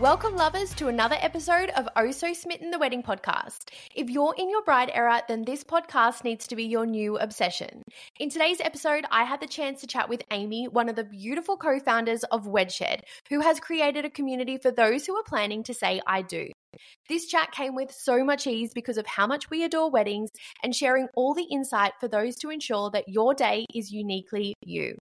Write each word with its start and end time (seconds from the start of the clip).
Welcome, 0.00 0.36
lovers, 0.36 0.72
to 0.74 0.86
another 0.86 1.16
episode 1.18 1.70
of 1.70 1.88
Oh 1.96 2.12
So 2.12 2.32
Smitten 2.32 2.70
the 2.70 2.78
Wedding 2.78 3.02
Podcast. 3.02 3.70
If 3.96 4.08
you're 4.08 4.32
in 4.38 4.48
your 4.48 4.62
bride 4.62 4.92
era, 4.94 5.24
then 5.26 5.44
this 5.44 5.64
podcast 5.64 6.22
needs 6.22 6.46
to 6.46 6.54
be 6.54 6.62
your 6.62 6.86
new 6.86 7.18
obsession. 7.18 7.82
In 8.20 8.30
today's 8.30 8.60
episode, 8.60 9.06
I 9.10 9.24
had 9.24 9.40
the 9.40 9.48
chance 9.48 9.80
to 9.80 9.88
chat 9.88 10.08
with 10.08 10.22
Amy, 10.30 10.68
one 10.68 10.88
of 10.88 10.94
the 10.94 11.02
beautiful 11.02 11.56
co 11.56 11.80
founders 11.80 12.22
of 12.22 12.46
Wedshed, 12.46 13.00
who 13.28 13.40
has 13.40 13.58
created 13.58 14.04
a 14.04 14.10
community 14.10 14.56
for 14.56 14.70
those 14.70 15.04
who 15.04 15.16
are 15.16 15.24
planning 15.24 15.64
to 15.64 15.74
say 15.74 16.00
I 16.06 16.22
do. 16.22 16.52
This 17.08 17.26
chat 17.26 17.52
came 17.52 17.74
with 17.74 17.92
so 17.92 18.24
much 18.24 18.46
ease 18.46 18.72
because 18.74 18.98
of 18.98 19.06
how 19.06 19.26
much 19.26 19.50
we 19.50 19.64
adore 19.64 19.90
weddings 19.90 20.30
and 20.62 20.74
sharing 20.74 21.08
all 21.14 21.34
the 21.34 21.46
insight 21.50 21.92
for 22.00 22.08
those 22.08 22.36
to 22.36 22.50
ensure 22.50 22.90
that 22.90 23.08
your 23.08 23.34
day 23.34 23.64
is 23.74 23.90
uniquely 23.90 24.54
you. 24.62 24.96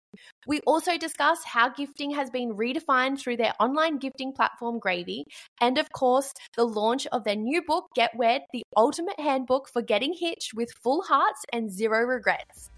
We 0.47 0.61
also 0.65 0.97
discuss 0.97 1.43
how 1.45 1.69
gifting 1.69 2.11
has 2.11 2.29
been 2.29 2.55
redefined 2.55 3.19
through 3.19 3.37
their 3.37 3.53
online 3.59 3.97
gifting 3.97 4.33
platform 4.33 4.79
Gravy, 4.79 5.23
and 5.61 5.77
of 5.77 5.91
course, 5.91 6.33
the 6.55 6.65
launch 6.65 7.07
of 7.07 7.23
their 7.23 7.35
new 7.35 7.61
book, 7.61 7.85
Get 7.95 8.11
Wed, 8.15 8.41
the 8.53 8.63
ultimate 8.75 9.19
handbook 9.19 9.69
for 9.69 9.81
getting 9.81 10.13
hitched 10.13 10.53
with 10.53 10.71
full 10.83 11.03
hearts 11.03 11.43
and 11.51 11.71
zero 11.71 12.01
regrets. 12.01 12.69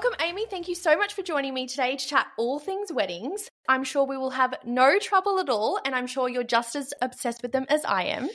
Welcome, 0.00 0.24
Amy. 0.24 0.46
Thank 0.46 0.68
you 0.68 0.76
so 0.76 0.96
much 0.96 1.12
for 1.12 1.22
joining 1.22 1.52
me 1.52 1.66
today 1.66 1.96
to 1.96 2.06
chat 2.06 2.28
all 2.36 2.60
things 2.60 2.92
weddings. 2.92 3.48
I'm 3.68 3.82
sure 3.82 4.04
we 4.04 4.16
will 4.16 4.30
have 4.30 4.54
no 4.64 4.96
trouble 5.00 5.40
at 5.40 5.48
all, 5.48 5.80
and 5.84 5.92
I'm 5.92 6.06
sure 6.06 6.28
you're 6.28 6.44
just 6.44 6.76
as 6.76 6.94
obsessed 7.02 7.42
with 7.42 7.50
them 7.50 7.66
as 7.68 7.84
I 7.84 8.04
am. 8.04 8.28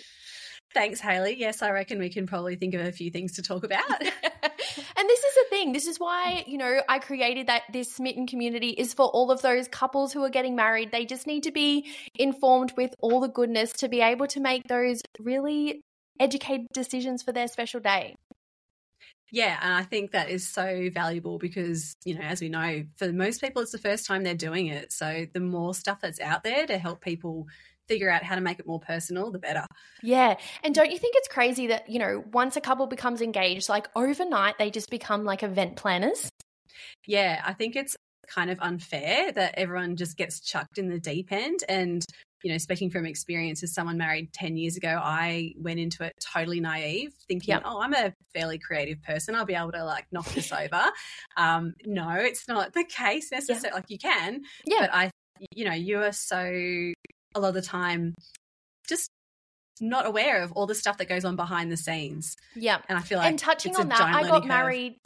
Thanks, 0.73 0.99
Hayley. 0.99 1.38
Yes, 1.39 1.62
I 1.62 1.72
reckon 1.72 1.99
we 1.99 2.09
can 2.09 2.27
probably 2.27 2.58
think 2.58 2.73
of 2.73 2.81
a 2.81 2.91
few 2.91 3.09
things 3.12 3.31
to 3.36 3.44
talk 3.44 3.63
about. 3.63 3.89
and 4.02 4.09
this 4.12 5.23
is 5.23 5.36
the 5.36 5.45
thing. 5.49 5.72
This 5.72 5.88
is 5.88 6.02
why, 6.02 6.44
you 6.47 6.58
know, 6.58 6.81
I 6.89 7.00
created 7.00 7.47
that 7.47 7.61
this 7.72 7.94
smitten 7.94 8.27
community 8.27 8.72
is 8.72 8.94
for 8.94 9.05
all 9.05 9.31
of 9.31 9.42
those 9.42 9.70
couples 9.70 10.11
who 10.11 10.22
are 10.25 10.30
getting 10.30 10.58
married. 10.58 10.92
They 10.92 11.05
just 11.05 11.27
need 11.27 11.44
to 11.44 11.53
be 11.53 11.89
informed 12.16 12.73
with 12.75 12.94
all 13.00 13.22
the 13.22 13.30
goodness 13.30 13.72
to 13.77 13.88
be 13.88 14.02
able 14.02 14.27
to 14.27 14.42
make 14.42 14.67
those 14.67 15.02
really 15.17 15.81
educated 16.20 16.67
decisions 16.73 17.23
for 17.23 17.31
their 17.31 17.48
special 17.48 17.80
day. 17.80 18.16
Yeah, 19.31 19.57
and 19.61 19.73
I 19.73 19.83
think 19.83 20.11
that 20.11 20.29
is 20.29 20.47
so 20.47 20.89
valuable 20.93 21.39
because, 21.39 21.95
you 22.05 22.16
know, 22.16 22.21
as 22.21 22.39
we 22.39 22.49
know, 22.49 22.83
for 22.97 23.11
most 23.11 23.41
people, 23.41 23.61
it's 23.61 23.71
the 23.71 23.80
first 23.80 24.05
time 24.05 24.23
they're 24.23 24.35
doing 24.35 24.67
it. 24.67 24.93
So 24.93 25.25
the 25.33 25.39
more 25.39 25.73
stuff 25.73 25.99
that's 26.02 26.19
out 26.19 26.43
there 26.43 26.67
to 26.67 26.77
help 26.77 27.02
people 27.02 27.47
figure 27.88 28.09
out 28.09 28.23
how 28.23 28.35
to 28.35 28.41
make 28.41 28.59
it 28.59 28.67
more 28.67 28.80
personal, 28.80 29.31
the 29.31 29.39
better. 29.39 29.65
Yeah. 30.02 30.35
And 30.63 30.73
don't 30.73 30.91
you 30.91 30.97
think 30.97 31.15
it's 31.17 31.27
crazy 31.27 31.67
that, 31.67 31.89
you 31.89 31.99
know, 31.99 32.23
once 32.31 32.55
a 32.55 32.61
couple 32.61 32.85
becomes 32.88 33.21
engaged, 33.21 33.69
like 33.69 33.88
overnight, 33.95 34.57
they 34.57 34.69
just 34.69 34.89
become 34.89 35.25
like 35.25 35.43
event 35.43 35.75
planners? 35.75 36.30
Yeah, 37.05 37.41
I 37.43 37.53
think 37.53 37.75
it's 37.75 37.95
kind 38.27 38.49
of 38.49 38.59
unfair 38.61 39.31
that 39.31 39.55
everyone 39.58 39.95
just 39.95 40.15
gets 40.15 40.39
chucked 40.39 40.77
in 40.77 40.89
the 40.89 40.99
deep 40.99 41.31
end. 41.31 41.59
And 41.67 42.05
you 42.44 42.52
know, 42.52 42.58
speaking 42.58 42.89
from 42.89 43.05
experience 43.05 43.63
as 43.63 43.73
someone 43.73 43.97
married 43.97 44.33
10 44.33 44.58
years 44.58 44.75
ago, 44.75 44.99
I 45.02 45.53
went 45.58 45.80
into 45.80 46.03
it 46.03 46.13
totally 46.19 46.59
naive, 46.59 47.13
thinking, 47.27 47.53
yep. 47.53 47.63
oh, 47.66 47.81
I'm 47.81 47.94
a 47.94 48.13
fairly 48.33 48.59
creative 48.59 49.02
person. 49.02 49.33
I'll 49.33 49.45
be 49.45 49.55
able 49.55 49.72
to 49.72 49.83
like 49.86 50.05
knock 50.11 50.27
this 50.33 50.52
over. 50.52 50.83
Um, 51.38 51.73
no, 51.86 52.11
it's 52.11 52.47
not 52.47 52.73
the 52.73 52.83
case 52.83 53.31
necessarily. 53.31 53.69
Yeah. 53.69 53.73
Like 53.73 53.89
you 53.89 53.97
can, 53.97 54.41
yeah. 54.66 54.77
but 54.81 54.89
I, 54.94 55.11
you 55.52 55.64
know, 55.66 55.73
you 55.73 56.02
are 56.02 56.11
so 56.11 56.38
a 57.36 57.39
lot 57.39 57.47
of 57.47 57.53
the 57.55 57.61
time 57.61 58.14
just 58.88 59.09
not 59.80 60.05
aware 60.05 60.44
of 60.44 60.52
all 60.52 60.67
the 60.67 60.75
stuff 60.75 60.97
that 60.97 61.08
goes 61.08 61.23
on 61.23 61.38
behind 61.38 61.71
the 61.71 61.77
scenes. 61.77 62.36
Yeah. 62.55 62.80
And 62.89 62.97
I 62.97 63.02
feel 63.02 63.19
like, 63.19 63.27
and 63.27 63.39
touching 63.39 63.75
on 63.77 63.88
that, 63.88 64.02
I 64.02 64.27
got 64.27 64.45
married. 64.45 64.97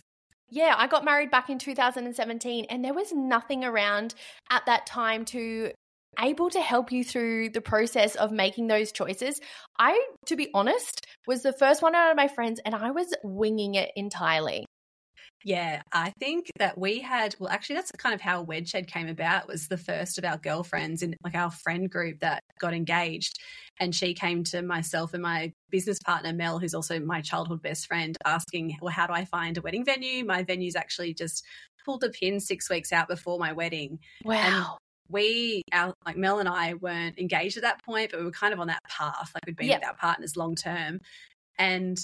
Yeah, 0.50 0.74
I 0.78 0.88
got 0.88 1.04
married 1.04 1.30
back 1.30 1.50
in 1.50 1.60
2017, 1.60 2.68
and 2.70 2.84
there 2.84 2.94
was 2.94 3.12
nothing 3.12 3.66
around 3.66 4.16
at 4.50 4.66
that 4.66 4.86
time 4.86 5.26
to 5.26 5.72
able 6.20 6.50
to 6.50 6.62
help 6.62 6.92
you 6.92 7.04
through 7.04 7.50
the 7.50 7.62
process 7.62 8.16
of 8.16 8.32
making 8.32 8.68
those 8.68 8.92
choices. 8.92 9.40
I, 9.78 10.00
to 10.26 10.36
be 10.36 10.50
honest, 10.54 11.06
was 11.28 11.44
the 11.44 11.54
first 11.54 11.82
one 11.82 11.96
out 11.96 12.12
of 12.12 12.18
my 12.18 12.28
friends 12.28 12.60
and 12.66 12.76
I 12.76 12.92
was 12.92 13.14
winging 13.24 13.76
it 13.76 13.92
entirely. 13.96 14.66
Yeah, 15.44 15.82
I 15.94 16.12
think 16.20 16.48
that 16.58 16.78
we 16.78 17.00
had, 17.00 17.36
well, 17.40 17.50
actually, 17.50 17.76
that's 17.76 17.92
kind 17.92 18.16
of 18.16 18.22
how 18.22 18.44
Wedshed 18.44 18.88
came 18.88 19.08
about. 19.08 19.48
was 19.48 19.68
the 19.68 19.78
first 19.78 20.18
of 20.18 20.26
our 20.26 20.38
girlfriends 20.38 21.04
in 21.04 21.16
like 21.24 21.36
our 21.36 21.52
friend 21.52 21.90
group 21.90 22.20
that 22.22 22.42
got 22.60 22.74
engaged. 22.74 23.38
And 23.80 23.94
she 23.94 24.16
came 24.16 24.44
to 24.46 24.64
myself 24.64 25.14
and 25.14 25.22
my 25.22 25.54
business 25.70 26.00
partner, 26.00 26.34
Mel, 26.34 26.58
who's 26.58 26.74
also 26.74 27.00
my 27.00 27.22
childhood 27.22 27.62
best 27.62 27.86
friend, 27.86 28.18
asking, 28.26 28.78
well, 28.82 28.92
how 28.92 29.06
do 29.06 29.14
I 29.14 29.26
find 29.26 29.58
a 29.58 29.62
wedding 29.62 29.86
venue? 29.86 30.26
My 30.26 30.44
venue's 30.44 30.76
actually 30.76 31.14
just 31.14 31.46
pulled 31.86 32.04
a 32.04 32.10
pin 32.10 32.40
six 32.40 32.70
weeks 32.70 32.92
out 32.92 33.08
before 33.08 33.38
my 33.38 33.54
wedding. 33.54 34.00
Wow 34.26 34.80
we 35.10 35.64
our 35.74 35.94
like 36.06 36.18
Mel 36.18 36.40
and 36.40 36.50
I 36.50 36.74
weren't 36.74 37.18
engaged 37.18 37.58
at 37.58 37.64
that 37.64 37.84
point, 37.84 38.12
but 38.12 38.20
we 38.20 38.26
were 38.26 38.32
kind 38.32 38.54
of 38.54 38.60
on 38.60 38.68
that 38.68 38.84
path. 38.84 39.32
Like 39.34 39.46
we'd 39.46 39.56
been 39.56 39.68
yep. 39.68 39.82
with 39.82 39.90
our 39.90 39.96
partners 39.96 40.36
long 40.36 40.56
term. 40.56 41.00
And 41.58 41.98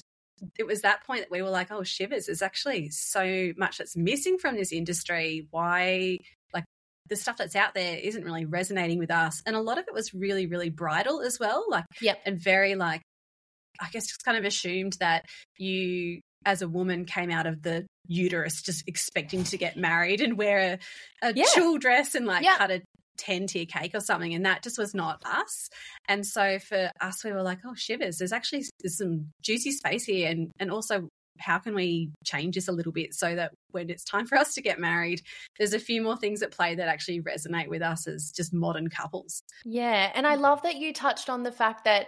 it 0.57 0.65
was 0.65 0.81
that 0.81 1.05
point 1.05 1.21
that 1.21 1.31
we 1.31 1.41
were 1.41 1.49
like, 1.49 1.71
oh, 1.71 1.83
shivers, 1.83 2.25
there's 2.25 2.41
actually 2.41 2.89
so 2.89 3.53
much 3.57 3.77
that's 3.77 3.95
missing 3.95 4.37
from 4.37 4.55
this 4.55 4.71
industry. 4.71 5.47
Why 5.51 6.17
like 6.53 6.65
the 7.09 7.15
stuff 7.15 7.37
that's 7.37 7.55
out 7.55 7.73
there 7.73 7.97
isn't 7.97 8.23
really 8.23 8.45
resonating 8.45 8.99
with 8.99 9.11
us. 9.11 9.41
And 9.45 9.55
a 9.55 9.61
lot 9.61 9.77
of 9.77 9.85
it 9.87 9.93
was 9.93 10.13
really, 10.13 10.47
really 10.47 10.69
bridal 10.69 11.21
as 11.21 11.39
well. 11.39 11.65
Like 11.69 11.85
yep. 12.01 12.19
and 12.25 12.39
very 12.39 12.75
like 12.75 13.01
I 13.79 13.89
guess 13.89 14.07
just 14.07 14.23
kind 14.23 14.37
of 14.37 14.45
assumed 14.45 14.97
that 14.99 15.25
you 15.57 16.21
as 16.45 16.61
a 16.61 16.67
woman 16.67 17.05
came 17.05 17.31
out 17.31 17.45
of 17.45 17.61
the 17.61 17.85
uterus 18.07 18.61
just 18.61 18.83
expecting 18.87 19.43
to 19.45 19.57
get 19.57 19.77
married 19.77 20.21
and 20.21 20.37
wear 20.37 20.79
a, 21.21 21.29
a 21.29 21.33
yeah. 21.33 21.45
chill 21.53 21.77
dress 21.77 22.15
and 22.15 22.25
like 22.25 22.43
yeah. 22.43 22.57
cut 22.57 22.71
a 22.71 22.81
10 23.17 23.47
tier 23.47 23.65
cake 23.65 23.93
or 23.93 23.99
something 23.99 24.33
and 24.33 24.45
that 24.45 24.63
just 24.63 24.77
was 24.77 24.93
not 24.93 25.23
us. 25.25 25.69
And 26.07 26.25
so 26.25 26.59
for 26.59 26.91
us 27.01 27.23
we 27.23 27.31
were 27.31 27.43
like 27.43 27.59
oh 27.65 27.75
shivers 27.75 28.17
there's 28.17 28.33
actually 28.33 28.65
there's 28.81 28.97
some 28.97 29.31
juicy 29.41 29.71
space 29.71 30.05
here. 30.05 30.29
And 30.29 30.51
and 30.59 30.71
also 30.71 31.09
how 31.39 31.57
can 31.57 31.73
we 31.73 32.11
change 32.23 32.55
this 32.55 32.67
a 32.67 32.71
little 32.71 32.91
bit 32.91 33.13
so 33.13 33.35
that 33.35 33.51
when 33.71 33.89
it's 33.89 34.03
time 34.03 34.27
for 34.27 34.37
us 34.37 34.53
to 34.53 34.61
get 34.61 34.79
married 34.79 35.21
there's 35.57 35.73
a 35.73 35.79
few 35.79 36.01
more 36.01 36.15
things 36.15 36.41
at 36.43 36.51
play 36.51 36.75
that 36.75 36.87
actually 36.87 37.21
resonate 37.21 37.67
with 37.67 37.81
us 37.81 38.07
as 38.07 38.31
just 38.31 38.53
modern 38.53 38.87
couples. 38.87 39.41
Yeah 39.65 40.11
and 40.13 40.27
i 40.27 40.35
love 40.35 40.61
that 40.63 40.75
you 40.75 40.93
touched 40.93 41.29
on 41.29 41.43
the 41.43 41.51
fact 41.51 41.85
that 41.85 42.07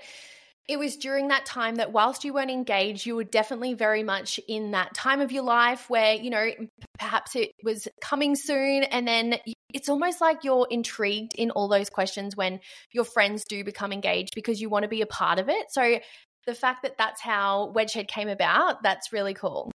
it 0.67 0.79
was 0.79 0.97
during 0.97 1.27
that 1.27 1.45
time 1.45 1.75
that 1.75 1.91
whilst 1.91 2.23
you 2.23 2.33
weren't 2.33 2.49
engaged, 2.49 3.05
you 3.05 3.15
were 3.15 3.23
definitely 3.23 3.73
very 3.75 4.01
much 4.01 4.39
in 4.47 4.71
that 4.71 4.93
time 4.95 5.21
of 5.21 5.31
your 5.31 5.43
life 5.43 5.89
where, 5.89 6.15
you 6.15 6.29
know, 6.29 6.49
perhaps 6.97 7.35
it 7.35 7.51
was 7.63 7.87
coming 8.01 8.35
soon. 8.35 8.83
And 8.83 9.07
then 9.07 9.35
it's 9.73 9.89
almost 9.89 10.21
like 10.21 10.43
you're 10.43 10.67
intrigued 10.69 11.33
in 11.35 11.51
all 11.51 11.67
those 11.67 11.89
questions 11.89 12.35
when 12.35 12.61
your 12.91 13.03
friends 13.03 13.43
do 13.47 13.63
become 13.63 13.91
engaged 13.91 14.33
because 14.33 14.59
you 14.59 14.69
want 14.69 14.83
to 14.83 14.89
be 14.89 15.01
a 15.01 15.07
part 15.07 15.37
of 15.37 15.49
it. 15.49 15.67
So 15.69 15.99
the 16.47 16.55
fact 16.55 16.81
that 16.83 16.97
that's 16.97 17.21
how 17.21 17.71
Wedshed 17.75 18.07
came 18.07 18.29
about, 18.29 18.81
that's 18.81 19.13
really 19.13 19.35
cool. 19.35 19.71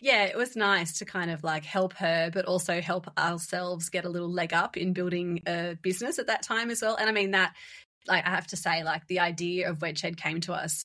Yeah, 0.00 0.24
it 0.24 0.36
was 0.36 0.54
nice 0.54 0.98
to 0.98 1.04
kind 1.04 1.30
of 1.30 1.42
like 1.42 1.64
help 1.64 1.94
her, 1.94 2.30
but 2.32 2.44
also 2.44 2.80
help 2.80 3.08
ourselves 3.18 3.88
get 3.88 4.04
a 4.04 4.08
little 4.08 4.30
leg 4.30 4.52
up 4.52 4.76
in 4.76 4.92
building 4.92 5.42
a 5.46 5.76
business 5.80 6.18
at 6.18 6.26
that 6.26 6.42
time 6.42 6.70
as 6.70 6.82
well. 6.82 6.96
And 6.96 7.08
I 7.08 7.12
mean, 7.12 7.32
that 7.32 7.54
like 8.06 8.26
I 8.26 8.30
have 8.30 8.46
to 8.48 8.56
say, 8.56 8.82
like 8.82 9.06
the 9.06 9.20
idea 9.20 9.68
of 9.70 9.78
Wedshed 9.78 10.16
came 10.16 10.40
to 10.42 10.52
us 10.52 10.84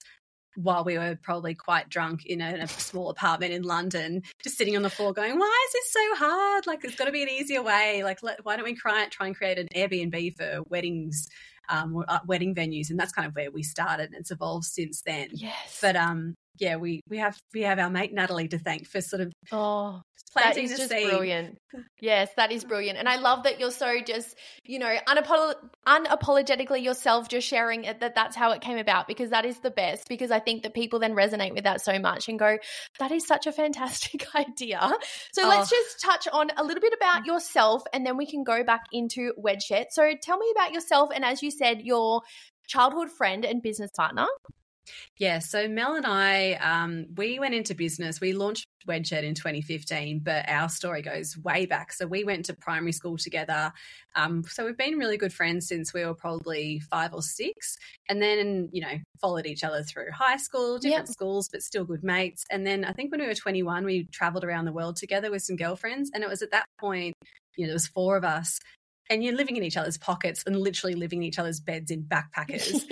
while 0.57 0.83
we 0.83 0.97
were 0.97 1.17
probably 1.21 1.53
quite 1.53 1.87
drunk 1.87 2.25
in 2.25 2.41
a, 2.41 2.49
in 2.49 2.61
a, 2.61 2.67
small 2.67 3.09
apartment 3.09 3.53
in 3.53 3.61
London, 3.61 4.23
just 4.43 4.57
sitting 4.57 4.75
on 4.75 4.81
the 4.81 4.89
floor 4.89 5.13
going, 5.13 5.37
why 5.37 5.65
is 5.67 5.73
this 5.73 5.93
so 5.93 6.25
hard? 6.25 6.65
Like, 6.65 6.81
there's 6.81 6.95
got 6.95 7.05
to 7.05 7.11
be 7.11 7.21
an 7.21 7.29
easier 7.29 7.61
way. 7.61 8.01
Like, 8.03 8.23
let, 8.23 8.43
why 8.43 8.55
don't 8.55 8.65
we 8.65 8.73
try, 8.73 9.05
try 9.11 9.27
and 9.27 9.35
create 9.35 9.59
an 9.59 9.67
Airbnb 9.75 10.35
for 10.35 10.63
weddings, 10.67 11.27
um, 11.69 12.03
uh, 12.07 12.19
wedding 12.25 12.55
venues? 12.55 12.89
And 12.89 12.99
that's 12.99 13.11
kind 13.11 13.27
of 13.27 13.35
where 13.35 13.51
we 13.51 13.61
started. 13.61 14.07
And 14.07 14.15
it's 14.15 14.31
evolved 14.31 14.65
since 14.65 15.03
then. 15.05 15.29
Yes. 15.31 15.77
But 15.79 15.95
um, 15.95 16.33
yeah, 16.59 16.77
we 16.77 17.01
we 17.09 17.17
have 17.17 17.37
we 17.53 17.61
have 17.61 17.79
our 17.79 17.89
mate 17.89 18.13
Natalie 18.13 18.47
to 18.49 18.59
thank 18.59 18.87
for 18.87 19.01
sort 19.01 19.21
of 19.21 19.33
oh 19.51 20.01
that 20.37 20.57
is 20.57 20.77
just 20.77 20.89
seed. 20.89 21.09
brilliant. 21.09 21.57
Yes, 21.99 22.29
that 22.37 22.51
is 22.51 22.63
brilliant, 22.63 22.97
and 22.97 23.09
I 23.09 23.17
love 23.17 23.43
that 23.43 23.59
you're 23.59 23.71
so 23.71 23.99
just 24.01 24.35
you 24.63 24.79
know 24.79 24.95
unapolo- 25.07 25.55
unapologetically 25.87 26.83
yourself, 26.83 27.27
just 27.27 27.47
sharing 27.47 27.83
it 27.83 27.99
that 27.99 28.15
that's 28.15 28.35
how 28.35 28.51
it 28.51 28.61
came 28.61 28.77
about 28.77 29.07
because 29.07 29.31
that 29.31 29.45
is 29.45 29.59
the 29.59 29.71
best. 29.71 30.07
Because 30.07 30.31
I 30.31 30.39
think 30.39 30.63
that 30.63 30.73
people 30.73 30.99
then 30.99 31.13
resonate 31.13 31.53
with 31.53 31.65
that 31.65 31.81
so 31.81 31.99
much 31.99 32.29
and 32.29 32.39
go, 32.39 32.57
that 32.99 33.11
is 33.11 33.27
such 33.27 33.47
a 33.47 33.51
fantastic 33.51 34.25
idea. 34.35 34.79
So 35.33 35.45
oh. 35.45 35.49
let's 35.49 35.69
just 35.69 36.01
touch 36.01 36.27
on 36.31 36.49
a 36.55 36.63
little 36.63 36.81
bit 36.81 36.93
about 36.95 37.25
yourself, 37.25 37.83
and 37.93 38.05
then 38.05 38.17
we 38.17 38.25
can 38.25 38.43
go 38.43 38.63
back 38.63 38.85
into 38.91 39.33
Wedshed. 39.37 39.87
So 39.91 40.11
tell 40.21 40.37
me 40.37 40.51
about 40.55 40.71
yourself, 40.73 41.09
and 41.13 41.25
as 41.25 41.43
you 41.43 41.51
said, 41.51 41.81
your 41.81 42.21
childhood 42.67 43.09
friend 43.11 43.45
and 43.45 43.61
business 43.61 43.91
partner. 43.95 44.27
Yeah, 45.17 45.39
so 45.39 45.67
Mel 45.67 45.95
and 45.95 46.05
I, 46.05 46.53
um, 46.53 47.07
we 47.15 47.39
went 47.39 47.53
into 47.53 47.73
business. 47.73 48.21
We 48.21 48.33
launched 48.33 48.67
Wedshed 48.87 49.23
in 49.23 49.35
2015, 49.35 50.19
but 50.19 50.47
our 50.47 50.69
story 50.69 51.01
goes 51.01 51.37
way 51.37 51.65
back. 51.65 51.91
So 51.91 52.07
we 52.07 52.23
went 52.23 52.45
to 52.45 52.53
primary 52.53 52.91
school 52.91 53.17
together. 53.17 53.73
Um, 54.15 54.43
so 54.43 54.65
we've 54.65 54.77
been 54.77 54.97
really 54.97 55.17
good 55.17 55.33
friends 55.33 55.67
since 55.67 55.93
we 55.93 56.05
were 56.05 56.13
probably 56.13 56.79
five 56.79 57.13
or 57.13 57.21
six, 57.21 57.77
and 58.09 58.21
then 58.21 58.69
you 58.71 58.81
know 58.81 58.97
followed 59.21 59.45
each 59.45 59.63
other 59.63 59.83
through 59.83 60.11
high 60.11 60.37
school, 60.37 60.77
different 60.77 61.07
yep. 61.07 61.13
schools, 61.13 61.49
but 61.51 61.61
still 61.61 61.85
good 61.85 62.03
mates. 62.03 62.45
And 62.49 62.65
then 62.65 62.85
I 62.85 62.93
think 62.93 63.11
when 63.11 63.21
we 63.21 63.27
were 63.27 63.35
21, 63.35 63.85
we 63.85 64.07
travelled 64.11 64.43
around 64.43 64.65
the 64.65 64.73
world 64.73 64.95
together 64.95 65.31
with 65.31 65.41
some 65.41 65.55
girlfriends, 65.55 66.11
and 66.13 66.23
it 66.23 66.29
was 66.29 66.41
at 66.41 66.51
that 66.51 66.65
point 66.79 67.15
you 67.57 67.65
know, 67.65 67.69
there 67.69 67.75
was 67.75 67.87
four 67.87 68.15
of 68.15 68.23
us 68.23 68.59
and 69.09 69.23
you're 69.23 69.35
living 69.35 69.57
in 69.57 69.63
each 69.63 69.77
other's 69.77 69.97
pockets 69.97 70.43
and 70.45 70.55
literally 70.55 70.95
living 70.95 71.23
in 71.23 71.27
each 71.27 71.39
other's 71.39 71.59
beds 71.59 71.91
in 71.91 72.03
backpackers. 72.03 72.83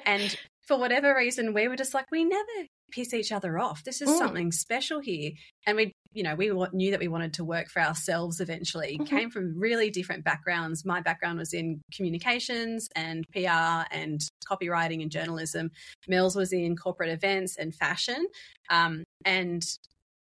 and 0.06 0.36
for 0.66 0.78
whatever 0.78 1.14
reason, 1.14 1.54
we 1.54 1.68
were 1.68 1.76
just 1.76 1.94
like, 1.94 2.10
we 2.10 2.24
never 2.24 2.68
piss 2.92 3.12
each 3.14 3.32
other 3.32 3.58
off. 3.58 3.82
This 3.84 4.00
is 4.00 4.10
mm. 4.10 4.18
something 4.18 4.52
special 4.52 5.00
here. 5.00 5.32
And 5.66 5.76
we, 5.76 5.92
you 6.12 6.22
know, 6.22 6.34
we 6.34 6.52
knew 6.72 6.90
that 6.90 7.00
we 7.00 7.08
wanted 7.08 7.34
to 7.34 7.44
work 7.44 7.68
for 7.68 7.80
ourselves 7.80 8.40
eventually. 8.40 8.98
Mm-hmm. 8.98 9.16
Came 9.16 9.30
from 9.30 9.58
really 9.58 9.90
different 9.90 10.24
backgrounds. 10.24 10.84
My 10.84 11.00
background 11.00 11.38
was 11.38 11.52
in 11.52 11.80
communications 11.92 12.88
and 12.94 13.24
PR 13.32 13.86
and 13.90 14.20
copywriting 14.48 15.02
and 15.02 15.10
journalism. 15.10 15.70
Mel's 16.06 16.36
was 16.36 16.52
in 16.52 16.76
corporate 16.76 17.10
events 17.10 17.56
and 17.56 17.74
fashion. 17.74 18.26
Um, 18.70 19.04
and, 19.24 19.64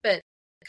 but 0.03 0.21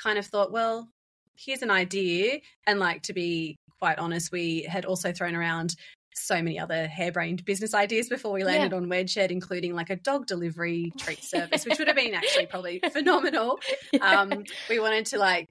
kind 0.02 0.18
of 0.18 0.26
thought, 0.26 0.50
well, 0.50 0.88
here's 1.36 1.62
an 1.62 1.70
idea. 1.70 2.40
And 2.66 2.80
like 2.80 3.02
to 3.02 3.12
be 3.12 3.56
quite 3.78 3.98
honest, 3.98 4.32
we 4.32 4.62
had 4.62 4.84
also 4.84 5.12
thrown 5.12 5.34
around 5.34 5.74
so 6.14 6.36
many 6.36 6.58
other 6.58 6.86
harebrained 6.86 7.44
business 7.44 7.74
ideas 7.74 8.08
before 8.08 8.32
we 8.32 8.44
landed 8.44 8.72
yeah. 8.72 8.76
on 8.76 8.86
Wedshed, 8.86 9.30
including 9.30 9.74
like 9.74 9.90
a 9.90 9.96
dog 9.96 10.26
delivery 10.26 10.92
treat 10.98 11.22
service, 11.22 11.64
which 11.64 11.78
would 11.78 11.88
have 11.88 11.96
been 11.96 12.14
actually 12.14 12.46
probably 12.46 12.80
phenomenal. 12.92 13.58
Yeah. 13.92 14.20
Um, 14.20 14.44
we 14.68 14.78
wanted 14.78 15.06
to 15.06 15.18
like 15.18 15.48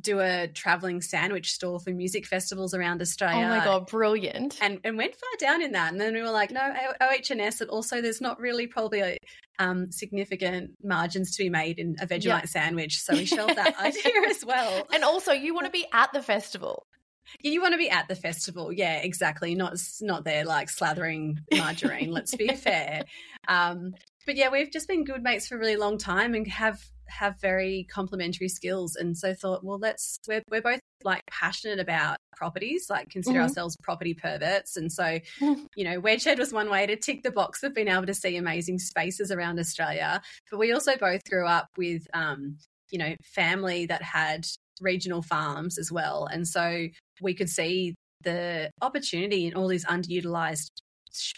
do 0.00 0.20
a 0.20 0.48
traveling 0.48 1.00
sandwich 1.00 1.52
store 1.52 1.78
for 1.78 1.90
music 1.90 2.26
festivals 2.26 2.74
around 2.74 3.00
Australia. 3.00 3.44
Oh 3.44 3.48
my 3.48 3.64
god, 3.64 3.86
brilliant! 3.86 4.58
And 4.60 4.80
and 4.84 4.96
went 4.96 5.14
far 5.14 5.30
down 5.38 5.62
in 5.62 5.72
that, 5.72 5.92
and 5.92 6.00
then 6.00 6.14
we 6.14 6.22
were 6.22 6.30
like, 6.30 6.50
no, 6.50 6.60
OH&S, 7.00 7.60
and 7.60 7.70
also 7.70 8.00
there's 8.00 8.20
not 8.20 8.40
really 8.40 8.66
probably 8.66 9.00
a, 9.00 9.18
um, 9.58 9.92
significant 9.92 10.72
margins 10.82 11.36
to 11.36 11.44
be 11.44 11.50
made 11.50 11.78
in 11.78 11.96
a 12.00 12.06
Vegemite 12.06 12.48
sandwich, 12.48 12.98
so 12.98 13.14
we 13.14 13.24
shelved 13.24 13.56
that 13.56 13.78
idea 13.80 14.28
as 14.28 14.44
well. 14.44 14.86
And 14.92 15.04
also, 15.04 15.32
you 15.32 15.54
want 15.54 15.66
to 15.66 15.72
be 15.72 15.86
at 15.92 16.12
the 16.12 16.22
festival. 16.22 16.86
You 17.40 17.60
want 17.60 17.72
to 17.72 17.78
be 17.78 17.90
at 17.90 18.08
the 18.08 18.14
festival, 18.14 18.72
yeah, 18.72 18.98
exactly. 18.98 19.54
Not 19.54 19.74
not 20.00 20.24
there 20.24 20.44
like 20.44 20.68
slathering 20.68 21.38
margarine. 21.52 22.10
let's 22.10 22.34
be 22.34 22.48
fair. 22.54 23.02
Um, 23.48 23.94
but 24.26 24.36
yeah, 24.36 24.48
we've 24.50 24.70
just 24.70 24.88
been 24.88 25.04
good 25.04 25.22
mates 25.22 25.48
for 25.48 25.56
a 25.56 25.58
really 25.58 25.76
long 25.76 25.98
time 25.98 26.34
and 26.34 26.46
have 26.48 26.80
have 27.06 27.38
very 27.40 27.86
complementary 27.90 28.48
skills. 28.48 28.96
And 28.96 29.16
so 29.16 29.34
thought, 29.34 29.62
well, 29.62 29.78
let's 29.78 30.18
we're 30.26 30.42
we're 30.50 30.62
both 30.62 30.80
like 31.02 31.22
passionate 31.26 31.78
about 31.78 32.16
properties, 32.36 32.86
like 32.88 33.10
consider 33.10 33.38
mm-hmm. 33.38 33.48
ourselves 33.48 33.76
property 33.82 34.14
perverts. 34.14 34.76
And 34.76 34.90
so, 34.90 35.04
mm-hmm. 35.04 35.64
you 35.76 35.84
know, 35.84 36.00
Wedshed 36.00 36.38
was 36.38 36.52
one 36.52 36.70
way 36.70 36.86
to 36.86 36.96
tick 36.96 37.22
the 37.22 37.30
box 37.30 37.62
of 37.62 37.74
being 37.74 37.88
able 37.88 38.06
to 38.06 38.14
see 38.14 38.36
amazing 38.36 38.78
spaces 38.78 39.30
around 39.30 39.58
Australia. 39.58 40.22
But 40.50 40.58
we 40.58 40.72
also 40.72 40.96
both 40.96 41.22
grew 41.28 41.46
up 41.46 41.68
with 41.76 42.06
um, 42.14 42.56
you 42.90 42.98
know, 42.98 43.14
family 43.22 43.86
that 43.86 44.02
had 44.02 44.46
regional 44.80 45.22
farms 45.22 45.78
as 45.78 45.90
well. 45.90 46.26
And 46.26 46.46
so 46.46 46.86
we 47.20 47.34
could 47.34 47.48
see 47.48 47.94
the 48.22 48.70
opportunity 48.80 49.46
in 49.46 49.54
all 49.54 49.68
these 49.68 49.84
underutilized 49.84 50.70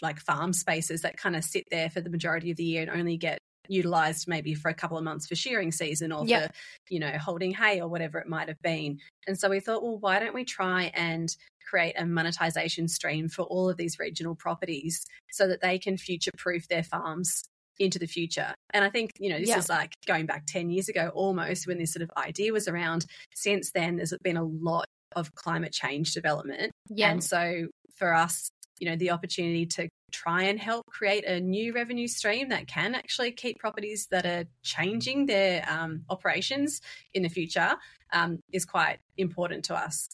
like 0.01 0.19
farm 0.19 0.53
spaces 0.53 1.01
that 1.01 1.17
kind 1.17 1.35
of 1.35 1.43
sit 1.43 1.63
there 1.69 1.89
for 1.89 2.01
the 2.01 2.09
majority 2.09 2.49
of 2.49 2.57
the 2.57 2.63
year 2.63 2.81
and 2.81 2.91
only 2.91 3.17
get 3.17 3.37
utilized 3.69 4.27
maybe 4.27 4.53
for 4.53 4.69
a 4.69 4.73
couple 4.73 4.97
of 4.97 5.03
months 5.03 5.27
for 5.27 5.35
shearing 5.35 5.71
season 5.71 6.11
or 6.11 6.25
yep. 6.25 6.53
for 6.53 6.93
you 6.93 6.99
know 6.99 7.11
holding 7.17 7.51
hay 7.51 7.81
or 7.81 7.87
whatever 7.89 8.17
it 8.17 8.27
might 8.27 8.47
have 8.47 8.61
been 8.61 8.97
and 9.27 9.37
so 9.37 9.49
we 9.49 9.59
thought 9.59 9.83
well 9.83 9.97
why 9.97 10.19
don't 10.19 10.33
we 10.33 10.45
try 10.45 10.89
and 10.95 11.35
create 11.69 11.93
a 11.97 12.05
monetization 12.05 12.87
stream 12.87 13.27
for 13.27 13.41
all 13.43 13.69
of 13.69 13.75
these 13.75 13.99
regional 13.99 14.35
properties 14.35 15.05
so 15.31 15.47
that 15.47 15.61
they 15.61 15.77
can 15.77 15.97
future 15.97 16.31
proof 16.37 16.67
their 16.69 16.83
farms 16.83 17.43
into 17.79 17.99
the 17.99 18.07
future. 18.07 18.53
And 18.73 18.83
I 18.83 18.89
think, 18.89 19.11
you 19.19 19.29
know, 19.29 19.37
this 19.37 19.49
yeah. 19.49 19.59
is 19.59 19.69
like 19.69 19.93
going 20.07 20.25
back 20.25 20.45
10 20.47 20.69
years 20.69 20.89
ago 20.89 21.11
almost 21.13 21.67
when 21.67 21.77
this 21.77 21.93
sort 21.93 22.01
of 22.01 22.09
idea 22.17 22.51
was 22.51 22.67
around. 22.67 23.05
Since 23.35 23.71
then, 23.71 23.97
there's 23.97 24.13
been 24.23 24.37
a 24.37 24.43
lot 24.43 24.87
of 25.15 25.33
climate 25.35 25.73
change 25.73 26.13
development. 26.13 26.71
Yeah. 26.89 27.11
And 27.11 27.23
so 27.23 27.67
for 27.95 28.13
us, 28.13 28.49
you 28.79 28.89
know, 28.89 28.95
the 28.95 29.11
opportunity 29.11 29.65
to 29.65 29.89
try 30.11 30.43
and 30.43 30.59
help 30.59 30.85
create 30.87 31.25
a 31.25 31.39
new 31.39 31.73
revenue 31.73 32.07
stream 32.07 32.49
that 32.49 32.67
can 32.67 32.95
actually 32.95 33.31
keep 33.31 33.57
properties 33.59 34.07
that 34.11 34.25
are 34.25 34.45
changing 34.63 35.25
their 35.25 35.65
um, 35.69 36.03
operations 36.09 36.81
in 37.13 37.23
the 37.23 37.29
future 37.29 37.75
um, 38.13 38.39
is 38.53 38.65
quite 38.65 38.99
important 39.17 39.65
to 39.65 39.75
us 39.75 40.09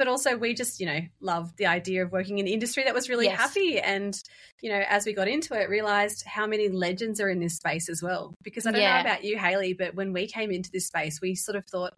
but 0.00 0.08
also 0.08 0.34
we 0.34 0.54
just 0.54 0.80
you 0.80 0.86
know 0.86 1.00
love 1.20 1.54
the 1.56 1.66
idea 1.66 2.02
of 2.02 2.10
working 2.10 2.38
in 2.38 2.46
an 2.46 2.52
industry 2.52 2.82
that 2.82 2.94
was 2.94 3.10
really 3.10 3.26
yes. 3.26 3.38
happy 3.38 3.78
and 3.78 4.22
you 4.62 4.70
know 4.70 4.82
as 4.88 5.04
we 5.04 5.12
got 5.12 5.28
into 5.28 5.52
it 5.52 5.68
realized 5.68 6.24
how 6.24 6.46
many 6.46 6.70
legends 6.70 7.20
are 7.20 7.28
in 7.28 7.38
this 7.38 7.56
space 7.56 7.86
as 7.90 8.02
well 8.02 8.32
because 8.42 8.66
i 8.66 8.70
don't 8.70 8.80
yeah. 8.80 8.94
know 8.94 9.00
about 9.02 9.24
you 9.24 9.38
Hayley, 9.38 9.74
but 9.74 9.94
when 9.94 10.14
we 10.14 10.26
came 10.26 10.50
into 10.50 10.70
this 10.72 10.86
space 10.86 11.20
we 11.20 11.34
sort 11.34 11.54
of 11.54 11.66
thought 11.66 11.92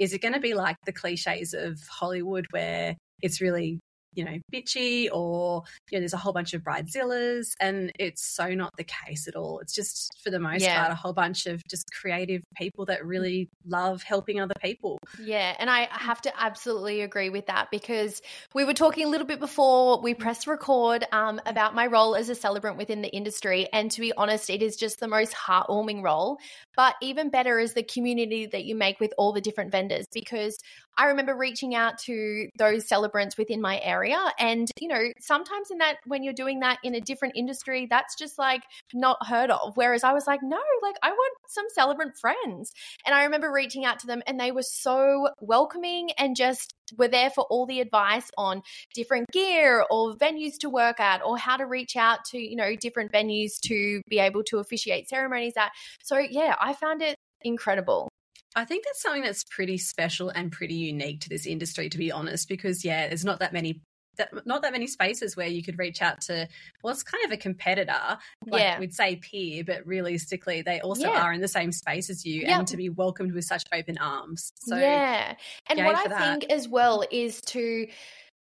is 0.00 0.12
it 0.12 0.22
going 0.22 0.34
to 0.34 0.40
be 0.40 0.54
like 0.54 0.76
the 0.86 0.92
cliches 0.92 1.54
of 1.54 1.78
hollywood 1.90 2.46
where 2.50 2.96
it's 3.20 3.40
really 3.40 3.80
you 4.14 4.24
know, 4.24 4.38
bitchy 4.52 5.08
or, 5.12 5.62
you 5.90 5.98
know, 5.98 6.00
there's 6.00 6.12
a 6.12 6.18
whole 6.18 6.32
bunch 6.32 6.54
of 6.54 6.62
bridezillas 6.62 7.54
and 7.60 7.92
it's 7.98 8.24
so 8.24 8.48
not 8.54 8.76
the 8.76 8.84
case 8.84 9.28
at 9.28 9.36
all. 9.36 9.60
It's 9.60 9.74
just 9.74 10.20
for 10.22 10.30
the 10.30 10.38
most 10.38 10.62
yeah. 10.62 10.80
part 10.80 10.92
a 10.92 10.94
whole 10.94 11.12
bunch 11.12 11.46
of 11.46 11.66
just 11.68 11.90
creative 11.92 12.42
people 12.56 12.84
that 12.86 13.04
really 13.04 13.48
love 13.66 14.02
helping 14.02 14.40
other 14.40 14.54
people. 14.60 14.98
Yeah, 15.22 15.54
and 15.58 15.70
I 15.70 15.88
have 15.90 16.20
to 16.22 16.32
absolutely 16.40 17.00
agree 17.00 17.30
with 17.30 17.46
that 17.46 17.70
because 17.70 18.20
we 18.54 18.64
were 18.64 18.74
talking 18.74 19.06
a 19.06 19.08
little 19.08 19.26
bit 19.26 19.40
before 19.40 20.00
we 20.00 20.14
pressed 20.14 20.46
record 20.46 21.04
um, 21.12 21.40
about 21.46 21.74
my 21.74 21.86
role 21.86 22.14
as 22.14 22.28
a 22.28 22.34
celebrant 22.34 22.76
within 22.76 23.02
the 23.02 23.08
industry 23.08 23.68
and 23.72 23.90
to 23.90 24.00
be 24.00 24.12
honest, 24.16 24.50
it 24.50 24.62
is 24.62 24.76
just 24.76 25.00
the 25.00 25.08
most 25.08 25.32
heartwarming 25.32 26.02
role, 26.02 26.38
but 26.76 26.94
even 27.00 27.30
better 27.30 27.58
is 27.58 27.74
the 27.74 27.82
community 27.82 28.46
that 28.46 28.64
you 28.64 28.74
make 28.74 29.00
with 29.00 29.12
all 29.16 29.32
the 29.32 29.40
different 29.40 29.72
vendors 29.72 30.06
because 30.12 30.58
I 30.96 31.06
remember 31.06 31.34
reaching 31.34 31.74
out 31.74 31.98
to 32.00 32.48
those 32.58 32.86
celebrants 32.86 33.38
within 33.38 33.60
my 33.60 33.80
area. 33.80 34.01
And, 34.38 34.70
you 34.80 34.88
know, 34.88 35.02
sometimes 35.20 35.70
in 35.70 35.78
that, 35.78 35.96
when 36.06 36.22
you're 36.22 36.32
doing 36.32 36.60
that 36.60 36.78
in 36.82 36.94
a 36.94 37.00
different 37.00 37.36
industry, 37.36 37.86
that's 37.88 38.16
just 38.16 38.38
like 38.38 38.62
not 38.92 39.18
heard 39.26 39.50
of. 39.50 39.72
Whereas 39.76 40.04
I 40.04 40.12
was 40.12 40.26
like, 40.26 40.40
no, 40.42 40.60
like 40.82 40.96
I 41.02 41.10
want 41.10 41.36
some 41.48 41.66
celebrant 41.74 42.12
friends. 42.20 42.72
And 43.06 43.14
I 43.14 43.24
remember 43.24 43.52
reaching 43.52 43.84
out 43.84 43.98
to 44.00 44.06
them 44.06 44.22
and 44.26 44.38
they 44.38 44.52
were 44.52 44.62
so 44.62 45.28
welcoming 45.40 46.10
and 46.18 46.36
just 46.36 46.72
were 46.98 47.08
there 47.08 47.30
for 47.30 47.44
all 47.50 47.66
the 47.66 47.80
advice 47.80 48.30
on 48.36 48.62
different 48.94 49.30
gear 49.32 49.84
or 49.90 50.14
venues 50.14 50.58
to 50.60 50.68
work 50.68 51.00
at 51.00 51.22
or 51.24 51.38
how 51.38 51.56
to 51.56 51.64
reach 51.64 51.96
out 51.96 52.18
to, 52.30 52.38
you 52.38 52.56
know, 52.56 52.76
different 52.76 53.12
venues 53.12 53.60
to 53.64 54.02
be 54.08 54.18
able 54.18 54.42
to 54.44 54.58
officiate 54.58 55.08
ceremonies 55.08 55.54
at. 55.56 55.70
So, 56.02 56.18
yeah, 56.18 56.54
I 56.60 56.74
found 56.74 57.02
it 57.02 57.16
incredible. 57.42 58.08
I 58.54 58.64
think 58.64 58.84
that's 58.84 59.00
something 59.00 59.22
that's 59.22 59.44
pretty 59.44 59.78
special 59.78 60.28
and 60.28 60.52
pretty 60.52 60.74
unique 60.74 61.20
to 61.22 61.28
this 61.28 61.46
industry, 61.46 61.88
to 61.88 61.98
be 61.98 62.12
honest, 62.12 62.48
because 62.48 62.84
yeah, 62.84 63.08
there's 63.08 63.24
not 63.24 63.38
that 63.40 63.52
many 63.52 63.80
that, 64.16 64.46
not 64.46 64.62
that 64.62 64.72
many 64.72 64.86
spaces 64.86 65.36
where 65.36 65.46
you 65.46 65.62
could 65.62 65.78
reach 65.78 66.02
out 66.02 66.20
to 66.22 66.48
well 66.82 66.92
it's 66.92 67.02
kind 67.02 67.24
of 67.24 67.32
a 67.32 67.36
competitor 67.36 68.18
like 68.46 68.62
yeah. 68.62 68.78
we'd 68.78 68.94
say 68.94 69.16
peer 69.16 69.64
but 69.64 69.86
realistically 69.86 70.62
they 70.62 70.80
also 70.80 71.08
yeah. 71.08 71.22
are 71.22 71.32
in 71.32 71.40
the 71.40 71.48
same 71.48 71.72
space 71.72 72.10
as 72.10 72.24
you 72.24 72.44
and 72.46 72.66
to 72.66 72.76
be 72.76 72.88
welcomed 72.88 73.32
with 73.32 73.44
such 73.44 73.64
open 73.72 73.98
arms 73.98 74.52
so 74.56 74.76
yeah 74.76 75.34
and 75.68 75.84
what 75.84 75.96
i 75.96 76.08
that. 76.08 76.40
think 76.40 76.52
as 76.52 76.68
well 76.68 77.04
is 77.10 77.40
to 77.40 77.86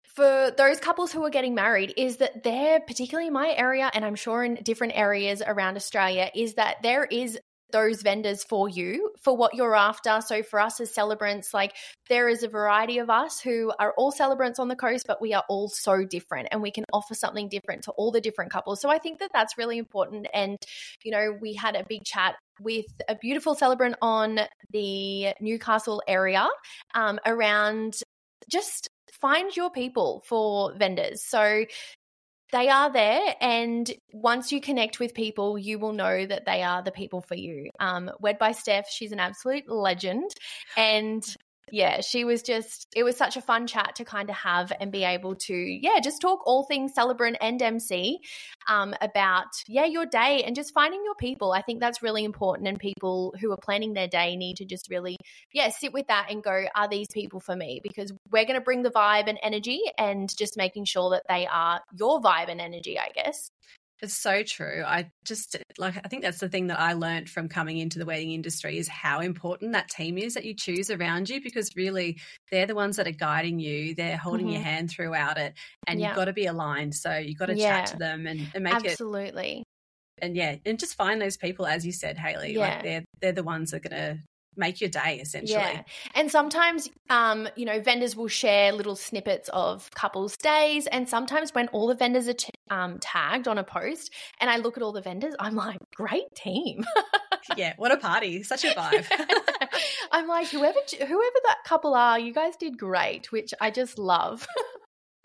for 0.05 0.53
those 0.57 0.79
couples 0.79 1.13
who 1.13 1.25
are 1.25 1.31
getting 1.31 1.55
married 1.55 1.93
is 1.97 2.19
that 2.19 2.45
they're 2.45 2.81
particularly 2.81 3.29
in 3.29 3.33
my 3.33 3.55
area 3.57 3.91
and 3.93 4.05
i'm 4.05 4.15
sure 4.15 4.45
in 4.45 4.55
different 4.57 4.97
areas 4.97 5.43
around 5.45 5.77
australia 5.77 6.31
is 6.35 6.55
that 6.55 6.83
there 6.83 7.05
is 7.05 7.39
those 7.73 8.03
vendors 8.03 8.45
for 8.45 8.69
you 8.69 9.11
for 9.21 9.37
what 9.37 9.55
you're 9.55 9.75
after. 9.75 10.21
So 10.21 10.43
for 10.43 10.61
us 10.61 10.81
as 10.81 10.95
celebrants, 10.95 11.53
like 11.53 11.75
there 12.09 12.29
is 12.29 12.43
a 12.43 12.49
variety 12.49 12.99
of 12.99 13.11
us 13.11 13.41
who 13.41 13.73
are 13.79 13.95
all 13.97 14.13
celebrants 14.13 14.59
on 14.59 14.69
the 14.69 14.77
coast, 14.77 15.07
but 15.07 15.21
we 15.21 15.35
are 15.35 15.45
all 15.49 15.69
so 15.69 16.05
different 16.05 16.49
and 16.53 16.63
we 16.63 16.71
can 16.71 16.85
offer 16.93 17.15
something 17.15 17.49
different 17.49 17.83
to 17.85 17.93
all 17.93 18.11
the 18.13 18.21
different 18.21 18.53
couples. 18.53 18.81
So 18.81 18.91
I 18.91 18.99
think 18.99 19.19
that 19.19 19.31
that's 19.33 19.59
really 19.59 19.79
important. 19.79 20.27
And, 20.33 20.57
you 21.03 21.11
know, 21.11 21.37
we 21.41 21.55
had 21.55 21.75
a 21.75 21.85
big 21.89 22.05
chat 22.05 22.37
with 22.61 22.87
a 23.09 23.17
beautiful 23.17 23.55
celebrant 23.55 23.97
on 24.01 24.41
the 24.71 25.35
Newcastle 25.41 26.03
area 26.07 26.47
um, 26.95 27.19
around 27.27 27.95
just 28.51 28.89
find 29.21 29.57
your 29.57 29.71
people 29.71 30.23
for 30.27 30.75
vendors. 30.77 31.23
So 31.23 31.65
they 32.55 32.69
are 32.69 32.93
there 32.93 33.35
and 33.41 33.91
once 34.13 34.53
you 34.53 34.61
connect 34.61 35.01
with 35.01 35.13
people 35.13 35.59
you 35.59 35.77
will 35.77 35.93
know 35.93 36.25
that 36.25 36.47
they 36.47 36.63
are 36.63 36.83
the 36.83 36.93
people 36.93 37.21
for 37.21 37.35
you. 37.35 37.69
Um, 37.81 38.11
wed 38.21 38.39
by 38.39 38.53
steph 38.53 38.89
she's 38.89 39.11
an 39.13 39.19
absolute 39.19 39.69
legend 39.69 40.31
and 40.77 41.23
yeah, 41.71 42.01
she 42.01 42.25
was 42.25 42.43
just, 42.43 42.87
it 42.95 43.03
was 43.03 43.17
such 43.17 43.37
a 43.37 43.41
fun 43.41 43.67
chat 43.67 43.95
to 43.97 44.05
kind 44.05 44.31
of 44.31 44.37
have 44.37 44.73
and 44.81 44.93
be 44.93 45.05
able 45.05 45.35
to, 45.35 45.55
yeah, 45.55 46.01
just 46.03 46.21
talk 46.21 46.41
all 46.47 46.65
things 46.65 46.95
celebrant 46.95 47.37
and 47.41 47.61
MC 47.61 48.19
um, 48.69 48.95
about, 49.01 49.47
yeah, 49.67 49.85
your 49.85 50.07
day 50.07 50.43
and 50.45 50.55
just 50.55 50.73
finding 50.75 51.03
your 51.05 51.15
people. 51.15 51.53
I 51.53 51.63
think 51.63 51.81
that's 51.81 52.03
really 52.03 52.25
important. 52.25 52.69
And 52.69 52.79
people 52.79 53.35
who 53.41 53.53
are 53.53 53.59
planning 53.63 53.95
their 53.95 54.09
day 54.09 54.37
need 54.37 54.57
to 54.57 54.65
just 54.65 54.89
really, 54.91 55.17
yeah, 55.53 55.71
sit 55.71 55.93
with 55.93 56.07
that 56.09 56.31
and 56.31 56.43
go, 56.43 56.67
are 56.75 56.89
these 56.89 57.09
people 57.13 57.41
for 57.41 57.57
me? 57.57 57.81
Because 57.83 58.13
we're 58.31 58.45
going 58.45 58.59
to 58.59 58.65
bring 58.65 58.83
the 58.83 58.91
vibe 58.91 59.29
and 59.29 59.39
energy 59.43 59.81
and 59.99 60.29
just 60.37 60.57
making 60.57 60.85
sure 60.85 61.11
that 61.11 61.25
they 61.29 61.47
are 61.47 61.81
your 61.99 62.21
vibe 62.21 62.49
and 62.49 62.61
energy, 62.61 62.99
I 62.99 63.09
guess. 63.15 63.51
It's 64.03 64.15
so 64.15 64.43
true. 64.43 64.83
I 64.85 65.11
just 65.25 65.57
like 65.79 65.97
I 65.97 66.09
think 66.09 66.23
that's 66.23 66.39
the 66.39 66.49
thing 66.49 66.67
that 66.67 66.81
I 66.81 66.95
learned 66.95 67.31
from 67.31 67.49
coming 67.49 67.79
into 67.79 67.99
the 67.99 68.05
wedding 68.05 68.33
industry 68.33 68.77
is 68.77 68.89
how 68.89 69.21
important 69.21 69.73
that 69.73 69.89
team 69.89 70.19
is 70.19 70.35
that 70.35 70.45
you 70.45 70.55
choose 70.55 70.91
around 70.91 71.31
you 71.31 71.41
because 71.41 71.71
really 71.77 72.19
they're 72.51 72.67
the 72.67 72.75
ones 72.75 72.97
that 72.97 73.07
are 73.07 73.13
guiding 73.13 73.61
you. 73.61 73.95
They're 73.95 74.17
holding 74.17 74.47
mm-hmm. 74.47 74.55
your 74.55 74.63
hand 74.63 74.91
throughout 74.91 75.39
it 75.39 75.55
and 75.87 76.01
yeah. 76.01 76.09
you've 76.09 76.17
got 76.17 76.27
to 76.27 76.33
be 76.33 76.47
aligned. 76.47 76.95
So 76.95 77.17
you've 77.17 77.39
got 77.39 77.47
to 77.47 77.57
yeah. 77.57 77.81
chat 77.81 77.87
to 77.93 77.97
them 77.97 78.27
and, 78.27 78.41
and 78.55 78.65
make 78.65 78.75
Absolutely. 78.75 78.85
it 78.85 78.93
Absolutely. 78.93 79.65
And 80.19 80.37
yeah, 80.37 80.57
and 80.65 80.79
just 80.79 80.95
find 80.95 81.21
those 81.21 81.37
people 81.37 81.67
as 81.67 81.85
you 81.85 81.93
said, 81.93 82.19
Hayley. 82.19 82.55
Yeah. 82.55 82.61
Like 82.61 82.83
they're 82.83 83.05
they're 83.21 83.33
the 83.33 83.43
ones 83.43 83.71
that 83.71 83.85
are 83.85 83.89
gonna 83.89 84.19
make 84.57 84.81
your 84.81 84.91
day 84.91 85.19
essentially. 85.21 85.59
Yeah. 85.59 85.83
And 86.15 86.31
sometimes 86.31 86.89
um, 87.11 87.49
you 87.57 87.65
know, 87.65 87.81
vendors 87.81 88.17
will 88.17 88.29
share 88.29 88.73
little 88.73 88.97
snippets 88.97 89.49
of 89.53 89.91
couples 89.93 90.37
days 90.37 90.87
and 90.87 91.09
sometimes 91.09 91.55
when 91.55 91.69
all 91.69 91.87
the 91.87 91.95
vendors 91.95 92.29
are 92.29 92.35
t- 92.35 92.51
um, 92.71 92.99
tagged 92.99 93.49
on 93.49 93.59
a 93.59 93.65
post 93.65 94.13
and 94.41 94.51
I 94.51 94.57
look 94.57 94.77
at 94.77 94.83
all 94.83 94.93
the 94.93 95.03
vendors, 95.03 95.35
I'm 95.39 95.55
like, 95.55 95.79
great 95.95 96.35
team. 96.35 96.85
yeah, 97.57 97.75
what 97.77 97.93
a 97.93 97.97
party. 97.97 98.43
Such 98.43 98.65
a 98.65 98.69
vibe. 98.69 99.07
I'm 100.13 100.27
like, 100.27 100.49
whoever 100.49 100.79
whoever 100.99 101.37
that 101.45 101.59
couple 101.65 101.95
are, 101.95 102.19
you 102.19 102.33
guys 102.33 102.57
did 102.57 102.79
great, 102.79 103.31
which 103.33 103.53
I 103.61 103.71
just 103.71 103.99
love. 103.99 104.47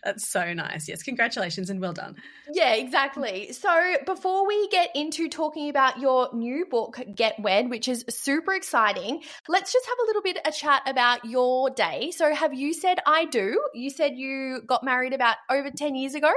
That's 0.02 0.28
so 0.28 0.52
nice. 0.54 0.88
Yes, 0.88 1.02
congratulations 1.02 1.68
and 1.68 1.80
well 1.80 1.92
done. 1.92 2.16
Yeah, 2.52 2.74
exactly. 2.74 3.52
So, 3.52 3.96
before 4.06 4.46
we 4.46 4.68
get 4.68 4.90
into 4.94 5.28
talking 5.28 5.68
about 5.68 6.00
your 6.00 6.30
new 6.34 6.64
book, 6.64 6.98
Get 7.14 7.38
Wed, 7.38 7.68
which 7.68 7.86
is 7.86 8.04
super 8.08 8.54
exciting, 8.54 9.22
let's 9.48 9.72
just 9.72 9.86
have 9.86 9.98
a 10.02 10.06
little 10.06 10.22
bit 10.22 10.38
a 10.44 10.52
chat 10.52 10.82
about 10.86 11.24
your 11.24 11.70
day. 11.70 12.12
So, 12.12 12.34
have 12.34 12.54
you 12.54 12.72
said 12.72 12.98
I 13.06 13.26
do? 13.26 13.60
You 13.74 13.90
said 13.90 14.16
you 14.16 14.62
got 14.66 14.84
married 14.84 15.12
about 15.12 15.36
over 15.50 15.70
10 15.70 15.94
years 15.94 16.14
ago? 16.14 16.32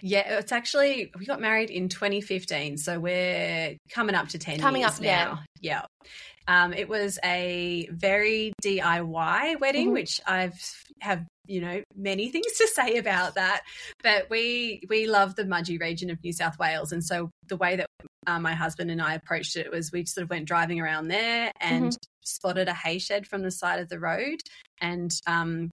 Yeah, 0.00 0.38
it's 0.38 0.52
actually 0.52 1.12
we 1.18 1.26
got 1.26 1.40
married 1.40 1.70
in 1.70 1.88
2015, 1.88 2.78
so 2.78 2.98
we're 2.98 3.76
coming 3.90 4.14
up 4.14 4.28
to 4.28 4.38
10 4.38 4.60
coming 4.60 4.82
years 4.82 4.94
up 4.94 5.00
now. 5.00 5.40
Yeah. 5.60 5.82
yeah. 5.82 6.10
Um, 6.48 6.72
it 6.72 6.88
was 6.88 7.18
a 7.22 7.88
very 7.92 8.52
DIY 8.62 9.60
wedding, 9.60 9.86
mm-hmm. 9.86 9.92
which 9.92 10.20
I've 10.26 10.60
have 11.00 11.24
you 11.46 11.60
know 11.60 11.82
many 11.94 12.30
things 12.30 12.52
to 12.58 12.66
say 12.66 12.96
about 12.96 13.34
that. 13.36 13.60
But 14.02 14.28
we 14.30 14.82
we 14.88 15.06
love 15.06 15.36
the 15.36 15.44
Mudgee 15.44 15.78
region 15.78 16.10
of 16.10 16.22
New 16.24 16.32
South 16.32 16.58
Wales, 16.58 16.90
and 16.90 17.04
so 17.04 17.30
the 17.46 17.56
way 17.56 17.76
that 17.76 17.86
uh, 18.26 18.40
my 18.40 18.54
husband 18.54 18.90
and 18.90 19.00
I 19.00 19.14
approached 19.14 19.56
it 19.56 19.70
was 19.70 19.92
we 19.92 20.06
sort 20.06 20.24
of 20.24 20.30
went 20.30 20.46
driving 20.46 20.80
around 20.80 21.08
there 21.08 21.52
and 21.60 21.90
mm-hmm. 21.92 21.96
spotted 22.24 22.68
a 22.68 22.74
hay 22.74 22.98
shed 22.98 23.26
from 23.26 23.42
the 23.42 23.50
side 23.50 23.80
of 23.80 23.90
the 23.90 24.00
road, 24.00 24.40
and 24.80 25.12
um, 25.26 25.70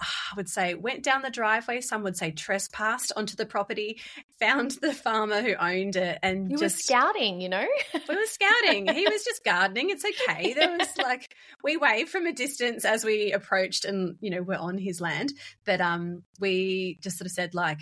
I 0.00 0.36
would 0.36 0.48
say 0.48 0.74
went 0.74 1.02
down 1.02 1.22
the 1.22 1.30
driveway. 1.30 1.80
Some 1.80 2.02
would 2.02 2.16
say 2.16 2.30
trespassed 2.30 3.12
onto 3.16 3.36
the 3.36 3.46
property, 3.46 4.00
found 4.38 4.72
the 4.82 4.92
farmer 4.92 5.42
who 5.42 5.54
owned 5.54 5.96
it, 5.96 6.18
and 6.22 6.50
you 6.50 6.58
just 6.58 6.76
were 6.76 6.80
scouting. 6.80 7.40
You 7.40 7.48
know, 7.48 7.66
we 8.08 8.14
were 8.14 8.26
scouting. 8.26 8.88
he 8.88 9.06
was 9.08 9.24
just 9.24 9.44
gardening. 9.44 9.90
It's 9.90 10.04
okay. 10.04 10.54
There 10.54 10.76
was 10.76 10.88
like 10.98 11.34
we 11.62 11.76
waved 11.76 12.10
from 12.10 12.26
a 12.26 12.32
distance 12.32 12.84
as 12.84 13.04
we 13.04 13.32
approached, 13.32 13.84
and 13.84 14.16
you 14.20 14.30
know 14.30 14.42
we're 14.42 14.56
on 14.56 14.78
his 14.78 15.00
land. 15.00 15.32
But 15.64 15.80
um, 15.80 16.22
we 16.40 16.98
just 17.00 17.18
sort 17.18 17.26
of 17.26 17.32
said 17.32 17.54
like, 17.54 17.78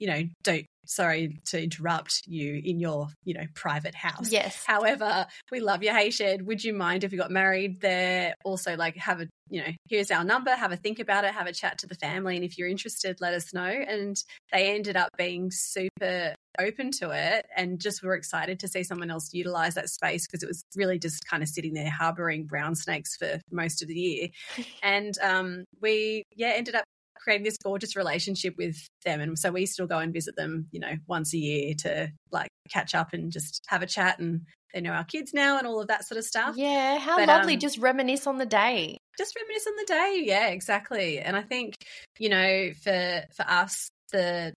you 0.00 0.06
know, 0.08 0.22
don't 0.42 0.66
sorry 0.86 1.40
to 1.46 1.62
interrupt 1.62 2.22
you 2.26 2.60
in 2.64 2.78
your, 2.78 3.08
you 3.24 3.34
know, 3.34 3.44
private 3.54 3.94
house. 3.94 4.30
Yes. 4.30 4.62
However, 4.66 5.26
we 5.50 5.60
love 5.60 5.82
your 5.82 5.94
hay, 5.94 6.10
shed. 6.10 6.46
Would 6.46 6.64
you 6.64 6.72
mind 6.72 7.04
if 7.04 7.12
you 7.12 7.18
got 7.18 7.30
married 7.30 7.80
there? 7.80 8.34
Also, 8.44 8.76
like, 8.76 8.96
have 8.96 9.20
a, 9.20 9.28
you 9.48 9.62
know, 9.62 9.70
here's 9.88 10.10
our 10.10 10.24
number, 10.24 10.50
have 10.50 10.72
a 10.72 10.76
think 10.76 10.98
about 10.98 11.24
it, 11.24 11.32
have 11.32 11.46
a 11.46 11.52
chat 11.52 11.78
to 11.78 11.86
the 11.86 11.94
family. 11.94 12.36
And 12.36 12.44
if 12.44 12.58
you're 12.58 12.68
interested, 12.68 13.20
let 13.20 13.34
us 13.34 13.52
know. 13.52 13.64
And 13.64 14.16
they 14.52 14.74
ended 14.74 14.96
up 14.96 15.10
being 15.16 15.50
super 15.50 16.34
open 16.58 16.90
to 16.90 17.10
it 17.10 17.46
and 17.56 17.80
just 17.80 18.02
were 18.02 18.14
excited 18.14 18.58
to 18.60 18.68
see 18.68 18.82
someone 18.82 19.10
else 19.10 19.32
utilize 19.32 19.74
that 19.74 19.90
space 19.90 20.26
because 20.26 20.42
it 20.42 20.48
was 20.48 20.64
really 20.74 20.98
just 20.98 21.26
kind 21.26 21.42
of 21.42 21.48
sitting 21.48 21.74
there 21.74 21.90
harboring 21.90 22.46
brown 22.46 22.74
snakes 22.74 23.16
for 23.16 23.40
most 23.50 23.82
of 23.82 23.88
the 23.88 23.94
year. 23.94 24.28
And 24.82 25.18
um, 25.22 25.64
we, 25.80 26.22
yeah, 26.34 26.52
ended 26.54 26.74
up 26.74 26.84
creating 27.18 27.44
this 27.44 27.58
gorgeous 27.58 27.96
relationship 27.96 28.54
with 28.56 28.76
them. 29.04 29.20
And 29.20 29.38
so 29.38 29.50
we 29.50 29.66
still 29.66 29.86
go 29.86 29.98
and 29.98 30.12
visit 30.12 30.36
them, 30.36 30.68
you 30.70 30.80
know, 30.80 30.94
once 31.06 31.34
a 31.34 31.38
year 31.38 31.74
to 31.78 32.12
like 32.30 32.48
catch 32.70 32.94
up 32.94 33.12
and 33.12 33.32
just 33.32 33.64
have 33.68 33.82
a 33.82 33.86
chat. 33.86 34.18
And 34.18 34.42
they 34.74 34.80
know 34.80 34.90
our 34.90 35.04
kids 35.04 35.32
now 35.32 35.58
and 35.58 35.66
all 35.66 35.80
of 35.80 35.88
that 35.88 36.06
sort 36.06 36.18
of 36.18 36.24
stuff. 36.24 36.56
Yeah, 36.56 36.98
how 36.98 37.16
but, 37.16 37.28
lovely. 37.28 37.54
Um, 37.54 37.60
just 37.60 37.78
reminisce 37.78 38.26
on 38.26 38.38
the 38.38 38.46
day. 38.46 38.98
Just 39.18 39.36
reminisce 39.36 39.66
on 39.66 39.76
the 39.76 39.84
day. 39.86 40.22
Yeah, 40.26 40.48
exactly. 40.48 41.18
And 41.18 41.36
I 41.36 41.42
think, 41.42 41.74
you 42.18 42.28
know, 42.28 42.70
for 42.82 43.22
for 43.34 43.48
us, 43.48 43.88
the 44.12 44.52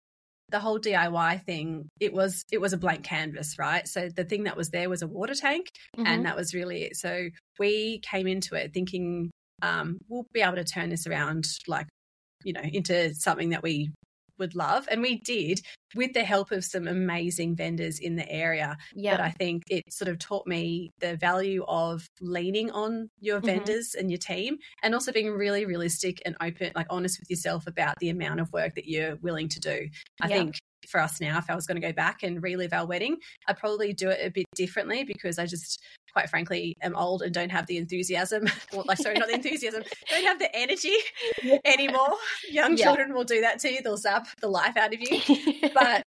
the 0.52 0.60
whole 0.60 0.80
DIY 0.80 1.46
thing, 1.46 1.90
it 2.00 2.14
was 2.14 2.44
it 2.52 2.60
was 2.60 2.74
a 2.74 2.78
blank 2.78 3.04
canvas, 3.04 3.58
right? 3.58 3.88
So 3.88 4.10
the 4.10 4.24
thing 4.24 4.44
that 4.44 4.58
was 4.58 4.70
there 4.70 4.90
was 4.90 5.02
a 5.02 5.08
water 5.08 5.36
tank, 5.36 5.68
mm-hmm. 5.96 6.08
and 6.08 6.26
that 6.26 6.36
was 6.36 6.54
really 6.54 6.84
it. 6.84 6.98
So 6.98 7.30
we 7.60 8.00
came 8.00 8.28
into 8.28 8.56
it 8.56 8.74
thinking 8.74 9.32
um, 9.62 10.00
we'll 10.08 10.26
be 10.34 10.42
able 10.42 10.56
to 10.56 10.64
turn 10.64 10.90
this 10.90 11.08
around 11.08 11.46
like 11.68 11.88
you 12.44 12.54
know, 12.54 12.62
into 12.62 13.14
something 13.14 13.50
that 13.50 13.64
we 13.64 13.92
would 14.40 14.56
love. 14.56 14.88
And 14.90 15.02
we 15.02 15.20
did 15.20 15.62
with 15.96 16.14
the 16.14 16.24
help 16.24 16.52
of 16.52 16.64
some 16.64 16.88
amazing 16.88 17.56
vendors 17.56 18.00
in 18.00 18.16
the 18.16 18.30
area. 18.32 18.78
Yeah. 18.96 19.18
But 19.18 19.22
I 19.22 19.32
think 19.32 19.64
it 19.70 19.92
sort 19.92 20.10
of 20.10 20.18
taught 20.18 20.48
me 20.48 20.92
the 21.00 21.18
value 21.18 21.64
of 21.68 22.08
leaning 22.22 22.72
on 22.72 23.10
your 23.20 23.38
mm-hmm. 23.38 23.48
vendors 23.48 23.96
and 23.98 24.10
your 24.10 24.18
team 24.18 24.58
and 24.82 24.94
also 24.94 25.12
being 25.12 25.30
really 25.30 25.66
realistic 25.66 26.22
and 26.26 26.36
open, 26.42 26.72
like 26.76 26.88
honest 26.90 27.20
with 27.20 27.30
yourself 27.30 27.68
about 27.68 27.98
the 28.00 28.10
amount 28.10 28.40
of 28.40 28.52
work 28.54 28.76
that 28.76 28.88
you're 28.88 29.18
willing 29.18 29.50
to 29.50 29.60
do. 29.60 29.90
I 30.22 30.30
yeah. 30.30 30.36
think 30.36 30.56
for 30.88 31.00
us 31.00 31.20
now, 31.20 31.38
if 31.38 31.50
I 31.50 31.56
was 31.56 31.66
going 31.66 31.80
to 31.80 31.86
go 31.86 31.94
back 31.94 32.24
and 32.24 32.42
relive 32.42 32.74
our 32.74 32.86
wedding, 32.86 33.18
I'd 33.48 33.58
probably 33.58 33.94
do 33.94 34.10
it 34.10 34.20
a 34.26 34.30
bit 34.30 34.46
differently 34.56 35.04
because 35.04 35.40
I 35.40 35.46
just, 35.46 35.82
quite 36.14 36.30
frankly, 36.30 36.76
am 36.82 36.96
old 36.96 37.22
and 37.22 37.34
don't 37.34 37.52
have 37.52 37.68
the 37.68 37.78
enthusiasm. 37.78 38.48
Well, 38.72 38.84
like, 38.88 38.98
sorry, 39.00 39.16
not 39.16 39.28
the 39.28 39.34
enthusiasm, 39.34 39.84
don't 40.12 40.24
have 40.26 40.38
the 40.38 40.56
energy 40.56 40.96
anymore. 41.66 42.16
Young 42.50 42.78
yeah. 42.78 42.86
children 42.86 43.14
will 43.14 43.24
do 43.24 43.42
that 43.42 43.60
to 43.60 43.74
you; 43.74 43.82
they'll 43.82 43.98
zap 43.98 44.28
the 44.42 44.48
life 44.48 44.78
out 44.78 44.94
of 44.94 45.00
you. 45.02 45.20
but 45.74 46.04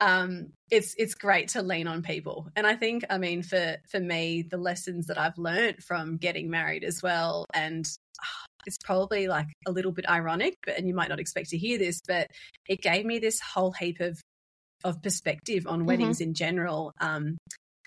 um, 0.00 0.52
it's 0.70 0.94
it's 0.96 1.14
great 1.14 1.48
to 1.48 1.62
lean 1.62 1.86
on 1.86 2.02
people, 2.02 2.48
and 2.56 2.66
I 2.66 2.76
think, 2.76 3.04
I 3.10 3.18
mean, 3.18 3.42
for 3.42 3.76
for 3.90 4.00
me, 4.00 4.42
the 4.42 4.56
lessons 4.56 5.06
that 5.08 5.18
I've 5.18 5.36
learned 5.36 5.82
from 5.84 6.16
getting 6.16 6.50
married 6.50 6.82
as 6.82 7.02
well, 7.02 7.44
and 7.52 7.86
it's 8.68 8.78
probably 8.78 9.26
like 9.26 9.48
a 9.66 9.72
little 9.72 9.92
bit 9.92 10.08
ironic, 10.08 10.54
but 10.64 10.78
and 10.78 10.86
you 10.86 10.94
might 10.94 11.08
not 11.08 11.18
expect 11.18 11.48
to 11.50 11.58
hear 11.58 11.78
this, 11.78 12.00
but 12.06 12.28
it 12.68 12.80
gave 12.80 13.04
me 13.04 13.18
this 13.18 13.40
whole 13.40 13.72
heap 13.72 14.00
of 14.00 14.20
of 14.84 15.02
perspective 15.02 15.66
on 15.66 15.80
mm-hmm. 15.80 15.88
weddings 15.88 16.20
in 16.20 16.34
general. 16.34 16.92
Um, 17.00 17.36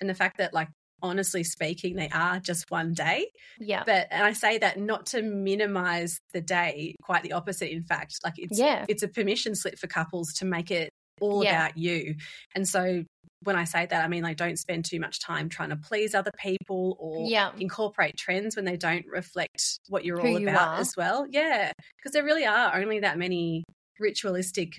and 0.01 0.09
the 0.09 0.15
fact 0.15 0.39
that 0.39 0.53
like 0.53 0.67
honestly 1.03 1.43
speaking, 1.43 1.95
they 1.95 2.09
are 2.09 2.39
just 2.39 2.69
one 2.69 2.93
day. 2.93 3.27
Yeah. 3.59 3.83
But 3.85 4.07
and 4.11 4.23
I 4.23 4.33
say 4.33 4.57
that 4.57 4.77
not 4.79 5.05
to 5.07 5.21
minimize 5.21 6.19
the 6.33 6.41
day, 6.41 6.95
quite 7.03 7.23
the 7.23 7.33
opposite. 7.33 7.71
In 7.71 7.83
fact, 7.83 8.15
like 8.23 8.33
it's 8.37 8.59
yeah. 8.59 8.85
it's 8.89 9.03
a 9.03 9.07
permission 9.07 9.55
slip 9.55 9.77
for 9.77 9.87
couples 9.87 10.33
to 10.33 10.45
make 10.45 10.71
it 10.71 10.89
all 11.19 11.43
yeah. 11.43 11.65
about 11.65 11.77
you. 11.77 12.15
And 12.55 12.67
so 12.67 13.03
when 13.43 13.55
I 13.55 13.63
say 13.63 13.85
that, 13.85 14.03
I 14.03 14.07
mean 14.07 14.23
like 14.23 14.37
don't 14.37 14.57
spend 14.57 14.85
too 14.85 14.99
much 14.99 15.19
time 15.19 15.49
trying 15.49 15.69
to 15.69 15.75
please 15.75 16.13
other 16.13 16.31
people 16.37 16.97
or 16.99 17.27
yeah. 17.27 17.51
incorporate 17.59 18.17
trends 18.17 18.55
when 18.55 18.65
they 18.65 18.77
don't 18.77 19.05
reflect 19.07 19.79
what 19.89 20.05
you're 20.05 20.19
Who 20.19 20.27
all 20.27 20.39
you 20.39 20.49
about 20.49 20.77
are. 20.77 20.81
as 20.81 20.95
well. 20.95 21.25
Yeah, 21.29 21.71
because 21.97 22.13
there 22.13 22.23
really 22.23 22.45
are 22.45 22.75
only 22.75 22.99
that 22.99 23.17
many 23.17 23.63
ritualistic 23.99 24.75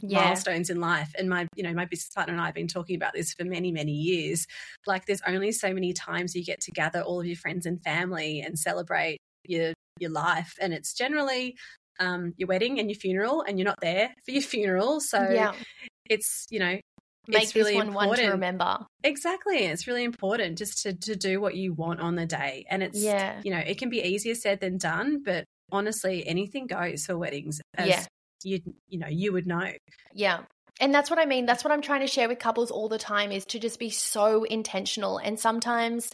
yeah. 0.00 0.24
milestones 0.24 0.70
in 0.70 0.80
life 0.80 1.14
and 1.18 1.28
my 1.28 1.46
you 1.54 1.62
know 1.62 1.72
my 1.72 1.84
business 1.84 2.10
partner 2.14 2.32
and 2.32 2.40
I 2.40 2.46
have 2.46 2.54
been 2.54 2.68
talking 2.68 2.96
about 2.96 3.12
this 3.12 3.32
for 3.32 3.44
many 3.44 3.70
many 3.70 3.92
years 3.92 4.46
like 4.86 5.06
there's 5.06 5.20
only 5.26 5.52
so 5.52 5.72
many 5.72 5.92
times 5.92 6.34
you 6.34 6.44
get 6.44 6.60
to 6.62 6.72
gather 6.72 7.00
all 7.00 7.20
of 7.20 7.26
your 7.26 7.36
friends 7.36 7.66
and 7.66 7.80
family 7.82 8.40
and 8.40 8.58
celebrate 8.58 9.18
your 9.46 9.72
your 10.00 10.10
life 10.10 10.54
and 10.60 10.72
it's 10.72 10.94
generally 10.94 11.56
um, 12.00 12.34
your 12.36 12.48
wedding 12.48 12.80
and 12.80 12.90
your 12.90 12.98
funeral 12.98 13.44
and 13.46 13.56
you're 13.56 13.66
not 13.66 13.78
there 13.80 14.12
for 14.24 14.32
your 14.32 14.42
funeral 14.54 15.00
so 15.00 15.28
yeah. 15.30 15.52
it's 16.08 16.46
you 16.50 16.58
know 16.58 16.78
make 17.26 17.44
it's 17.44 17.54
really 17.54 17.74
one 17.74 17.88
important. 17.88 18.10
one 18.10 18.18
to 18.18 18.30
remember. 18.30 18.78
Exactly. 19.02 19.58
It's 19.58 19.86
really 19.86 20.04
important 20.04 20.58
just 20.58 20.82
to, 20.82 20.92
to 20.92 21.16
do 21.16 21.40
what 21.40 21.54
you 21.54 21.72
want 21.72 22.00
on 22.00 22.14
the 22.14 22.26
day. 22.26 22.66
And 22.70 22.82
it's, 22.82 22.98
yeah. 22.98 23.40
you 23.44 23.50
know, 23.50 23.58
it 23.58 23.78
can 23.78 23.88
be 23.88 24.02
easier 24.02 24.34
said 24.34 24.60
than 24.60 24.78
done, 24.78 25.22
but 25.24 25.44
honestly, 25.70 26.26
anything 26.26 26.66
goes 26.66 27.06
for 27.06 27.16
weddings. 27.16 27.60
As 27.76 27.88
yeah. 27.88 28.04
you, 28.42 28.60
you 28.88 28.98
know, 28.98 29.08
you 29.08 29.32
would 29.32 29.46
know. 29.46 29.72
Yeah. 30.12 30.40
And 30.80 30.92
that's 30.92 31.08
what 31.08 31.18
I 31.18 31.24
mean. 31.24 31.46
That's 31.46 31.62
what 31.62 31.72
I'm 31.72 31.82
trying 31.82 32.00
to 32.00 32.06
share 32.06 32.28
with 32.28 32.38
couples 32.40 32.70
all 32.70 32.88
the 32.88 32.98
time 32.98 33.30
is 33.30 33.44
to 33.46 33.58
just 33.58 33.78
be 33.78 33.90
so 33.90 34.44
intentional. 34.44 35.18
And 35.18 35.38
sometimes 35.38 36.10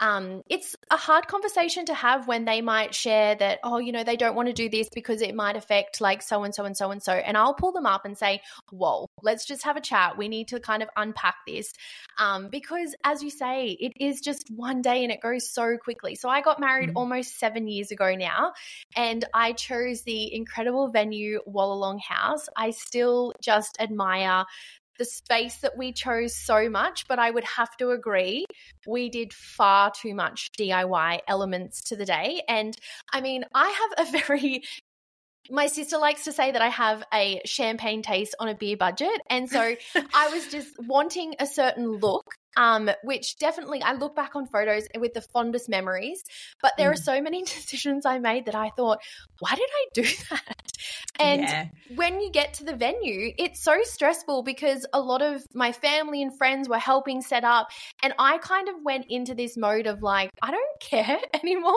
um, 0.00 0.42
it's 0.48 0.76
a 0.90 0.96
hard 0.96 1.26
conversation 1.26 1.86
to 1.86 1.94
have 1.94 2.28
when 2.28 2.44
they 2.44 2.60
might 2.60 2.94
share 2.94 3.34
that, 3.36 3.60
oh, 3.64 3.78
you 3.78 3.92
know, 3.92 4.04
they 4.04 4.16
don't 4.16 4.34
want 4.34 4.48
to 4.48 4.52
do 4.52 4.68
this 4.68 4.88
because 4.94 5.22
it 5.22 5.34
might 5.34 5.56
affect 5.56 6.00
like 6.00 6.22
so 6.22 6.44
and 6.44 6.54
so 6.54 6.64
and 6.64 6.76
so 6.76 6.90
and 6.90 7.02
so. 7.02 7.12
And 7.12 7.36
I'll 7.36 7.54
pull 7.54 7.72
them 7.72 7.86
up 7.86 8.04
and 8.04 8.16
say, 8.16 8.40
whoa, 8.70 9.08
let's 9.22 9.46
just 9.46 9.64
have 9.64 9.76
a 9.76 9.80
chat. 9.80 10.18
We 10.18 10.28
need 10.28 10.48
to 10.48 10.60
kind 10.60 10.82
of 10.82 10.88
unpack 10.96 11.36
this. 11.46 11.72
Um, 12.18 12.48
because 12.48 12.94
as 13.04 13.22
you 13.22 13.30
say, 13.30 13.76
it 13.78 13.92
is 13.98 14.20
just 14.20 14.50
one 14.50 14.82
day 14.82 15.02
and 15.02 15.12
it 15.12 15.20
goes 15.20 15.48
so 15.48 15.76
quickly. 15.78 16.14
So 16.14 16.28
I 16.28 16.40
got 16.42 16.60
married 16.60 16.90
mm-hmm. 16.90 16.98
almost 16.98 17.38
seven 17.38 17.68
years 17.68 17.90
ago 17.90 18.14
now, 18.14 18.52
and 18.94 19.24
I 19.32 19.52
chose 19.52 20.02
the 20.02 20.34
incredible 20.34 20.88
venue, 20.88 21.40
Wallalong 21.48 22.00
House. 22.00 22.48
I 22.56 22.70
still 22.70 23.32
just 23.40 23.76
admire 23.80 24.44
the 24.98 25.04
space 25.04 25.58
that 25.58 25.76
we 25.76 25.92
chose 25.92 26.36
so 26.36 26.68
much, 26.68 27.06
but 27.08 27.18
I 27.18 27.30
would 27.30 27.44
have 27.44 27.76
to 27.78 27.90
agree 27.90 28.46
we 28.86 29.08
did 29.08 29.32
far 29.32 29.90
too 29.90 30.14
much 30.14 30.50
DIY 30.58 31.20
elements 31.28 31.82
to 31.84 31.96
the 31.96 32.04
day. 32.04 32.42
And 32.48 32.76
I 33.12 33.20
mean, 33.20 33.44
I 33.54 33.68
have 33.98 34.06
a 34.06 34.18
very 34.26 34.62
my 35.48 35.68
sister 35.68 35.96
likes 35.98 36.24
to 36.24 36.32
say 36.32 36.50
that 36.50 36.60
I 36.60 36.68
have 36.68 37.04
a 37.14 37.40
champagne 37.44 38.02
taste 38.02 38.34
on 38.40 38.48
a 38.48 38.54
beer 38.56 38.76
budget. 38.76 39.20
And 39.30 39.48
so 39.48 39.76
I 40.12 40.28
was 40.30 40.46
just 40.50 40.74
wanting 40.80 41.36
a 41.38 41.46
certain 41.46 41.98
look 41.98 42.24
um, 42.56 42.90
which 43.02 43.38
definitely 43.38 43.82
I 43.82 43.92
look 43.92 44.16
back 44.16 44.34
on 44.34 44.46
photos 44.46 44.88
with 44.98 45.14
the 45.14 45.20
fondest 45.20 45.68
memories. 45.68 46.24
But 46.62 46.72
there 46.76 46.90
mm. 46.90 46.94
are 46.94 46.96
so 46.96 47.20
many 47.20 47.42
decisions 47.44 48.06
I 48.06 48.18
made 48.18 48.46
that 48.46 48.54
I 48.54 48.70
thought, 48.70 48.98
why 49.38 49.54
did 49.54 49.68
I 49.70 49.86
do 49.94 50.02
that? 50.30 50.65
And 51.18 51.42
yeah. 51.42 51.66
when 51.94 52.20
you 52.20 52.30
get 52.30 52.54
to 52.54 52.64
the 52.64 52.76
venue, 52.76 53.32
it's 53.38 53.62
so 53.62 53.78
stressful 53.82 54.42
because 54.42 54.86
a 54.92 55.00
lot 55.00 55.22
of 55.22 55.42
my 55.54 55.72
family 55.72 56.22
and 56.22 56.36
friends 56.36 56.68
were 56.68 56.78
helping 56.78 57.22
set 57.22 57.44
up. 57.44 57.68
And 58.02 58.14
I 58.18 58.38
kind 58.38 58.68
of 58.68 58.76
went 58.84 59.06
into 59.08 59.34
this 59.34 59.56
mode 59.56 59.86
of 59.86 60.02
like, 60.02 60.30
I 60.42 60.50
don't 60.50 60.80
care 60.80 61.18
anymore. 61.34 61.74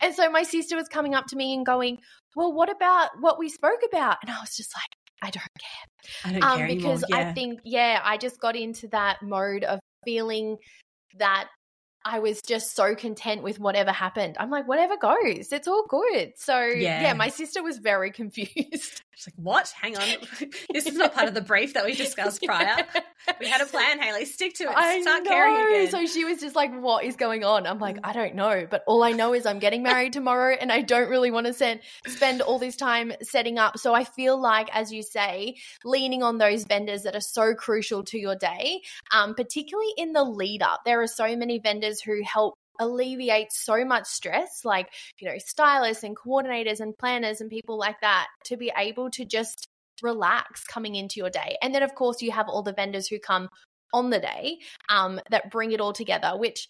And 0.00 0.14
so 0.14 0.30
my 0.30 0.42
sister 0.42 0.76
was 0.76 0.88
coming 0.88 1.14
up 1.14 1.26
to 1.28 1.36
me 1.36 1.54
and 1.54 1.64
going, 1.64 1.98
well, 2.36 2.52
what 2.52 2.70
about 2.70 3.10
what 3.20 3.38
we 3.38 3.48
spoke 3.48 3.80
about? 3.86 4.18
And 4.22 4.30
I 4.30 4.40
was 4.40 4.56
just 4.56 4.72
like, 4.74 4.90
I 5.22 5.30
don't 5.30 5.42
care. 5.60 6.24
I 6.24 6.32
don't 6.32 6.44
um, 6.44 6.58
care 6.58 6.66
because 6.68 7.02
anymore. 7.04 7.20
Yeah. 7.22 7.28
I 7.28 7.32
think, 7.32 7.60
yeah, 7.64 8.00
I 8.02 8.16
just 8.16 8.40
got 8.40 8.56
into 8.56 8.88
that 8.88 9.18
mode 9.22 9.64
of 9.64 9.80
feeling 10.04 10.56
that 11.18 11.48
I 12.04 12.18
was 12.18 12.40
just 12.40 12.74
so 12.74 12.94
content 12.94 13.42
with 13.42 13.60
whatever 13.60 13.92
happened. 13.92 14.36
I'm 14.38 14.50
like, 14.50 14.66
whatever 14.66 14.96
goes, 14.96 15.52
it's 15.52 15.68
all 15.68 15.84
good. 15.86 16.32
So 16.36 16.58
yeah, 16.60 17.02
yeah 17.02 17.12
my 17.12 17.28
sister 17.28 17.62
was 17.62 17.78
very 17.78 18.10
confused. 18.20 19.02
She's 19.20 19.34
like, 19.34 19.44
what? 19.44 19.70
Hang 19.78 19.98
on. 19.98 20.08
this 20.72 20.86
is 20.86 20.94
not 20.94 21.12
part 21.14 21.28
of 21.28 21.34
the 21.34 21.42
brief 21.42 21.74
that 21.74 21.84
we 21.84 21.94
discussed 21.94 22.42
prior. 22.42 22.86
We 23.38 23.46
had 23.46 23.60
a 23.60 23.66
plan, 23.66 24.00
Hayley. 24.00 24.24
Stick 24.24 24.54
to 24.54 24.64
it. 24.64 24.74
I 24.74 25.02
Start 25.02 25.24
know. 25.24 25.30
caring 25.30 25.54
again. 25.54 25.90
So 25.90 26.06
she 26.06 26.24
was 26.24 26.40
just 26.40 26.56
like, 26.56 26.72
what 26.80 27.04
is 27.04 27.16
going 27.16 27.44
on? 27.44 27.66
I'm 27.66 27.78
like, 27.78 27.98
I 28.02 28.14
don't 28.14 28.34
know. 28.34 28.66
But 28.68 28.82
all 28.86 29.02
I 29.02 29.12
know 29.12 29.34
is 29.34 29.44
I'm 29.44 29.58
getting 29.58 29.82
married 29.82 30.14
tomorrow 30.14 30.56
and 30.58 30.72
I 30.72 30.80
don't 30.80 31.08
really 31.10 31.30
want 31.30 31.46
to 31.46 31.52
send, 31.52 31.80
spend 32.06 32.40
all 32.40 32.58
this 32.58 32.76
time 32.76 33.12
setting 33.22 33.58
up. 33.58 33.76
So 33.78 33.92
I 33.92 34.04
feel 34.04 34.40
like, 34.40 34.74
as 34.74 34.90
you 34.90 35.02
say, 35.02 35.56
leaning 35.84 36.22
on 36.22 36.38
those 36.38 36.64
vendors 36.64 37.02
that 37.02 37.14
are 37.14 37.20
so 37.20 37.54
crucial 37.54 38.04
to 38.04 38.18
your 38.18 38.36
day, 38.36 38.80
um, 39.12 39.34
particularly 39.34 39.92
in 39.98 40.14
the 40.14 40.24
lead 40.24 40.62
up. 40.62 40.80
There 40.86 41.02
are 41.02 41.06
so 41.06 41.36
many 41.36 41.58
vendors 41.58 42.00
who 42.00 42.22
help 42.24 42.54
alleviate 42.80 43.52
so 43.52 43.84
much 43.84 44.06
stress, 44.06 44.64
like, 44.64 44.88
you 45.20 45.28
know, 45.28 45.38
stylists 45.38 46.02
and 46.02 46.16
coordinators 46.16 46.80
and 46.80 46.98
planners 46.98 47.40
and 47.40 47.48
people 47.48 47.78
like 47.78 48.00
that, 48.00 48.26
to 48.46 48.56
be 48.56 48.72
able 48.76 49.10
to 49.10 49.24
just 49.24 49.68
relax 50.02 50.64
coming 50.64 50.96
into 50.96 51.20
your 51.20 51.30
day. 51.30 51.56
And 51.62 51.72
then, 51.72 51.84
of 51.84 51.94
course, 51.94 52.22
you 52.22 52.32
have 52.32 52.48
all 52.48 52.62
the 52.62 52.72
vendors 52.72 53.06
who 53.06 53.20
come 53.20 53.48
on 53.92 54.10
the 54.10 54.18
day 54.18 54.58
um, 54.88 55.20
that 55.30 55.50
bring 55.50 55.72
it 55.72 55.80
all 55.80 55.92
together, 55.92 56.32
which 56.36 56.66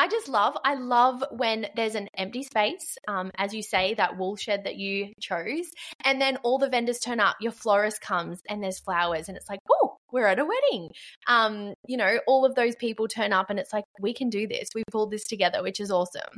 I 0.00 0.06
just 0.06 0.28
love. 0.28 0.56
I 0.64 0.74
love 0.74 1.24
when 1.32 1.66
there's 1.74 1.96
an 1.96 2.08
empty 2.16 2.44
space, 2.44 2.96
um, 3.08 3.32
as 3.36 3.52
you 3.52 3.64
say, 3.64 3.94
that 3.94 4.16
wool 4.16 4.36
shed 4.36 4.62
that 4.64 4.76
you 4.76 5.12
chose, 5.20 5.66
and 6.04 6.20
then 6.20 6.36
all 6.44 6.58
the 6.58 6.68
vendors 6.68 7.00
turn 7.00 7.18
up. 7.18 7.34
Your 7.40 7.50
florist 7.50 8.00
comes 8.00 8.40
and 8.48 8.62
there's 8.62 8.78
flowers, 8.78 9.26
and 9.28 9.36
it's 9.36 9.50
like, 9.50 9.58
oh, 9.68 9.96
we're 10.12 10.26
at 10.26 10.38
a 10.38 10.44
wedding. 10.44 10.90
Um, 11.26 11.74
you 11.86 11.96
know, 11.96 12.18
all 12.26 12.44
of 12.44 12.54
those 12.54 12.76
people 12.76 13.08
turn 13.08 13.32
up, 13.32 13.50
and 13.50 13.58
it's 13.58 13.72
like, 13.72 13.84
we 14.00 14.14
can 14.14 14.30
do 14.30 14.46
this. 14.46 14.68
We 14.74 14.82
pulled 14.90 15.10
this 15.10 15.24
together, 15.24 15.62
which 15.62 15.80
is 15.80 15.90
awesome. 15.90 16.36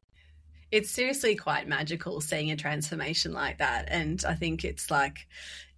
It's 0.71 0.91
seriously 0.91 1.35
quite 1.35 1.67
magical 1.67 2.21
seeing 2.21 2.51
a 2.51 2.57
transformation 2.57 3.33
like 3.33 3.59
that. 3.59 3.87
And 3.89 4.25
I 4.25 4.35
think 4.35 4.65
it's 4.65 4.91
like, 4.91 5.27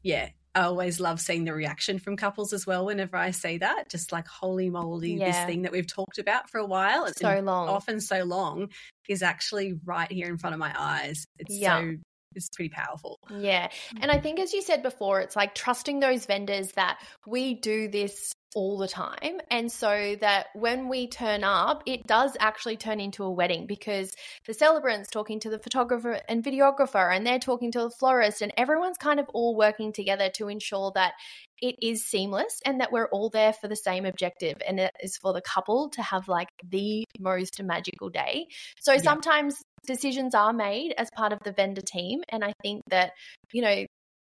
yeah, 0.03 0.29
I 0.55 0.65
always 0.65 1.01
love 1.01 1.19
seeing 1.19 1.45
the 1.45 1.55
reaction 1.55 1.99
from 1.99 2.17
couples 2.17 2.53
as 2.53 2.67
well 2.67 2.85
whenever 2.85 3.17
I 3.17 3.31
see 3.31 3.59
that. 3.59 3.89
Just 3.89 4.13
like, 4.13 4.27
holy 4.27 4.69
moly, 4.69 5.15
yeah. 5.15 5.31
this 5.31 5.47
thing 5.47 5.63
that 5.63 5.73
we've 5.73 5.87
talked 5.87 6.19
about 6.19 6.51
for 6.51 6.59
a 6.59 6.67
while, 6.67 7.07
it's 7.07 7.21
so 7.21 7.41
long, 7.41 7.69
often 7.69 8.01
so 8.01 8.25
long, 8.25 8.69
is 9.09 9.23
actually 9.23 9.79
right 9.85 10.13
here 10.13 10.29
in 10.29 10.37
front 10.37 10.53
of 10.53 10.61
my 10.61 10.75
eyes. 10.79 11.25
It's 11.39 11.57
yeah. 11.57 11.81
so 11.81 11.95
it's 12.35 12.49
pretty 12.49 12.71
powerful. 12.71 13.19
Yeah. 13.31 13.69
And 14.01 14.11
I 14.11 14.19
mm. 14.19 14.23
think, 14.23 14.41
as 14.41 14.53
you 14.53 14.63
said 14.63 14.83
before, 14.83 15.21
it's 15.21 15.37
like 15.37 15.55
trusting 15.55 16.01
those 16.01 16.27
vendors 16.27 16.73
that 16.73 16.99
we 17.27 17.55
do 17.55 17.89
this 17.89 18.35
all 18.55 18.79
the 18.79 18.89
time. 18.89 19.41
And 19.51 19.71
so 19.71 20.17
that 20.21 20.49
when 20.55 20.89
we 20.89 21.09
turn 21.09 21.45
up, 21.45 21.83
it 21.87 22.07
does 22.07 22.37
actually 22.39 22.77
turn 22.77 23.01
into 23.01 23.25
a 23.25 23.31
wedding 23.31 23.67
because 23.67 24.15
the 24.47 24.55
celebrant's 24.55 25.11
talking 25.11 25.41
to 25.41 25.51
the 25.51 25.59
photographer 25.59 26.21
and 26.29 26.45
videographer, 26.45 27.15
and 27.15 27.27
they're 27.27 27.39
talking 27.39 27.73
to 27.73 27.81
the 27.81 27.91
florist, 27.91 28.43
and 28.43 28.53
everyone's 28.57 28.99
kind 28.99 29.21
of 29.21 29.29
all 29.33 29.57
working 29.57 29.93
together 29.93 30.29
to 30.35 30.49
ensure 30.49 30.93
that 30.95 31.15
it 31.61 31.77
is 31.81 32.05
seamless 32.05 32.61
and 32.67 32.81
that 32.81 32.91
we're 32.91 33.07
all 33.07 33.31
there 33.31 33.53
for 33.53 33.69
the 33.69 33.77
same 33.77 34.05
objective. 34.05 34.61
And 34.67 34.81
it 34.81 34.91
is 35.01 35.17
for 35.17 35.33
the 35.33 35.41
couple 35.41 35.91
to 35.91 36.03
have 36.03 36.29
like 36.29 36.49
the 36.69 37.05
most 37.21 37.63
magical 37.63 38.11
day. 38.11 38.49
So 38.81 38.93
yeah. 38.93 39.01
sometimes 39.01 39.63
decisions 39.87 40.35
are 40.35 40.53
made 40.53 40.95
as 40.97 41.09
part 41.11 41.33
of 41.33 41.41
the 41.45 41.53
vendor 41.53 41.83
team. 41.83 42.23
And 42.29 42.45
I 42.45 42.53
think 42.63 42.83
that, 42.89 43.13
you 43.53 43.63
know, 43.63 43.87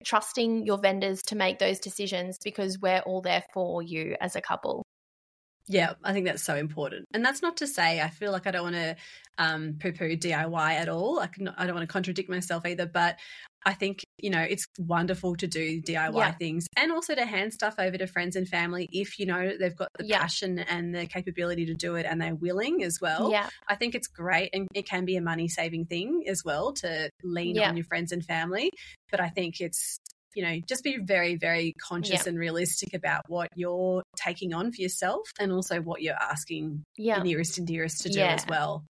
trusting 0.03 0.65
your 0.65 0.77
vendors 0.77 1.21
to 1.23 1.35
make 1.35 1.59
those 1.59 1.79
decisions 1.79 2.37
because 2.43 2.79
we're 2.79 2.99
all 2.99 3.21
there 3.21 3.43
for 3.53 3.81
you 3.81 4.15
as 4.21 4.35
a 4.35 4.41
couple. 4.41 4.83
Yeah, 5.67 5.93
I 6.03 6.13
think 6.13 6.25
that's 6.25 6.41
so 6.41 6.55
important. 6.55 7.05
And 7.13 7.23
that's 7.23 7.43
not 7.43 7.57
to 7.57 7.67
say 7.67 8.01
I 8.01 8.09
feel 8.09 8.31
like 8.31 8.47
I 8.47 8.51
don't 8.51 8.63
want 8.63 8.75
to 8.75 8.95
um, 9.37 9.75
poo 9.79 9.91
poo 9.91 10.17
DIY 10.17 10.71
at 10.71 10.89
all. 10.89 11.19
I, 11.19 11.27
can, 11.27 11.47
I 11.49 11.67
don't 11.67 11.75
want 11.75 11.87
to 11.87 11.93
contradict 11.93 12.27
myself 12.27 12.65
either, 12.65 12.87
but 12.87 13.17
I 13.65 13.73
think, 13.73 14.05
you 14.17 14.29
know, 14.29 14.41
it's 14.41 14.65
wonderful 14.77 15.35
to 15.35 15.47
do 15.47 15.81
DIY 15.81 16.15
yeah. 16.15 16.31
things 16.31 16.67
and 16.77 16.91
also 16.91 17.13
to 17.15 17.25
hand 17.25 17.53
stuff 17.53 17.75
over 17.77 17.97
to 17.97 18.07
friends 18.07 18.35
and 18.35 18.47
family 18.47 18.87
if 18.91 19.19
you 19.19 19.25
know 19.25 19.51
they've 19.59 19.75
got 19.75 19.89
the 19.97 20.05
yeah. 20.05 20.19
passion 20.19 20.59
and 20.59 20.95
the 20.95 21.05
capability 21.05 21.65
to 21.65 21.73
do 21.73 21.95
it 21.95 22.05
and 22.05 22.21
they're 22.21 22.35
willing 22.35 22.83
as 22.83 22.99
well. 23.01 23.31
Yeah. 23.31 23.49
I 23.67 23.75
think 23.75 23.95
it's 23.95 24.07
great 24.07 24.51
and 24.53 24.67
it 24.73 24.87
can 24.87 25.05
be 25.05 25.17
a 25.17 25.21
money 25.21 25.47
saving 25.47 25.85
thing 25.85 26.23
as 26.27 26.41
well 26.45 26.73
to 26.73 27.09
lean 27.23 27.55
yeah. 27.55 27.69
on 27.69 27.75
your 27.77 27.85
friends 27.85 28.11
and 28.11 28.23
family. 28.23 28.71
But 29.11 29.19
I 29.19 29.29
think 29.29 29.59
it's 29.59 29.99
you 30.35 30.43
know, 30.43 30.59
just 30.67 30.83
be 30.83 30.97
very, 31.01 31.35
very 31.35 31.73
conscious 31.81 32.27
and 32.27 32.37
realistic 32.37 32.93
about 32.93 33.23
what 33.27 33.49
you're 33.55 34.03
taking 34.15 34.53
on 34.53 34.71
for 34.71 34.81
yourself 34.81 35.23
and 35.39 35.51
also 35.51 35.81
what 35.81 36.01
you're 36.01 36.13
asking 36.13 36.83
yeah. 36.97 37.17
the 37.17 37.23
nearest 37.23 37.57
and 37.57 37.67
dearest 37.67 38.01
to 38.01 38.09
do 38.09 38.21
as 38.21 38.45
well. 38.47 38.85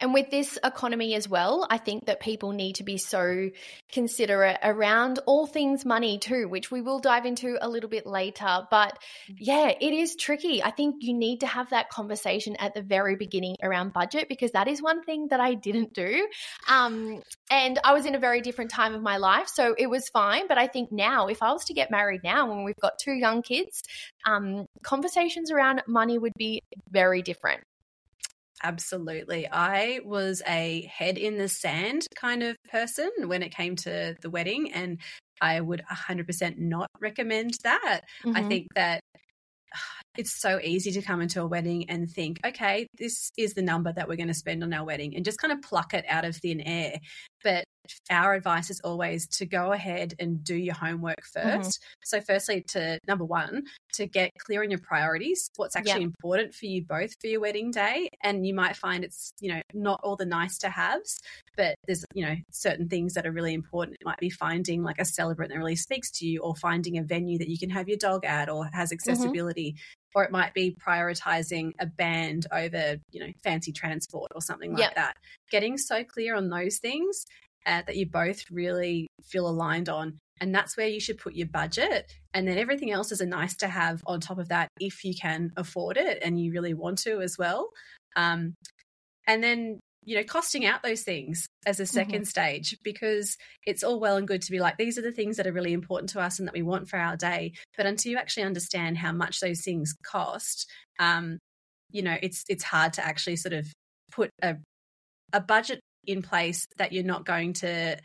And 0.00 0.12
with 0.12 0.30
this 0.30 0.58
economy 0.62 1.14
as 1.14 1.28
well, 1.28 1.66
I 1.70 1.78
think 1.78 2.06
that 2.06 2.20
people 2.20 2.52
need 2.52 2.76
to 2.76 2.84
be 2.84 2.98
so 2.98 3.50
considerate 3.90 4.58
around 4.62 5.20
all 5.26 5.46
things 5.46 5.84
money 5.84 6.18
too, 6.18 6.48
which 6.48 6.70
we 6.70 6.82
will 6.82 6.98
dive 6.98 7.24
into 7.24 7.56
a 7.60 7.68
little 7.68 7.88
bit 7.88 8.06
later. 8.06 8.66
But 8.70 8.98
yeah, 9.28 9.72
it 9.80 9.92
is 9.92 10.16
tricky. 10.16 10.62
I 10.62 10.70
think 10.70 10.96
you 11.00 11.14
need 11.14 11.40
to 11.40 11.46
have 11.46 11.70
that 11.70 11.88
conversation 11.88 12.56
at 12.56 12.74
the 12.74 12.82
very 12.82 13.16
beginning 13.16 13.56
around 13.62 13.92
budget 13.94 14.28
because 14.28 14.52
that 14.52 14.68
is 14.68 14.82
one 14.82 15.02
thing 15.02 15.28
that 15.28 15.40
I 15.40 15.54
didn't 15.54 15.94
do. 15.94 16.28
Um, 16.68 17.22
and 17.50 17.78
I 17.82 17.94
was 17.94 18.04
in 18.04 18.14
a 18.14 18.18
very 18.18 18.42
different 18.42 18.70
time 18.70 18.94
of 18.94 19.02
my 19.02 19.16
life, 19.16 19.48
so 19.48 19.74
it 19.78 19.88
was 19.88 20.08
fine. 20.10 20.46
But 20.46 20.58
I 20.58 20.66
think 20.66 20.92
now, 20.92 21.28
if 21.28 21.42
I 21.42 21.52
was 21.52 21.64
to 21.66 21.74
get 21.74 21.90
married 21.90 22.22
now 22.22 22.48
when 22.48 22.64
we've 22.64 22.76
got 22.76 22.98
two 22.98 23.12
young 23.12 23.40
kids, 23.42 23.82
um, 24.26 24.66
conversations 24.82 25.50
around 25.50 25.82
money 25.86 26.18
would 26.18 26.34
be 26.36 26.62
very 26.90 27.22
different. 27.22 27.62
Absolutely. 28.62 29.46
I 29.50 30.00
was 30.04 30.42
a 30.46 30.82
head 30.86 31.18
in 31.18 31.36
the 31.36 31.48
sand 31.48 32.06
kind 32.14 32.42
of 32.42 32.56
person 32.70 33.10
when 33.26 33.42
it 33.42 33.50
came 33.54 33.76
to 33.76 34.16
the 34.22 34.30
wedding, 34.30 34.72
and 34.72 34.98
I 35.40 35.60
would 35.60 35.80
100% 35.90 36.58
not 36.58 36.88
recommend 37.00 37.54
that. 37.64 38.02
Mm-hmm. 38.24 38.36
I 38.36 38.42
think 38.42 38.68
that 38.74 39.00
it's 40.18 40.40
so 40.40 40.60
easy 40.62 40.92
to 40.92 41.02
come 41.02 41.20
into 41.20 41.40
a 41.42 41.46
wedding 41.46 41.88
and 41.90 42.10
think, 42.10 42.40
okay, 42.44 42.86
this 42.98 43.30
is 43.36 43.54
the 43.54 43.62
number 43.62 43.92
that 43.92 44.08
we're 44.08 44.16
going 44.16 44.28
to 44.28 44.34
spend 44.34 44.62
on 44.62 44.72
our 44.72 44.84
wedding 44.84 45.14
and 45.16 45.24
just 45.24 45.38
kind 45.38 45.52
of 45.52 45.62
pluck 45.62 45.94
it 45.94 46.04
out 46.08 46.24
of 46.24 46.36
thin 46.36 46.60
air. 46.60 46.98
But 47.42 47.64
our 48.10 48.34
advice 48.34 48.70
is 48.70 48.80
always 48.80 49.28
to 49.28 49.46
go 49.46 49.72
ahead 49.72 50.14
and 50.18 50.42
do 50.42 50.56
your 50.56 50.74
homework 50.74 51.22
1st 51.36 51.44
mm-hmm. 51.44 51.68
So, 52.04 52.20
firstly, 52.20 52.64
to 52.68 52.98
number 53.06 53.24
one, 53.24 53.64
to 53.94 54.06
get 54.06 54.32
clear 54.38 54.62
on 54.62 54.70
your 54.70 54.80
priorities, 54.80 55.50
what's 55.56 55.76
actually 55.76 56.02
yep. 56.02 56.12
important 56.20 56.54
for 56.54 56.66
you 56.66 56.84
both 56.84 57.10
for 57.20 57.26
your 57.26 57.40
wedding 57.40 57.70
day. 57.70 58.08
And 58.22 58.46
you 58.46 58.54
might 58.54 58.76
find 58.76 59.04
it's, 59.04 59.32
you 59.40 59.52
know, 59.52 59.60
not 59.74 60.00
all 60.02 60.16
the 60.16 60.26
nice 60.26 60.58
to 60.58 60.68
haves, 60.68 61.18
but 61.56 61.76
there's, 61.86 62.04
you 62.14 62.24
know, 62.24 62.36
certain 62.50 62.88
things 62.88 63.14
that 63.14 63.26
are 63.26 63.32
really 63.32 63.54
important. 63.54 63.96
It 64.00 64.06
might 64.06 64.18
be 64.18 64.30
finding 64.30 64.82
like 64.82 65.00
a 65.00 65.04
celebrant 65.04 65.52
that 65.52 65.58
really 65.58 65.76
speaks 65.76 66.10
to 66.12 66.26
you 66.26 66.40
or 66.40 66.54
finding 66.56 66.98
a 66.98 67.02
venue 67.02 67.38
that 67.38 67.48
you 67.48 67.58
can 67.58 67.70
have 67.70 67.88
your 67.88 67.98
dog 67.98 68.24
at 68.24 68.48
or 68.48 68.68
has 68.72 68.90
mm-hmm. 68.90 68.94
accessibility. 68.94 69.72
Mm-hmm 69.72 70.05
or 70.16 70.24
it 70.24 70.32
might 70.32 70.54
be 70.54 70.74
prioritizing 70.84 71.72
a 71.78 71.86
band 71.86 72.46
over 72.50 72.96
you 73.12 73.20
know 73.20 73.30
fancy 73.44 73.70
transport 73.70 74.32
or 74.34 74.40
something 74.40 74.72
like 74.72 74.80
yep. 74.80 74.94
that. 74.96 75.16
Getting 75.50 75.76
so 75.76 76.02
clear 76.02 76.34
on 76.34 76.48
those 76.48 76.78
things 76.78 77.26
uh, 77.66 77.82
that 77.86 77.96
you 77.96 78.06
both 78.06 78.42
really 78.50 79.06
feel 79.22 79.46
aligned 79.46 79.90
on 79.90 80.18
and 80.40 80.54
that's 80.54 80.76
where 80.76 80.88
you 80.88 81.00
should 81.00 81.18
put 81.18 81.34
your 81.34 81.48
budget. 81.48 82.12
And 82.34 82.48
then 82.48 82.58
everything 82.58 82.92
else 82.92 83.12
is 83.12 83.20
a 83.20 83.26
nice 83.26 83.56
to 83.56 83.68
have 83.68 84.02
on 84.06 84.20
top 84.20 84.38
of 84.38 84.48
that 84.48 84.68
if 84.80 85.04
you 85.04 85.14
can 85.14 85.52
afford 85.56 85.96
it 85.96 86.18
and 86.22 86.40
you 86.40 86.52
really 86.52 86.74
want 86.74 86.98
to 86.98 87.20
as 87.20 87.36
well. 87.38 87.70
Um, 88.16 88.54
and 89.26 89.42
then 89.42 89.80
you 90.06 90.16
know, 90.16 90.22
costing 90.22 90.64
out 90.64 90.84
those 90.84 91.02
things 91.02 91.48
as 91.66 91.80
a 91.80 91.82
2nd 91.82 92.06
mm-hmm. 92.06 92.22
stage 92.22 92.78
because 92.84 93.36
it's 93.66 93.82
all 93.82 93.98
well 93.98 94.16
and 94.16 94.28
good 94.28 94.40
to 94.40 94.52
be 94.52 94.60
like, 94.60 94.78
these 94.78 94.96
are 94.96 95.02
the 95.02 95.10
things 95.10 95.36
that 95.36 95.48
are 95.48 95.52
really 95.52 95.72
important 95.72 96.10
to 96.10 96.20
us 96.20 96.38
and 96.38 96.46
that 96.46 96.54
we 96.54 96.62
want 96.62 96.88
for 96.88 96.96
our 96.96 97.16
day. 97.16 97.52
But 97.76 97.86
until 97.86 98.12
you 98.12 98.18
actually 98.18 98.44
understand 98.44 98.96
how 98.96 99.10
much 99.10 99.40
those 99.40 99.62
things 99.62 99.94
cost, 100.04 100.70
um, 101.00 101.38
you 101.90 102.02
know, 102.02 102.16
it's 102.22 102.44
it's 102.48 102.62
hard 102.62 102.94
to 102.94 103.04
actually 103.04 103.36
sort 103.36 103.52
of 103.52 103.66
put 104.12 104.30
a 104.42 104.56
a 105.32 105.40
budget 105.40 105.80
in 106.06 106.22
place 106.22 106.66
that 106.78 106.92
you're 106.92 107.02
not 107.02 107.26
going 107.26 107.52
to 107.54 107.96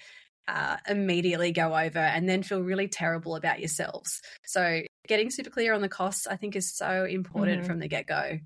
uh, 0.47 0.77
immediately 0.89 1.51
go 1.51 1.75
over 1.75 1.99
and 1.99 2.27
then 2.27 2.41
feel 2.41 2.61
really 2.61 2.87
terrible 2.87 3.35
about 3.35 3.59
yourselves. 3.59 4.21
So, 4.45 4.81
getting 5.07 5.29
super 5.29 5.51
clear 5.51 5.73
on 5.73 5.81
the 5.81 5.89
costs, 5.89 6.25
I 6.25 6.35
think, 6.35 6.55
is 6.55 6.75
so 6.75 7.05
important 7.05 7.59
mm-hmm. 7.59 7.67
from 7.67 7.79
the 7.79 7.87
get 7.87 8.07
go. 8.07 8.39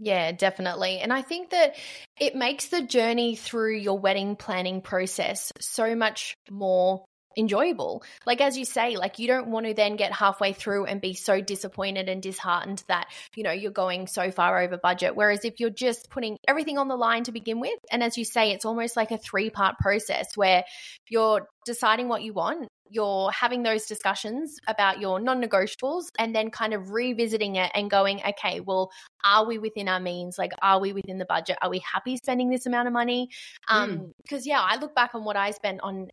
Yeah, 0.00 0.32
definitely. 0.32 0.98
And 1.00 1.12
I 1.12 1.20
think 1.22 1.50
that 1.50 1.74
it 2.18 2.34
makes 2.34 2.68
the 2.68 2.80
journey 2.82 3.36
through 3.36 3.76
your 3.76 3.98
wedding 3.98 4.36
planning 4.36 4.80
process 4.80 5.52
so 5.60 5.94
much 5.94 6.34
more 6.50 7.04
enjoyable. 7.36 8.02
Like 8.26 8.40
as 8.40 8.56
you 8.56 8.64
say, 8.64 8.96
like 8.96 9.18
you 9.18 9.26
don't 9.26 9.48
want 9.48 9.66
to 9.66 9.74
then 9.74 9.96
get 9.96 10.12
halfway 10.12 10.54
through 10.54 10.86
and 10.86 11.00
be 11.00 11.12
so 11.14 11.40
disappointed 11.42 12.08
and 12.08 12.22
disheartened 12.22 12.82
that, 12.88 13.08
you 13.36 13.42
know, 13.42 13.52
you're 13.52 13.70
going 13.70 14.06
so 14.06 14.30
far 14.30 14.62
over 14.62 14.78
budget. 14.78 15.14
Whereas 15.14 15.44
if 15.44 15.60
you're 15.60 15.70
just 15.70 16.08
putting 16.10 16.38
everything 16.48 16.78
on 16.78 16.88
the 16.88 16.96
line 16.96 17.24
to 17.24 17.32
begin 17.32 17.60
with, 17.60 17.78
and 17.90 18.02
as 18.02 18.16
you 18.16 18.24
say, 18.24 18.52
it's 18.52 18.64
almost 18.64 18.96
like 18.96 19.10
a 19.10 19.18
three-part 19.18 19.76
process 19.78 20.36
where 20.36 20.64
you're 21.08 21.46
deciding 21.66 22.08
what 22.08 22.22
you 22.22 22.32
want, 22.32 22.68
you're 22.92 23.30
having 23.30 23.62
those 23.62 23.86
discussions 23.86 24.58
about 24.66 25.00
your 25.00 25.18
non-negotiables 25.18 26.04
and 26.18 26.34
then 26.34 26.50
kind 26.50 26.74
of 26.74 26.90
revisiting 26.90 27.56
it 27.56 27.70
and 27.74 27.90
going, 27.90 28.20
okay, 28.28 28.60
well, 28.60 28.92
are 29.24 29.46
we 29.46 29.58
within 29.58 29.88
our 29.88 30.00
means? 30.00 30.36
Like, 30.38 30.52
are 30.60 30.78
we 30.78 30.92
within 30.92 31.18
the 31.18 31.24
budget? 31.24 31.56
Are 31.62 31.70
we 31.70 31.80
happy 31.80 32.16
spending 32.18 32.50
this 32.50 32.66
amount 32.66 32.88
of 32.88 32.92
money? 32.92 33.30
Um, 33.68 34.12
because 34.22 34.42
mm. 34.42 34.48
yeah, 34.48 34.60
I 34.60 34.76
look 34.76 34.94
back 34.94 35.14
on 35.14 35.24
what 35.24 35.36
I 35.36 35.52
spent 35.52 35.80
on 35.82 36.08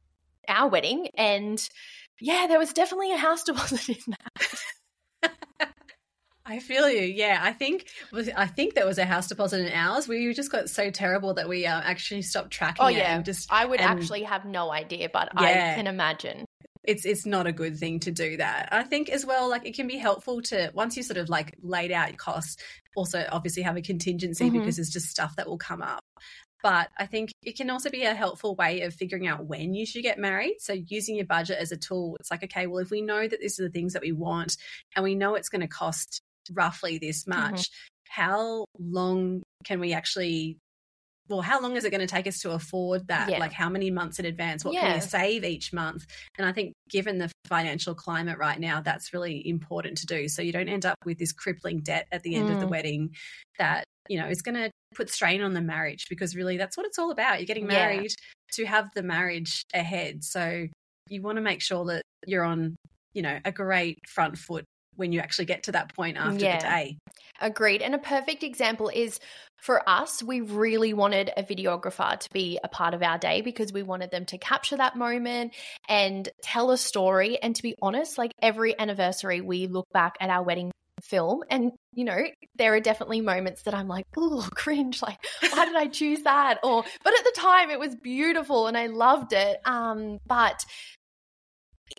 our 0.48 0.70
wedding. 0.70 1.10
And 1.18 1.62
yeah, 2.22 2.48
there 2.48 2.60
was 2.60 2.72
definitely 2.72 3.12
a 3.12 3.18
house 3.18 3.44
deposit 3.46 3.90
in 3.90 3.98
that. 4.08 5.30
I 6.46 6.58
feel 6.58 6.90
you. 6.90 7.02
Yeah, 7.02 7.40
I 7.40 7.54
think 7.54 7.88
I 8.36 8.48
think 8.48 8.74
there 8.74 8.88
was 8.88 8.98
a 8.98 9.06
house 9.06 9.28
deposit 9.28 9.68
in 9.68 9.72
ours. 9.72 10.08
We 10.08 10.34
just 10.34 10.52
got 10.52 10.68
so 10.68 10.90
terrible 10.90 11.36
that 11.36 11.48
we 11.48 11.68
uh, 11.68 11.80
actually 11.80 12.24
stopped 12.24 12.50
tracking. 12.50 12.84
Oh 12.84 12.88
yeah, 12.88 13.22
just 13.22 13.54
I 13.54 13.66
would 13.66 13.80
and, 13.80 14.00
actually 14.00 14.24
have 14.24 14.46
no 14.46 14.72
idea, 14.72 15.10
but 15.14 15.30
yeah, 15.40 15.74
I 15.74 15.76
can 15.76 15.86
imagine. 15.86 16.46
It's 16.84 17.06
it's 17.06 17.26
not 17.26 17.48
a 17.48 17.52
good 17.52 17.78
thing 17.78 18.00
to 18.02 18.12
do 18.12 18.38
that. 18.38 18.70
I 18.72 18.84
think 18.84 19.10
as 19.10 19.26
well, 19.26 19.50
like 19.50 19.66
it 19.66 19.76
can 19.76 19.88
be 19.88 19.98
helpful 19.98 20.42
to 20.44 20.72
once 20.74 20.96
you 20.96 21.04
sort 21.04 21.18
of 21.18 21.30
like 21.30 21.56
laid 21.62 21.92
out 21.92 22.10
your 22.10 22.18
costs, 22.18 22.62
also 22.96 23.26
obviously 23.32 23.64
have 23.64 23.78
a 23.78 23.82
contingency 23.82 24.46
mm-hmm. 24.46 24.60
because 24.60 24.78
there's 24.78 24.90
just 24.90 25.10
stuff 25.10 25.36
that 25.36 25.48
will 25.48 25.58
come 25.58 25.82
up. 25.82 26.02
But 26.62 26.90
I 26.98 27.06
think 27.06 27.32
it 27.44 27.56
can 27.56 27.70
also 27.70 27.90
be 27.90 28.04
a 28.04 28.14
helpful 28.14 28.56
way 28.56 28.82
of 28.82 28.94
figuring 28.94 29.28
out 29.28 29.46
when 29.46 29.74
you 29.74 29.86
should 29.86 30.04
get 30.04 30.20
married. 30.20 30.56
So, 30.60 30.74
using 30.74 31.16
your 31.16 31.26
budget 31.26 31.58
as 31.58 31.72
a 31.72 31.78
tool, 31.78 32.18
it's 32.20 32.30
like, 32.30 32.44
okay, 32.44 32.68
well, 32.68 32.80
if 32.80 32.92
we 32.92 33.02
know 33.02 33.28
that 33.28 33.40
these 33.40 33.60
are 33.60 33.64
the 33.64 33.70
things 33.70 33.94
that 33.94 34.02
we 34.02 34.12
want 34.12 34.58
and 34.96 35.04
we 35.04 35.16
know 35.16 35.36
it's 35.36 35.50
going 35.50 35.62
to 35.62 35.68
cost 35.68 36.22
roughly 36.52 36.98
this 36.98 37.24
mm-hmm. 37.24 37.40
much, 37.40 37.62
mm-hmm. 37.62 38.22
how 38.22 38.66
long 38.78 39.44
can 39.64 39.80
we 39.80 39.94
actually 39.94 40.58
well, 41.30 41.42
how 41.42 41.62
long 41.62 41.76
is 41.76 41.86
it 41.86 41.92
going 41.92 42.02
to 42.02 42.08
take 42.08 42.28
us 42.28 42.40
to 42.40 42.52
afford 42.52 43.08
that? 43.08 43.30
Yeah. 43.30 43.38
Like, 43.38 43.54
how 43.54 43.70
many 43.70 43.92
months 43.92 44.20
in 44.20 44.26
advance? 44.26 44.66
What 44.66 44.74
yeah. 44.74 44.82
can 44.82 44.94
we 44.96 45.02
save 45.02 45.44
each 45.44 45.72
month? 45.72 46.06
And 46.38 46.48
I 46.48 46.52
think, 46.52 46.74
given 46.90 47.20
the 47.20 47.32
financial 47.46 47.94
climate 47.94 48.40
right 48.40 48.60
now, 48.60 48.82
that's 48.82 49.14
really 49.14 49.48
important 49.48 50.00
to 50.00 50.06
do. 50.08 50.28
So 50.28 50.42
you 50.42 50.52
don't 50.52 50.70
end 50.70 50.86
up 50.86 50.98
with 51.06 51.20
this 51.20 51.32
crippling 51.32 51.82
debt 51.82 52.08
at 52.12 52.24
the 52.24 52.36
end 52.36 52.50
mm. 52.50 52.54
of 52.54 52.60
the 52.60 52.66
mm. 52.66 52.72
wedding 52.72 53.12
that, 53.60 53.84
you 54.08 54.20
know, 54.20 54.28
is 54.28 54.42
going 54.42 54.56
to 54.56 54.72
put 54.96 55.10
strain 55.12 55.42
on 55.42 55.54
the 55.54 55.62
marriage 55.62 56.08
because 56.10 56.36
really 56.36 56.58
that's 56.58 56.76
what 56.76 56.88
it's 56.88 56.98
all 56.98 57.12
about. 57.12 57.40
You're 57.40 57.46
getting 57.46 57.68
married 57.68 58.12
yeah. 58.12 58.54
to 58.54 58.66
have 58.66 58.90
the 58.96 59.04
marriage 59.04 59.64
ahead. 59.74 60.24
So 60.24 60.66
you 61.10 61.22
want 61.22 61.36
to 61.36 61.44
make 61.44 61.62
sure 61.62 61.86
that 61.86 62.02
you're 62.26 62.44
on, 62.44 62.76
you 63.14 63.22
know, 63.22 63.40
a 63.46 63.52
great 63.52 64.00
front 64.08 64.38
foot 64.38 64.66
when 64.96 65.14
you 65.14 65.20
actually 65.20 65.46
get 65.46 65.64
to 65.64 65.72
that 65.72 65.96
point 65.96 66.18
after 66.18 66.40
the 66.40 66.58
day. 66.58 66.98
Agreed. 67.40 67.82
And 67.82 67.96
a 67.96 68.00
perfect 68.00 68.44
example 68.44 68.92
is 68.94 69.20
for 69.62 69.88
us, 69.88 70.24
we 70.24 70.42
really 70.42 70.94
wanted 70.94 71.32
a 71.36 71.44
videographer 71.44 72.20
to 72.20 72.30
be 72.32 72.60
a 72.64 72.68
part 72.68 72.94
of 72.94 73.04
our 73.04 73.18
day 73.18 73.42
because 73.42 73.74
we 73.74 73.84
wanted 73.84 74.12
them 74.12 74.26
to 74.28 74.38
capture 74.38 74.78
that 74.78 74.96
moment 74.96 75.54
and 75.88 76.28
tell 76.42 76.72
a 76.72 76.78
story. 76.78 77.42
And 77.42 77.56
to 77.56 77.64
be 77.64 77.76
honest, 77.82 78.18
like 78.18 78.34
every 78.42 78.78
anniversary, 78.80 79.42
we 79.42 79.68
look 79.68 79.88
back 79.92 80.16
at 80.20 80.30
our 80.30 80.44
wedding 80.44 80.72
film 81.02 81.44
and 81.50 81.72
you 81.94 82.04
know 82.04 82.22
there 82.56 82.74
are 82.74 82.80
definitely 82.82 83.22
moments 83.22 83.62
that 83.64 83.74
i'm 83.74 83.88
like 83.88 84.06
oh 84.18 84.48
cringe 84.54 85.02
like 85.02 85.18
why 85.52 85.66
did 85.66 85.76
i 85.76 85.88
choose 85.88 86.24
that 86.24 86.60
or 86.62 86.84
but 87.04 87.14
at 87.18 87.24
the 87.24 87.34
time 87.38 87.70
it 87.70 87.80
was 87.80 87.96
beautiful 87.96 88.68
and 88.68 88.78
i 88.78 88.88
loved 88.88 89.32
it 89.32 89.60
um 89.66 90.20
but 90.28 90.66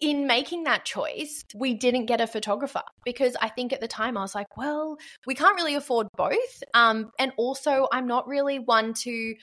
in 0.01 0.27
making 0.27 0.65
that 0.65 0.85
choice, 0.85 1.45
we 1.55 1.75
didn't 1.75 2.07
get 2.07 2.21
a 2.21 2.27
photographer 2.27 2.83
because 3.05 3.37
I 3.41 3.49
think 3.49 3.73
at 3.73 3.81
the 3.81 3.89
time 3.89 4.17
I 4.17 4.23
was 4.23 4.35
like, 4.35 4.57
well, 4.57 4.99
we 5.27 5.35
can't 5.35 5.57
really 5.57 5.75
afford 5.75 6.09
both. 6.17 6.63
Um, 6.75 7.11
and 7.19 7.33
also, 7.37 7.89
I'm 7.93 8.07
not 8.07 8.29
really 8.29 8.59
one 8.59 8.95
to 9.03 9.35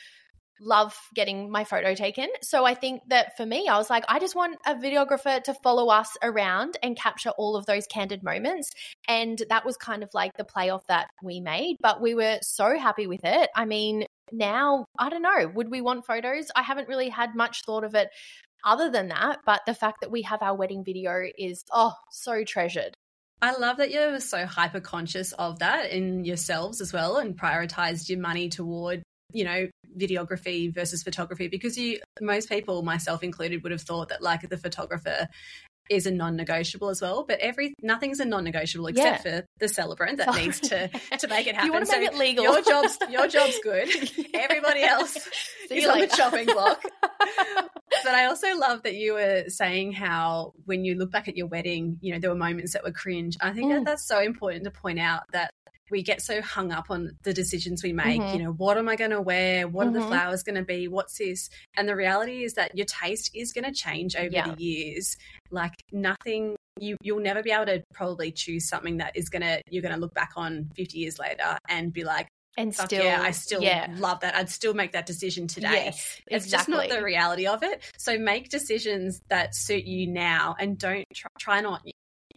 love 0.60 0.95
getting 1.13 1.51
my 1.51 1.63
photo 1.63 1.93
taken. 1.93 2.27
So 2.41 2.65
I 2.65 2.73
think 2.73 3.01
that 3.10 3.38
for 3.38 3.45
me, 3.45 3.67
I 3.67 3.77
was 3.77 3.89
like, 3.89 4.05
I 4.07 4.19
just 4.19 4.36
want 4.36 4.57
a 4.65 4.75
videographer 4.75 5.43
to 5.43 5.53
follow 5.63 5.89
us 5.89 6.17
around 6.23 6.77
and 6.81 6.97
capture 6.97 7.29
all 7.31 7.55
of 7.55 7.65
those 7.65 7.86
candid 7.88 8.23
moments. 8.23 8.71
And 9.07 9.41
that 9.49 9.65
was 9.65 9.77
kind 9.77 10.03
of 10.03 10.10
like 10.13 10.31
the 10.38 10.43
playoff 10.43 10.81
that 10.88 11.10
we 11.21 11.39
made, 11.39 11.77
but 11.79 12.01
we 12.01 12.15
were 12.15 12.39
so 12.41 12.77
happy 12.77 13.07
with 13.07 13.23
it. 13.23 13.49
I 13.55 13.65
mean, 13.65 14.05
now, 14.31 14.86
I 14.97 15.10
don't 15.10 15.21
know, 15.21 15.51
would 15.53 15.69
we 15.69 15.81
want 15.81 16.05
photos? 16.05 16.51
I 16.55 16.62
haven't 16.62 16.89
really 16.89 17.10
had 17.10 17.36
much 17.36 17.63
thought 17.65 17.83
of 17.83 17.95
it 17.95 18.10
other 18.63 18.89
than 18.89 19.10
that, 19.10 19.39
but 19.46 19.62
the 19.65 19.74
fact 19.74 20.02
that 20.02 20.12
we 20.12 20.24
have 20.24 20.41
our 20.41 20.56
wedding 20.56 20.84
video 20.84 21.24
is, 21.38 21.63
oh, 21.72 21.93
so 22.12 22.43
treasured. 22.43 22.93
I 23.41 23.56
love 23.56 23.78
that 23.78 23.91
you're 23.91 24.20
so 24.20 24.46
hyper 24.46 24.80
conscious 24.80 25.32
of 25.34 25.60
that 25.60 25.91
in 25.91 26.26
yourselves 26.26 26.82
as 26.82 26.91
well 26.91 27.17
and 27.17 27.38
prioritized 27.39 28.10
your 28.10 28.20
money 28.20 28.50
toward 28.50 29.04
you 29.34 29.43
know 29.43 29.67
videography 29.98 30.74
versus 30.74 31.04
photography 31.04 31.48
because 31.48 31.78
you 31.78 32.00
most 32.22 32.50
people 32.50 32.82
myself 32.82 33.24
included 33.24 33.62
would 33.62 33.72
have 33.72 33.82
thought 33.82 34.10
that 34.10 34.22
like 34.22 34.48
the 34.50 34.58
photographer 34.58 35.28
is 35.89 36.06
a 36.06 36.12
non-negotiable 36.12 36.89
as 36.89 37.02
well. 37.02 37.23
But 37.23 37.39
every 37.39 37.73
nothing's 37.82 38.19
a 38.19 38.26
non-negotiable 38.26 38.88
except 38.88 39.26
yeah. 39.26 39.41
for 39.41 39.47
the 39.60 39.67
celebrant 39.67 40.17
that 40.17 40.36
needs 40.36 40.60
to 40.62 40.88
to 40.88 41.28
make 41.28 41.47
it 41.47 41.56
happen. 41.56 41.67
you 41.67 41.73
want 41.73 41.86
to 41.86 41.91
so 41.91 42.00
make 42.00 42.10
it 42.12 42.17
legal. 42.17 42.43
Your 42.43 42.62
job's 42.62 42.97
your 43.10 43.28
job's 43.28 43.60
good. 43.63 43.89
Everybody 44.34 44.84
else 44.84 45.15
is 45.69 45.86
on 45.86 46.00
the 46.00 46.08
chopping 46.08 46.45
block. 46.45 46.82
but 47.02 48.13
I 48.13 48.26
also 48.26 48.56
love 48.58 48.84
that 48.84 48.95
you 48.95 49.13
were 49.13 49.45
saying 49.47 49.93
how 49.93 50.54
when 50.65 50.86
you 50.86 50.95
look 50.95 51.12
back 51.12 51.28
at 51.28 51.38
your 51.38 51.47
wedding, 51.47 51.97
you 52.02 52.13
know, 52.13 52.19
there 52.19 52.30
were 52.30 52.36
moments 52.36 52.73
that 52.73 52.84
were 52.84 52.91
cringe. 52.91 53.38
I 53.41 53.52
think 53.52 53.71
mm. 53.71 53.76
that 53.76 53.86
that's 53.86 54.08
so 54.08 54.19
important 54.19 54.63
to 54.65 54.71
point 54.71 55.00
out 55.00 55.23
that 55.32 55.52
we 55.89 56.04
get 56.04 56.21
so 56.21 56.41
hung 56.41 56.71
up 56.71 56.86
on 56.89 57.17
the 57.23 57.34
decisions 57.34 57.84
we 57.84 57.93
make. 57.93 58.21
Mm-hmm. 58.21 58.38
You 58.38 58.43
know, 58.43 58.52
what 58.52 58.78
am 58.78 58.89
I 58.89 58.95
going 58.95 59.12
to 59.12 59.21
wear? 59.21 59.67
What 59.67 59.88
mm-hmm. 59.88 59.89
are 59.89 59.93
the 59.93 60.00
mm-hmm. 60.00 60.10
flowers 60.10 60.43
going 60.43 60.56
to 60.56 60.63
be? 60.63 60.88
What's 60.88 61.17
this? 61.17 61.50
And 61.76 61.88
the 61.88 61.95
reality 61.95 62.43
is 62.43 62.54
that 62.54 62.76
your 62.76 62.86
taste 62.86 63.32
is 63.34 63.54
going 63.54 63.65
to 63.65 63.71
change 63.71 64.15
over 64.15 64.30
yeah. 64.30 64.54
the 64.54 64.62
years. 64.62 65.15
Like 65.52 65.73
nothing 65.91 66.56
you 66.80 66.97
you'll 67.02 67.19
never 67.19 67.41
be 67.41 67.52
able 67.52 67.65
to 67.65 67.84
probably 67.93 68.32
choose 68.32 68.67
something 68.67 68.97
that 68.97 69.15
is 69.15 69.30
gonna 69.30 69.62
you're 69.69 69.82
gonna 69.82 69.97
look 69.97 70.13
back 70.13 70.32
on 70.36 70.69
50 70.76 70.97
years 70.97 71.17
later 71.19 71.58
and 71.67 71.91
be 71.91 72.04
like 72.04 72.28
and 72.58 72.73
still 72.73 73.04
yeah 73.04 73.21
i 73.21 73.32
still 73.32 73.62
yeah. 73.62 73.88
love 73.97 74.19
that 74.21 74.36
i'd 74.36 74.50
still 74.50 74.73
make 74.73 74.91
that 74.91 75.06
decision 75.06 75.47
today 75.47 75.86
yes, 75.86 76.21
it's 76.28 76.45
exactly. 76.45 76.76
just 76.76 76.89
not 76.89 76.97
the 76.97 77.04
reality 77.04 77.47
of 77.47 77.63
it 77.63 77.82
so 77.97 78.17
make 78.17 78.50
decisions 78.50 79.21
that 79.30 79.56
suit 79.56 79.86
you 79.86 80.08
now 80.08 80.56
and 80.60 80.78
don't 80.78 81.06
try, 81.13 81.30
try 81.39 81.62
not 81.62 81.82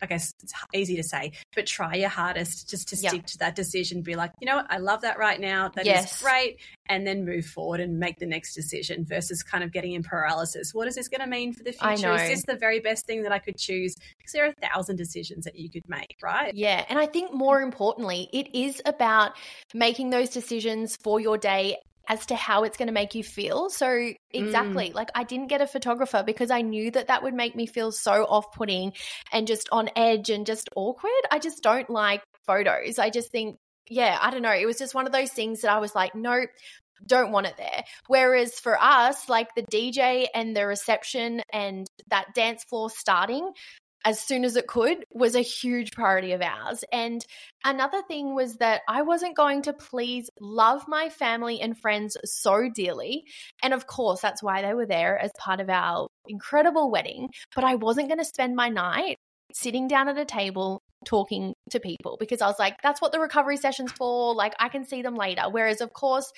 I 0.02 0.06
guess 0.06 0.34
it's 0.42 0.52
easy 0.74 0.96
to 0.96 1.02
say, 1.02 1.32
but 1.54 1.66
try 1.66 1.94
your 1.94 2.08
hardest 2.08 2.68
just 2.68 2.88
to 2.88 2.96
stick 2.96 3.26
to 3.26 3.38
that 3.38 3.54
decision. 3.54 4.02
Be 4.02 4.16
like, 4.16 4.32
you 4.40 4.46
know 4.46 4.56
what, 4.56 4.66
I 4.70 4.78
love 4.78 5.02
that 5.02 5.18
right 5.18 5.40
now. 5.40 5.68
That 5.68 5.86
yes. 5.86 6.16
is 6.16 6.22
great. 6.22 6.58
And 6.86 7.06
then 7.06 7.24
move 7.24 7.46
forward 7.46 7.80
and 7.80 7.98
make 7.98 8.18
the 8.18 8.26
next 8.26 8.54
decision 8.54 9.04
versus 9.04 9.42
kind 9.42 9.62
of 9.62 9.72
getting 9.72 9.92
in 9.92 10.02
paralysis. 10.02 10.74
What 10.74 10.88
is 10.88 10.96
this 10.96 11.08
going 11.08 11.20
to 11.20 11.26
mean 11.26 11.52
for 11.52 11.62
the 11.62 11.72
future? 11.72 12.14
Is 12.14 12.28
this 12.28 12.44
the 12.44 12.56
very 12.56 12.80
best 12.80 13.06
thing 13.06 13.22
that 13.22 13.32
I 13.32 13.38
could 13.38 13.56
choose? 13.56 13.94
Because 14.18 14.32
there 14.32 14.44
are 14.44 14.48
a 14.48 14.68
thousand 14.68 14.96
decisions 14.96 15.44
that 15.44 15.56
you 15.56 15.70
could 15.70 15.88
make, 15.88 16.16
right? 16.22 16.52
Yeah. 16.54 16.84
And 16.88 16.98
I 16.98 17.06
think 17.06 17.32
more 17.32 17.60
importantly, 17.60 18.28
it 18.32 18.54
is 18.54 18.82
about 18.84 19.32
making 19.72 20.10
those 20.10 20.30
decisions 20.30 20.96
for 20.96 21.20
your 21.20 21.38
day 21.38 21.76
as 22.10 22.26
to 22.26 22.34
how 22.34 22.64
it's 22.64 22.76
going 22.76 22.88
to 22.88 22.92
make 22.92 23.14
you 23.14 23.22
feel. 23.22 23.70
So, 23.70 24.10
exactly, 24.32 24.90
mm. 24.90 24.94
like 24.94 25.10
I 25.14 25.22
didn't 25.22 25.46
get 25.46 25.60
a 25.60 25.66
photographer 25.66 26.24
because 26.26 26.50
I 26.50 26.62
knew 26.62 26.90
that 26.90 27.06
that 27.06 27.22
would 27.22 27.34
make 27.34 27.54
me 27.54 27.66
feel 27.66 27.92
so 27.92 28.24
off 28.24 28.52
putting 28.52 28.92
and 29.32 29.46
just 29.46 29.68
on 29.70 29.88
edge 29.94 30.28
and 30.28 30.44
just 30.44 30.68
awkward. 30.74 31.12
I 31.30 31.38
just 31.38 31.62
don't 31.62 31.88
like 31.88 32.22
photos. 32.48 32.98
I 32.98 33.10
just 33.10 33.30
think, 33.30 33.58
yeah, 33.88 34.18
I 34.20 34.32
don't 34.32 34.42
know. 34.42 34.52
It 34.52 34.66
was 34.66 34.76
just 34.76 34.92
one 34.92 35.06
of 35.06 35.12
those 35.12 35.30
things 35.30 35.60
that 35.60 35.70
I 35.70 35.78
was 35.78 35.94
like, 35.94 36.16
nope, 36.16 36.50
don't 37.06 37.30
want 37.30 37.46
it 37.46 37.56
there. 37.56 37.84
Whereas 38.08 38.58
for 38.58 38.76
us, 38.76 39.28
like 39.28 39.54
the 39.54 39.62
DJ 39.62 40.26
and 40.34 40.56
the 40.56 40.66
reception 40.66 41.42
and 41.52 41.86
that 42.08 42.34
dance 42.34 42.64
floor 42.64 42.90
starting, 42.90 43.52
as 44.04 44.18
soon 44.18 44.44
as 44.44 44.56
it 44.56 44.66
could 44.66 45.04
was 45.10 45.34
a 45.34 45.40
huge 45.40 45.92
priority 45.92 46.32
of 46.32 46.40
ours. 46.40 46.84
And 46.92 47.24
another 47.64 48.02
thing 48.02 48.34
was 48.34 48.56
that 48.56 48.82
I 48.88 49.02
wasn't 49.02 49.36
going 49.36 49.62
to 49.62 49.72
please 49.72 50.30
love 50.40 50.88
my 50.88 51.08
family 51.08 51.60
and 51.60 51.78
friends 51.78 52.16
so 52.24 52.68
dearly. 52.74 53.24
And 53.62 53.74
of 53.74 53.86
course, 53.86 54.20
that's 54.20 54.42
why 54.42 54.62
they 54.62 54.74
were 54.74 54.86
there 54.86 55.18
as 55.18 55.30
part 55.38 55.60
of 55.60 55.68
our 55.68 56.08
incredible 56.28 56.90
wedding. 56.90 57.28
But 57.54 57.64
I 57.64 57.74
wasn't 57.74 58.08
going 58.08 58.18
to 58.18 58.24
spend 58.24 58.56
my 58.56 58.68
night 58.68 59.16
sitting 59.52 59.88
down 59.88 60.08
at 60.08 60.18
a 60.18 60.24
table 60.24 60.80
talking 61.04 61.54
to 61.70 61.80
people 61.80 62.16
because 62.20 62.42
I 62.42 62.46
was 62.46 62.58
like, 62.58 62.76
that's 62.82 63.00
what 63.00 63.12
the 63.12 63.20
recovery 63.20 63.56
session's 63.56 63.92
for. 63.92 64.34
Like, 64.34 64.54
I 64.58 64.68
can 64.68 64.84
see 64.84 65.02
them 65.02 65.14
later. 65.14 65.42
Whereas, 65.50 65.80
of 65.80 65.92
course, 65.92 66.30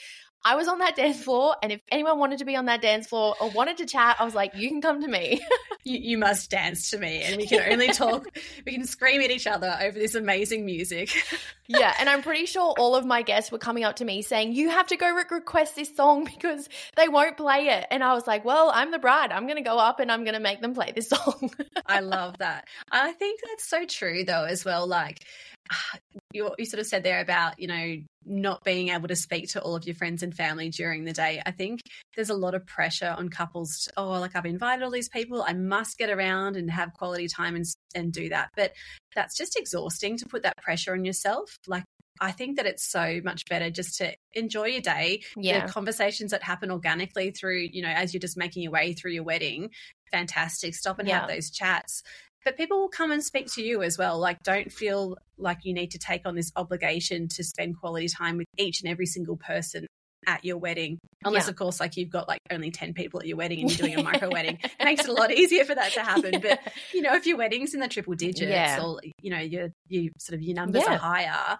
I 0.44 0.56
was 0.56 0.66
on 0.66 0.78
that 0.78 0.96
dance 0.96 1.22
floor, 1.22 1.54
and 1.62 1.70
if 1.70 1.80
anyone 1.90 2.18
wanted 2.18 2.38
to 2.38 2.44
be 2.44 2.56
on 2.56 2.64
that 2.66 2.82
dance 2.82 3.06
floor 3.06 3.36
or 3.40 3.50
wanted 3.50 3.76
to 3.78 3.86
chat, 3.86 4.16
I 4.18 4.24
was 4.24 4.34
like, 4.34 4.54
you 4.56 4.68
can 4.68 4.80
come 4.80 5.00
to 5.00 5.08
me. 5.08 5.40
you, 5.84 5.98
you, 5.98 6.18
must 6.18 6.50
dance 6.50 6.90
to 6.90 6.98
me, 6.98 7.22
and 7.22 7.36
we 7.36 7.46
can 7.46 7.72
only 7.72 7.88
talk, 7.88 8.26
we 8.66 8.72
can 8.72 8.84
scream 8.84 9.20
at 9.20 9.30
each 9.30 9.46
other 9.46 9.76
over 9.80 9.96
this 9.96 10.16
amazing 10.16 10.64
music. 10.64 11.10
yeah, 11.68 11.94
and 11.98 12.08
I'm 12.08 12.22
pretty 12.22 12.46
sure 12.46 12.74
all 12.76 12.96
of 12.96 13.06
my 13.06 13.22
guests 13.22 13.52
were 13.52 13.58
coming 13.58 13.84
up 13.84 13.96
to 13.96 14.04
me 14.04 14.22
saying, 14.22 14.52
you 14.52 14.70
have 14.70 14.88
to 14.88 14.96
go 14.96 15.14
re- 15.14 15.24
request 15.30 15.76
this 15.76 15.94
song 15.94 16.24
because 16.24 16.68
they 16.96 17.08
won't 17.08 17.36
play 17.36 17.68
it. 17.68 17.86
And 17.90 18.02
I 18.02 18.14
was 18.14 18.26
like, 18.26 18.44
well, 18.44 18.70
I'm 18.74 18.90
the 18.90 18.98
bride. 18.98 19.30
I'm 19.30 19.46
going 19.46 19.62
to 19.62 19.68
go 19.68 19.78
up 19.78 20.00
and 20.00 20.10
I'm 20.10 20.24
going 20.24 20.34
to 20.34 20.40
make 20.40 20.60
them 20.60 20.74
play 20.74 20.92
this 20.94 21.08
song. 21.08 21.50
I 21.86 22.00
love 22.00 22.38
that. 22.38 22.66
I 22.90 23.12
think 23.12 23.40
that's 23.46 23.64
so 23.64 23.84
true, 23.86 24.24
though, 24.24 24.44
as 24.44 24.64
well. 24.64 24.86
Like, 24.86 25.24
you, 26.32 26.50
you 26.58 26.64
sort 26.64 26.80
of 26.80 26.86
said 26.86 27.02
there 27.02 27.20
about 27.20 27.58
you 27.58 27.66
know 27.66 27.96
not 28.24 28.62
being 28.64 28.88
able 28.90 29.08
to 29.08 29.16
speak 29.16 29.48
to 29.48 29.60
all 29.60 29.74
of 29.74 29.84
your 29.84 29.94
friends 29.94 30.22
and 30.22 30.34
family 30.34 30.68
during 30.68 31.04
the 31.04 31.12
day 31.12 31.42
i 31.44 31.50
think 31.50 31.80
there's 32.14 32.30
a 32.30 32.34
lot 32.34 32.54
of 32.54 32.64
pressure 32.66 33.14
on 33.18 33.28
couples 33.28 33.84
to, 33.84 33.92
oh 33.96 34.10
like 34.10 34.36
i've 34.36 34.46
invited 34.46 34.82
all 34.82 34.90
these 34.90 35.08
people 35.08 35.44
i 35.46 35.52
must 35.52 35.98
get 35.98 36.10
around 36.10 36.56
and 36.56 36.70
have 36.70 36.92
quality 36.94 37.28
time 37.28 37.56
and, 37.56 37.64
and 37.94 38.12
do 38.12 38.28
that 38.28 38.48
but 38.56 38.72
that's 39.14 39.36
just 39.36 39.58
exhausting 39.58 40.16
to 40.16 40.26
put 40.26 40.42
that 40.42 40.56
pressure 40.58 40.92
on 40.92 41.04
yourself 41.04 41.56
like 41.66 41.84
I 42.20 42.30
think 42.30 42.56
that 42.56 42.66
it's 42.66 42.88
so 42.88 43.20
much 43.24 43.46
better 43.46 43.68
just 43.68 43.98
to 43.98 44.14
enjoy 44.34 44.66
your 44.66 44.80
day. 44.80 45.22
Yeah. 45.36 45.66
The 45.66 45.72
conversations 45.72 46.30
that 46.30 46.42
happen 46.42 46.70
organically 46.70 47.32
through, 47.32 47.68
you 47.72 47.82
know, 47.82 47.88
as 47.88 48.14
you're 48.14 48.20
just 48.20 48.36
making 48.36 48.62
your 48.62 48.70
way 48.70 48.92
through 48.92 49.10
your 49.12 49.24
wedding, 49.24 49.70
fantastic. 50.12 50.74
Stop 50.74 51.00
and 51.00 51.08
yeah. 51.08 51.20
have 51.20 51.28
those 51.28 51.50
chats 51.50 52.02
but 52.44 52.56
people 52.56 52.80
will 52.80 52.88
come 52.88 53.12
and 53.12 53.22
speak 53.22 53.52
to 53.54 53.62
you 53.62 53.82
as 53.82 53.98
well. 53.98 54.18
Like, 54.18 54.42
don't 54.42 54.72
feel 54.72 55.16
like 55.38 55.58
you 55.64 55.74
need 55.74 55.92
to 55.92 55.98
take 55.98 56.26
on 56.26 56.34
this 56.34 56.52
obligation 56.56 57.28
to 57.28 57.44
spend 57.44 57.78
quality 57.78 58.08
time 58.08 58.36
with 58.36 58.46
each 58.58 58.80
and 58.82 58.90
every 58.90 59.06
single 59.06 59.36
person 59.36 59.86
at 60.26 60.44
your 60.44 60.56
wedding. 60.56 60.98
Unless, 61.24 61.46
yeah. 61.46 61.50
of 61.50 61.56
course, 61.56 61.80
like 61.80 61.96
you've 61.96 62.10
got 62.10 62.28
like 62.28 62.40
only 62.50 62.70
10 62.70 62.94
people 62.94 63.20
at 63.20 63.26
your 63.26 63.36
wedding 63.36 63.60
and 63.60 63.70
you're 63.70 63.88
doing 63.88 63.98
a 63.98 64.02
micro 64.10 64.30
wedding. 64.30 64.58
It 64.62 64.84
makes 64.84 65.04
it 65.04 65.08
a 65.08 65.12
lot 65.12 65.32
easier 65.32 65.64
for 65.64 65.74
that 65.74 65.92
to 65.92 66.02
happen. 66.02 66.34
Yeah. 66.34 66.38
But, 66.38 66.72
you 66.92 67.02
know, 67.02 67.14
if 67.14 67.26
your 67.26 67.36
wedding's 67.36 67.74
in 67.74 67.80
the 67.80 67.88
triple 67.88 68.14
digits 68.14 68.50
yeah. 68.50 68.82
or, 68.82 69.00
you 69.20 69.30
know, 69.30 69.38
your, 69.38 69.70
you 69.88 70.10
sort 70.18 70.36
of 70.36 70.42
your 70.42 70.54
numbers 70.54 70.84
are 70.84 70.96
higher, 70.96 71.58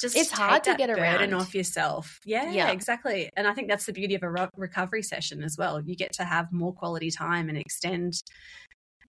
just 0.00 0.16
it's 0.16 0.30
hard 0.30 0.64
to 0.64 0.74
get 0.76 0.90
a 0.90 0.94
burden 0.94 1.34
off 1.34 1.54
yourself. 1.54 2.20
Yeah, 2.24 2.50
yeah, 2.50 2.70
exactly. 2.70 3.30
And 3.36 3.48
I 3.48 3.52
think 3.52 3.68
that's 3.68 3.86
the 3.86 3.92
beauty 3.92 4.14
of 4.14 4.22
a 4.22 4.30
re- 4.30 4.48
recovery 4.56 5.02
session 5.02 5.42
as 5.42 5.56
well. 5.58 5.80
You 5.80 5.96
get 5.96 6.12
to 6.14 6.24
have 6.24 6.52
more 6.52 6.72
quality 6.72 7.10
time 7.10 7.48
and 7.48 7.58
extend 7.58 8.14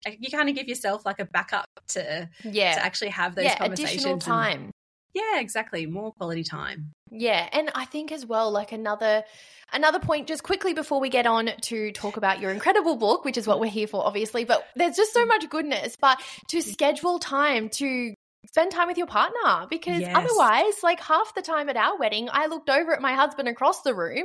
you 0.07 0.31
kind 0.31 0.49
of 0.49 0.55
give 0.55 0.69
yourself 0.69 1.05
like 1.05 1.19
a 1.21 1.25
backup 1.25 1.69
to 1.89 2.29
yeah 2.45 2.75
to 2.75 2.85
actually 2.85 3.11
have 3.11 3.35
those 3.35 3.45
yeah, 3.45 3.59
conversations. 3.59 3.95
Additional 3.95 4.19
time. 4.19 4.65
And, 4.65 4.73
yeah, 5.15 5.41
exactly. 5.41 5.87
More 5.87 6.13
quality 6.13 6.45
time. 6.45 6.93
Yeah, 7.11 7.49
and 7.53 7.71
I 7.75 7.87
think 7.87 8.13
as 8.13 8.27
well, 8.27 8.51
like 8.51 8.73
another 8.73 9.25
another 9.73 9.99
point, 9.99 10.29
just 10.29 10.43
quickly 10.43 10.75
before 10.75 11.01
we 11.01 11.09
get 11.09 11.27
on 11.27 11.51
to 11.63 11.93
talk 11.93 12.17
about 12.17 12.41
your 12.41 12.51
incredible 12.51 12.97
book, 12.97 13.25
which 13.25 13.37
is 13.37 13.47
what 13.47 13.61
we're 13.61 13.71
here 13.71 13.87
for, 13.87 14.05
obviously. 14.05 14.45
But 14.45 14.65
there's 14.77 14.97
just 14.97 15.13
so 15.13 15.25
much 15.27 15.49
goodness. 15.49 15.97
But 16.01 16.21
to 16.49 16.63
schedule 16.63 17.19
time 17.19 17.69
to 17.71 18.15
spend 18.47 18.71
time 18.71 18.87
with 18.87 18.97
your 18.97 19.07
partner 19.07 19.67
because 19.69 20.01
yes. 20.01 20.13
otherwise 20.15 20.83
like 20.83 21.01
half 21.01 21.35
the 21.35 21.43
time 21.43 21.69
at 21.69 21.77
our 21.77 21.99
wedding 21.99 22.29
i 22.33 22.47
looked 22.47 22.71
over 22.71 22.95
at 22.95 23.03
my 23.03 23.13
husband 23.13 23.49
across 23.49 23.83
the 23.83 23.95
room 23.95 24.23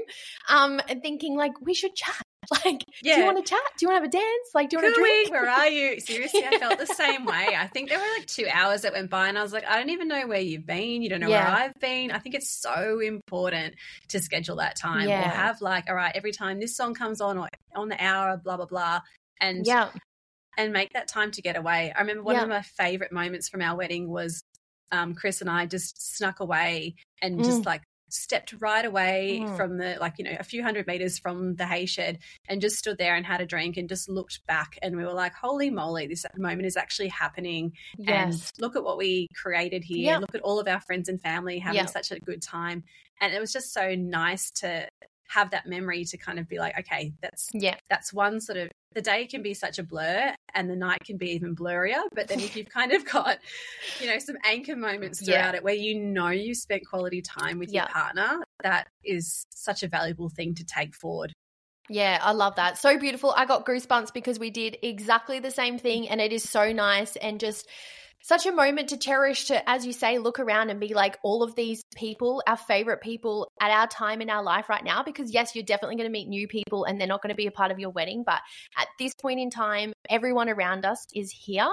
um 0.50 0.80
and 0.88 1.02
thinking 1.02 1.36
like 1.36 1.52
we 1.62 1.74
should 1.74 1.94
chat 1.96 2.22
Like, 2.66 2.86
yeah. 3.02 3.16
do 3.16 3.22
you 3.22 3.26
want 3.26 3.46
to 3.46 3.50
chat? 3.50 3.60
Do 3.78 3.86
you 3.86 3.90
want 3.90 4.04
to 4.04 4.04
have 4.04 4.10
a 4.10 4.26
dance? 4.26 4.50
Like, 4.54 4.70
do 4.70 4.78
you 4.78 4.84
want 4.84 4.96
to 4.96 5.02
drink? 5.02 5.32
Where 5.32 5.50
are 5.50 5.68
you? 5.68 6.00
Seriously, 6.00 6.46
I 6.46 6.58
felt 6.58 6.80
the 6.80 6.86
same 6.86 7.26
way. 7.26 7.50
I 7.58 7.68
think 7.68 7.90
there 7.90 7.98
were 7.98 8.06
like 8.18 8.28
two 8.28 8.46
hours 8.52 8.84
that 8.84 8.94
went 8.94 9.10
by, 9.10 9.28
and 9.28 9.38
I 9.38 9.44
was 9.44 9.52
like, 9.52 9.66
I 9.66 9.78
don't 9.78 9.90
even 9.90 10.08
know 10.08 10.28
where 10.28 10.40
you've 10.40 10.66
been. 10.66 11.02
You 11.02 11.10
don't 11.10 11.20
know 11.20 11.28
yeah. 11.28 11.46
where 11.46 11.64
I've 11.64 11.80
been. 11.80 12.12
I 12.12 12.20
think 12.20 12.36
it's 12.36 12.50
so 12.50 13.00
important 13.00 13.76
to 14.10 14.20
schedule 14.20 14.58
that 14.58 14.78
time 14.78 15.10
yeah. 15.10 15.22
or 15.22 15.30
have 15.30 15.62
like, 15.62 15.90
all 15.90 15.96
right, 15.96 16.12
every 16.16 16.32
time 16.32 16.60
this 16.60 16.76
song 16.76 16.94
comes 16.94 17.20
on 17.22 17.38
or 17.38 17.50
on 17.76 17.90
the 17.90 18.02
hour, 18.02 18.38
blah 18.38 18.58
blah 18.58 18.66
blah, 18.66 19.02
and 19.42 19.66
yeah, 19.66 19.90
and 20.58 20.72
make 20.72 20.94
that 20.94 21.08
time 21.08 21.32
to 21.32 21.42
get 21.42 21.58
away. 21.58 21.94
I 21.96 22.02
remember 22.02 22.24
one 22.24 22.36
yeah. 22.36 22.44
of 22.44 22.50
my 22.50 22.62
favorite 22.62 23.12
moments 23.12 23.50
from 23.50 23.62
our 23.62 23.76
wedding 23.76 24.10
was 24.10 24.44
um, 24.92 25.16
Chris 25.16 25.42
and 25.42 25.50
I 25.50 25.66
just 25.66 26.16
snuck 26.16 26.40
away 26.40 26.96
and 27.22 27.40
mm. 27.40 27.44
just 27.44 27.66
like 27.66 27.82
stepped 28.14 28.54
right 28.60 28.86
away 28.86 29.42
mm. 29.44 29.58
from 29.58 29.78
the 29.78 29.98
like 30.00 30.14
you 30.18 30.24
know 30.24 30.36
a 30.40 30.44
few 30.44 30.64
hundred 30.64 30.86
meters 30.88 31.18
from 31.18 31.56
the 31.56 31.66
hay 31.66 31.86
shed 31.86 32.20
and 32.48 32.62
just 32.62 32.78
stood 32.78 32.98
there 32.98 33.16
and 33.16 33.26
had 33.26 33.42
a 33.42 33.46
drink 33.46 33.78
and 33.78 33.90
just 33.90 34.08
looked 34.08 34.46
back 34.46 34.78
and 34.82 34.96
we 34.96 35.04
were 35.04 35.14
like 35.14 35.34
holy 35.34 35.70
moly 35.70 36.08
this 36.08 36.26
moment 36.38 36.66
is 36.66 36.78
actually 36.78 37.08
happening 37.08 37.72
yes. 37.98 38.52
and 38.52 38.62
look 38.62 38.76
at 38.76 38.84
what 38.84 38.98
we 38.98 39.28
created 39.36 39.84
here 39.84 40.14
yep. 40.14 40.22
look 40.22 40.36
at 40.36 40.42
all 40.42 40.60
of 40.60 40.68
our 40.68 40.80
friends 40.80 41.10
and 41.10 41.22
family 41.22 41.60
having 41.60 41.80
yep. 41.80 41.90
such 41.90 42.12
a 42.12 42.20
good 42.20 42.42
time 42.42 42.84
and 43.20 43.34
it 43.34 43.40
was 43.40 43.52
just 43.52 43.74
so 43.74 43.96
nice 43.96 44.52
to 44.52 44.88
have 45.34 45.52
that 45.52 45.66
memory 45.66 46.06
to 46.06 46.18
kind 46.18 46.40
of 46.40 46.48
be 46.48 46.60
like 46.60 46.78
okay 46.78 47.14
that's 47.22 47.50
yeah 47.54 47.76
that's 47.90 48.14
one 48.14 48.40
sort 48.40 48.58
of 48.58 48.70
the 48.94 49.02
day 49.02 49.26
can 49.26 49.42
be 49.42 49.54
such 49.54 49.80
a 49.80 49.84
blur 49.84 50.34
and 50.54 50.70
the 50.70 50.76
night 50.76 51.00
can 51.04 51.18
be 51.18 51.32
even 51.32 51.56
blurrier. 51.56 52.02
But 52.14 52.28
then 52.28 52.40
if 52.40 52.56
you've 52.56 52.70
kind 52.70 52.92
of 52.92 53.06
got, 53.10 53.40
you 54.00 54.08
know, 54.08 54.20
some 54.20 54.38
anchor 54.46 54.76
moments 54.76 55.24
throughout 55.24 55.54
yeah. 55.54 55.58
it 55.58 55.64
where 55.64 55.74
you 55.74 56.00
know 56.00 56.30
you 56.30 56.56
spent 56.56 56.84
quality 56.88 57.22
time 57.22 57.60
with 57.60 57.72
yeah. 57.72 57.82
your 57.82 57.90
partner, 57.90 58.44
that 58.62 58.88
is 59.04 59.46
such 59.50 59.84
a 59.84 59.88
valuable 59.88 60.30
thing 60.30 60.56
to 60.56 60.64
take 60.64 60.96
forward. 60.96 61.34
Yeah, 61.90 62.20
I 62.22 62.32
love 62.32 62.56
that. 62.56 62.78
So 62.78 62.98
beautiful. 62.98 63.34
I 63.36 63.46
got 63.46 63.66
goosebumps 63.66 64.14
because 64.14 64.40
we 64.40 64.50
did 64.50 64.78
exactly 64.82 65.40
the 65.40 65.52
same 65.52 65.78
thing 65.78 66.08
and 66.08 66.22
it 66.22 66.32
is 66.32 66.50
so 66.50 66.72
nice 66.72 67.18
and 67.18 67.40
just 67.40 67.68
such 68.24 68.46
a 68.46 68.52
moment 68.52 68.90
to 68.90 68.98
cherish 68.98 69.46
to 69.46 69.70
as 69.70 69.86
you 69.86 69.92
say 69.92 70.18
look 70.18 70.40
around 70.40 70.70
and 70.70 70.80
be 70.80 70.94
like 70.94 71.20
all 71.24 71.44
of 71.44 71.56
these 71.56 71.84
people 71.96 72.42
our 72.48 72.58
favorite 72.58 73.02
people 73.02 73.52
at 73.62 73.70
our 73.70 73.86
time 73.88 74.22
in 74.22 74.30
our 74.30 74.42
life 74.42 74.70
right 74.70 74.84
now 74.84 75.04
because 75.04 75.32
yes 75.32 75.54
you're 75.54 75.64
definitely 75.64 75.98
going 75.98 76.08
to 76.08 76.12
meet 76.12 76.28
new 76.28 76.48
people 76.48 76.86
and 76.86 77.00
they're 77.00 77.08
not 77.08 77.22
going 77.22 77.30
to 77.30 77.36
be 77.36 77.48
a 77.48 77.52
part 77.52 77.70
of 77.70 77.80
your 77.80 77.90
wedding 77.90 78.24
but 78.26 78.42
at 78.78 78.88
this 78.98 79.14
point 79.14 79.40
in 79.40 79.50
time 79.50 79.92
everyone 80.10 80.50
around 80.50 80.86
us 80.86 81.06
is 81.14 81.32
here 81.32 81.70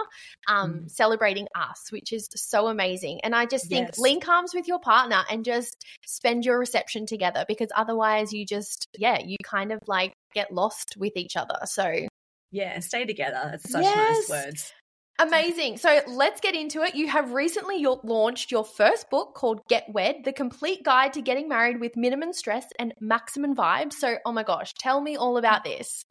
um, 0.49 0.73
mm. 0.73 0.91
celebrating 0.91 1.47
us 1.55 1.91
which 1.91 2.13
is 2.13 2.29
so 2.35 2.67
amazing 2.67 3.21
and 3.23 3.35
i 3.35 3.47
just 3.47 3.69
think 3.69 3.87
yes. 3.89 3.99
link 3.99 4.29
arms 4.29 4.53
with 4.53 4.67
your 4.67 4.81
partner 4.81 5.23
and 5.31 5.45
just 5.45 5.85
spend 6.05 6.45
your 6.45 6.59
reception 6.59 7.07
together 7.07 7.45
because 7.47 7.69
otherwise 7.77 8.33
you 8.33 8.45
just 8.45 8.89
yeah 8.99 9.19
you 9.25 9.37
kind 9.45 9.71
of 9.71 9.79
like 9.87 10.13
get 10.35 10.53
lost 10.53 10.97
with 10.99 11.13
each 11.17 11.37
other 11.37 11.59
so 11.65 12.07
yeah, 12.53 12.81
stay 12.81 13.05
together. 13.05 13.41
That's 13.45 13.71
such 13.71 13.85
yes. 13.85 14.29
nice 14.29 14.47
words. 14.47 14.73
Amazing. 15.21 15.77
So 15.77 16.01
let's 16.09 16.41
get 16.41 16.55
into 16.55 16.83
it. 16.83 16.95
You 16.95 17.07
have 17.09 17.33
recently 17.33 17.85
launched 18.03 18.51
your 18.51 18.65
first 18.65 19.11
book 19.11 19.35
called 19.35 19.61
Get 19.69 19.85
Wed, 19.93 20.25
the 20.25 20.33
complete 20.33 20.83
guide 20.83 21.13
to 21.13 21.21
getting 21.21 21.47
married 21.47 21.79
with 21.79 21.95
minimum 21.95 22.33
stress 22.33 22.65
and 22.79 22.95
maximum 23.01 23.55
vibes. 23.55 23.93
So, 23.95 24.17
oh 24.25 24.33
my 24.33 24.45
gosh, 24.45 24.73
tell 24.79 25.01
me 25.01 25.17
all 25.17 25.37
about 25.37 25.63
this. 25.63 26.05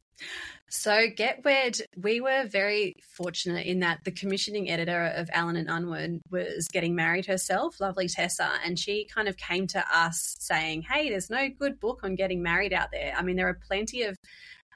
So, 0.68 1.08
Get 1.16 1.44
Wed, 1.44 1.78
we 1.96 2.20
were 2.20 2.46
very 2.46 2.94
fortunate 3.16 3.66
in 3.66 3.80
that 3.80 4.04
the 4.04 4.12
commissioning 4.12 4.70
editor 4.70 5.06
of 5.16 5.28
Allen 5.32 5.56
and 5.56 5.68
Unwin 5.68 6.20
was 6.30 6.68
getting 6.68 6.94
married 6.94 7.26
herself, 7.26 7.80
lovely 7.80 8.06
Tessa, 8.06 8.52
and 8.64 8.78
she 8.78 9.06
kind 9.12 9.26
of 9.26 9.36
came 9.36 9.66
to 9.68 9.84
us 9.92 10.36
saying, 10.38 10.82
Hey, 10.82 11.08
there's 11.08 11.30
no 11.30 11.48
good 11.48 11.80
book 11.80 12.00
on 12.04 12.14
getting 12.14 12.42
married 12.42 12.72
out 12.72 12.90
there. 12.92 13.12
I 13.18 13.22
mean, 13.22 13.34
there 13.34 13.48
are 13.48 13.58
plenty 13.66 14.02
of 14.02 14.16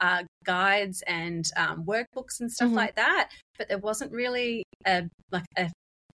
uh, 0.01 0.23
guides 0.43 1.03
and 1.07 1.49
um, 1.55 1.85
workbooks 1.85 2.41
and 2.41 2.51
stuff 2.51 2.67
mm-hmm. 2.67 2.75
like 2.75 2.95
that, 2.95 3.29
but 3.57 3.69
there 3.69 3.77
wasn't 3.77 4.11
really 4.11 4.65
a 4.85 5.03
like 5.31 5.45
a 5.57 5.69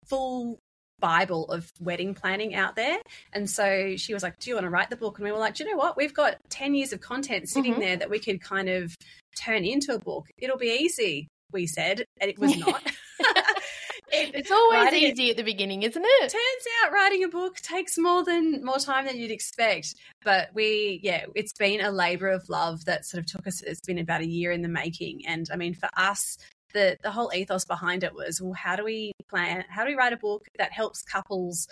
full 0.06 0.58
Bible 1.00 1.46
of 1.46 1.72
wedding 1.80 2.14
planning 2.14 2.54
out 2.54 2.76
there. 2.76 2.98
And 3.32 3.48
so 3.48 3.96
she 3.96 4.14
was 4.14 4.22
like, 4.22 4.38
Do 4.38 4.50
you 4.50 4.56
want 4.56 4.66
to 4.66 4.70
write 4.70 4.90
the 4.90 4.96
book? 4.96 5.18
And 5.18 5.24
we 5.24 5.32
were 5.32 5.38
like, 5.38 5.54
Do 5.54 5.64
you 5.64 5.70
know 5.70 5.76
what? 5.76 5.96
We've 5.96 6.14
got 6.14 6.36
10 6.50 6.74
years 6.74 6.92
of 6.92 7.00
content 7.00 7.48
sitting 7.48 7.72
mm-hmm. 7.72 7.80
there 7.80 7.96
that 7.96 8.10
we 8.10 8.20
could 8.20 8.40
kind 8.40 8.68
of 8.68 8.94
turn 9.36 9.64
into 9.64 9.94
a 9.94 9.98
book. 9.98 10.26
It'll 10.38 10.58
be 10.58 10.78
easy, 10.80 11.28
we 11.52 11.66
said. 11.66 12.04
And 12.20 12.30
it 12.30 12.38
was 12.38 12.56
not. 12.56 12.82
it, 14.12 14.34
it's 14.34 14.50
always 14.50 14.92
easy 14.92 15.28
it, 15.28 15.30
at 15.32 15.36
the 15.36 15.42
beginning, 15.42 15.82
isn't 15.82 16.04
it? 16.04 16.30
Turns 16.30 16.64
out 16.84 16.92
writing 16.92 17.24
a 17.24 17.28
book 17.28 17.56
takes 17.56 17.98
more 17.98 18.24
than 18.24 18.64
more 18.64 18.78
time 18.78 19.06
than 19.06 19.18
you'd 19.18 19.30
expect. 19.30 19.94
But 20.24 20.50
we, 20.54 21.00
yeah, 21.02 21.26
it's 21.34 21.52
been 21.52 21.80
a 21.80 21.90
labor 21.90 22.28
of 22.28 22.48
love 22.48 22.84
that 22.86 23.04
sort 23.04 23.20
of 23.20 23.26
took 23.26 23.46
us. 23.46 23.62
It's 23.62 23.80
been 23.80 23.98
about 23.98 24.20
a 24.20 24.26
year 24.26 24.52
in 24.52 24.62
the 24.62 24.68
making, 24.68 25.26
and 25.26 25.46
I 25.52 25.56
mean, 25.56 25.74
for 25.74 25.88
us, 25.96 26.38
the 26.72 26.96
the 27.02 27.10
whole 27.10 27.30
ethos 27.34 27.64
behind 27.64 28.04
it 28.04 28.14
was, 28.14 28.40
well, 28.40 28.52
how 28.52 28.76
do 28.76 28.84
we 28.84 29.12
plan? 29.28 29.64
How 29.68 29.84
do 29.84 29.90
we 29.90 29.96
write 29.96 30.12
a 30.12 30.16
book 30.16 30.46
that 30.58 30.72
helps 30.72 31.02
couples 31.02 31.66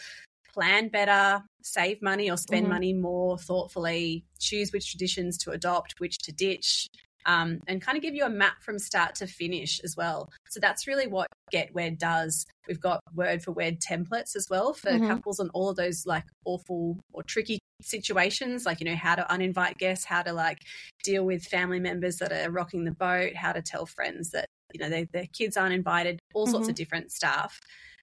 plan 0.52 0.88
better, 0.88 1.42
save 1.62 2.02
money 2.02 2.30
or 2.30 2.36
spend 2.36 2.64
mm-hmm. 2.64 2.72
money 2.72 2.92
more 2.92 3.38
thoughtfully, 3.38 4.24
choose 4.38 4.72
which 4.72 4.90
traditions 4.90 5.38
to 5.38 5.50
adopt, 5.50 5.94
which 5.98 6.18
to 6.18 6.32
ditch, 6.32 6.88
um, 7.26 7.60
and 7.66 7.82
kind 7.82 7.96
of 7.96 8.02
give 8.02 8.14
you 8.14 8.24
a 8.24 8.30
map 8.30 8.62
from 8.62 8.78
start 8.78 9.14
to 9.16 9.26
finish 9.26 9.80
as 9.84 9.96
well. 9.96 10.30
So 10.48 10.60
that's 10.60 10.86
really 10.86 11.06
what 11.06 11.28
Get 11.50 11.74
Wed 11.74 11.98
does. 11.98 12.46
We've 12.66 12.80
got 12.80 13.00
word 13.14 13.42
for 13.42 13.52
word 13.52 13.80
templates 13.80 14.34
as 14.34 14.46
well 14.50 14.72
for 14.72 14.90
mm-hmm. 14.90 15.06
couples 15.06 15.38
on 15.38 15.50
all 15.50 15.70
of 15.70 15.76
those 15.76 16.06
like 16.06 16.24
awful 16.44 16.98
or 17.12 17.22
tricky 17.22 17.58
situations 17.80 18.66
like 18.66 18.80
you 18.80 18.86
know 18.86 18.96
how 18.96 19.14
to 19.14 19.22
uninvite 19.30 19.78
guests 19.78 20.04
how 20.04 20.22
to 20.22 20.32
like 20.32 20.58
deal 21.04 21.24
with 21.24 21.44
family 21.44 21.78
members 21.78 22.16
that 22.16 22.32
are 22.32 22.50
rocking 22.50 22.84
the 22.84 22.92
boat 22.92 23.34
how 23.34 23.52
to 23.52 23.62
tell 23.62 23.86
friends 23.86 24.30
that 24.30 24.46
you 24.72 24.80
know 24.80 24.90
they, 24.90 25.04
their 25.12 25.26
kids 25.32 25.56
aren't 25.56 25.74
invited 25.74 26.18
all 26.34 26.46
sorts 26.46 26.64
mm-hmm. 26.64 26.70
of 26.70 26.76
different 26.76 27.12
stuff 27.12 27.60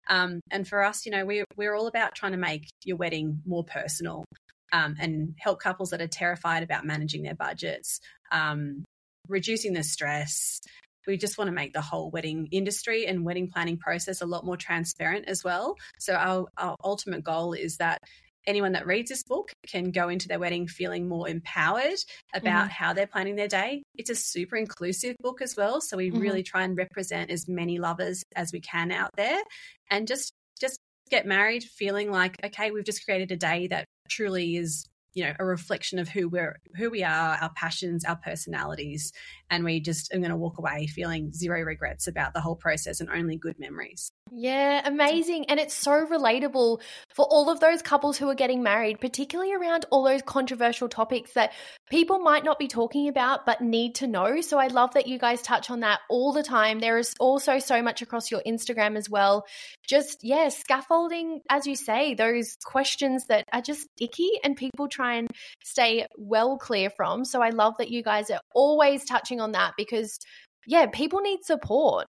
um, 0.10 0.40
and 0.52 0.68
for 0.68 0.84
us 0.84 1.06
you 1.06 1.12
know 1.12 1.26
we, 1.26 1.44
we're 1.58 1.76
all 1.76 1.88
about 1.88 2.16
trying 2.16 2.32
to 2.32 2.38
make 2.38 2.70
your 2.84 2.98
wedding 2.98 3.42
more 3.46 3.64
personal 3.64 4.24
um, 4.72 4.96
and 5.00 5.36
help 5.40 5.60
couples 5.60 5.90
that 5.90 6.02
are 6.02 6.08
terrified 6.08 6.64
about 6.64 6.86
managing 6.86 7.24
their 7.24 7.36
budgets 7.36 8.00
um, 8.32 8.86
reducing 9.28 9.74
the 9.74 9.84
stress 9.84 10.62
we 11.08 11.18
just 11.18 11.38
want 11.38 11.48
to 11.50 11.54
make 11.54 11.74
the 11.74 11.82
whole 11.82 12.10
wedding 12.10 12.48
industry 12.52 13.06
and 13.06 13.24
wedding 13.24 13.50
planning 13.52 13.78
process 13.78 14.22
a 14.22 14.26
lot 14.26 14.46
more 14.46 14.58
transparent 14.58 15.26
as 15.28 15.44
well. 15.44 15.76
So 16.00 16.14
our, 16.16 16.48
our 16.58 16.76
ultimate 16.84 17.24
goal 17.24 17.54
is 17.54 17.78
that 17.78 18.02
anyone 18.48 18.74
that 18.74 18.86
reads 18.86 19.10
this 19.10 19.24
book 19.24 19.52
can 19.68 19.92
go 19.92 20.10
into 20.10 20.28
their 20.28 20.40
wedding 20.40 20.68
feeling 20.68 21.08
more 21.08 21.28
empowered 21.28 22.00
about 22.34 22.68
mm. 22.68 22.72
how 22.72 22.94
they're 22.94 23.08
planning 23.08 23.36
their 23.36 23.48
day. 23.48 23.84
It's 23.96 24.10
a 24.10 24.16
super 24.16 24.56
inclusive 24.56 25.16
book 25.20 25.42
as 25.42 25.56
well, 25.56 25.82
so 25.82 25.98
we 25.98 26.10
mm-hmm. 26.10 26.20
really 26.20 26.44
try 26.44 26.64
and 26.64 26.78
represent 26.78 27.32
as 27.32 27.48
many 27.48 27.80
lovers 27.80 28.24
as 28.36 28.52
we 28.52 28.62
can 28.62 28.92
out 28.92 29.12
there 29.16 29.42
and 29.90 30.08
just 30.08 30.34
just 30.60 30.80
get 31.10 31.26
married 31.26 31.64
feeling 31.64 32.12
like 32.12 32.36
okay, 32.44 32.72
we've 32.72 32.86
just 32.86 33.06
created 33.06 33.32
a 33.32 33.38
day 33.38 33.68
that 33.68 33.86
truly 34.10 34.56
is 34.56 34.86
you 35.16 35.24
know 35.24 35.34
a 35.40 35.46
reflection 35.46 35.98
of 35.98 36.10
who 36.10 36.28
we're 36.28 36.58
who 36.76 36.92
we 36.92 37.04
are 37.04 37.38
our 37.42 37.52
passions 37.56 38.06
our 38.06 38.18
personalities 38.18 39.12
and 39.50 39.64
we 39.64 39.80
just 39.80 40.14
are 40.14 40.18
going 40.18 40.30
to 40.30 40.38
walk 40.38 40.58
away 40.58 40.88
feeling 40.88 41.32
zero 41.34 41.62
regrets 41.62 42.08
about 42.08 42.34
the 42.34 42.42
whole 42.42 42.56
process 42.56 43.00
and 43.00 43.10
only 43.10 43.38
good 43.38 43.60
memories 43.60 44.12
yeah, 44.32 44.82
amazing. 44.84 45.46
And 45.50 45.60
it's 45.60 45.76
so 45.76 46.06
relatable 46.08 46.82
for 47.14 47.26
all 47.26 47.52
of 47.52 47.60
those 47.60 47.84
couples 47.84 48.18
who 48.18 48.28
are 48.30 48.36
getting 48.36 48.64
married, 48.64 49.00
particularly 49.00 49.54
around 49.54 49.86
all 49.92 50.04
those 50.04 50.24
controversial 50.24 50.90
topics 50.90 51.34
that 51.34 51.54
people 51.92 52.18
might 52.18 52.44
not 52.44 52.58
be 52.58 52.68
talking 52.68 53.08
about 53.08 53.46
but 53.46 53.62
need 53.62 53.96
to 53.96 54.08
know. 54.08 54.42
So 54.42 54.58
I 54.58 54.68
love 54.68 54.96
that 54.96 55.08
you 55.08 55.20
guys 55.20 55.44
touch 55.44 55.70
on 55.70 55.82
that 55.82 56.00
all 56.10 56.34
the 56.34 56.42
time. 56.42 56.80
There 56.80 56.98
is 56.98 57.14
also 57.20 57.60
so 57.60 57.84
much 57.84 58.02
across 58.02 58.32
your 58.32 58.42
Instagram 58.48 58.98
as 58.98 59.10
well. 59.10 59.46
Just, 59.88 60.24
yeah, 60.24 60.50
scaffolding, 60.50 61.42
as 61.50 61.68
you 61.68 61.76
say, 61.76 62.16
those 62.16 62.58
questions 62.66 63.28
that 63.28 63.46
are 63.54 63.62
just 63.62 63.88
icky 64.02 64.32
and 64.44 64.58
people 64.58 64.88
try 64.88 65.16
and 65.18 65.30
stay 65.64 66.08
well 66.18 66.58
clear 66.58 66.90
from. 66.90 67.26
So 67.26 67.44
I 67.44 67.52
love 67.52 67.76
that 67.78 67.92
you 67.92 68.02
guys 68.02 68.32
are 68.32 68.42
always 68.56 69.06
touching 69.06 69.35
on 69.40 69.52
that 69.54 69.74
because 69.78 70.20
yeah, 70.68 70.88
people 70.88 71.22
need 71.22 71.44
support. 71.44 72.08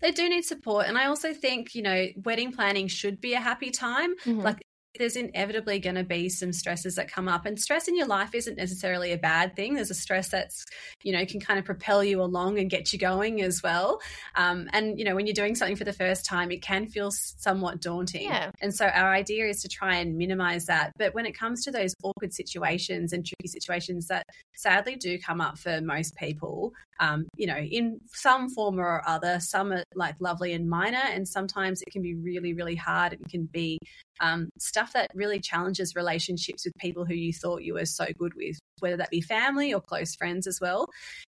They 0.00 0.10
do 0.10 0.28
need 0.28 0.44
support. 0.44 0.86
And 0.86 0.98
I 0.98 1.06
also 1.06 1.32
think, 1.32 1.74
you 1.74 1.82
know, 1.82 2.06
wedding 2.24 2.52
planning 2.52 2.88
should 2.88 3.20
be 3.20 3.34
a 3.34 3.40
happy 3.40 3.70
time. 3.70 4.16
Mm-hmm. 4.18 4.40
Like 4.40 4.62
there's 4.98 5.16
inevitably 5.16 5.78
going 5.78 5.96
to 5.96 6.04
be 6.04 6.28
some 6.28 6.52
stresses 6.52 6.94
that 6.96 7.10
come 7.10 7.28
up 7.28 7.46
and 7.46 7.58
stress 7.58 7.88
in 7.88 7.96
your 7.96 8.06
life 8.06 8.34
isn't 8.34 8.56
necessarily 8.56 9.12
a 9.12 9.18
bad 9.18 9.56
thing. 9.56 9.74
There's 9.74 9.90
a 9.90 9.94
stress 9.94 10.28
that's 10.28 10.64
you 11.02 11.12
know 11.12 11.24
can 11.26 11.40
kind 11.40 11.58
of 11.58 11.64
propel 11.64 12.02
you 12.02 12.22
along 12.22 12.58
and 12.58 12.70
get 12.70 12.92
you 12.92 12.98
going 12.98 13.42
as 13.42 13.62
well. 13.62 14.00
Um, 14.34 14.68
and 14.72 14.98
you 14.98 15.04
know 15.04 15.14
when 15.14 15.26
you're 15.26 15.34
doing 15.34 15.54
something 15.54 15.76
for 15.76 15.84
the 15.84 15.92
first 15.92 16.24
time 16.24 16.50
it 16.50 16.62
can 16.62 16.86
feel 16.86 17.10
somewhat 17.10 17.80
daunting. 17.80 18.24
Yeah. 18.28 18.50
and 18.60 18.74
so 18.74 18.86
our 18.86 19.12
idea 19.12 19.46
is 19.46 19.62
to 19.62 19.68
try 19.68 19.96
and 19.96 20.16
minimize 20.16 20.66
that. 20.66 20.92
But 20.98 21.14
when 21.14 21.26
it 21.26 21.38
comes 21.38 21.64
to 21.64 21.70
those 21.70 21.94
awkward 22.02 22.32
situations 22.32 23.12
and 23.12 23.24
tricky 23.24 23.48
situations 23.48 24.06
that 24.08 24.24
sadly 24.54 24.96
do 24.96 25.18
come 25.18 25.40
up 25.40 25.58
for 25.58 25.80
most 25.80 26.14
people 26.16 26.72
um, 27.00 27.26
you 27.36 27.46
know 27.46 27.56
in 27.56 28.00
some 28.06 28.48
form 28.50 28.78
or 28.78 29.02
other 29.06 29.38
some 29.40 29.72
are 29.72 29.84
like 29.94 30.14
lovely 30.20 30.52
and 30.52 30.68
minor 30.68 31.02
and 31.10 31.28
sometimes 31.28 31.82
it 31.82 31.90
can 31.92 32.02
be 32.02 32.14
really 32.14 32.54
really 32.54 32.74
hard 32.74 33.12
and 33.12 33.28
can 33.28 33.46
be 33.46 33.78
um, 34.20 34.48
stuff 34.58 34.92
that 34.92 35.10
really 35.14 35.40
challenges 35.40 35.94
relationships 35.94 36.64
with 36.64 36.72
people 36.78 37.04
who 37.04 37.14
you 37.14 37.32
thought 37.32 37.62
you 37.62 37.74
were 37.74 37.86
so 37.86 38.06
good 38.18 38.34
with, 38.34 38.58
whether 38.80 38.96
that 38.96 39.10
be 39.10 39.20
family 39.20 39.72
or 39.72 39.80
close 39.80 40.14
friends 40.14 40.46
as 40.46 40.58
well. 40.60 40.86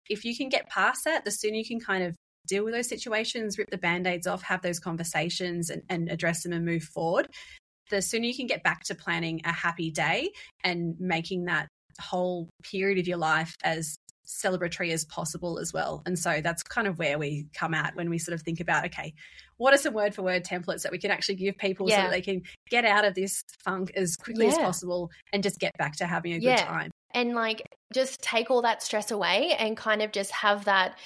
If 0.09 0.25
you 0.25 0.35
can 0.35 0.49
get 0.49 0.69
past 0.69 1.03
that, 1.05 1.25
the 1.25 1.31
sooner 1.31 1.55
you 1.55 1.65
can 1.65 1.79
kind 1.79 2.03
of 2.03 2.15
deal 2.47 2.63
with 2.63 2.73
those 2.73 2.87
situations, 2.87 3.57
rip 3.57 3.69
the 3.69 3.77
band 3.77 4.05
aids 4.07 4.27
off, 4.27 4.43
have 4.43 4.61
those 4.61 4.79
conversations 4.79 5.69
and, 5.69 5.81
and 5.89 6.09
address 6.09 6.43
them 6.43 6.53
and 6.53 6.65
move 6.65 6.83
forward, 6.83 7.27
the 7.89 8.01
sooner 8.01 8.25
you 8.25 8.35
can 8.35 8.47
get 8.47 8.63
back 8.63 8.83
to 8.83 8.95
planning 8.95 9.41
a 9.45 9.51
happy 9.51 9.91
day 9.91 10.31
and 10.63 10.95
making 10.99 11.45
that 11.45 11.67
whole 11.99 12.49
period 12.63 12.99
of 12.99 13.07
your 13.07 13.17
life 13.17 13.55
as 13.63 13.95
celebratory 14.25 14.91
as 14.91 15.05
possible 15.05 15.59
as 15.59 15.73
well. 15.73 16.01
And 16.05 16.17
so 16.17 16.41
that's 16.41 16.63
kind 16.63 16.87
of 16.87 16.99
where 16.99 17.17
we 17.17 17.47
come 17.53 17.73
at 17.73 17.95
when 17.95 18.09
we 18.09 18.17
sort 18.17 18.33
of 18.33 18.41
think 18.41 18.59
about 18.59 18.85
okay, 18.85 19.13
what 19.57 19.73
are 19.73 19.77
some 19.77 19.93
word 19.93 20.13
for 20.13 20.21
word 20.21 20.43
templates 20.43 20.83
that 20.83 20.91
we 20.91 20.97
can 20.97 21.11
actually 21.11 21.35
give 21.35 21.57
people 21.57 21.89
yeah. 21.89 21.97
so 21.97 22.01
that 22.03 22.11
they 22.11 22.21
can 22.21 22.41
get 22.69 22.85
out 22.85 23.05
of 23.05 23.15
this 23.15 23.43
funk 23.63 23.91
as 23.95 24.15
quickly 24.15 24.45
yeah. 24.45 24.51
as 24.51 24.57
possible 24.57 25.09
and 25.33 25.43
just 25.43 25.59
get 25.59 25.71
back 25.77 25.95
to 25.97 26.05
having 26.05 26.33
a 26.33 26.39
good 26.39 26.45
yeah. 26.45 26.65
time. 26.65 26.91
And 27.13 27.33
like 27.33 27.61
just 27.93 28.21
take 28.21 28.51
all 28.51 28.63
that 28.63 28.83
stress 28.83 29.11
away 29.11 29.55
and 29.57 29.77
kind 29.77 30.01
of 30.01 30.11
just 30.11 30.31
have 30.31 30.65
that 30.65 30.97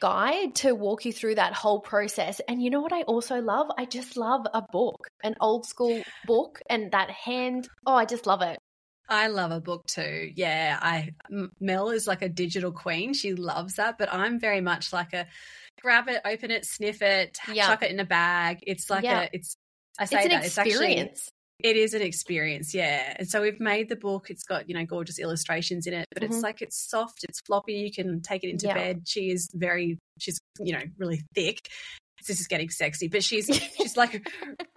guide 0.00 0.54
to 0.54 0.74
walk 0.74 1.04
you 1.04 1.12
through 1.12 1.34
that 1.34 1.52
whole 1.52 1.80
process. 1.80 2.40
And 2.48 2.62
you 2.62 2.70
know 2.70 2.80
what 2.80 2.92
I 2.92 3.02
also 3.02 3.40
love? 3.40 3.68
I 3.76 3.84
just 3.84 4.16
love 4.16 4.46
a 4.54 4.62
book, 4.62 5.08
an 5.24 5.34
old 5.40 5.66
school 5.66 6.02
book 6.26 6.60
and 6.70 6.92
that 6.92 7.10
hand. 7.10 7.68
Oh, 7.86 7.94
I 7.94 8.04
just 8.04 8.26
love 8.26 8.42
it. 8.42 8.58
I 9.08 9.28
love 9.28 9.50
a 9.50 9.60
book 9.60 9.86
too. 9.86 10.30
Yeah, 10.34 10.78
I 10.80 11.14
Mel 11.60 11.90
is 11.90 12.06
like 12.06 12.22
a 12.22 12.28
digital 12.28 12.72
queen. 12.72 13.14
She 13.14 13.34
loves 13.34 13.74
that, 13.74 13.96
but 13.98 14.12
I'm 14.12 14.38
very 14.38 14.60
much 14.60 14.92
like 14.92 15.14
a 15.14 15.26
grab 15.80 16.08
it, 16.08 16.20
open 16.24 16.50
it, 16.50 16.64
sniff 16.64 17.00
it, 17.00 17.38
yeah. 17.52 17.66
chuck 17.66 17.82
it 17.82 17.90
in 17.90 18.00
a 18.00 18.04
bag. 18.04 18.58
It's 18.66 18.90
like 18.90 19.04
yeah. 19.04 19.22
a 19.22 19.28
it's 19.32 19.56
I 19.98 20.04
say 20.04 20.24
it's 20.24 20.28
that 20.28 20.44
experience. 20.44 20.46
it's 20.46 20.58
actually 20.58 20.74
an 20.74 21.06
experience. 21.06 21.30
it 21.60 21.76
is 21.76 21.94
an 21.94 22.02
experience, 22.02 22.74
yeah. 22.74 23.14
And 23.18 23.28
so 23.28 23.42
we've 23.42 23.60
made 23.60 23.88
the 23.88 23.96
book. 23.96 24.30
It's 24.30 24.44
got, 24.44 24.68
you 24.68 24.74
know, 24.74 24.84
gorgeous 24.84 25.18
illustrations 25.18 25.86
in 25.86 25.94
it, 25.94 26.06
but 26.12 26.22
mm-hmm. 26.22 26.32
it's 26.32 26.42
like 26.42 26.60
it's 26.60 26.76
soft, 26.76 27.24
it's 27.24 27.40
floppy. 27.40 27.74
You 27.74 27.90
can 27.90 28.20
take 28.20 28.44
it 28.44 28.50
into 28.50 28.66
yeah. 28.66 28.74
bed. 28.74 29.02
She 29.06 29.30
is 29.30 29.48
very, 29.54 29.98
she's, 30.18 30.38
you 30.60 30.72
know, 30.72 30.82
really 30.98 31.22
thick. 31.34 31.68
This 32.26 32.40
is 32.40 32.46
getting 32.46 32.68
sexy, 32.68 33.08
but 33.08 33.24
she's, 33.24 33.46
she's 33.76 33.96
like, 33.96 34.28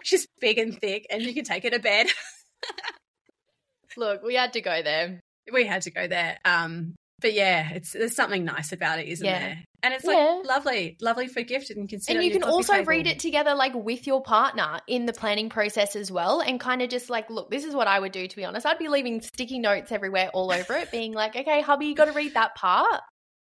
she's 0.02 0.26
big 0.40 0.58
and 0.58 0.78
thick 0.78 1.06
and 1.10 1.22
you 1.22 1.34
can 1.34 1.44
take 1.44 1.64
her 1.64 1.70
to 1.70 1.78
bed. 1.78 2.06
Look, 3.96 4.22
we 4.22 4.34
had 4.34 4.54
to 4.54 4.60
go 4.60 4.82
there. 4.82 5.20
We 5.52 5.66
had 5.66 5.82
to 5.82 5.90
go 5.90 6.06
there. 6.06 6.38
Um, 6.44 6.94
but 7.20 7.32
yeah, 7.32 7.70
it's 7.70 7.92
there's 7.92 8.14
something 8.14 8.44
nice 8.44 8.72
about 8.72 8.98
it, 8.98 9.08
isn't 9.08 9.24
yeah. 9.24 9.38
there? 9.38 9.64
And 9.84 9.94
it's 9.94 10.04
like 10.04 10.16
yeah. 10.16 10.42
lovely, 10.44 10.96
lovely 11.00 11.26
for 11.26 11.42
gifted 11.42 11.76
and 11.76 11.88
consider. 11.88 12.18
And 12.18 12.24
you 12.24 12.32
can 12.32 12.44
also 12.44 12.74
table. 12.74 12.86
read 12.86 13.06
it 13.06 13.18
together, 13.18 13.54
like 13.54 13.74
with 13.74 14.06
your 14.06 14.22
partner 14.22 14.80
in 14.86 15.06
the 15.06 15.12
planning 15.12 15.48
process 15.48 15.96
as 15.96 16.10
well, 16.10 16.40
and 16.40 16.60
kind 16.60 16.82
of 16.82 16.90
just 16.90 17.10
like, 17.10 17.30
look, 17.30 17.50
this 17.50 17.64
is 17.64 17.74
what 17.74 17.88
I 17.88 17.98
would 17.98 18.12
do. 18.12 18.26
To 18.26 18.36
be 18.36 18.44
honest, 18.44 18.66
I'd 18.66 18.78
be 18.78 18.88
leaving 18.88 19.20
sticky 19.22 19.58
notes 19.58 19.90
everywhere, 19.90 20.30
all 20.34 20.52
over 20.52 20.74
it, 20.74 20.90
being 20.90 21.12
like, 21.12 21.34
okay, 21.34 21.62
hubby, 21.62 21.86
you 21.86 21.94
got 21.94 22.04
to 22.04 22.12
read 22.12 22.34
that 22.34 22.54
part. 22.54 23.00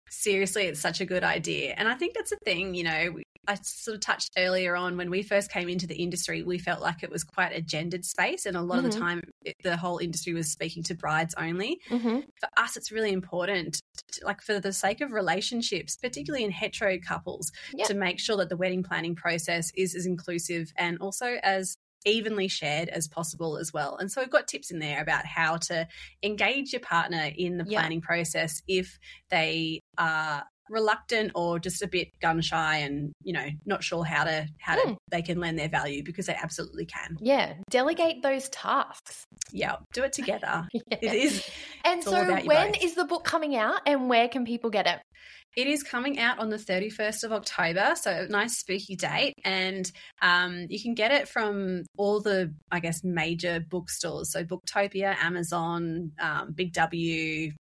Seriously, 0.09 0.63
it's 0.63 0.79
such 0.79 1.01
a 1.01 1.05
good 1.05 1.23
idea, 1.23 1.73
and 1.77 1.87
I 1.87 1.95
think 1.95 2.15
that's 2.15 2.31
a 2.31 2.37
thing. 2.37 2.73
You 2.73 2.83
know, 2.83 3.15
I 3.49 3.55
sort 3.63 3.95
of 3.95 4.01
touched 4.01 4.33
earlier 4.37 4.75
on 4.75 4.95
when 4.95 5.09
we 5.09 5.23
first 5.23 5.51
came 5.51 5.69
into 5.69 5.87
the 5.87 5.95
industry, 5.95 6.43
we 6.43 6.59
felt 6.59 6.81
like 6.81 7.01
it 7.01 7.09
was 7.09 7.23
quite 7.23 7.51
a 7.51 7.61
gendered 7.61 8.05
space. 8.05 8.45
And 8.45 8.55
a 8.55 8.61
lot 8.61 8.77
mm-hmm. 8.77 8.85
of 8.85 8.91
the 8.91 8.97
mm-hmm. 8.97 9.07
time, 9.07 9.21
it, 9.43 9.55
the 9.63 9.75
whole 9.75 9.97
industry 9.97 10.33
was 10.33 10.51
speaking 10.51 10.83
to 10.83 10.93
brides 10.93 11.33
only. 11.35 11.79
Mm-hmm. 11.89 12.19
For 12.39 12.49
us, 12.57 12.77
it's 12.77 12.91
really 12.91 13.11
important, 13.11 13.81
to, 14.11 14.25
like 14.25 14.41
for 14.41 14.59
the 14.59 14.71
sake 14.71 15.01
of 15.01 15.11
relationships, 15.11 15.97
particularly 15.97 16.43
in 16.43 16.51
hetero 16.51 16.99
couples, 16.99 17.51
yep. 17.73 17.87
to 17.87 17.95
make 17.95 18.19
sure 18.19 18.37
that 18.37 18.49
the 18.49 18.57
wedding 18.57 18.83
planning 18.83 19.15
process 19.15 19.71
is 19.75 19.95
as 19.95 20.05
inclusive 20.05 20.71
and 20.77 20.99
also 20.99 21.37
as 21.41 21.75
evenly 22.05 22.47
shared 22.47 22.87
as 22.89 23.07
possible 23.07 23.57
as 23.57 23.73
well. 23.73 23.97
And 23.97 24.11
so 24.11 24.21
we've 24.21 24.29
got 24.29 24.47
tips 24.47 24.71
in 24.71 24.79
there 24.79 25.01
about 25.01 25.25
how 25.25 25.57
to 25.57 25.87
engage 26.23 26.71
your 26.71 26.81
partner 26.81 27.29
in 27.35 27.57
the 27.57 27.65
planning 27.65 27.99
process 27.99 28.61
if 28.67 28.99
they 29.29 29.78
are 29.99 30.43
reluctant 30.69 31.31
or 31.35 31.59
just 31.59 31.81
a 31.81 31.87
bit 31.87 32.09
gun 32.21 32.41
shy 32.41 32.77
and 32.77 33.11
you 33.23 33.33
know 33.33 33.47
not 33.65 33.83
sure 33.83 34.03
how 34.03 34.23
to 34.23 34.47
how 34.59 34.75
to 34.75 34.89
hmm. 34.89 34.93
they 35.09 35.21
can 35.21 35.39
lend 35.39 35.57
their 35.57 35.69
value 35.69 36.03
because 36.03 36.27
they 36.27 36.35
absolutely 36.35 36.85
can 36.85 37.17
yeah 37.19 37.53
delegate 37.69 38.21
those 38.21 38.49
tasks 38.49 39.25
yeah 39.51 39.77
do 39.93 40.03
it 40.03 40.13
together 40.13 40.67
yeah. 40.73 40.81
it 41.01 41.13
is 41.13 41.49
and 41.83 42.03
so 42.03 42.23
when 42.45 42.75
is 42.75 42.95
the 42.95 43.05
book 43.05 43.23
coming 43.23 43.55
out 43.55 43.81
and 43.85 44.09
where 44.09 44.29
can 44.29 44.45
people 44.45 44.69
get 44.69 44.85
it 44.85 44.99
it 45.55 45.67
is 45.67 45.81
coming 45.81 46.19
out 46.19 46.39
on 46.39 46.49
the 46.49 46.57
31st 46.57 47.23
of 47.23 47.31
October, 47.31 47.93
so 47.95 48.11
a 48.11 48.27
nice 48.27 48.59
spooky 48.59 48.95
date. 48.95 49.33
And 49.43 49.91
um, 50.21 50.67
you 50.69 50.79
can 50.79 50.93
get 50.93 51.11
it 51.11 51.27
from 51.27 51.85
all 51.97 52.21
the, 52.21 52.53
I 52.71 52.79
guess, 52.79 53.03
major 53.03 53.59
bookstores. 53.59 54.31
So 54.31 54.43
Booktopia, 54.43 55.15
Amazon, 55.17 56.11
um, 56.19 56.51
Big 56.53 56.71
W, 56.73 57.51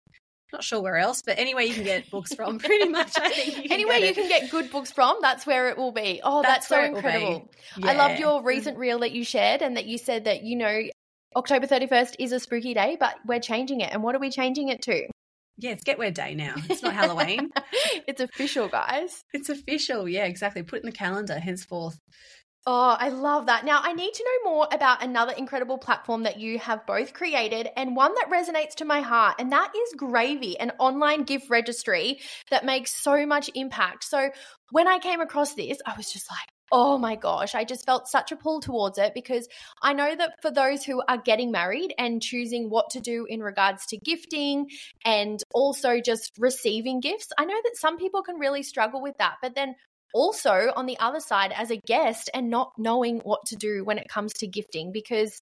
not 0.53 0.65
sure 0.65 0.81
where 0.81 0.97
else, 0.97 1.23
but 1.23 1.39
anywhere 1.39 1.65
you 1.65 1.75
can 1.75 1.85
get 1.85 2.11
books 2.11 2.35
from, 2.35 2.59
pretty 2.59 2.89
much. 2.89 3.13
I 3.19 3.31
think 3.31 3.65
you 3.65 3.71
anywhere 3.71 3.99
you 3.99 4.15
can 4.15 4.29
get 4.29 4.51
good 4.51 4.71
books 4.71 4.93
from, 4.93 5.19
that's 5.21 5.47
where 5.47 5.69
it 5.69 5.77
will 5.77 5.93
be. 5.93 6.21
Oh, 6.23 6.43
that's, 6.43 6.69
that's 6.69 6.69
so 6.69 6.97
incredible! 6.97 7.51
Yeah. 7.77 7.91
I 7.91 7.95
loved 7.95 8.19
your 8.19 8.43
recent 8.43 8.79
reel 8.79 9.01
that 9.01 9.13
you 9.13 9.25
shared, 9.25 9.63
and 9.63 9.77
that 9.77 9.87
you 9.87 9.99
said 9.99 10.25
that 10.25 10.43
you 10.43 10.57
know 10.57 10.83
October 11.37 11.67
thirty 11.67 11.87
first 11.87 12.17
is 12.19 12.33
a 12.33 12.41
spooky 12.41 12.75
day, 12.75 12.97
but 12.99 13.17
we're 13.27 13.41
changing 13.41 13.81
it. 13.81 13.93
And 13.93 14.03
what 14.03 14.15
are 14.15 14.21
we 14.21 14.31
changing 14.31 14.69
it 14.69 14.83
to? 14.83 15.09
yeah, 15.59 15.73
it's 15.73 15.83
Get 15.83 15.99
Weird 15.99 16.15
Day 16.15 16.35
now. 16.35 16.55
It's 16.71 16.83
not 16.83 16.95
Halloween. 16.95 17.51
it's 18.07 18.21
official, 18.21 18.69
guys. 18.69 19.25
It's 19.33 19.49
official. 19.49 20.09
Yeah, 20.09 20.25
exactly. 20.25 20.63
Put 20.63 20.77
it 20.77 20.85
in 20.85 20.91
the 20.91 20.97
calendar 20.97 21.39
henceforth. 21.39 21.99
Oh, 22.71 22.95
I 23.01 23.09
love 23.09 23.47
that. 23.47 23.65
Now, 23.65 23.81
I 23.83 23.95
need 23.95 24.13
to 24.13 24.23
know 24.23 24.51
more 24.51 24.69
about 24.71 25.03
another 25.03 25.33
incredible 25.33 25.79
platform 25.79 26.25
that 26.25 26.39
you 26.39 26.59
have 26.59 26.85
both 26.85 27.15
created 27.15 27.71
and 27.79 27.97
one 27.97 28.13
that 28.17 28.29
resonates 28.31 28.75
to 28.75 28.85
my 28.85 29.01
heart, 29.01 29.37
and 29.39 29.53
that 29.53 29.73
is 29.75 29.95
Gravy, 29.97 30.61
an 30.61 30.73
online 30.79 31.23
gift 31.23 31.49
registry 31.49 32.21
that 32.51 32.67
makes 32.67 32.95
so 32.95 33.25
much 33.25 33.49
impact. 33.55 34.05
So, 34.05 34.29
when 34.71 34.87
I 34.87 34.99
came 34.99 35.23
across 35.23 35.55
this, 35.55 35.79
I 35.87 35.95
was 35.97 36.13
just 36.13 36.31
like, 36.31 36.47
oh 36.71 36.99
my 36.99 37.17
gosh, 37.17 37.55
I 37.55 37.65
just 37.65 37.87
felt 37.87 38.09
such 38.09 38.33
a 38.33 38.37
pull 38.37 38.61
towards 38.61 38.99
it 38.99 39.13
because 39.15 39.49
I 39.83 39.95
know 39.95 40.15
that 40.15 40.35
for 40.43 40.51
those 40.51 40.85
who 40.85 41.03
are 41.09 41.17
getting 41.17 41.51
married 41.51 41.95
and 41.99 42.21
choosing 42.21 42.69
what 42.69 42.91
to 42.91 43.01
do 43.01 43.27
in 43.31 43.41
regards 43.41 43.87
to 43.87 43.99
gifting 43.99 44.69
and 45.07 45.43
also 45.55 46.01
just 46.01 46.33
receiving 46.39 47.01
gifts, 47.01 47.29
I 47.39 47.47
know 47.47 47.59
that 47.65 47.77
some 47.77 47.97
people 47.97 48.23
can 48.23 48.37
really 48.37 48.63
struggle 48.63 49.01
with 49.01 49.17
that. 49.19 49.37
But 49.41 49.55
then 49.55 49.75
also 50.15 50.73
on 50.77 50.87
the 50.87 50.99
other 50.99 51.21
side 51.21 51.53
as 51.55 51.71
a 51.71 51.77
guest 51.77 52.31
and 52.35 52.51
not 52.51 52.73
knowing 52.79 53.19
what 53.21 53.45
to 53.47 53.57
do 53.57 53.85
when 53.85 53.99
it 53.99 54.09
comes 54.09 54.33
to 54.35 54.47
gifting 54.47 54.93
because 54.93 55.41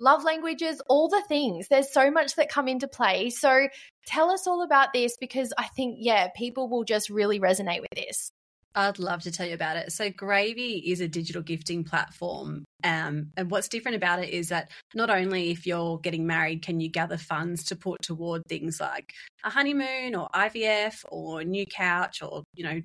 love 0.00 0.24
languages, 0.24 0.80
all 0.88 1.08
the 1.08 1.22
things. 1.28 1.68
There's 1.68 1.92
so 1.92 2.10
much 2.10 2.34
that 2.36 2.48
come 2.48 2.68
into 2.68 2.88
play. 2.88 3.30
So 3.30 3.68
tell 4.06 4.30
us 4.30 4.46
all 4.46 4.62
about 4.62 4.92
this 4.92 5.16
because 5.18 5.52
I 5.58 5.68
think, 5.76 5.96
yeah, 5.98 6.28
people 6.36 6.68
will 6.68 6.84
just 6.84 7.10
really 7.10 7.40
resonate 7.40 7.80
with 7.80 7.90
this. 7.94 8.30
I'd 8.76 8.98
love 8.98 9.22
to 9.22 9.30
tell 9.30 9.46
you 9.46 9.54
about 9.54 9.76
it. 9.76 9.92
So, 9.92 10.10
Gravy 10.10 10.82
is 10.86 11.00
a 11.00 11.06
digital 11.06 11.42
gifting 11.42 11.84
platform. 11.84 12.64
Um, 12.82 13.30
and 13.36 13.48
what's 13.48 13.68
different 13.68 13.96
about 13.96 14.22
it 14.22 14.30
is 14.30 14.48
that 14.48 14.68
not 14.94 15.10
only 15.10 15.50
if 15.50 15.64
you're 15.64 15.98
getting 15.98 16.26
married 16.26 16.62
can 16.62 16.80
you 16.80 16.90
gather 16.90 17.16
funds 17.16 17.64
to 17.64 17.76
put 17.76 18.02
toward 18.02 18.42
things 18.48 18.80
like 18.80 19.12
a 19.44 19.50
honeymoon 19.50 20.16
or 20.16 20.28
IVF 20.34 21.04
or 21.08 21.40
a 21.40 21.44
new 21.44 21.64
couch 21.66 22.20
or, 22.20 22.42
you 22.54 22.64
know, 22.64 22.80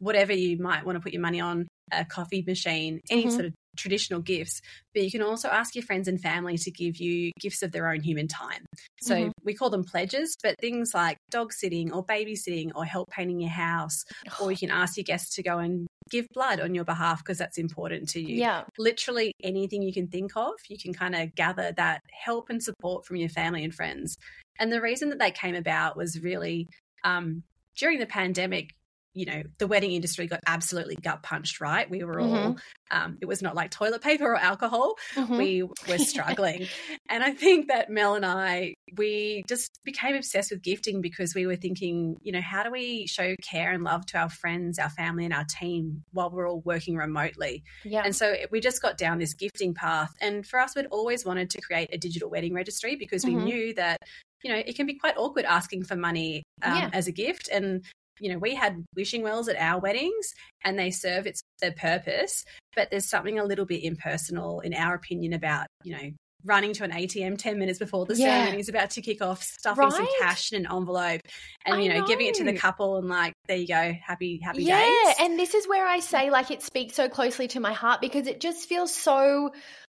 whatever 0.00 0.32
you 0.32 0.58
might 0.58 0.84
want 0.84 0.96
to 0.96 1.00
put 1.00 1.12
your 1.12 1.22
money 1.22 1.40
on, 1.40 1.68
a 1.92 2.04
coffee 2.04 2.44
machine, 2.46 3.00
any 3.10 3.24
mm-hmm. 3.24 3.30
sort 3.30 3.44
of 3.46 3.54
traditional 3.76 4.20
gifts, 4.20 4.60
but 4.94 5.02
you 5.02 5.10
can 5.10 5.22
also 5.22 5.48
ask 5.48 5.74
your 5.74 5.84
friends 5.84 6.08
and 6.08 6.20
family 6.20 6.58
to 6.58 6.70
give 6.70 6.96
you 6.96 7.30
gifts 7.40 7.62
of 7.62 7.72
their 7.72 7.88
own 7.88 8.00
human 8.00 8.28
time. 8.28 8.64
So 9.02 9.14
mm-hmm. 9.14 9.30
we 9.44 9.54
call 9.54 9.70
them 9.70 9.84
pledges, 9.84 10.36
but 10.42 10.56
things 10.60 10.92
like 10.94 11.16
dog 11.30 11.52
sitting 11.52 11.92
or 11.92 12.04
babysitting 12.04 12.70
or 12.74 12.84
help 12.84 13.10
painting 13.10 13.40
your 13.40 13.50
house, 13.50 14.04
or 14.40 14.50
you 14.50 14.58
can 14.58 14.70
ask 14.70 14.96
your 14.96 15.04
guests 15.04 15.34
to 15.36 15.42
go 15.42 15.58
and 15.58 15.86
give 16.10 16.26
blood 16.34 16.60
on 16.60 16.74
your 16.74 16.84
behalf 16.84 17.18
because 17.18 17.38
that's 17.38 17.58
important 17.58 18.08
to 18.10 18.20
you. 18.20 18.36
Yeah. 18.36 18.64
Literally 18.78 19.32
anything 19.42 19.82
you 19.82 19.92
can 19.92 20.08
think 20.08 20.32
of, 20.36 20.52
you 20.68 20.76
can 20.78 20.92
kind 20.92 21.14
of 21.14 21.34
gather 21.34 21.72
that 21.76 22.02
help 22.12 22.50
and 22.50 22.62
support 22.62 23.06
from 23.06 23.16
your 23.16 23.28
family 23.28 23.64
and 23.64 23.74
friends. 23.74 24.16
And 24.58 24.72
the 24.72 24.80
reason 24.80 25.10
that 25.10 25.18
they 25.18 25.30
came 25.30 25.54
about 25.54 25.96
was 25.96 26.20
really 26.20 26.66
um, 27.04 27.44
during 27.76 27.98
the 27.98 28.06
pandemic, 28.06 28.74
you 29.14 29.26
know, 29.26 29.42
the 29.58 29.66
wedding 29.66 29.92
industry 29.92 30.26
got 30.26 30.40
absolutely 30.46 30.96
gut 30.96 31.22
punched, 31.22 31.60
right? 31.60 31.90
We 31.90 32.04
were 32.04 32.16
mm-hmm. 32.16 32.34
all, 32.34 32.56
um, 32.90 33.18
it 33.20 33.26
was 33.26 33.42
not 33.42 33.54
like 33.54 33.70
toilet 33.70 34.02
paper 34.02 34.24
or 34.24 34.36
alcohol. 34.36 34.94
Mm-hmm. 35.14 35.36
We 35.36 35.62
were 35.62 35.98
struggling. 35.98 36.66
and 37.08 37.22
I 37.22 37.32
think 37.32 37.68
that 37.68 37.90
Mel 37.90 38.14
and 38.14 38.24
I, 38.24 38.74
we 38.96 39.42
just 39.48 39.80
became 39.84 40.14
obsessed 40.14 40.52
with 40.52 40.62
gifting 40.62 41.00
because 41.00 41.34
we 41.34 41.46
were 41.46 41.56
thinking, 41.56 42.16
you 42.22 42.32
know, 42.32 42.40
how 42.40 42.62
do 42.62 42.70
we 42.70 43.06
show 43.06 43.34
care 43.42 43.72
and 43.72 43.82
love 43.82 44.06
to 44.06 44.18
our 44.18 44.30
friends, 44.30 44.78
our 44.78 44.90
family, 44.90 45.24
and 45.24 45.34
our 45.34 45.46
team 45.48 46.02
while 46.12 46.30
we're 46.30 46.48
all 46.48 46.62
working 46.64 46.96
remotely? 46.96 47.64
Yeah. 47.84 48.02
And 48.04 48.14
so 48.14 48.34
we 48.50 48.60
just 48.60 48.80
got 48.80 48.96
down 48.96 49.18
this 49.18 49.34
gifting 49.34 49.74
path. 49.74 50.12
And 50.20 50.46
for 50.46 50.60
us, 50.60 50.76
we'd 50.76 50.86
always 50.86 51.24
wanted 51.24 51.50
to 51.50 51.60
create 51.60 51.90
a 51.92 51.98
digital 51.98 52.30
wedding 52.30 52.54
registry 52.54 52.94
because 52.94 53.24
we 53.24 53.32
mm-hmm. 53.32 53.44
knew 53.44 53.74
that 53.74 53.98
you 54.42 54.50
know, 54.50 54.56
it 54.56 54.74
can 54.74 54.86
be 54.86 54.94
quite 54.94 55.16
awkward 55.16 55.44
asking 55.44 55.84
for 55.84 55.96
money 55.96 56.42
um, 56.62 56.74
yeah. 56.74 56.90
as 56.92 57.06
a 57.06 57.12
gift. 57.12 57.48
And 57.52 57.84
you 58.20 58.32
know, 58.32 58.38
we 58.38 58.54
had 58.54 58.84
wishing 58.94 59.22
wells 59.22 59.48
at 59.48 59.56
our 59.56 59.80
weddings 59.80 60.34
and 60.64 60.78
they 60.78 60.90
serve 60.90 61.26
its 61.26 61.42
their 61.60 61.72
purpose, 61.72 62.44
but 62.74 62.90
there's 62.90 63.08
something 63.08 63.38
a 63.38 63.44
little 63.44 63.66
bit 63.66 63.82
impersonal 63.82 64.60
in 64.60 64.74
our 64.74 64.94
opinion 64.94 65.32
about, 65.32 65.66
you 65.84 65.96
know, 65.96 66.10
running 66.44 66.72
to 66.72 66.84
an 66.84 66.90
ATM 66.90 67.36
10 67.36 67.58
minutes 67.58 67.78
before 67.78 68.06
the 68.06 68.16
yeah. 68.16 68.26
ceremony 68.26 68.60
is 68.60 68.68
about 68.68 68.90
to 68.90 69.02
kick 69.02 69.20
off, 69.20 69.42
stuffing 69.42 69.84
right? 69.84 69.92
some 69.92 70.06
cash 70.20 70.52
in 70.52 70.64
an 70.64 70.72
envelope 70.72 71.20
and, 71.66 71.82
you 71.82 71.90
know, 71.90 72.00
know, 72.00 72.06
giving 72.06 72.26
it 72.26 72.34
to 72.34 72.44
the 72.44 72.54
couple 72.54 72.96
and 72.96 73.08
like, 73.08 73.34
there 73.46 73.56
you 73.56 73.66
go, 73.66 73.92
happy, 74.02 74.40
happy 74.42 74.64
yeah, 74.64 74.80
days. 74.80 75.14
Yeah. 75.18 75.24
And 75.24 75.38
this 75.38 75.54
is 75.54 75.68
where 75.68 75.86
I 75.86 76.00
say, 76.00 76.30
like, 76.30 76.50
it 76.50 76.62
speaks 76.62 76.94
so 76.94 77.08
closely 77.08 77.48
to 77.48 77.60
my 77.60 77.72
heart 77.72 78.00
because 78.00 78.26
it 78.26 78.40
just 78.40 78.68
feels 78.68 78.94
so 78.94 79.50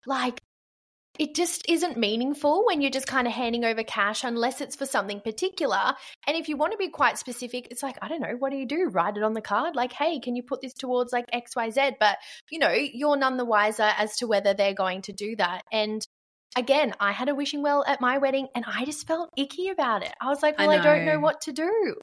like 0.05 0.39
it 1.19 1.35
just 1.35 1.69
isn't 1.69 1.97
meaningful 1.97 2.65
when 2.65 2.81
you're 2.81 2.91
just 2.91 3.07
kind 3.07 3.27
of 3.27 3.33
handing 3.33 3.65
over 3.65 3.83
cash 3.83 4.23
unless 4.23 4.61
it's 4.61 4.75
for 4.75 4.85
something 4.85 5.21
particular. 5.21 5.93
And 6.27 6.37
if 6.37 6.49
you 6.49 6.57
want 6.57 6.71
to 6.73 6.77
be 6.77 6.89
quite 6.89 7.17
specific, 7.17 7.67
it's 7.71 7.83
like, 7.83 7.97
I 8.01 8.07
don't 8.07 8.21
know, 8.21 8.35
what 8.37 8.51
do 8.51 8.57
you 8.57 8.65
do? 8.65 8.89
Write 8.91 9.17
it 9.17 9.23
on 9.23 9.33
the 9.33 9.41
card? 9.41 9.75
Like, 9.75 9.93
hey, 9.93 10.19
can 10.19 10.35
you 10.35 10.43
put 10.43 10.61
this 10.61 10.73
towards 10.73 11.13
like 11.13 11.25
XYZ? 11.31 11.93
But, 11.99 12.17
you 12.49 12.59
know, 12.59 12.71
you're 12.71 13.17
none 13.17 13.37
the 13.37 13.45
wiser 13.45 13.91
as 13.97 14.17
to 14.17 14.27
whether 14.27 14.53
they're 14.53 14.73
going 14.73 15.01
to 15.03 15.13
do 15.13 15.35
that. 15.37 15.63
And 15.71 16.05
again, 16.55 16.93
I 16.99 17.11
had 17.11 17.29
a 17.29 17.35
wishing 17.35 17.61
well 17.61 17.83
at 17.85 18.01
my 18.01 18.17
wedding 18.17 18.47
and 18.55 18.65
I 18.67 18.85
just 18.85 19.07
felt 19.07 19.29
icky 19.37 19.69
about 19.69 20.03
it. 20.03 20.13
I 20.21 20.29
was 20.29 20.41
like, 20.41 20.57
well, 20.57 20.71
I, 20.71 20.75
I 20.75 20.81
don't 20.81 21.05
know 21.05 21.19
what 21.19 21.41
to 21.41 21.53
do. 21.53 21.95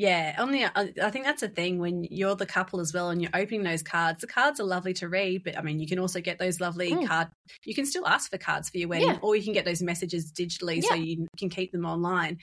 Yeah, 0.00 0.34
on 0.38 0.50
the 0.50 0.64
I 0.74 1.10
think 1.10 1.26
that's 1.26 1.42
a 1.42 1.48
thing 1.48 1.78
when 1.78 2.04
you're 2.04 2.34
the 2.34 2.46
couple 2.46 2.80
as 2.80 2.94
well 2.94 3.10
and 3.10 3.20
you're 3.20 3.30
opening 3.34 3.64
those 3.64 3.82
cards. 3.82 4.22
The 4.22 4.26
cards 4.26 4.58
are 4.58 4.64
lovely 4.64 4.94
to 4.94 5.10
read, 5.10 5.44
but 5.44 5.58
I 5.58 5.60
mean, 5.60 5.78
you 5.78 5.86
can 5.86 5.98
also 5.98 6.22
get 6.22 6.38
those 6.38 6.58
lovely 6.58 6.92
mm. 6.92 7.06
card. 7.06 7.28
You 7.66 7.74
can 7.74 7.84
still 7.84 8.06
ask 8.06 8.30
for 8.30 8.38
cards 8.38 8.70
for 8.70 8.78
your 8.78 8.88
wedding, 8.88 9.08
yeah. 9.08 9.18
or 9.20 9.36
you 9.36 9.44
can 9.44 9.52
get 9.52 9.66
those 9.66 9.82
messages 9.82 10.32
digitally 10.32 10.76
yeah. 10.82 10.88
so 10.88 10.94
you 10.94 11.28
can 11.38 11.50
keep 11.50 11.70
them 11.72 11.84
online 11.84 12.38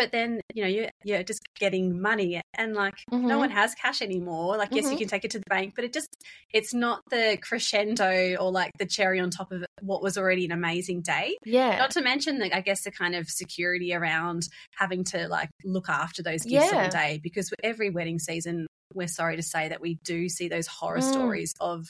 but 0.00 0.12
then 0.12 0.40
you 0.54 0.62
know 0.62 0.68
you're, 0.68 0.88
you're 1.04 1.22
just 1.22 1.42
getting 1.58 2.00
money 2.00 2.40
and 2.54 2.72
like 2.74 2.94
mm-hmm. 3.12 3.26
no 3.26 3.36
one 3.36 3.50
has 3.50 3.74
cash 3.74 4.00
anymore 4.00 4.56
like 4.56 4.70
yes 4.72 4.84
mm-hmm. 4.84 4.92
you 4.92 4.98
can 4.98 5.08
take 5.08 5.26
it 5.26 5.30
to 5.30 5.38
the 5.38 5.44
bank 5.50 5.74
but 5.76 5.84
it 5.84 5.92
just 5.92 6.08
it's 6.54 6.72
not 6.72 7.02
the 7.10 7.36
crescendo 7.42 8.34
or 8.36 8.50
like 8.50 8.72
the 8.78 8.86
cherry 8.86 9.20
on 9.20 9.28
top 9.28 9.52
of 9.52 9.62
what 9.82 10.02
was 10.02 10.16
already 10.16 10.46
an 10.46 10.52
amazing 10.52 11.02
day 11.02 11.36
yeah 11.44 11.76
not 11.76 11.90
to 11.90 12.00
mention 12.00 12.38
that 12.38 12.56
i 12.56 12.62
guess 12.62 12.84
the 12.84 12.90
kind 12.90 13.14
of 13.14 13.28
security 13.28 13.92
around 13.92 14.48
having 14.74 15.04
to 15.04 15.28
like 15.28 15.50
look 15.64 15.90
after 15.90 16.22
those 16.22 16.44
gifts 16.44 16.72
yeah. 16.72 16.84
all 16.84 16.88
day 16.88 17.20
because 17.22 17.52
every 17.62 17.90
wedding 17.90 18.18
season 18.18 18.66
we're 18.94 19.06
sorry 19.06 19.36
to 19.36 19.42
say 19.42 19.68
that 19.68 19.82
we 19.82 19.98
do 20.02 20.30
see 20.30 20.48
those 20.48 20.66
horror 20.66 20.98
mm. 20.98 21.12
stories 21.12 21.54
of 21.60 21.86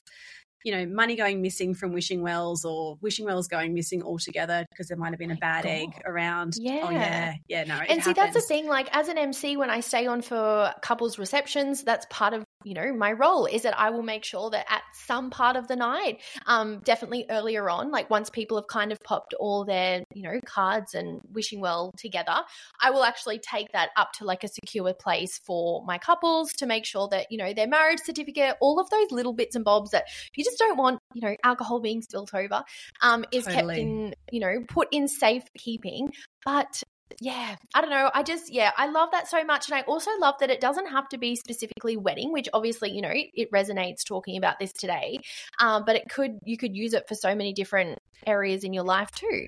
you 0.64 0.72
know, 0.72 0.86
money 0.86 1.16
going 1.16 1.42
missing 1.42 1.74
from 1.74 1.92
wishing 1.92 2.22
wells 2.22 2.64
or 2.64 2.96
wishing 3.00 3.24
wells 3.24 3.48
going 3.48 3.74
missing 3.74 4.02
altogether 4.02 4.66
because 4.70 4.88
there 4.88 4.96
might 4.96 5.11
have 5.11 5.18
been 5.18 5.30
a 5.30 5.36
bad 5.36 5.64
God. 5.64 5.70
egg 5.70 6.02
around. 6.04 6.54
Yeah. 6.58 6.80
Oh, 6.84 6.90
yeah. 6.90 7.34
Yeah. 7.48 7.64
No. 7.64 7.74
And 7.74 8.02
see, 8.02 8.11
happens. 8.11 8.16
that's 8.16 8.34
the 8.34 8.40
thing. 8.40 8.66
Like, 8.66 8.88
as 8.92 9.08
an 9.08 9.18
MC, 9.18 9.56
when 9.56 9.70
I 9.70 9.80
stay 9.80 10.06
on 10.06 10.22
for 10.22 10.72
couples 10.82 11.18
receptions, 11.18 11.82
that's 11.82 12.06
part 12.11 12.34
of 12.34 12.44
you 12.64 12.74
know 12.74 12.92
my 12.92 13.12
role 13.12 13.46
is 13.46 13.62
that 13.62 13.78
i 13.78 13.90
will 13.90 14.02
make 14.02 14.24
sure 14.24 14.50
that 14.50 14.66
at 14.68 14.82
some 14.92 15.30
part 15.30 15.56
of 15.56 15.68
the 15.68 15.76
night 15.76 16.20
um 16.46 16.80
definitely 16.84 17.24
earlier 17.30 17.70
on 17.70 17.90
like 17.90 18.08
once 18.11 18.28
people 18.30 18.56
have 18.56 18.66
kind 18.66 18.92
of 18.92 18.98
popped 19.04 19.34
all 19.38 19.64
their 19.64 20.02
you 20.14 20.22
know 20.22 20.38
cards 20.44 20.94
and 20.94 21.20
wishing 21.32 21.61
well 21.61 21.92
together 21.96 22.36
i 22.82 22.90
will 22.90 23.04
actually 23.04 23.38
take 23.38 23.70
that 23.72 23.90
up 23.96 24.12
to 24.12 24.24
like 24.24 24.44
a 24.44 24.48
secure 24.48 24.92
place 24.94 25.38
for 25.44 25.84
my 25.86 25.98
couples 25.98 26.52
to 26.52 26.66
make 26.66 26.84
sure 26.84 27.08
that 27.11 27.26
you 27.30 27.38
know 27.38 27.52
their 27.52 27.68
marriage 27.68 28.00
certificate 28.04 28.56
all 28.61 28.78
of 28.78 28.88
those 28.90 29.11
little 29.11 29.32
bits 29.32 29.56
and 29.56 29.64
bobs 29.64 29.90
that 29.90 30.04
you 30.34 30.44
just 30.44 30.58
don't 30.58 30.76
want 30.76 30.98
you 31.14 31.22
know 31.22 31.34
alcohol 31.44 31.80
being 31.80 32.02
spilt 32.02 32.34
over 32.34 32.62
um 33.02 33.24
is 33.32 33.44
totally. 33.44 33.74
kept 33.74 33.78
in 33.78 34.14
you 34.30 34.40
know 34.40 34.64
put 34.68 34.88
in 34.92 35.08
safe 35.08 35.44
keeping 35.56 36.11
but 36.44 36.82
yeah, 37.20 37.56
I 37.74 37.80
don't 37.80 37.90
know. 37.90 38.11
I 38.14 38.22
just, 38.22 38.52
yeah, 38.52 38.72
I 38.76 38.88
love 38.88 39.11
that 39.12 39.28
so 39.28 39.44
much. 39.44 39.68
And 39.68 39.78
I 39.78 39.82
also 39.82 40.11
love 40.20 40.36
that 40.40 40.50
it 40.50 40.61
doesn't 40.61 40.86
have 40.86 41.08
to 41.11 41.18
be 41.18 41.36
specifically 41.36 41.96
wedding, 41.96 42.32
which 42.32 42.48
obviously, 42.52 42.90
you 42.90 43.02
know, 43.02 43.12
it 43.12 43.50
resonates 43.52 44.04
talking 44.06 44.36
about 44.36 44.58
this 44.58 44.72
today. 44.72 45.18
Um, 45.61 45.84
but 45.86 45.96
it 45.96 46.08
could, 46.08 46.38
you 46.44 46.56
could 46.56 46.76
use 46.76 46.94
it 46.94 47.08
for 47.08 47.14
so 47.14 47.34
many 47.34 47.52
different 47.52 47.98
areas 48.26 48.64
in 48.64 48.72
your 48.72 48.84
life 48.84 49.11
too. 49.11 49.46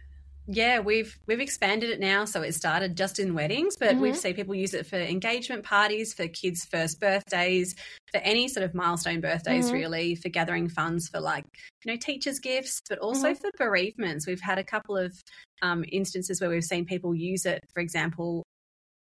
Yeah, 0.48 0.80
we've 0.80 1.16
we've 1.26 1.40
expanded 1.40 1.90
it 1.90 2.00
now, 2.00 2.24
so 2.24 2.42
it 2.42 2.54
started 2.54 2.96
just 2.96 3.20
in 3.20 3.34
weddings, 3.34 3.76
but 3.76 3.90
mm-hmm. 3.90 4.00
we've 4.00 4.16
seen 4.16 4.34
people 4.34 4.56
use 4.56 4.74
it 4.74 4.86
for 4.86 4.96
engagement 4.96 5.62
parties, 5.62 6.14
for 6.14 6.26
kids' 6.26 6.64
first 6.64 7.00
birthdays, 7.00 7.76
for 8.10 8.18
any 8.18 8.48
sort 8.48 8.64
of 8.64 8.74
milestone 8.74 9.20
birthdays, 9.20 9.66
mm-hmm. 9.66 9.74
really, 9.74 10.14
for 10.16 10.30
gathering 10.30 10.68
funds 10.68 11.08
for 11.08 11.20
like 11.20 11.44
you 11.84 11.92
know 11.92 11.96
teachers' 11.96 12.40
gifts, 12.40 12.80
but 12.88 12.98
also 12.98 13.28
mm-hmm. 13.28 13.40
for 13.40 13.50
bereavements. 13.56 14.26
We've 14.26 14.40
had 14.40 14.58
a 14.58 14.64
couple 14.64 14.96
of 14.96 15.14
um, 15.62 15.84
instances 15.92 16.40
where 16.40 16.50
we've 16.50 16.64
seen 16.64 16.86
people 16.86 17.14
use 17.14 17.46
it, 17.46 17.60
for 17.72 17.80
example, 17.80 18.42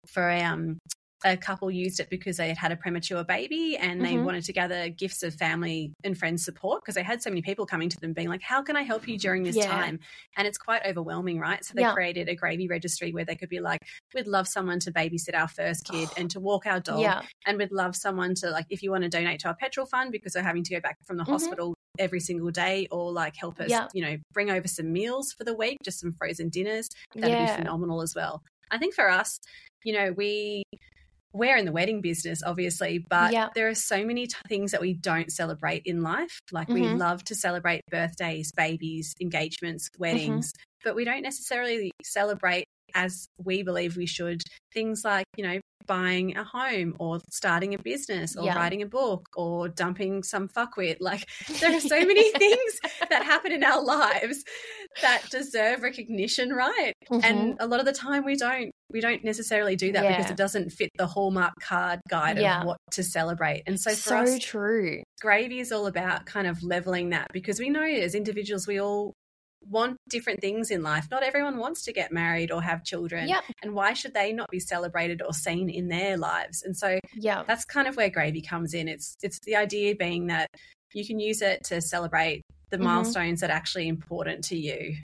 for 0.07 0.31
um, 0.31 0.79
a 1.25 1.35
couple 1.35 1.71
used 1.71 1.99
it 1.99 2.09
because 2.09 2.37
they 2.37 2.47
had 2.47 2.57
had 2.57 2.71
a 2.71 2.75
premature 2.75 3.23
baby 3.23 3.75
and 3.77 4.05
they 4.05 4.13
mm-hmm. 4.13 4.25
wanted 4.25 4.43
to 4.45 4.53
gather 4.53 4.89
gifts 4.89 5.23
of 5.23 5.33
family 5.33 5.91
and 6.03 6.17
friends 6.17 6.45
support 6.45 6.81
because 6.81 6.93
they 6.93 7.03
had 7.03 7.21
so 7.21 7.31
many 7.31 7.41
people 7.41 7.65
coming 7.65 7.89
to 7.89 7.99
them 7.99 8.13
being 8.13 8.29
like 8.29 8.43
how 8.43 8.61
can 8.61 8.75
i 8.75 8.83
help 8.83 9.07
you 9.07 9.17
during 9.17 9.41
this 9.41 9.55
yeah. 9.55 9.67
time 9.67 9.99
and 10.37 10.47
it's 10.47 10.57
quite 10.57 10.85
overwhelming 10.85 11.39
right 11.39 11.65
so 11.65 11.73
they 11.75 11.81
yeah. 11.81 11.93
created 11.93 12.29
a 12.29 12.35
gravy 12.35 12.67
registry 12.67 13.11
where 13.11 13.25
they 13.25 13.35
could 13.35 13.49
be 13.49 13.59
like 13.59 13.81
we'd 14.13 14.27
love 14.27 14.47
someone 14.47 14.79
to 14.79 14.91
babysit 14.91 15.33
our 15.33 15.47
first 15.47 15.83
kid 15.85 16.07
and 16.15 16.29
to 16.29 16.39
walk 16.39 16.67
our 16.67 16.79
dog 16.79 16.99
yeah. 16.99 17.21
and 17.47 17.57
we'd 17.57 17.71
love 17.71 17.95
someone 17.95 18.35
to 18.35 18.51
like 18.51 18.65
if 18.69 18.83
you 18.83 18.91
want 18.91 19.03
to 19.03 19.09
donate 19.09 19.39
to 19.39 19.47
our 19.47 19.55
petrol 19.55 19.87
fund 19.87 20.11
because 20.11 20.33
they're 20.33 20.43
having 20.43 20.63
to 20.63 20.75
go 20.75 20.79
back 20.79 20.97
from 21.05 21.17
the 21.17 21.23
mm-hmm. 21.23 21.33
hospital 21.33 21.73
every 21.97 22.19
single 22.19 22.51
day 22.51 22.87
or 22.91 23.11
like 23.11 23.35
help 23.35 23.59
us 23.59 23.71
you 23.93 24.01
know 24.03 24.15
bring 24.31 24.51
over 24.51 24.67
some 24.67 24.93
meals 24.93 25.33
for 25.33 25.43
the 25.43 25.55
week 25.55 25.77
just 25.83 25.99
some 25.99 26.13
frozen 26.13 26.49
dinners 26.49 26.87
that'd 27.15 27.47
be 27.47 27.53
phenomenal 27.55 28.01
as 28.01 28.13
well 28.13 28.43
I 28.71 28.77
think 28.77 28.93
for 28.93 29.09
us, 29.09 29.39
you 29.83 29.93
know, 29.93 30.11
we 30.11 30.63
we're 31.35 31.57
in 31.57 31.65
the 31.65 31.71
wedding 31.71 32.01
business, 32.01 32.41
obviously, 32.43 32.97
but 32.97 33.33
yeah. 33.33 33.49
there 33.53 33.67
are 33.67 33.75
so 33.75 34.05
many 34.05 34.27
t- 34.27 34.35
things 34.47 34.71
that 34.71 34.79
we 34.81 34.93
don't 34.93 35.31
celebrate 35.31 35.83
in 35.85 36.01
life. 36.01 36.39
Like 36.51 36.69
mm-hmm. 36.69 36.81
we 36.81 36.87
love 36.87 37.23
to 37.25 37.35
celebrate 37.35 37.81
birthdays, 37.91 38.51
babies, 38.53 39.13
engagements, 39.19 39.89
mm-hmm. 39.89 40.01
weddings, 40.01 40.53
mm-hmm. 40.53 40.89
but 40.89 40.95
we 40.95 41.03
don't 41.03 41.23
necessarily 41.23 41.91
celebrate 42.03 42.65
as 42.95 43.27
we 43.37 43.61
believe 43.61 43.95
we 43.95 44.07
should 44.07 44.41
things 44.73 45.03
like, 45.03 45.25
you 45.37 45.45
know, 45.45 45.59
buying 45.87 46.35
a 46.35 46.43
home 46.43 46.95
or 46.99 47.19
starting 47.29 47.73
a 47.73 47.77
business 47.77 48.35
or 48.35 48.45
yeah. 48.45 48.55
writing 48.55 48.81
a 48.81 48.85
book 48.85 49.27
or 49.35 49.69
dumping 49.69 50.23
some 50.23 50.47
fuckwit. 50.47 50.97
Like 50.99 51.27
there 51.59 51.75
are 51.75 51.79
so 51.79 51.99
many 51.99 52.31
things 52.31 52.79
that 53.09 53.23
happen 53.23 53.51
in 53.51 53.63
our 53.63 53.83
lives 53.83 54.43
that 55.01 55.23
deserve 55.29 55.83
recognition, 55.83 56.51
right? 56.51 56.93
Mm-hmm. 57.11 57.23
And 57.23 57.57
a 57.59 57.67
lot 57.67 57.79
of 57.79 57.85
the 57.85 57.93
time 57.93 58.25
we 58.25 58.35
don't 58.35 58.71
we 58.91 59.01
don't 59.01 59.23
necessarily 59.23 59.75
do 59.75 59.91
that 59.91 60.03
yeah. 60.03 60.15
because 60.15 60.31
it 60.31 60.37
doesn't 60.37 60.69
fit 60.69 60.89
the 60.97 61.07
hallmark 61.07 61.53
card 61.61 61.99
guide 62.07 62.37
yeah. 62.37 62.61
of 62.61 62.67
what 62.67 62.77
to 62.91 63.03
celebrate. 63.03 63.63
And 63.65 63.79
so 63.79 63.91
for 63.91 63.95
so 63.95 64.17
us, 64.17 64.39
true. 64.39 65.01
Gravy 65.21 65.59
is 65.59 65.71
all 65.71 65.87
about 65.87 66.25
kind 66.25 66.47
of 66.47 66.61
leveling 66.63 67.09
that 67.09 67.27
because 67.33 67.59
we 67.59 67.69
know 67.69 67.83
as 67.83 68.15
individuals 68.15 68.67
we 68.67 68.79
all 68.79 69.13
want 69.69 69.97
different 70.09 70.41
things 70.41 70.71
in 70.71 70.83
life. 70.83 71.07
Not 71.09 71.23
everyone 71.23 71.57
wants 71.57 71.83
to 71.83 71.93
get 71.93 72.11
married 72.11 72.51
or 72.51 72.61
have 72.61 72.83
children. 72.83 73.27
Yep. 73.27 73.43
And 73.63 73.73
why 73.73 73.93
should 73.93 74.13
they 74.13 74.33
not 74.33 74.49
be 74.49 74.59
celebrated 74.59 75.21
or 75.21 75.33
seen 75.33 75.69
in 75.69 75.87
their 75.87 76.17
lives? 76.17 76.63
And 76.63 76.75
so 76.75 76.99
yeah. 77.15 77.43
that's 77.47 77.65
kind 77.65 77.87
of 77.87 77.95
where 77.95 78.09
gravy 78.09 78.41
comes 78.41 78.73
in. 78.73 78.87
It's 78.87 79.15
it's 79.21 79.39
the 79.39 79.55
idea 79.55 79.95
being 79.95 80.27
that 80.27 80.49
you 80.93 81.05
can 81.05 81.19
use 81.19 81.41
it 81.41 81.63
to 81.65 81.81
celebrate 81.81 82.41
the 82.69 82.77
mm-hmm. 82.77 82.85
milestones 82.85 83.41
that 83.41 83.49
are 83.49 83.53
actually 83.53 83.87
important 83.87 84.45
to 84.45 84.57
you. 84.57 84.95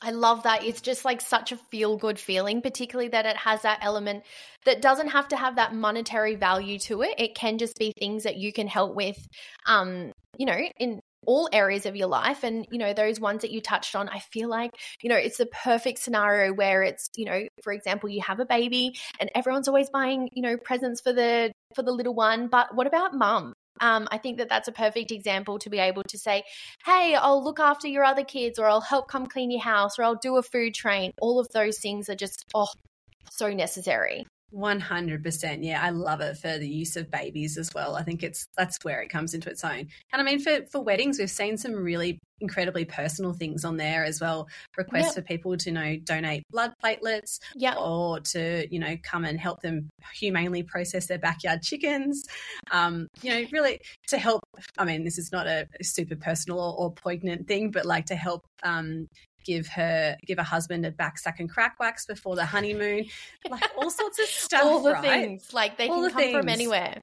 I 0.00 0.12
love 0.12 0.44
that. 0.44 0.64
It's 0.64 0.80
just 0.80 1.04
like 1.04 1.20
such 1.20 1.50
a 1.50 1.56
feel 1.56 1.96
good 1.96 2.18
feeling, 2.18 2.62
particularly 2.62 3.08
that 3.08 3.26
it 3.26 3.36
has 3.36 3.62
that 3.62 3.80
element 3.82 4.24
that 4.64 4.80
doesn't 4.80 5.08
have 5.08 5.28
to 5.28 5.36
have 5.36 5.56
that 5.56 5.74
monetary 5.74 6.36
value 6.36 6.78
to 6.80 7.02
it. 7.02 7.14
It 7.18 7.34
can 7.34 7.58
just 7.58 7.76
be 7.78 7.92
things 7.98 8.22
that 8.22 8.36
you 8.36 8.52
can 8.52 8.68
help 8.68 8.94
with, 8.94 9.26
um, 9.66 10.12
you 10.36 10.46
know, 10.46 10.58
in 10.78 11.00
all 11.26 11.48
areas 11.52 11.86
of 11.86 11.96
your 11.96 12.08
life 12.08 12.44
and 12.44 12.66
you 12.70 12.78
know 12.78 12.92
those 12.92 13.20
ones 13.20 13.42
that 13.42 13.50
you 13.50 13.60
touched 13.60 13.94
on 13.96 14.08
i 14.08 14.18
feel 14.18 14.48
like 14.48 14.70
you 15.02 15.08
know 15.08 15.16
it's 15.16 15.38
the 15.38 15.46
perfect 15.46 15.98
scenario 15.98 16.52
where 16.52 16.82
it's 16.82 17.10
you 17.16 17.24
know 17.24 17.42
for 17.62 17.72
example 17.72 18.08
you 18.08 18.22
have 18.22 18.40
a 18.40 18.46
baby 18.46 18.92
and 19.20 19.30
everyone's 19.34 19.68
always 19.68 19.90
buying 19.90 20.28
you 20.32 20.42
know 20.42 20.56
presents 20.56 21.00
for 21.00 21.12
the 21.12 21.52
for 21.74 21.82
the 21.82 21.92
little 21.92 22.14
one 22.14 22.48
but 22.48 22.74
what 22.74 22.86
about 22.86 23.14
mum 23.14 23.52
um, 23.80 24.08
I 24.10 24.18
think 24.18 24.38
that 24.38 24.48
that's 24.48 24.66
a 24.66 24.72
perfect 24.72 25.12
example 25.12 25.58
to 25.60 25.70
be 25.70 25.78
able 25.78 26.02
to 26.08 26.18
say, 26.18 26.42
hey, 26.84 27.14
I'll 27.14 27.44
look 27.44 27.60
after 27.60 27.86
your 27.86 28.02
other 28.02 28.24
kids, 28.24 28.58
or 28.58 28.66
I'll 28.66 28.80
help 28.80 29.08
come 29.08 29.26
clean 29.26 29.52
your 29.52 29.60
house, 29.60 30.00
or 30.00 30.02
I'll 30.02 30.16
do 30.16 30.36
a 30.36 30.42
food 30.42 30.74
train. 30.74 31.12
All 31.20 31.38
of 31.38 31.46
those 31.54 31.78
things 31.78 32.08
are 32.08 32.16
just, 32.16 32.44
oh, 32.56 32.66
so 33.30 33.52
necessary. 33.52 34.26
100% 34.54 35.58
yeah 35.62 35.82
i 35.82 35.90
love 35.90 36.20
it 36.20 36.36
for 36.38 36.58
the 36.58 36.68
use 36.68 36.96
of 36.96 37.10
babies 37.10 37.58
as 37.58 37.72
well. 37.74 37.96
I 37.96 38.02
think 38.02 38.22
it's 38.22 38.48
that's 38.56 38.78
where 38.82 39.00
it 39.02 39.08
comes 39.08 39.34
into 39.34 39.50
its 39.50 39.64
own. 39.64 39.88
And 40.12 40.20
i 40.20 40.22
mean 40.22 40.38
for 40.38 40.60
for 40.70 40.80
weddings 40.80 41.18
we've 41.18 41.30
seen 41.30 41.56
some 41.56 41.74
really 41.74 42.18
incredibly 42.40 42.84
personal 42.84 43.32
things 43.32 43.64
on 43.64 43.76
there 43.76 44.04
as 44.04 44.20
well. 44.20 44.46
Requests 44.76 45.06
yep. 45.06 45.14
for 45.14 45.22
people 45.22 45.56
to 45.56 45.70
you 45.70 45.74
know 45.74 45.96
donate 46.04 46.44
blood 46.50 46.72
platelets 46.82 47.40
yeah 47.54 47.74
or 47.74 48.20
to 48.20 48.66
you 48.70 48.78
know 48.78 48.96
come 49.02 49.24
and 49.24 49.38
help 49.38 49.60
them 49.60 49.90
humanely 50.14 50.62
process 50.62 51.06
their 51.06 51.18
backyard 51.18 51.62
chickens. 51.62 52.24
Um 52.70 53.08
you 53.22 53.32
know 53.32 53.46
really 53.52 53.80
to 54.08 54.18
help 54.18 54.42
i 54.78 54.84
mean 54.84 55.04
this 55.04 55.18
is 55.18 55.30
not 55.32 55.46
a 55.46 55.66
super 55.82 56.16
personal 56.16 56.58
or, 56.58 56.74
or 56.78 56.92
poignant 56.92 57.46
thing 57.46 57.70
but 57.70 57.84
like 57.84 58.06
to 58.06 58.16
help 58.16 58.44
um 58.62 59.08
give 59.44 59.66
her 59.68 60.16
give 60.26 60.38
a 60.38 60.42
husband 60.42 60.84
a 60.84 60.90
back 60.90 61.18
sack 61.18 61.40
and 61.40 61.48
crack 61.50 61.78
wax 61.80 62.06
before 62.06 62.36
the 62.36 62.44
honeymoon 62.44 63.04
like 63.50 63.62
all 63.76 63.90
sorts 63.90 64.18
of 64.18 64.26
stuff 64.28 64.62
all 64.64 64.82
the 64.82 64.92
right? 64.92 65.02
things 65.02 65.52
like 65.52 65.76
they 65.78 65.88
all 65.88 65.96
can 65.96 66.02
the 66.04 66.10
come 66.10 66.18
things. 66.20 66.36
from 66.36 66.48
anywhere 66.48 67.00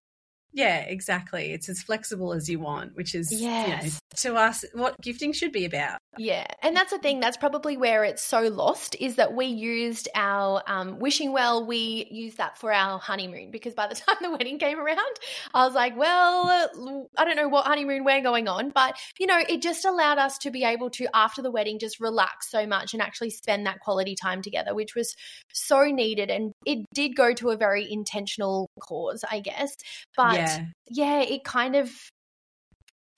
yeah, 0.55 0.79
exactly. 0.79 1.51
It's 1.51 1.67
as 1.67 1.81
flexible 1.81 2.31
as 2.31 2.49
you 2.49 2.59
want, 2.59 2.95
which 2.95 3.13
is 3.13 3.29
yes. 3.29 3.83
you 3.83 3.89
know, 3.89 3.97
to 4.15 4.35
us 4.41 4.63
what 4.71 4.95
gifting 5.01 5.33
should 5.33 5.51
be 5.51 5.65
about. 5.65 5.99
Yeah, 6.17 6.45
and 6.61 6.73
that's 6.73 6.91
the 6.91 6.97
thing. 6.97 7.19
That's 7.19 7.35
probably 7.35 7.75
where 7.75 8.05
it's 8.05 8.23
so 8.23 8.43
lost 8.43 8.95
is 9.01 9.17
that 9.17 9.33
we 9.33 9.47
used 9.47 10.07
our 10.15 10.63
um, 10.65 10.97
wishing 10.99 11.33
well. 11.33 11.67
We 11.67 12.07
used 12.09 12.37
that 12.37 12.57
for 12.57 12.71
our 12.71 12.97
honeymoon 12.99 13.51
because 13.51 13.73
by 13.73 13.87
the 13.87 13.95
time 14.07 14.15
the 14.21 14.31
wedding 14.31 14.57
came 14.57 14.79
around, 14.79 14.99
I 15.53 15.65
was 15.65 15.75
like, 15.75 15.97
well, 15.97 17.05
I 17.17 17.25
don't 17.25 17.35
know 17.35 17.49
what 17.49 17.67
honeymoon 17.67 18.05
we're 18.05 18.21
going 18.21 18.47
on, 18.47 18.69
but 18.69 18.95
you 19.19 19.27
know, 19.27 19.41
it 19.49 19.61
just 19.61 19.83
allowed 19.83 20.19
us 20.19 20.37
to 20.37 20.51
be 20.51 20.63
able 20.63 20.89
to 20.91 21.07
after 21.13 21.41
the 21.41 21.51
wedding 21.51 21.79
just 21.79 21.99
relax 21.99 22.49
so 22.49 22.65
much 22.65 22.93
and 22.93 23.01
actually 23.01 23.31
spend 23.31 23.65
that 23.65 23.81
quality 23.81 24.15
time 24.15 24.41
together, 24.41 24.73
which 24.73 24.95
was 24.95 25.13
so 25.51 25.83
needed, 25.83 26.29
and 26.29 26.53
it 26.65 26.85
did 26.93 27.15
go 27.15 27.33
to 27.33 27.49
a 27.49 27.57
very 27.57 27.91
intentional 27.91 28.69
cause, 28.81 29.23
I 29.29 29.39
guess. 29.39 29.75
But 30.17 30.35
yeah 30.35 30.65
yeah. 30.89 31.21
it 31.21 31.43
kind 31.43 31.75
of 31.75 31.91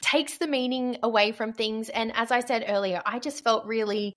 takes 0.02 0.38
the 0.38 0.48
meaning 0.48 0.98
away 1.04 1.32
from 1.32 1.54
things. 1.54 1.90
And 1.90 2.12
as 2.16 2.32
I 2.32 2.42
said 2.42 2.66
earlier, 2.68 3.02
I 3.06 3.20
just 3.20 3.44
felt 3.44 3.66
really 3.66 4.14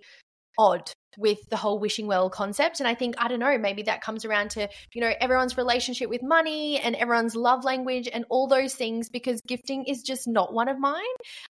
odd 0.58 0.90
with 1.18 1.38
the 1.48 1.56
whole 1.56 1.80
wishing 1.80 2.06
well 2.06 2.30
concept. 2.30 2.80
And 2.80 2.86
I 2.86 2.94
think, 2.94 3.16
I 3.18 3.26
don't 3.28 3.40
know, 3.40 3.58
maybe 3.58 3.82
that 3.84 4.00
comes 4.00 4.24
around 4.24 4.50
to, 4.52 4.68
you 4.92 5.00
know, 5.00 5.12
everyone's 5.20 5.56
relationship 5.56 6.08
with 6.08 6.22
money 6.22 6.78
and 6.78 6.94
everyone's 6.94 7.34
love 7.34 7.64
language 7.64 8.08
and 8.12 8.24
all 8.28 8.46
those 8.46 8.74
things 8.74 9.08
because 9.08 9.40
gifting 9.46 9.84
is 9.86 10.02
just 10.02 10.28
not 10.28 10.52
one 10.52 10.68
of 10.68 10.78
mine. 10.78 11.02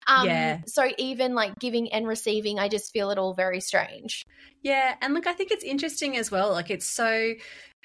Um, 0.06 0.26
yeah. 0.26 0.60
So 0.66 0.88
even 0.96 1.34
like 1.34 1.58
giving 1.58 1.92
and 1.92 2.06
receiving, 2.06 2.58
I 2.58 2.68
just 2.68 2.92
feel 2.92 3.10
it 3.10 3.18
all 3.18 3.34
very 3.34 3.60
strange. 3.60 4.24
Yeah. 4.62 4.94
And 5.02 5.12
look, 5.12 5.26
I 5.26 5.34
think 5.34 5.50
it's 5.50 5.64
interesting 5.64 6.16
as 6.16 6.30
well. 6.30 6.52
Like 6.52 6.70
it's 6.70 6.88
so 6.88 7.34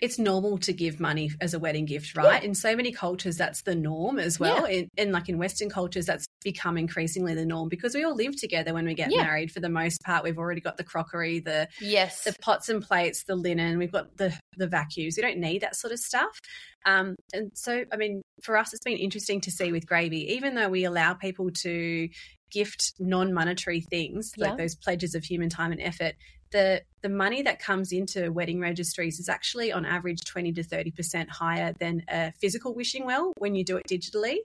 it's 0.02 0.20
normal 0.20 0.58
to 0.58 0.74
give 0.74 1.00
money 1.00 1.32
as 1.40 1.54
a 1.54 1.60
wedding 1.60 1.86
gift, 1.86 2.18
right? 2.18 2.42
Yeah. 2.42 2.48
In 2.50 2.54
so 2.54 2.76
many 2.76 2.92
cultures, 2.92 3.38
that's 3.38 3.62
the 3.62 3.76
norm 3.76 4.20
as 4.20 4.40
well. 4.40 4.70
Yeah. 4.70 4.80
In, 4.80 4.90
in, 4.98 5.12
like 5.14 5.30
in 5.30 5.38
Western 5.38 5.70
cultures, 5.70 6.06
that's 6.06 6.26
become 6.44 6.78
increasingly 6.78 7.34
the 7.34 7.46
norm 7.46 7.70
because 7.70 7.96
we 7.96 8.04
all 8.04 8.14
live 8.14 8.36
together 8.40 8.74
when 8.74 8.86
we 8.86 8.94
get 8.94 9.12
yeah. 9.12 9.24
married. 9.24 9.52
For 9.52 9.62
the 9.62 9.70
most 9.70 10.02
part, 10.02 10.24
we've 10.24 10.38
already 10.38 10.60
got 10.60 10.76
the 10.76 10.84
crockery, 10.84 11.40
the 11.40 11.70
yes, 11.80 12.24
the 12.26 12.36
pots 12.42 12.68
and 12.68 12.82
plates, 12.82 13.24
the 13.24 13.36
linen. 13.36 13.78
We've 13.78 13.92
got 13.92 14.18
the 14.18 14.38
the 14.58 14.68
vacuums. 14.68 15.16
We 15.16 15.24
don't 15.24 15.38
need 15.38 15.62
that 15.62 15.78
sort 15.78 15.94
of 15.94 16.00
stuff. 16.00 16.40
Um, 16.86 17.16
and 17.34 17.52
so, 17.56 17.86
I 17.92 17.98
mean, 17.98 18.22
for 18.44 18.58
us, 18.58 18.74
it's 18.74 18.84
been 18.84 18.98
interesting 18.98 19.42
to 19.42 19.52
see 19.52 19.72
with 19.72 19.88
gravy, 19.88 20.34
even 20.34 20.56
though 20.56 20.70
we 20.70 20.84
allow 20.84 21.14
people 21.14 21.50
to 21.62 22.10
gift 22.52 22.94
non-monetary 23.00 23.82
things 23.82 24.32
like 24.38 24.56
those 24.58 24.76
pledges 24.76 25.16
of 25.16 25.24
human 25.24 25.50
time 25.50 25.72
and 25.72 25.82
effort 25.82 26.14
the 26.56 26.82
the 27.02 27.10
money 27.10 27.42
that 27.42 27.60
comes 27.60 27.92
into 27.92 28.32
wedding 28.32 28.62
registries 28.62 29.20
is 29.20 29.28
actually 29.28 29.72
on 29.74 29.86
average 29.86 30.24
20 30.24 30.54
to 30.54 30.64
30% 30.64 31.30
higher 31.30 31.74
than 31.80 32.02
a 32.10 32.32
physical 32.42 32.74
wishing 32.74 33.06
well 33.06 33.34
when 33.38 33.54
you 33.54 33.64
do 33.64 33.78
it 33.78 33.86
digitally. 33.88 34.38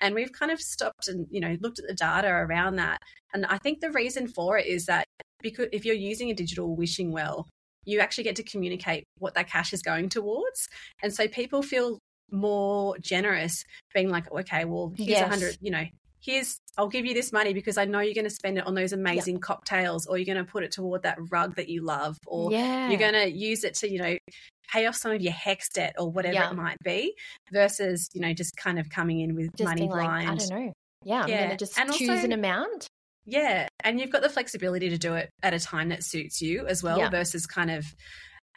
And 0.00 0.14
we've 0.14 0.30
kind 0.30 0.52
of 0.52 0.60
stopped 0.60 1.08
and 1.08 1.26
you 1.30 1.40
know 1.40 1.56
looked 1.60 1.78
at 1.78 1.86
the 1.88 1.94
data 1.94 2.28
around 2.28 2.76
that. 2.76 2.98
And 3.32 3.46
i 3.46 3.58
think 3.58 3.80
the 3.80 3.90
reason 3.90 4.28
for 4.28 4.58
it 4.58 4.66
is 4.66 4.86
that 4.86 5.06
because 5.42 5.68
if 5.72 5.84
you're 5.84 5.94
using 6.12 6.30
a 6.30 6.34
digital 6.34 6.76
wishing 6.76 7.10
well 7.10 7.48
you 7.86 8.00
actually 8.00 8.24
get 8.24 8.36
to 8.36 8.42
communicate 8.42 9.04
what 9.18 9.34
that 9.34 9.48
cash 9.48 9.72
is 9.74 9.82
going 9.82 10.08
towards. 10.08 10.68
And 11.02 11.12
so 11.12 11.28
people 11.28 11.62
feel 11.62 11.98
more 12.30 12.96
generous 12.98 13.64
being 13.94 14.10
like 14.10 14.30
okay 14.32 14.64
well 14.64 14.92
here's 14.96 15.08
a 15.08 15.12
yes. 15.12 15.28
hundred 15.28 15.56
you 15.60 15.70
know 15.70 15.84
here's 16.24 16.58
I'll 16.76 16.88
give 16.88 17.04
you 17.04 17.14
this 17.14 17.32
money 17.32 17.52
because 17.52 17.78
I 17.78 17.84
know 17.84 18.00
you're 18.00 18.14
going 18.14 18.24
to 18.24 18.30
spend 18.30 18.58
it 18.58 18.66
on 18.66 18.74
those 18.74 18.92
amazing 18.92 19.36
yep. 19.36 19.42
cocktails 19.42 20.06
or 20.06 20.18
you're 20.18 20.32
going 20.32 20.44
to 20.44 20.50
put 20.50 20.64
it 20.64 20.72
toward 20.72 21.02
that 21.02 21.18
rug 21.30 21.56
that 21.56 21.68
you 21.68 21.84
love 21.84 22.18
or 22.26 22.50
yeah. 22.50 22.88
you're 22.88 22.98
going 22.98 23.12
to 23.12 23.30
use 23.30 23.62
it 23.62 23.74
to, 23.76 23.90
you 23.90 24.00
know, 24.00 24.16
pay 24.72 24.86
off 24.86 24.96
some 24.96 25.12
of 25.12 25.20
your 25.20 25.32
HECS 25.32 25.72
debt 25.74 25.94
or 25.98 26.10
whatever 26.10 26.34
yep. 26.34 26.52
it 26.52 26.54
might 26.54 26.78
be 26.82 27.14
versus, 27.52 28.08
you 28.14 28.20
know, 28.20 28.32
just 28.32 28.56
kind 28.56 28.78
of 28.78 28.88
coming 28.88 29.20
in 29.20 29.34
with 29.36 29.54
just 29.56 29.68
money 29.68 29.86
blind. 29.86 30.28
Like, 30.28 30.28
I 30.28 30.34
don't 30.34 30.50
know. 30.50 30.72
Yeah, 31.04 31.22
I'm 31.22 31.28
going 31.28 31.50
to 31.50 31.56
just 31.56 31.78
and 31.78 31.92
choose 31.92 32.08
also, 32.08 32.24
an 32.24 32.32
amount. 32.32 32.86
Yeah, 33.26 33.68
and 33.80 34.00
you've 34.00 34.10
got 34.10 34.22
the 34.22 34.30
flexibility 34.30 34.88
to 34.90 34.98
do 34.98 35.14
it 35.14 35.30
at 35.42 35.52
a 35.52 35.60
time 35.60 35.90
that 35.90 36.02
suits 36.02 36.40
you 36.40 36.66
as 36.66 36.82
well 36.82 36.98
yep. 36.98 37.10
versus 37.10 37.46
kind 37.46 37.70
of 37.70 37.84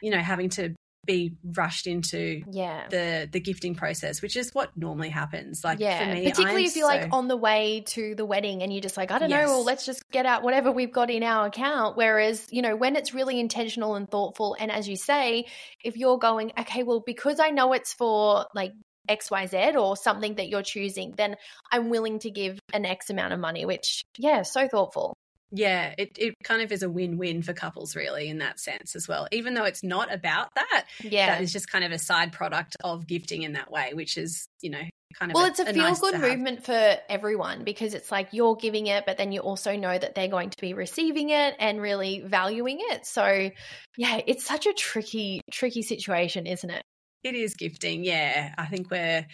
you 0.00 0.10
know 0.10 0.18
having 0.18 0.48
to 0.50 0.74
be 1.08 1.32
rushed 1.42 1.88
into 1.88 2.42
yeah. 2.52 2.86
the 2.90 3.28
the 3.32 3.40
gifting 3.40 3.74
process 3.74 4.22
which 4.22 4.36
is 4.36 4.54
what 4.54 4.70
normally 4.76 5.08
happens. 5.08 5.64
Like 5.64 5.80
yeah 5.80 6.04
for 6.04 6.14
me 6.14 6.28
particularly 6.28 6.66
if 6.66 6.76
you're 6.76 6.88
so... 6.88 6.96
like 6.96 7.08
on 7.12 7.26
the 7.26 7.36
way 7.36 7.82
to 7.86 8.14
the 8.14 8.24
wedding 8.24 8.62
and 8.62 8.72
you're 8.72 8.82
just 8.82 8.96
like 8.96 9.10
i 9.10 9.18
don't 9.18 9.30
yes. 9.30 9.46
know 9.46 9.54
well 9.54 9.64
let's 9.64 9.84
just 9.84 10.08
get 10.12 10.26
out 10.26 10.42
whatever 10.42 10.70
we've 10.70 10.92
got 10.92 11.10
in 11.10 11.22
our 11.22 11.46
account. 11.46 11.96
Whereas 11.96 12.46
you 12.52 12.62
know 12.62 12.76
when 12.76 12.94
it's 12.94 13.12
really 13.14 13.40
intentional 13.40 13.96
and 13.96 14.08
thoughtful 14.08 14.56
and 14.60 14.70
as 14.70 14.88
you 14.88 14.96
say 14.96 15.46
if 15.82 15.96
you're 15.96 16.18
going 16.18 16.52
okay 16.58 16.82
well 16.82 17.02
because 17.04 17.40
i 17.40 17.50
know 17.50 17.72
it's 17.72 17.94
for 17.94 18.46
like 18.54 18.72
xyz 19.08 19.74
or 19.74 19.96
something 19.96 20.34
that 20.34 20.48
you're 20.48 20.62
choosing 20.62 21.14
then 21.16 21.34
i'm 21.72 21.88
willing 21.88 22.18
to 22.18 22.30
give 22.30 22.58
an 22.74 22.84
x 22.84 23.08
amount 23.08 23.32
of 23.32 23.40
money 23.40 23.64
which 23.64 24.02
yeah 24.18 24.42
so 24.42 24.68
thoughtful 24.68 25.16
Yeah, 25.50 25.94
it, 25.96 26.16
it 26.18 26.34
kind 26.44 26.60
of 26.60 26.70
is 26.72 26.82
a 26.82 26.90
win 26.90 27.16
win 27.16 27.42
for 27.42 27.52
couples, 27.52 27.96
really, 27.96 28.28
in 28.28 28.38
that 28.38 28.60
sense 28.60 28.94
as 28.94 29.08
well. 29.08 29.26
Even 29.32 29.54
though 29.54 29.64
it's 29.64 29.82
not 29.82 30.12
about 30.12 30.48
that, 30.54 30.84
yeah, 31.02 31.34
that 31.34 31.42
is 31.42 31.52
just 31.52 31.70
kind 31.70 31.84
of 31.84 31.92
a 31.92 31.98
side 31.98 32.32
product 32.32 32.76
of 32.84 33.06
gifting 33.06 33.42
in 33.42 33.54
that 33.54 33.70
way, 33.70 33.92
which 33.94 34.18
is, 34.18 34.46
you 34.60 34.70
know, 34.70 34.82
kind 35.18 35.32
of 35.32 35.34
well, 35.34 35.44
a, 35.44 35.48
it's 35.48 35.58
a, 35.58 35.62
a 35.62 35.72
feel 35.72 35.84
nice 35.84 36.00
good 36.00 36.20
movement 36.20 36.64
for 36.64 36.96
everyone 37.08 37.64
because 37.64 37.94
it's 37.94 38.12
like 38.12 38.28
you're 38.32 38.56
giving 38.56 38.88
it, 38.88 39.04
but 39.06 39.16
then 39.16 39.32
you 39.32 39.40
also 39.40 39.74
know 39.76 39.96
that 39.96 40.14
they're 40.14 40.28
going 40.28 40.50
to 40.50 40.60
be 40.60 40.74
receiving 40.74 41.30
it 41.30 41.54
and 41.58 41.80
really 41.80 42.20
valuing 42.20 42.78
it. 42.80 43.06
So, 43.06 43.50
yeah, 43.96 44.20
it's 44.26 44.44
such 44.44 44.66
a 44.66 44.72
tricky, 44.74 45.40
tricky 45.50 45.82
situation, 45.82 46.46
isn't 46.46 46.70
it? 46.70 46.82
It 47.24 47.34
is 47.34 47.54
gifting. 47.54 48.04
Yeah, 48.04 48.54
I 48.58 48.66
think 48.66 48.90
we're 48.90 49.26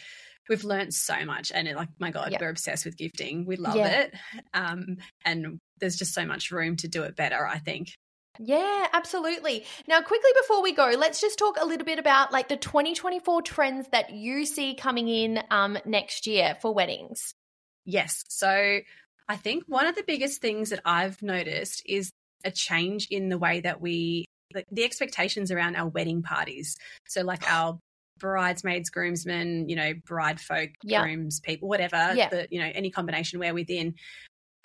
we've 0.49 0.65
learned 0.65 0.93
so 0.93 1.25
much 1.25 1.53
and 1.55 1.67
it, 1.67 1.77
like 1.77 1.89
my 1.99 2.11
god 2.11 2.31
yep. 2.31 2.41
we're 2.41 2.51
obsessed 2.51 2.85
with 2.85 2.97
gifting 2.97 3.47
we 3.47 3.57
love 3.57 3.77
yeah. 3.77 4.01
it 4.03 4.15
um, 4.53 4.99
and 5.25 5.59
there's 5.81 5.97
just 5.97 6.15
so 6.15 6.25
much 6.25 6.51
room 6.51 6.77
to 6.77 6.89
do 6.89 7.03
it 7.03 7.17
better 7.17 7.47
i 7.47 7.59
think 7.59 7.91
yeah, 8.41 8.89
absolutely. 8.93 9.65
Now, 9.87 10.01
quickly 10.01 10.31
before 10.41 10.63
we 10.63 10.73
go, 10.73 10.93
let's 10.99 11.21
just 11.21 11.39
talk 11.39 11.57
a 11.61 11.65
little 11.65 11.85
bit 11.85 11.99
about 11.99 12.33
like 12.33 12.49
the 12.49 12.57
2024 12.57 13.43
trends 13.43 13.89
that 13.93 14.11
you 14.11 14.45
see 14.45 14.75
coming 14.75 15.09
in 15.09 15.41
um, 15.51 15.79
next 15.85 16.27
year 16.27 16.57
for 16.61 16.75
weddings. 16.75 17.35
Yes. 17.85 18.25
So, 18.29 18.81
I 19.29 19.37
think 19.37 19.65
one 19.67 19.87
of 19.87 19.95
the 19.95 20.03
biggest 20.07 20.41
things 20.41 20.71
that 20.71 20.81
I've 20.85 21.23
noticed 21.23 21.83
is 21.87 22.11
a 22.45 22.51
change 22.51 23.09
in 23.11 23.29
the 23.29 23.39
way 23.39 23.61
that 23.61 23.81
we, 23.81 24.27
like 24.53 24.67
the 24.71 24.85
expectations 24.85 25.51
around 25.51 25.77
our 25.77 25.89
wedding 25.89 26.23
parties. 26.23 26.77
So, 27.07 27.23
like 27.23 27.49
our 27.51 27.79
bridesmaids, 28.19 28.91
groomsmen, 28.91 29.69
you 29.69 29.77
know, 29.77 29.93
bride 30.07 30.41
folk, 30.41 30.71
grooms, 30.87 31.41
people, 31.41 31.69
whatever, 31.69 32.15
yeah. 32.15 32.29
the, 32.31 32.49
you 32.51 32.61
know, 32.61 32.71
any 32.75 32.91
combination 32.91 33.39
we're 33.39 33.55
within. 33.55 33.95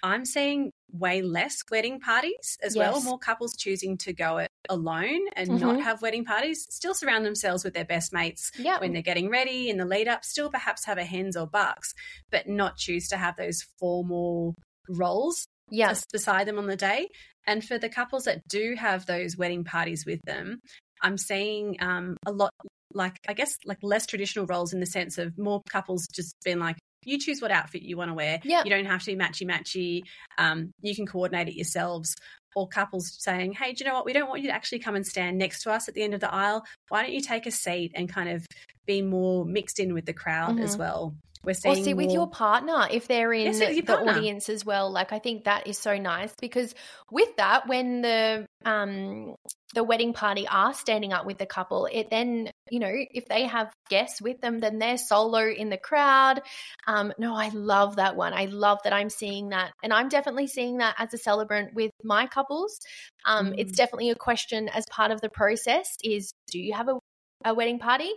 I'm 0.03 0.25
seeing 0.25 0.71
way 0.91 1.21
less 1.21 1.57
wedding 1.69 1.99
parties 1.99 2.57
as 2.63 2.75
yes. 2.75 2.93
well. 2.93 3.03
More 3.03 3.19
couples 3.19 3.55
choosing 3.55 3.97
to 3.99 4.13
go 4.13 4.37
it 4.37 4.49
alone 4.69 5.27
and 5.35 5.49
mm-hmm. 5.49 5.59
not 5.59 5.81
have 5.81 6.01
wedding 6.01 6.25
parties, 6.25 6.67
still 6.69 6.93
surround 6.93 7.25
themselves 7.25 7.63
with 7.63 7.73
their 7.73 7.85
best 7.85 8.13
mates 8.13 8.51
yep. 8.57 8.81
when 8.81 8.93
they're 8.93 9.01
getting 9.01 9.29
ready 9.29 9.69
in 9.69 9.77
the 9.77 9.85
lead 9.85 10.07
up, 10.07 10.23
still 10.23 10.49
perhaps 10.49 10.85
have 10.85 10.97
a 10.97 11.03
hens 11.03 11.35
or 11.35 11.47
bucks, 11.47 11.93
but 12.31 12.47
not 12.47 12.77
choose 12.77 13.07
to 13.09 13.17
have 13.17 13.35
those 13.35 13.65
formal 13.79 14.55
roles 14.87 15.47
yes. 15.69 16.05
beside 16.11 16.47
them 16.47 16.57
on 16.57 16.67
the 16.67 16.75
day. 16.75 17.09
And 17.45 17.63
for 17.63 17.77
the 17.77 17.89
couples 17.89 18.25
that 18.25 18.47
do 18.47 18.75
have 18.77 19.05
those 19.05 19.37
wedding 19.37 19.63
parties 19.63 20.05
with 20.05 20.21
them, 20.25 20.59
I'm 21.01 21.17
seeing 21.17 21.77
um, 21.79 22.17
a 22.25 22.31
lot 22.31 22.51
like 22.93 23.19
I 23.27 23.33
guess 23.33 23.57
like 23.65 23.77
less 23.83 24.05
traditional 24.05 24.45
roles 24.47 24.73
in 24.73 24.79
the 24.79 24.85
sense 24.85 25.17
of 25.17 25.37
more 25.37 25.61
couples 25.69 26.07
just 26.07 26.35
being 26.43 26.59
like 26.59 26.77
you 27.05 27.17
choose 27.19 27.41
what 27.41 27.51
outfit 27.51 27.81
you 27.81 27.97
want 27.97 28.09
to 28.09 28.15
wear. 28.15 28.39
Yep. 28.43 28.65
You 28.65 28.71
don't 28.71 28.85
have 28.85 29.03
to 29.03 29.15
be 29.15 29.15
matchy 29.15 29.47
matchy. 29.47 30.01
Um, 30.37 30.71
you 30.81 30.95
can 30.95 31.05
coordinate 31.05 31.47
it 31.47 31.55
yourselves. 31.55 32.15
Or 32.55 32.67
couples 32.67 33.15
saying, 33.19 33.53
hey, 33.53 33.73
do 33.73 33.83
you 33.83 33.89
know 33.89 33.95
what? 33.95 34.05
We 34.05 34.11
don't 34.11 34.27
want 34.27 34.41
you 34.41 34.47
to 34.47 34.55
actually 34.55 34.79
come 34.79 34.95
and 34.95 35.05
stand 35.05 35.37
next 35.37 35.61
to 35.63 35.71
us 35.71 35.87
at 35.87 35.93
the 35.93 36.01
end 36.01 36.15
of 36.15 36.19
the 36.19 36.33
aisle. 36.33 36.63
Why 36.87 37.03
don't 37.03 37.13
you 37.13 37.21
take 37.21 37.45
a 37.45 37.51
seat 37.51 37.91
and 37.93 38.11
kind 38.11 38.27
of 38.27 38.43
be 38.87 39.03
more 39.03 39.45
mixed 39.45 39.79
in 39.79 39.93
with 39.93 40.05
the 40.05 40.13
crowd 40.13 40.55
mm-hmm. 40.55 40.63
as 40.63 40.75
well? 40.75 41.13
We're 41.43 41.53
seeing 41.53 41.79
or 41.79 41.83
see 41.83 41.93
more... 41.93 42.05
with 42.05 42.13
your 42.13 42.27
partner 42.29 42.87
if 42.91 43.07
they're 43.07 43.33
in 43.33 43.53
yes, 43.53 43.59
the 43.59 43.97
audience 43.97 44.49
as 44.49 44.65
well. 44.65 44.91
Like 44.91 45.13
I 45.13 45.19
think 45.19 45.45
that 45.45 45.67
is 45.67 45.77
so 45.77 45.97
nice 45.97 46.33
because 46.39 46.75
with 47.11 47.35
that, 47.37 47.67
when 47.67 48.01
the 48.01 48.45
um 48.65 49.35
the 49.73 49.83
wedding 49.83 50.13
party 50.13 50.47
are 50.47 50.73
standing 50.73 51.13
up 51.13 51.25
with 51.25 51.37
the 51.37 51.45
couple, 51.45 51.87
it 51.91 52.09
then, 52.09 52.49
you 52.71 52.79
know, 52.79 52.91
if 52.91 53.27
they 53.27 53.45
have 53.45 53.71
guests 53.87 54.19
with 54.19 54.41
them, 54.41 54.59
then 54.59 54.79
they're 54.79 54.97
solo 54.97 55.47
in 55.47 55.69
the 55.69 55.77
crowd. 55.77 56.41
Um, 56.87 57.13
no, 57.19 57.35
I 57.35 57.49
love 57.49 57.97
that 57.97 58.15
one. 58.15 58.33
I 58.33 58.45
love 58.45 58.79
that 58.83 58.93
I'm 58.93 59.11
seeing 59.11 59.49
that. 59.49 59.71
And 59.83 59.93
I'm 59.93 60.09
definitely 60.09 60.47
seeing 60.47 60.77
that 60.77 60.95
as 60.97 61.13
a 61.13 61.19
celebrant 61.19 61.75
with 61.75 61.91
my 62.03 62.25
couples. 62.25 62.79
Um, 63.25 63.51
mm. 63.51 63.55
It's 63.59 63.73
definitely 63.73 64.09
a 64.09 64.15
question 64.15 64.69
as 64.69 64.85
part 64.89 65.11
of 65.11 65.21
the 65.21 65.29
process 65.29 65.97
is 66.03 66.33
do 66.51 66.59
you 66.59 66.73
have 66.73 66.89
a, 66.89 66.97
a 67.45 67.53
wedding 67.53 67.79
party? 67.79 68.11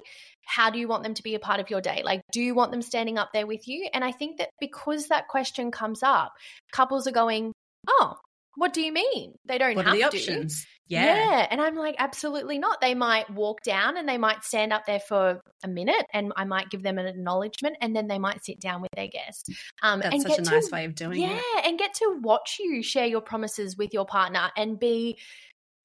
How 0.44 0.70
do 0.70 0.78
you 0.78 0.88
want 0.88 1.04
them 1.04 1.14
to 1.14 1.22
be 1.22 1.34
a 1.34 1.38
part 1.38 1.60
of 1.60 1.70
your 1.70 1.80
day? 1.80 2.02
Like, 2.04 2.22
do 2.32 2.40
you 2.42 2.54
want 2.54 2.72
them 2.72 2.82
standing 2.82 3.18
up 3.18 3.30
there 3.32 3.46
with 3.46 3.68
you? 3.68 3.88
And 3.92 4.04
I 4.04 4.12
think 4.12 4.38
that 4.38 4.50
because 4.60 5.08
that 5.08 5.28
question 5.28 5.70
comes 5.70 6.02
up, 6.02 6.32
couples 6.72 7.06
are 7.06 7.12
going, 7.12 7.52
oh, 7.88 8.16
what 8.56 8.72
do 8.72 8.82
you 8.82 8.92
mean? 8.92 9.34
They 9.46 9.58
don't 9.58 9.76
what 9.76 9.86
have 9.86 9.94
the 9.94 10.00
to. 10.00 10.06
options? 10.06 10.66
Yeah. 10.88 11.16
Yeah. 11.16 11.46
And 11.50 11.60
I'm 11.60 11.74
like, 11.74 11.94
absolutely 11.98 12.58
not. 12.58 12.80
They 12.82 12.94
might 12.94 13.30
walk 13.30 13.62
down 13.62 13.96
and 13.96 14.06
they 14.06 14.18
might 14.18 14.44
stand 14.44 14.74
up 14.74 14.84
there 14.86 15.00
for 15.00 15.40
a 15.64 15.68
minute 15.68 16.04
and 16.12 16.32
I 16.36 16.44
might 16.44 16.68
give 16.68 16.82
them 16.82 16.98
an 16.98 17.06
acknowledgement 17.06 17.76
and 17.80 17.96
then 17.96 18.08
they 18.08 18.18
might 18.18 18.44
sit 18.44 18.60
down 18.60 18.82
with 18.82 18.90
their 18.94 19.08
guest. 19.08 19.50
Um, 19.82 20.00
That's 20.00 20.14
and 20.14 20.22
such 20.22 20.38
a 20.38 20.42
nice 20.42 20.70
way 20.70 20.84
of 20.84 20.94
doing 20.94 21.20
yeah, 21.20 21.36
it. 21.36 21.42
Yeah. 21.54 21.68
And 21.68 21.78
get 21.78 21.94
to 21.94 22.18
watch 22.20 22.58
you 22.60 22.82
share 22.82 23.06
your 23.06 23.22
promises 23.22 23.76
with 23.78 23.94
your 23.94 24.04
partner 24.04 24.50
and 24.54 24.78
be 24.78 25.18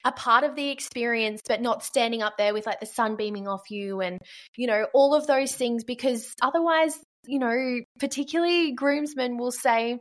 a 0.06 0.12
part 0.12 0.44
of 0.44 0.56
the 0.56 0.70
experience, 0.70 1.42
but 1.48 1.62
not 1.62 1.84
standing 1.84 2.22
up 2.22 2.38
there 2.38 2.54
with 2.54 2.66
like 2.66 2.80
the 2.80 2.86
sun 2.86 3.16
beaming 3.16 3.48
off 3.48 3.70
you 3.70 4.02
and, 4.02 4.20
you 4.56 4.68
know, 4.68 4.88
all 4.94 5.16
of 5.16 5.28
those 5.28 5.54
things 5.54 5.84
because 5.84 6.34
otherwise, 6.42 6.98
you 7.26 7.40
know, 7.40 7.82
particularly 8.00 8.74
groomsmen 8.74 9.38
will 9.38 9.52
say, 9.52 10.00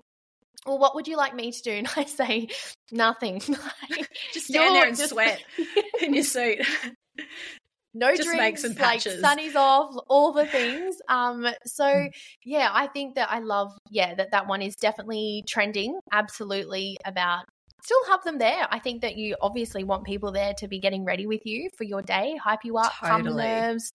well, 0.67 0.79
what 0.79 0.95
would 0.95 1.09
you 1.09 1.17
like 1.17 1.35
me 1.35 1.53
to 1.53 1.63
do? 1.63 1.71
And 1.77 1.89
I 1.97 2.05
say, 2.05 2.49
nothing. 2.91 3.41
just 4.33 4.47
stand 4.47 4.75
there 4.75 4.87
and 4.87 4.97
just, 4.97 5.11
sweat 5.11 5.43
in 6.01 6.15
your 6.15 6.25
suit. 6.25 6.59
No 7.95 8.15
just 8.15 8.29
drinks, 8.29 8.63
make 8.63 8.79
like 8.79 9.01
sunnies 9.01 9.55
off, 9.55 9.97
all 10.09 10.33
the 10.33 10.45
things. 10.45 10.97
Um, 11.09 11.47
so 11.65 12.09
yeah, 12.45 12.69
I 12.71 12.89
think 12.89 13.15
that 13.15 13.31
I 13.31 13.39
love, 13.39 13.73
yeah, 13.91 14.15
that 14.15 14.33
that 14.33 14.47
one 14.47 14.61
is 14.61 14.77
definitely 14.77 15.45
trending. 15.49 15.99
Absolutely 16.13 16.99
about 17.07 17.47
still 17.87 18.05
have 18.09 18.25
them 18.25 18.39
there. 18.39 18.67
I 18.69 18.81
think 18.81 19.03
that 19.03 19.17
you 19.17 19.37
obviously 19.41 19.85
want 19.85 20.05
people 20.05 20.33
there 20.33 20.55
to 20.59 20.67
be 20.67 20.81
getting 20.81 21.05
ready 21.05 21.27
with 21.27 21.47
you 21.47 21.71
for 21.79 21.85
your 21.85 22.03
day, 22.03 22.37
hype 22.37 22.65
you 22.65 22.79
up, 22.79 22.93
totally. 22.93 23.23
calm 23.23 23.37
nerves, 23.37 23.93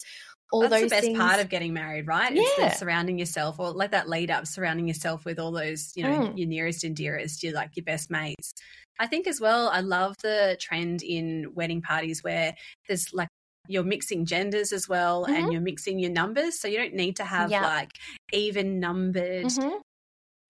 all 0.51 0.61
That's 0.61 0.73
those 0.73 0.81
the 0.83 0.87
best 0.87 1.05
things. 1.07 1.19
part 1.19 1.41
of 1.41 1.49
getting 1.49 1.73
married, 1.73 2.07
right? 2.07 2.33
Yeah. 2.33 2.43
It's 2.59 2.79
surrounding 2.79 3.19
yourself 3.19 3.59
or 3.59 3.71
like 3.71 3.91
that 3.91 4.07
lead 4.07 4.31
up, 4.31 4.47
surrounding 4.47 4.87
yourself 4.87 5.25
with 5.25 5.39
all 5.39 5.51
those, 5.51 5.91
you 5.95 6.03
know, 6.03 6.19
mm. 6.19 6.37
your 6.37 6.47
nearest 6.47 6.85
and 6.85 6.95
dearest, 6.95 7.43
your 7.43 7.53
like 7.53 7.71
your 7.75 7.83
best 7.83 8.09
mates. 8.09 8.53
I 8.97 9.07
think 9.07 9.27
as 9.27 9.41
well, 9.41 9.67
I 9.67 9.81
love 9.81 10.15
the 10.23 10.57
trend 10.59 11.03
in 11.03 11.51
wedding 11.53 11.81
parties 11.81 12.23
where 12.23 12.53
there's 12.87 13.13
like 13.13 13.27
you're 13.67 13.83
mixing 13.83 14.25
genders 14.25 14.71
as 14.71 14.87
well 14.87 15.25
mm-hmm. 15.25 15.33
and 15.33 15.51
you're 15.51 15.61
mixing 15.61 15.99
your 15.99 16.11
numbers. 16.11 16.59
So 16.59 16.67
you 16.69 16.77
don't 16.77 16.93
need 16.93 17.17
to 17.17 17.25
have 17.25 17.51
yep. 17.51 17.63
like 17.63 17.91
even 18.31 18.79
numbered, 18.79 19.45
mm-hmm. 19.45 19.77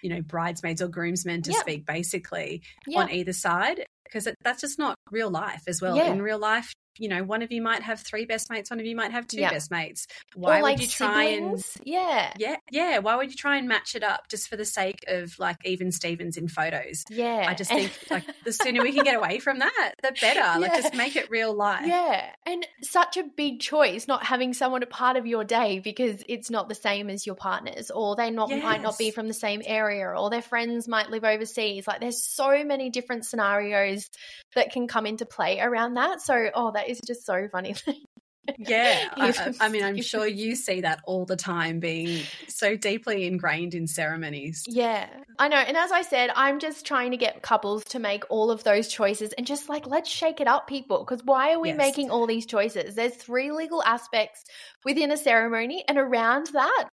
You 0.02 0.10
know, 0.10 0.22
bridesmaids 0.22 0.82
or 0.82 0.88
groomsmen 0.88 1.42
to 1.44 1.52
yep. 1.52 1.62
speak 1.62 1.86
basically 1.86 2.62
yep. 2.88 3.04
on 3.04 3.12
either 3.12 3.34
side 3.34 3.86
because 4.04 4.28
that's 4.44 4.62
just 4.62 4.78
not 4.78 4.96
real 5.10 5.30
life 5.30 5.64
as 5.68 5.82
well. 5.82 5.96
Yeah. 5.96 6.12
In 6.12 6.22
real 6.22 6.40
life, 6.40 6.74
you 6.98 7.08
know, 7.08 7.24
one 7.24 7.42
of 7.42 7.52
you 7.52 7.62
might 7.62 7.82
have 7.82 8.00
three 8.00 8.26
best 8.26 8.50
mates, 8.50 8.70
one 8.70 8.80
of 8.80 8.86
you 8.86 8.96
might 8.96 9.12
have 9.12 9.28
two 9.28 9.42
best 9.42 9.72
mates. 9.72 10.08
Why 10.36 10.62
like 10.62 10.78
would 10.78 10.82
you 10.82 10.88
try 10.88 11.34
siblings? 11.34 11.76
and 11.78 11.88
yeah, 11.88 12.34
yeah, 12.38 12.56
yeah? 12.70 12.98
Why 13.00 13.16
would 13.16 13.30
you 13.30 13.36
try 13.36 13.58
and 13.58 13.68
match 13.68 13.96
it 13.96 14.04
up 14.04 14.28
just 14.30 14.48
for 14.48 14.58
the 14.58 14.66
sake 14.66 15.04
of 15.08 15.38
like 15.40 15.58
even 15.66 15.92
Stevens 15.92 16.38
in 16.38 16.48
photos? 16.48 17.04
Yeah, 17.10 17.46
I 17.48 17.54
just 17.54 17.70
think 17.70 17.92
like 18.10 18.26
the 18.44 18.54
sooner 18.54 18.82
we 18.82 18.94
can 18.94 19.04
get 19.04 19.16
away 19.16 19.40
from 19.40 19.60
that, 19.60 19.94
the 20.02 20.12
better. 20.22 20.40
Yeah. 20.40 20.58
Like 20.58 20.74
just 20.76 20.94
make 20.94 21.16
it 21.16 21.30
real 21.30 21.54
life. 21.54 21.86
Yeah, 21.86 22.30
and 22.46 22.66
such 22.82 23.18
a 23.18 23.24
big 23.24 23.60
choice 23.60 24.08
not 24.08 24.26
having 24.26 24.54
someone 24.54 24.84
a 24.84 24.88
part 24.88 25.18
of 25.18 25.26
your 25.26 25.44
day 25.44 25.80
because 25.80 26.24
it's 26.28 26.50
not 26.50 26.70
the 26.70 26.76
same 26.76 27.10
as 27.10 27.26
your 27.26 27.36
partners, 27.36 27.92
or 27.92 28.16
they 28.16 28.32
not 28.32 28.50
yes. 28.50 28.64
might 28.64 28.82
not 28.82 28.98
be 28.98 29.12
from 29.12 29.28
the 29.28 29.34
same 29.34 29.62
area, 29.66 30.08
or 30.08 30.30
their 30.30 30.42
friends 30.42 30.88
might 30.88 31.10
live 31.10 31.24
overseas. 31.24 31.88
Like 31.88 32.00
there's 32.00 32.24
so 32.24 32.64
many 32.64 32.90
different 32.90 33.26
scenarios 33.26 34.10
that 34.56 34.72
can 34.72 34.88
come 34.88 35.06
into 35.06 35.26
play 35.26 35.60
around 35.60 35.96
that. 35.96 36.22
So 36.22 36.50
oh, 36.54 36.72
that 36.72 36.81
is 36.88 37.00
just 37.06 37.26
so 37.26 37.48
funny. 37.52 37.76
yeah, 38.58 39.10
I, 39.16 39.54
I, 39.60 39.70
mean, 39.70 39.84
I'm 39.84 40.02
sure 40.02 40.28
you 40.28 40.56
see 40.56 40.82
that 40.82 41.02
all 41.06 41.26
the 41.26 41.36
time 41.36 41.80
being 41.80 42.24
so 42.48 42.76
deeply 42.76 43.26
ingrained 43.26 43.74
in 43.74 43.88
ceremonies. 43.88 44.64
Yeah, 44.68 45.08
I 45.40 45.48
know. 45.48 45.58
And 45.58 45.78
as 45.78 45.92
I 45.92 46.02
said, 46.02 46.32
I'm 46.36 46.60
just 46.60 46.86
trying 46.86 47.12
to 47.12 47.18
get 47.18 47.42
couples 47.42 47.84
to 47.86 48.00
make 48.00 48.24
all 48.30 48.52
of 48.52 48.64
those 48.64 48.88
choices 48.88 49.34
and 49.34 49.46
just 49.46 49.70
like, 49.70 49.88
let's 49.88 50.10
shake 50.10 50.42
it 50.42 50.48
up, 50.48 50.68
people. 50.68 51.06
Because 51.06 51.24
why 51.24 51.54
are 51.54 51.60
we 51.60 51.70
yes. 51.70 51.78
making 51.78 52.10
all 52.10 52.28
these 52.28 52.46
choices? 52.46 52.96
There's 52.96 53.16
three 53.16 53.52
legal 53.52 53.84
aspects 53.84 54.44
within 54.86 55.12
a 55.12 55.18
ceremony, 55.18 55.84
and 55.88 55.98
around 55.98 56.48
that, 56.54 56.90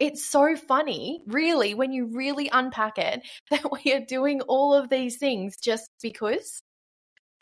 it's 0.00 0.24
so 0.24 0.56
funny, 0.56 1.22
really, 1.26 1.74
when 1.74 1.92
you 1.92 2.06
really 2.06 2.48
unpack 2.52 2.98
it, 2.98 3.22
that 3.50 3.70
we 3.70 3.92
are 3.92 4.04
doing 4.04 4.40
all 4.42 4.74
of 4.74 4.88
these 4.88 5.18
things 5.18 5.56
just 5.56 5.88
because. 6.02 6.62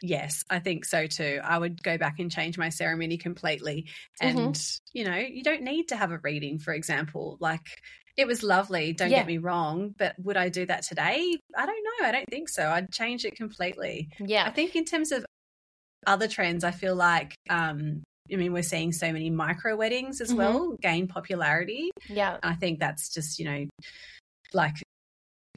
Yes, 0.03 0.45
I 0.49 0.61
think 0.61 0.85
so 0.85 1.07
too. 1.07 1.41
I 1.45 1.59
would 1.59 1.83
go 1.83 1.99
back 1.99 2.19
and 2.19 2.31
change 2.31 2.57
my 2.57 2.71
ceremony 2.71 3.19
completely. 3.19 3.87
Mm-hmm. 4.23 4.39
And, 4.39 4.55
mm-hmm. 4.55 4.99
you 4.99 5.05
know, 5.05 5.17
you 5.17 5.43
don't 5.43 5.63
need 5.63 5.89
to 5.89 5.97
have 5.97 6.11
a 6.11 6.19
reading, 6.19 6.59
for 6.59 6.73
example. 6.73 7.37
Like, 7.41 7.67
it 8.17 8.27
was 8.27 8.43
lovely, 8.43 8.93
don't 8.93 9.11
yeah. 9.11 9.19
get 9.19 9.27
me 9.27 9.39
wrong, 9.39 9.95
but 9.97 10.15
would 10.19 10.37
I 10.37 10.49
do 10.49 10.67
that 10.67 10.83
today? 10.83 11.37
I 11.57 11.67
don't 11.67 11.85
know. 11.85 12.07
I 12.07 12.13
don't 12.13 12.29
think 12.29 12.49
so. 12.49 12.67
I'd 12.67 12.91
change 12.91 13.25
it 13.25 13.37
completely. 13.37 14.09
Yeah. 14.19 14.45
I 14.47 14.51
think 14.51 14.75
in 14.75 14.85
terms 14.85 15.13
of 15.13 15.25
other 16.07 16.29
trends, 16.29 16.65
I 16.65 16.71
feel 16.71 16.95
like, 16.95 17.35
um, 17.49 18.03
I 18.33 18.37
mean, 18.37 18.53
we're 18.53 18.63
seeing 18.63 18.93
so 18.93 19.13
many 19.13 19.31
micro 19.31 19.77
weddings 19.77 20.21
as 20.21 20.29
mm-hmm. 20.29 20.39
well 20.39 20.77
gain 20.81 21.09
popularity. 21.09 21.91
Yeah. 22.09 22.39
I 22.43 22.55
think 22.55 22.81
that's 22.81 23.13
just, 23.13 23.39
you 23.39 23.45
know, 23.45 23.67
like 24.53 24.77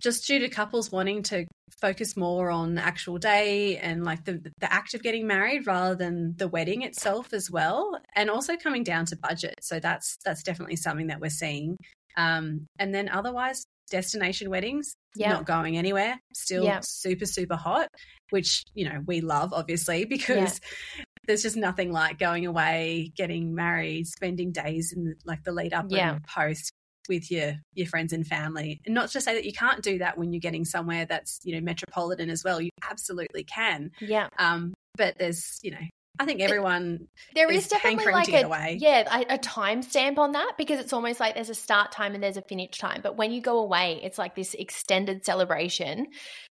just 0.02 0.28
due 0.28 0.40
to 0.40 0.50
couples 0.50 0.92
wanting 0.92 1.24
to 1.24 1.46
focus 1.84 2.16
more 2.16 2.50
on 2.50 2.76
the 2.76 2.82
actual 2.82 3.18
day 3.18 3.76
and 3.78 4.06
like 4.06 4.24
the 4.24 4.42
the 4.60 4.72
act 4.72 4.94
of 4.94 5.04
getting 5.04 5.28
married 5.28 5.68
rather 5.68 5.96
than 5.96 6.34
the 6.38 6.48
wedding 6.48 6.82
itself 6.82 7.34
as 7.34 7.52
well 7.52 8.00
and 8.16 8.30
also 8.30 8.56
coming 8.56 8.84
down 8.84 9.06
to 9.06 9.18
budget 9.18 9.56
so 9.62 9.82
that's 9.82 10.18
that's 10.24 10.44
definitely 10.44 10.78
something 10.78 11.08
that 11.08 11.20
we're 11.20 11.30
seeing 11.30 11.76
um, 12.16 12.66
and 12.80 12.96
then 12.96 13.10
otherwise 13.10 13.66
destination 13.92 14.50
weddings 14.50 14.96
yeah. 15.18 15.34
not 15.34 15.46
going 15.46 15.78
anywhere 15.78 16.18
still 16.34 16.64
yeah. 16.64 16.80
super 16.82 17.26
super 17.26 17.58
hot 17.58 17.90
which 18.30 18.64
you 18.74 18.86
know 18.86 19.02
we 19.06 19.20
love 19.20 19.52
obviously 19.52 20.06
because 20.16 20.62
yeah. 20.98 21.04
there's 21.28 21.44
just 21.44 21.58
nothing 21.58 21.92
like 21.92 22.18
going 22.18 22.46
away 22.46 23.12
getting 23.18 23.54
married 23.54 24.08
spending 24.08 24.54
days 24.54 24.94
in 24.96 25.16
like 25.26 25.44
the 25.44 25.52
lead 25.52 25.74
up 25.74 25.92
and 25.92 26.24
post 26.24 26.72
with 27.10 27.32
your 27.32 27.56
your 27.74 27.88
friends 27.88 28.14
and 28.14 28.26
family. 28.26 28.82
And 28.86 28.96
not 28.96 29.10
to 29.10 29.22
say 29.22 29.34
that 29.34 29.46
you 29.46 29.54
can't 29.54 29.82
do 29.82 30.00
that 30.00 30.18
when 30.18 30.34
you're 30.34 30.40
getting 30.40 30.66
somewhere 30.66 31.06
that's 31.06 31.40
you 31.44 31.56
know 31.56 31.62
metropolitan 31.62 32.30
as 32.30 32.44
well. 32.44 32.62
You 32.62 32.70
absolutely 32.90 33.44
can. 33.44 33.92
Yeah. 34.00 34.28
Um 34.38 34.74
but 34.96 35.18
there's 35.18 35.60
you 35.64 35.72
know 35.72 35.88
I 36.20 36.26
think 36.26 36.42
everyone 36.42 37.08
there 37.34 37.50
is, 37.50 37.64
is 37.64 37.70
definitely 37.70 38.12
like 38.12 38.30
a 38.30 38.78
yeah 38.78 39.24
a, 39.30 39.34
a 39.34 39.38
time 39.40 39.82
stamp 39.82 40.20
on 40.20 40.34
that 40.34 40.54
because 40.58 40.80
it's 40.80 40.94
almost 40.94 41.20
like 41.20 41.34
there's 41.34 41.50
a 41.50 41.56
start 41.56 41.92
time 41.92 42.14
and 42.14 42.24
there's 42.24 42.38
a 42.38 42.44
finish 42.44 42.78
time. 42.78 43.02
But 43.02 43.18
when 43.18 43.32
you 43.32 43.42
go 43.42 43.60
away, 43.60 44.00
it's 44.04 44.20
like 44.20 44.36
this 44.36 44.54
extended 44.54 45.26
celebration 45.26 46.08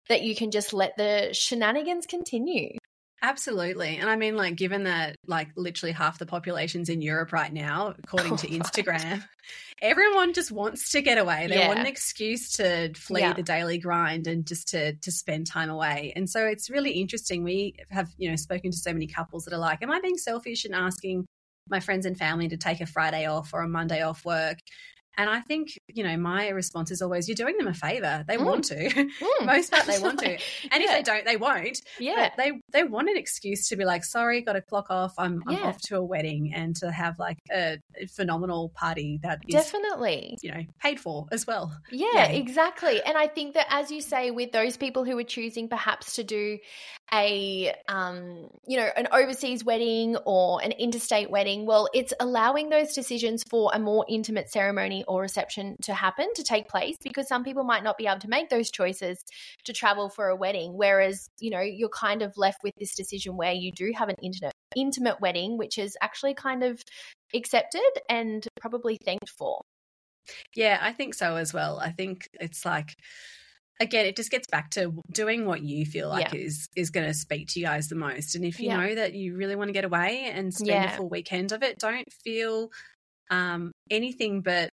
that 0.08 0.22
you 0.22 0.34
can 0.34 0.52
just 0.52 0.74
let 0.74 0.96
the 0.96 1.30
shenanigans 1.34 2.06
continue. 2.06 2.78
Absolutely. 3.22 3.98
And 3.98 4.10
I 4.10 4.16
mean, 4.16 4.38
like, 4.38 4.56
given 4.56 4.84
that, 4.84 5.18
like, 5.28 5.50
literally 5.56 5.92
half 5.92 6.20
the 6.20 6.26
population's 6.26 6.88
in 6.90 7.02
Europe 7.02 7.34
right 7.34 7.52
now, 7.52 7.94
according 8.02 8.34
oh, 8.34 8.38
to 8.38 8.48
Instagram, 8.50 9.12
right. 9.12 9.22
everyone 9.82 10.34
just 10.34 10.52
wants 10.52 10.92
to 10.92 11.02
get 11.02 11.18
away. 11.18 11.48
They 11.48 11.58
yeah. 11.58 11.68
want 11.68 11.80
an 11.80 11.86
excuse 11.86 12.54
to 12.54 12.94
flee 12.94 13.22
yeah. 13.22 13.34
the 13.34 13.44
daily 13.44 13.78
grind 13.78 14.28
and 14.28 14.46
just 14.46 14.70
to, 14.70 14.94
to 14.94 15.12
spend 15.12 15.48
time 15.48 15.70
away. 15.70 16.14
And 16.16 16.30
so 16.30 16.46
it's 16.46 16.70
really 16.70 16.92
interesting. 16.92 17.44
We 17.44 17.76
have, 17.90 18.10
you 18.18 18.30
know, 18.30 18.38
spoken 18.38 18.72
to 18.72 18.78
so 18.78 18.94
many 18.94 19.08
couples 19.08 19.46
that 19.46 19.54
are 19.54 19.60
like, 19.60 19.84
Am 19.84 19.92
I 19.92 20.00
being 20.00 20.18
selfish 20.18 20.64
and 20.64 20.74
asking 20.74 21.26
my 21.70 21.82
friends 21.82 22.06
and 22.06 22.18
family 22.18 22.48
to 22.48 22.58
take 22.58 22.80
a 22.80 22.86
Friday 22.86 23.26
off 23.26 23.54
or 23.54 23.62
a 23.62 23.68
Monday 23.68 24.02
off 24.02 24.24
work? 24.24 24.60
And 25.20 25.30
I 25.30 25.42
think, 25.42 25.78
you 25.90 26.02
know, 26.06 26.16
my 26.16 26.48
response 26.48 26.92
is 26.92 27.02
always, 27.02 27.28
you're 27.28 27.36
doing 27.36 27.58
them 27.58 27.68
a 27.68 27.74
favor. 27.74 28.24
They 28.26 28.38
mm. 28.38 28.46
want 28.46 28.64
to. 28.66 28.80
Mm. 29.20 29.46
Most 29.46 29.72
part, 29.72 29.86
they 29.86 30.00
want 30.00 30.20
to. 30.24 30.30
And 30.30 30.40
yeah. 30.72 30.80
if 30.80 30.92
they 30.92 31.04
don't, 31.04 31.26
they 31.26 31.36
won't. 31.36 31.82
Yeah. 32.00 32.30
But 32.30 32.38
they, 32.38 32.52
they 32.72 32.84
want 32.84 33.10
an 33.10 33.18
excuse 33.18 33.68
to 33.70 33.76
be 33.76 33.84
like, 33.84 34.06
sorry, 34.06 34.42
got 34.42 34.54
to 34.54 34.62
clock 34.62 34.88
off. 34.90 35.14
I'm, 35.18 35.44
I'm 35.46 35.64
off 35.64 35.82
to 35.84 35.98
a 35.98 36.04
wedding 36.04 36.54
and 36.54 36.76
to 36.78 36.92
have 36.92 37.20
like 37.20 37.40
a, 37.52 37.80
a 38.00 38.08
phenomenal 38.08 38.70
party 38.70 39.20
that 39.24 39.42
is 39.48 39.54
definitely, 39.54 40.38
you 40.42 40.52
know, 40.52 40.64
paid 40.80 41.00
for 41.00 41.28
as 41.32 41.46
well. 41.46 41.76
Yeah, 41.92 42.28
exactly. 42.28 43.02
And 43.04 43.18
I 43.18 43.28
think 43.28 43.56
that, 43.56 43.68
as 43.70 43.92
you 43.92 44.02
say, 44.02 44.32
with 44.32 44.52
those 44.52 44.78
people 44.78 45.04
who 45.04 45.18
are 45.18 45.24
choosing 45.24 45.68
perhaps 45.68 46.16
to 46.16 46.24
do 46.24 46.60
a 47.14 47.74
um, 47.88 48.50
you 48.68 48.78
know 48.78 48.90
an 48.96 49.08
overseas 49.12 49.64
wedding 49.64 50.16
or 50.26 50.62
an 50.62 50.72
interstate 50.74 51.30
wedding 51.30 51.66
well 51.66 51.90
it's 51.94 52.14
allowing 52.20 52.70
those 52.70 52.94
decisions 52.94 53.44
for 53.44 53.72
a 53.74 53.80
more 53.80 54.06
intimate 54.08 54.50
ceremony 54.52 55.04
or 55.10 55.22
reception 55.22 55.76
to 55.82 55.94
happen 55.94 56.28
to 56.36 56.44
take 56.44 56.70
place 56.70 56.96
because 57.04 57.28
some 57.28 57.44
people 57.44 57.64
might 57.64 57.84
not 57.84 57.98
be 57.98 58.06
able 58.06 58.20
to 58.20 58.30
make 58.30 58.50
those 58.50 58.70
choices 58.70 59.22
to 59.66 59.74
travel 59.74 60.08
for 60.08 60.30
a 60.30 60.36
wedding 60.36 60.72
whereas 60.78 61.28
you 61.40 61.50
know 61.50 61.60
you're 61.60 61.90
kind 61.90 62.22
of 62.22 62.32
left 62.38 62.60
with 62.64 62.74
this 62.80 62.96
decision 62.96 63.36
where 63.36 63.52
you 63.52 63.72
do 63.72 63.92
have 63.96 64.08
an 64.08 64.16
intimate 64.22 64.54
intimate 64.76 65.20
wedding 65.20 65.58
which 65.58 65.78
is 65.78 65.98
actually 66.02 66.36
kind 66.36 66.64
of 66.64 66.82
accepted 67.34 67.82
and 68.08 68.48
probably 68.62 68.98
thanked 69.04 69.30
for 69.30 69.60
yeah 70.56 70.78
i 70.82 70.94
think 70.94 71.16
so 71.16 71.36
as 71.36 71.52
well 71.54 71.80
i 71.80 71.90
think 71.90 72.30
it's 72.40 72.64
like 72.64 72.96
again 73.80 74.06
it 74.06 74.16
just 74.16 74.30
gets 74.30 74.48
back 74.48 74.70
to 74.70 74.94
doing 75.12 75.46
what 75.46 75.64
you 75.64 75.86
feel 75.86 76.08
like 76.08 76.34
yeah. 76.34 76.40
is 76.40 76.70
is 76.76 76.92
going 76.92 77.08
to 77.08 77.14
speak 77.16 77.48
to 77.48 77.60
you 77.60 77.66
guys 77.66 77.88
the 77.88 77.96
most 77.96 78.36
and 78.36 78.46
if 78.46 78.60
you 78.60 78.68
yeah. 78.68 78.78
know 78.78 78.96
that 78.96 79.16
you 79.16 79.36
really 79.36 79.56
want 79.56 79.70
to 79.70 79.74
get 79.74 79.86
away 79.86 80.30
and 80.32 80.54
spend 80.54 80.70
yeah. 80.70 80.94
a 80.94 80.98
full 80.98 81.10
weekend 81.10 81.52
of 81.52 81.64
it 81.64 81.80
don't 81.80 82.12
feel 82.24 82.70
um 83.32 83.72
anything 83.90 84.42
but 84.42 84.70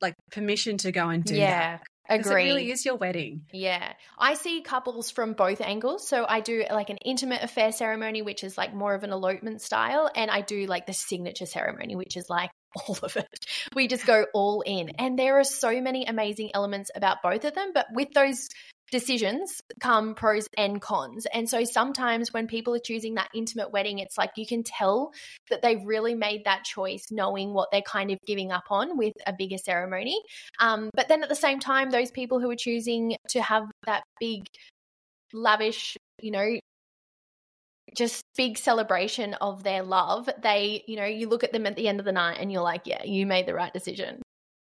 like 0.00 0.14
permission 0.30 0.78
to 0.78 0.92
go 0.92 1.08
and 1.08 1.24
do 1.24 1.34
yeah. 1.34 1.78
that 1.78 1.82
Agree. 2.08 2.42
It 2.42 2.46
really 2.46 2.70
is 2.70 2.84
your 2.84 2.96
wedding. 2.96 3.42
Yeah. 3.52 3.92
I 4.18 4.34
see 4.34 4.62
couples 4.62 5.10
from 5.10 5.32
both 5.32 5.60
angles. 5.60 6.06
So 6.06 6.24
I 6.28 6.40
do 6.40 6.64
like 6.70 6.90
an 6.90 6.98
intimate 6.98 7.42
affair 7.42 7.72
ceremony, 7.72 8.22
which 8.22 8.44
is 8.44 8.56
like 8.56 8.74
more 8.74 8.94
of 8.94 9.02
an 9.02 9.10
elopement 9.10 9.60
style. 9.60 10.10
And 10.14 10.30
I 10.30 10.40
do 10.40 10.66
like 10.66 10.86
the 10.86 10.92
signature 10.92 11.46
ceremony, 11.46 11.96
which 11.96 12.16
is 12.16 12.30
like 12.30 12.50
all 12.88 12.98
of 13.02 13.16
it. 13.16 13.46
We 13.74 13.88
just 13.88 14.06
go 14.06 14.26
all 14.34 14.62
in. 14.62 14.90
And 14.98 15.18
there 15.18 15.38
are 15.38 15.44
so 15.44 15.80
many 15.80 16.06
amazing 16.06 16.50
elements 16.54 16.90
about 16.94 17.22
both 17.22 17.44
of 17.44 17.54
them. 17.54 17.72
But 17.74 17.86
with 17.92 18.12
those 18.12 18.48
decisions 18.90 19.60
come 19.80 20.14
pros 20.14 20.46
and 20.56 20.80
cons. 20.80 21.26
And 21.32 21.48
so 21.48 21.64
sometimes 21.64 22.32
when 22.32 22.46
people 22.46 22.74
are 22.74 22.80
choosing 22.80 23.14
that 23.14 23.30
intimate 23.34 23.72
wedding, 23.72 23.98
it's 23.98 24.16
like 24.16 24.30
you 24.36 24.46
can 24.46 24.62
tell 24.62 25.12
that 25.50 25.62
they've 25.62 25.84
really 25.84 26.14
made 26.14 26.44
that 26.44 26.64
choice 26.64 27.06
knowing 27.10 27.52
what 27.52 27.68
they're 27.72 27.82
kind 27.82 28.10
of 28.10 28.18
giving 28.26 28.52
up 28.52 28.64
on 28.70 28.96
with 28.96 29.14
a 29.26 29.32
bigger 29.32 29.58
ceremony. 29.58 30.20
Um, 30.60 30.90
but 30.94 31.08
then 31.08 31.22
at 31.22 31.28
the 31.28 31.34
same 31.34 31.60
time, 31.60 31.90
those 31.90 32.10
people 32.10 32.40
who 32.40 32.50
are 32.50 32.56
choosing 32.56 33.16
to 33.30 33.42
have 33.42 33.64
that 33.86 34.04
big, 34.20 34.46
lavish, 35.32 35.96
you 36.20 36.30
know, 36.30 36.58
just 37.96 38.24
big 38.36 38.58
celebration 38.58 39.34
of 39.34 39.62
their 39.62 39.82
love, 39.82 40.28
they, 40.42 40.82
you 40.86 40.96
know, 40.96 41.04
you 41.04 41.28
look 41.28 41.44
at 41.44 41.52
them 41.52 41.66
at 41.66 41.76
the 41.76 41.88
end 41.88 41.98
of 41.98 42.04
the 42.04 42.12
night 42.12 42.38
and 42.40 42.52
you're 42.52 42.62
like, 42.62 42.82
yeah, 42.84 43.02
you 43.04 43.26
made 43.26 43.46
the 43.46 43.54
right 43.54 43.72
decision. 43.72 44.20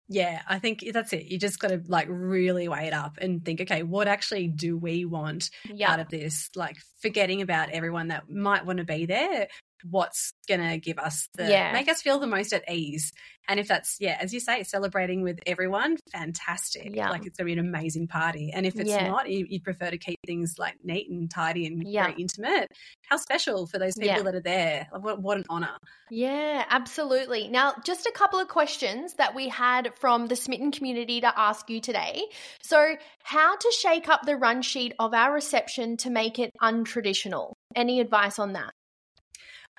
Yeah, 0.08 0.42
I 0.48 0.60
think 0.60 0.86
that's 0.94 1.14
it. 1.14 1.26
You 1.26 1.40
just 1.40 1.60
got 1.60 1.70
to 1.70 1.82
like 1.88 2.08
really 2.10 2.68
weigh 2.68 2.88
it 2.88 2.94
up 2.94 3.18
and 3.20 3.44
think, 3.44 3.62
okay, 3.62 3.82
what 3.82 4.08
actually 4.08 4.48
do 4.48 4.78
we 4.78 5.04
want 5.04 5.50
yep. 5.74 5.90
out 5.90 6.00
of 6.00 6.10
this? 6.10 6.50
Like 6.56 6.78
forgetting 7.00 7.42
about 7.42 7.72
everyone 7.72 8.10
that 8.10 8.30
might 8.30 8.66
want 8.66 8.78
to 8.78 8.86
be 8.86 9.08
there, 9.08 9.48
what's 9.84 10.34
going 10.48 10.62
to 10.62 10.78
give 10.78 10.98
us 10.98 11.28
the 11.36 11.50
yeah. 11.50 11.72
make 11.72 11.90
us 11.90 12.02
feel 12.02 12.20
the 12.20 12.28
most 12.28 12.54
at 12.54 12.70
ease. 12.72 13.12
And 13.48 13.60
if 13.60 13.68
that's 13.68 13.98
yeah 14.00 14.18
as 14.20 14.34
you 14.34 14.40
say 14.40 14.64
celebrating 14.64 15.22
with 15.22 15.40
everyone 15.46 15.98
fantastic. 16.12 16.96
Yeah. 16.96 17.10
like 17.10 17.26
it's 17.26 17.38
to 17.38 17.44
be 17.44 17.54
an 17.54 17.60
amazing 17.60 18.08
party. 18.08 18.52
And 18.54 18.66
if 18.66 18.80
it's 18.80 18.90
yeah. 18.90 19.08
not 19.08 19.30
you, 19.30 19.46
would 19.52 19.64
prefer 19.64 19.92
to 19.92 19.98
keep 19.98 20.20
things 20.26 20.56
like 20.58 20.76
neat 20.84 21.10
and 21.10 21.30
tidy 21.30 21.68
and 21.68 21.88
yeah. 21.88 22.08
very 22.08 22.22
intimate. 22.22 22.72
How 23.10 23.18
special 23.18 23.68
for 23.68 23.78
those 23.78 23.96
people 23.96 24.24
that 24.24 24.36
are 24.36 24.42
there. 24.42 24.88
What, 24.92 25.22
what 25.22 25.38
an 25.38 25.46
honor. 25.50 25.78
Yeah 26.10 26.66
absolutely. 26.70 27.48
Now 27.48 27.74
just 27.84 28.06
a 28.06 28.12
couple 28.12 28.40
of 28.40 28.48
questions 28.48 29.14
that 29.16 29.36
we 29.36 29.50
had 29.50 29.94
from 29.96 30.28
the 30.28 30.36
smitten 30.36 30.72
community 30.72 31.22
to 31.22 31.40
ask 31.40 31.70
you 31.70 31.82
today. 31.82 32.24
So 32.64 32.96
how 33.24 33.56
to 33.56 33.74
shake 33.80 34.10
up 34.10 34.22
the 34.26 34.38
run 34.38 34.62
sheet 34.62 34.94
of 35.00 35.14
our 35.14 35.34
reception 35.34 35.98
to 35.98 36.10
make 36.10 36.40
it 36.40 36.52
untraditional? 36.62 37.54
Any 37.76 38.00
advice 38.00 38.40
on 38.40 38.54
that 38.54 38.74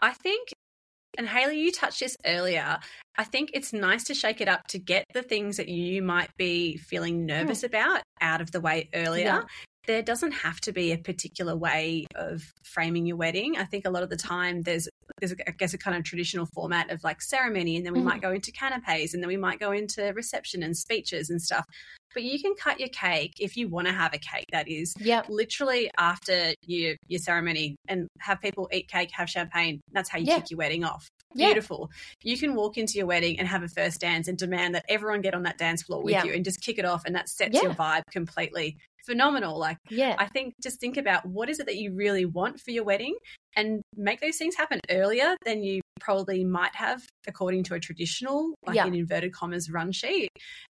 I 0.01 0.13
think, 0.13 0.49
and 1.19 1.29
Hayley, 1.29 1.59
you 1.59 1.73
touched 1.73 2.01
this 2.01 2.17
earlier. 2.25 2.79
I 3.17 3.25
think 3.25 3.51
it's 3.55 3.73
nice 3.73 4.05
to 4.05 4.15
shake 4.15 4.41
it 4.41 4.49
up 4.49 4.67
to 4.69 4.79
get 4.79 5.05
the 5.15 5.23
things 5.23 5.57
that 5.57 5.69
you 5.69 6.03
might 6.03 6.31
be 6.37 6.77
feeling 6.77 7.25
nervous 7.25 7.63
mm. 7.63 7.69
about 7.69 8.03
out 8.21 8.41
of 8.41 8.51
the 8.51 8.61
way 8.61 8.89
earlier. 8.95 9.25
Yeah. 9.25 9.43
There 9.87 10.03
doesn't 10.03 10.33
have 10.33 10.61
to 10.63 10.73
be 10.73 10.91
a 10.91 10.99
particular 10.99 11.57
way 11.57 12.07
of 12.17 12.43
framing 12.65 13.07
your 13.07 13.17
wedding. 13.17 13.57
I 13.57 13.65
think 13.65 13.87
a 13.87 13.91
lot 13.91 14.03
of 14.03 14.11
the 14.11 14.17
time 14.17 14.63
there's 14.63 14.89
there's 15.21 15.33
I 15.47 15.53
guess 15.53 15.75
a 15.75 15.79
kind 15.79 15.97
of 15.97 16.03
traditional 16.03 16.47
format 16.47 16.91
of 16.91 17.05
like 17.05 17.23
ceremony 17.23 17.77
and 17.77 17.87
then 17.87 17.93
we 17.93 18.01
mm. 18.01 18.05
might 18.05 18.21
go 18.21 18.33
into 18.33 18.51
canapes 18.51 19.15
and 19.15 19.23
then 19.23 19.29
we 19.29 19.37
might 19.37 19.61
go 19.61 19.71
into 19.71 20.13
reception 20.15 20.65
and 20.65 20.77
speeches 20.77 21.31
and 21.31 21.41
stuff 21.41 21.65
but 22.17 22.25
you 22.25 22.41
can 22.41 22.55
cut 22.55 22.81
your 22.81 22.89
cake 22.89 23.35
if 23.39 23.59
you 23.59 23.69
want 23.69 23.87
to 23.87 23.93
have 23.93 24.15
a 24.15 24.19
cake 24.19 24.47
that 24.51 24.67
is 24.67 24.95
yep. 24.99 25.27
literally 25.29 25.91
after 25.99 26.55
your 26.63 26.97
your 27.07 27.19
ceremony 27.19 27.77
and 27.89 28.09
have 28.21 28.41
people 28.41 28.67
eat 28.73 28.89
cake 28.89 29.11
have 29.13 29.29
champagne 29.29 29.81
that's 29.93 30.09
how 30.09 30.19
you 30.19 30.25
yeah. 30.25 30.37
kick 30.37 30.51
your 30.51 30.57
wedding 30.57 30.83
off 30.83 31.11
beautiful 31.35 31.91
yeah. 32.23 32.33
you 32.33 32.39
can 32.39 32.55
walk 32.55 32.79
into 32.79 32.97
your 32.97 33.07
wedding 33.07 33.39
and 33.39 33.47
have 33.47 33.63
a 33.63 33.69
first 33.69 34.01
dance 34.01 34.29
and 34.29 34.39
demand 34.39 34.75
that 34.75 34.87
everyone 34.89 35.21
get 35.21 35.35
on 35.35 35.43
that 35.43 35.59
dance 35.59 35.83
floor 35.83 36.03
with 36.03 36.13
yeah. 36.13 36.25
you 36.25 36.33
and 36.33 36.43
just 36.43 36.63
kick 36.63 36.79
it 36.79 36.87
off 36.87 37.03
and 37.05 37.15
that 37.15 37.29
sets 37.29 37.61
your 37.63 37.75
vibe 37.75 38.03
completely 38.11 38.79
phenomenal 39.07 39.59
like 39.59 39.79
yeah 39.89 40.17
i 40.19 40.27
think 40.27 40.53
just 40.63 40.81
think 40.81 40.97
about 40.97 41.25
what 41.25 41.49
is 41.49 41.61
it 41.61 41.67
that 41.67 41.77
you 41.77 41.95
really 41.95 42.25
want 42.25 42.61
for 42.61 42.73
your 42.73 42.85
wedding 42.85 43.15
and 43.57 43.83
make 43.97 44.21
those 44.21 44.37
things 44.37 44.55
happen 44.55 44.81
earlier 44.91 45.35
than 45.45 45.63
you 45.63 45.81
probably 45.99 46.45
might 46.45 46.75
have 46.75 47.03
according 47.27 47.65
to 47.65 47.75
a 47.75 47.81
traditional, 47.81 48.55
like 48.67 48.77
yeah. 48.77 48.87
in 48.87 48.95
inverted 48.95 49.33
commas, 49.33 49.71
run 49.71 49.93
sheet, 49.93 50.29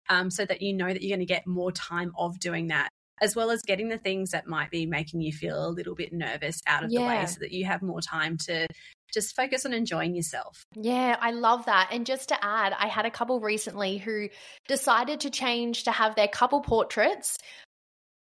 um, 0.09 0.31
so 0.31 0.45
that 0.45 0.63
you 0.63 0.73
know 0.73 0.87
that 0.87 1.03
you're 1.03 1.17
going 1.17 1.27
to 1.27 1.33
get 1.33 1.47
more 1.47 1.73
time 1.73 2.13
of 2.17 2.39
doing 2.39 2.69
that. 2.69 2.89
As 3.19 3.35
well 3.35 3.51
as 3.51 3.63
getting 3.63 3.89
the 3.89 3.97
things 3.97 4.33
that 4.33 4.47
might 4.47 4.71
be 4.71 4.85
making 4.85 5.23
you 5.23 5.33
feel 5.33 5.67
a 5.67 5.71
little 5.71 5.95
bit 5.95 6.13
nervous 6.13 6.61
out 6.67 6.85
of 6.85 6.91
yeah. 6.91 7.01
the 7.01 7.07
way 7.07 7.27
so 7.27 7.39
that 7.41 7.51
you 7.51 7.65
have 7.65 7.81
more 7.81 8.03
time 8.03 8.37
to 8.45 8.67
just 9.13 9.35
focus 9.35 9.65
on 9.65 9.73
enjoying 9.73 10.15
yourself. 10.15 10.67
Yeah, 10.75 11.17
I 11.19 11.31
love 11.31 11.65
that. 11.65 11.89
And 11.91 12.05
just 12.05 12.29
to 12.29 12.45
add, 12.45 12.75
I 12.79 12.89
had 12.89 13.07
a 13.07 13.11
couple 13.11 13.41
recently 13.41 13.97
who 13.97 14.29
decided 14.69 15.21
to 15.21 15.31
change 15.31 15.85
to 15.85 15.93
have 15.93 16.15
their 16.15 16.29
couple 16.29 16.61
portraits 16.61 17.39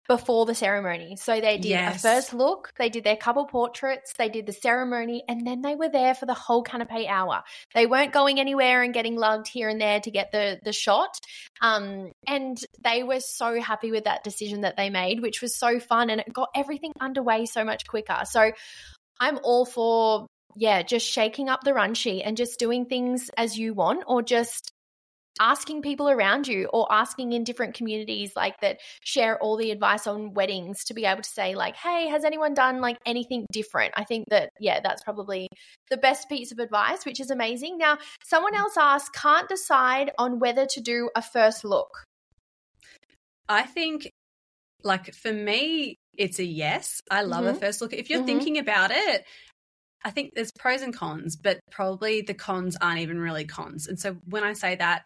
before 0.09 0.47
the 0.47 0.55
ceremony. 0.55 1.17
So 1.17 1.41
they 1.41 1.57
did 1.59 1.69
yes. 1.69 1.97
a 1.97 1.99
first 1.99 2.35
look, 2.35 2.73
they 2.79 2.89
did 2.89 3.05
their 3.05 3.17
couple 3.17 3.47
portraits, 3.47 4.13
they 4.19 4.29
did 4.29 4.47
the 4.47 4.53
ceremony, 4.53 5.23
and 5.29 5.47
then 5.47 5.63
they 5.63 5.75
were 5.75 5.89
there 5.89 6.15
for 6.15 6.27
the 6.27 6.35
whole 6.35 6.65
canapé 6.65 7.09
hour. 7.09 7.43
They 7.75 7.87
weren't 7.87 8.13
going 8.13 8.41
anywhere 8.41 8.83
and 8.83 8.95
getting 8.95 9.17
lugged 9.17 9.49
here 9.49 9.69
and 9.69 9.81
there 9.81 10.01
to 10.01 10.11
get 10.11 10.33
the 10.33 10.59
the 10.63 10.73
shot. 10.73 11.19
Um, 11.61 12.13
and 12.27 12.59
they 12.83 13.03
were 13.03 13.21
so 13.21 13.61
happy 13.61 13.91
with 13.91 14.05
that 14.05 14.25
decision 14.25 14.63
that 14.63 14.77
they 14.77 14.91
made, 14.91 15.21
which 15.21 15.43
was 15.43 15.57
so 15.57 15.81
fun 15.81 16.11
and 16.11 16.21
it 16.21 16.33
got 16.33 16.51
everything 16.55 16.93
underway 17.01 17.47
so 17.47 17.65
much 17.65 17.87
quicker. 17.87 18.23
So 18.25 18.53
I'm 19.21 19.39
all 19.43 19.65
for 19.65 20.27
yeah, 20.57 20.83
just 20.83 21.07
shaking 21.07 21.49
up 21.49 21.65
the 21.65 21.75
run 21.75 21.95
sheet 21.95 22.23
and 22.23 22.37
just 22.37 22.59
doing 22.59 22.87
things 22.87 23.31
as 23.37 23.59
you 23.59 23.75
want 23.75 24.05
or 24.07 24.23
just 24.23 24.73
asking 25.41 25.82
people 25.82 26.09
around 26.09 26.47
you 26.47 26.68
or 26.72 26.87
asking 26.91 27.32
in 27.32 27.45
different 27.45 27.74
communities 27.74 28.32
like 28.37 28.61
that 28.61 28.78
share 29.03 29.39
all 29.41 29.57
the 29.57 29.70
advice 29.70 30.07
on 30.07 30.34
weddings 30.34 30.84
to 30.84 30.95
be 30.95 31.05
able 31.05 31.22
to 31.22 31.28
say 31.28 31.55
like 31.55 31.76
hey 31.76 32.09
has 32.09 32.24
anyone 32.24 32.55
done 32.55 32.80
like 32.80 32.99
anything 33.07 33.47
different? 33.53 33.93
I 33.97 34.05
think 34.05 34.26
that 34.30 34.51
yeah 34.61 34.80
that's 34.82 35.03
probably 35.03 35.49
the 35.91 35.97
best 35.97 36.28
piece 36.28 36.53
of 36.53 36.59
advice 36.59 37.05
which 37.05 37.20
is 37.20 37.30
amazing. 37.30 37.78
Now 37.78 37.99
someone 38.24 38.55
else 38.55 38.76
asked 38.76 39.14
can't 39.14 39.49
decide 39.49 40.11
on 40.18 40.39
whether 40.39 40.66
to 40.66 40.80
do 40.80 41.11
a 41.14 41.22
first 41.22 41.64
look? 41.64 42.05
I 43.49 43.62
think 43.62 44.11
like 44.82 45.14
for 45.14 45.32
me 45.32 45.97
it's 46.16 46.39
a 46.39 46.45
yes. 46.45 47.01
I 47.11 47.22
love 47.22 47.45
mm-hmm. 47.45 47.57
a 47.57 47.61
first 47.61 47.80
look. 47.80 47.93
If 47.93 48.09
you're 48.09 48.20
mm-hmm. 48.20 48.26
thinking 48.26 48.59
about 48.59 48.91
it 48.91 49.24
I 50.05 50.11
think 50.11 50.35
there's 50.35 50.53
pros 50.53 50.83
and 50.83 50.95
cons, 50.95 51.37
but 51.37 51.59
probably 51.71 52.23
the 52.23 52.35
cons 52.35 52.77
aren't 52.81 53.01
even 53.01 53.19
really 53.19 53.45
cons. 53.45 53.89
And 53.89 53.99
so 53.99 54.17
when 54.29 54.45
I 54.45 54.53
say 54.53 54.77
that, 54.77 55.05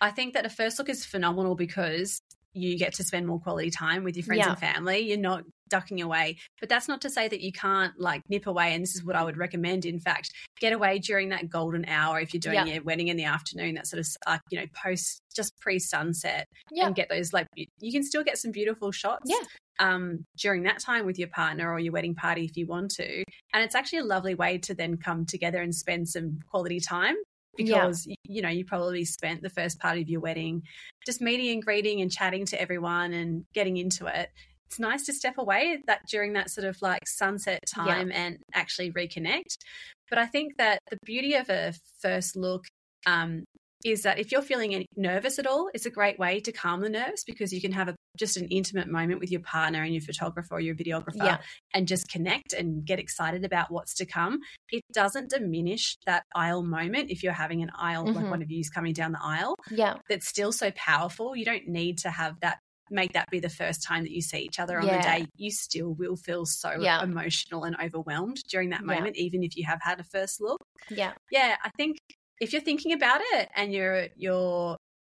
I 0.00 0.10
think 0.10 0.34
that 0.34 0.46
a 0.46 0.50
first 0.50 0.78
look 0.78 0.88
is 0.88 1.04
phenomenal 1.04 1.54
because 1.54 2.20
you 2.52 2.78
get 2.78 2.94
to 2.94 3.04
spend 3.04 3.26
more 3.26 3.40
quality 3.40 3.70
time 3.70 4.04
with 4.04 4.16
your 4.16 4.24
friends 4.24 4.40
yeah. 4.40 4.50
and 4.50 4.58
family. 4.58 5.00
You're 5.00 5.18
not 5.18 5.44
ducking 5.70 6.02
away. 6.02 6.36
But 6.58 6.68
that's 6.68 6.88
not 6.88 7.00
to 7.02 7.10
say 7.10 7.28
that 7.28 7.40
you 7.40 7.52
can't 7.52 7.98
like 7.98 8.22
nip 8.28 8.46
away. 8.46 8.74
And 8.74 8.82
this 8.82 8.94
is 8.94 9.04
what 9.04 9.16
I 9.16 9.24
would 9.24 9.38
recommend. 9.38 9.86
In 9.86 9.98
fact, 9.98 10.32
get 10.60 10.72
away 10.72 10.98
during 10.98 11.30
that 11.30 11.48
golden 11.48 11.86
hour 11.86 12.20
if 12.20 12.34
you're 12.34 12.40
doing 12.40 12.56
yeah. 12.56 12.64
your 12.66 12.82
wedding 12.82 13.08
in 13.08 13.16
the 13.16 13.24
afternoon, 13.24 13.76
that 13.76 13.86
sort 13.86 14.00
of, 14.00 14.06
uh, 14.26 14.38
you 14.50 14.58
know, 14.58 14.66
post 14.74 15.22
just 15.34 15.58
pre 15.60 15.78
sunset 15.78 16.46
yeah. 16.70 16.86
and 16.86 16.94
get 16.94 17.08
those 17.08 17.32
like, 17.32 17.46
you 17.54 17.92
can 17.92 18.02
still 18.02 18.24
get 18.24 18.36
some 18.36 18.50
beautiful 18.50 18.92
shots. 18.92 19.24
Yeah. 19.26 19.42
Um, 19.78 20.26
during 20.36 20.64
that 20.64 20.78
time 20.78 21.06
with 21.06 21.18
your 21.18 21.28
partner 21.28 21.72
or 21.72 21.78
your 21.78 21.94
wedding 21.94 22.14
party 22.14 22.44
if 22.44 22.54
you 22.54 22.66
want 22.66 22.90
to. 22.96 23.24
And 23.54 23.64
it's 23.64 23.74
actually 23.74 24.00
a 24.00 24.04
lovely 24.04 24.34
way 24.34 24.58
to 24.58 24.74
then 24.74 24.98
come 24.98 25.24
together 25.24 25.62
and 25.62 25.74
spend 25.74 26.06
some 26.06 26.38
quality 26.50 26.80
time 26.80 27.14
because 27.56 28.06
yeah. 28.06 28.14
you 28.24 28.42
know 28.42 28.48
you 28.48 28.64
probably 28.64 29.04
spent 29.04 29.42
the 29.42 29.50
first 29.50 29.78
part 29.78 29.98
of 29.98 30.08
your 30.08 30.20
wedding 30.20 30.62
just 31.04 31.20
meeting 31.20 31.50
and 31.50 31.62
greeting 31.62 32.00
and 32.00 32.10
chatting 32.10 32.44
to 32.46 32.60
everyone 32.60 33.12
and 33.12 33.44
getting 33.54 33.76
into 33.76 34.06
it 34.06 34.30
it's 34.66 34.78
nice 34.78 35.04
to 35.04 35.12
step 35.12 35.34
away 35.38 35.82
that 35.86 36.00
during 36.08 36.32
that 36.34 36.50
sort 36.50 36.66
of 36.66 36.80
like 36.80 37.06
sunset 37.06 37.60
time 37.66 38.10
yeah. 38.10 38.16
and 38.16 38.38
actually 38.54 38.92
reconnect 38.92 39.56
but 40.08 40.18
i 40.18 40.26
think 40.26 40.56
that 40.58 40.78
the 40.90 40.98
beauty 41.04 41.34
of 41.34 41.48
a 41.50 41.74
first 42.00 42.36
look 42.36 42.64
um, 43.06 43.44
is 43.84 44.02
that 44.02 44.18
if 44.18 44.30
you're 44.30 44.42
feeling 44.42 44.84
nervous 44.96 45.38
at 45.38 45.46
all, 45.46 45.70
it's 45.72 45.86
a 45.86 45.90
great 45.90 46.18
way 46.18 46.40
to 46.40 46.52
calm 46.52 46.80
the 46.80 46.90
nerves 46.90 47.24
because 47.24 47.52
you 47.52 47.60
can 47.60 47.72
have 47.72 47.88
a, 47.88 47.94
just 48.16 48.36
an 48.36 48.46
intimate 48.48 48.88
moment 48.88 49.20
with 49.20 49.30
your 49.30 49.40
partner 49.40 49.82
and 49.82 49.94
your 49.94 50.02
photographer 50.02 50.54
or 50.54 50.60
your 50.60 50.74
videographer 50.74 51.16
yeah. 51.16 51.38
and 51.74 51.86
just 51.86 52.08
connect 52.08 52.52
and 52.52 52.84
get 52.84 52.98
excited 52.98 53.44
about 53.44 53.70
what's 53.70 53.94
to 53.94 54.06
come. 54.06 54.38
It 54.70 54.82
doesn't 54.92 55.30
diminish 55.30 55.96
that 56.06 56.24
aisle 56.34 56.62
moment 56.62 57.10
if 57.10 57.22
you're 57.22 57.32
having 57.32 57.62
an 57.62 57.70
aisle, 57.76 58.04
mm-hmm. 58.04 58.16
like 58.16 58.30
one 58.30 58.42
of 58.42 58.50
you's 58.50 58.70
coming 58.70 58.92
down 58.92 59.12
the 59.12 59.22
aisle. 59.22 59.54
Yeah. 59.70 59.96
That's 60.08 60.28
still 60.28 60.52
so 60.52 60.70
powerful. 60.72 61.36
You 61.36 61.44
don't 61.44 61.68
need 61.68 61.98
to 61.98 62.10
have 62.10 62.34
that 62.40 62.58
make 62.90 63.12
that 63.12 63.30
be 63.30 63.38
the 63.38 63.48
first 63.48 63.82
time 63.82 64.02
that 64.02 64.10
you 64.10 64.20
see 64.20 64.38
each 64.38 64.58
other 64.58 64.80
on 64.80 64.86
yeah. 64.86 64.96
the 64.96 65.02
day, 65.02 65.26
you 65.36 65.50
still 65.50 65.94
will 65.94 66.16
feel 66.16 66.44
so 66.44 66.72
yeah. 66.80 67.02
emotional 67.02 67.64
and 67.64 67.76
overwhelmed 67.80 68.38
during 68.48 68.70
that 68.70 68.84
moment, 68.84 69.16
even 69.16 69.42
if 69.42 69.56
you 69.56 69.64
have 69.64 69.78
had 69.80 70.00
a 70.00 70.04
first 70.04 70.40
look. 70.40 70.58
Yeah. 70.88 71.12
Yeah. 71.30 71.56
I 71.62 71.70
think 71.76 71.98
if 72.40 72.52
you're 72.52 72.62
thinking 72.62 72.92
about 72.92 73.20
it 73.32 73.48
and 73.54 73.72
you're 73.72 74.08
you're 74.16 74.76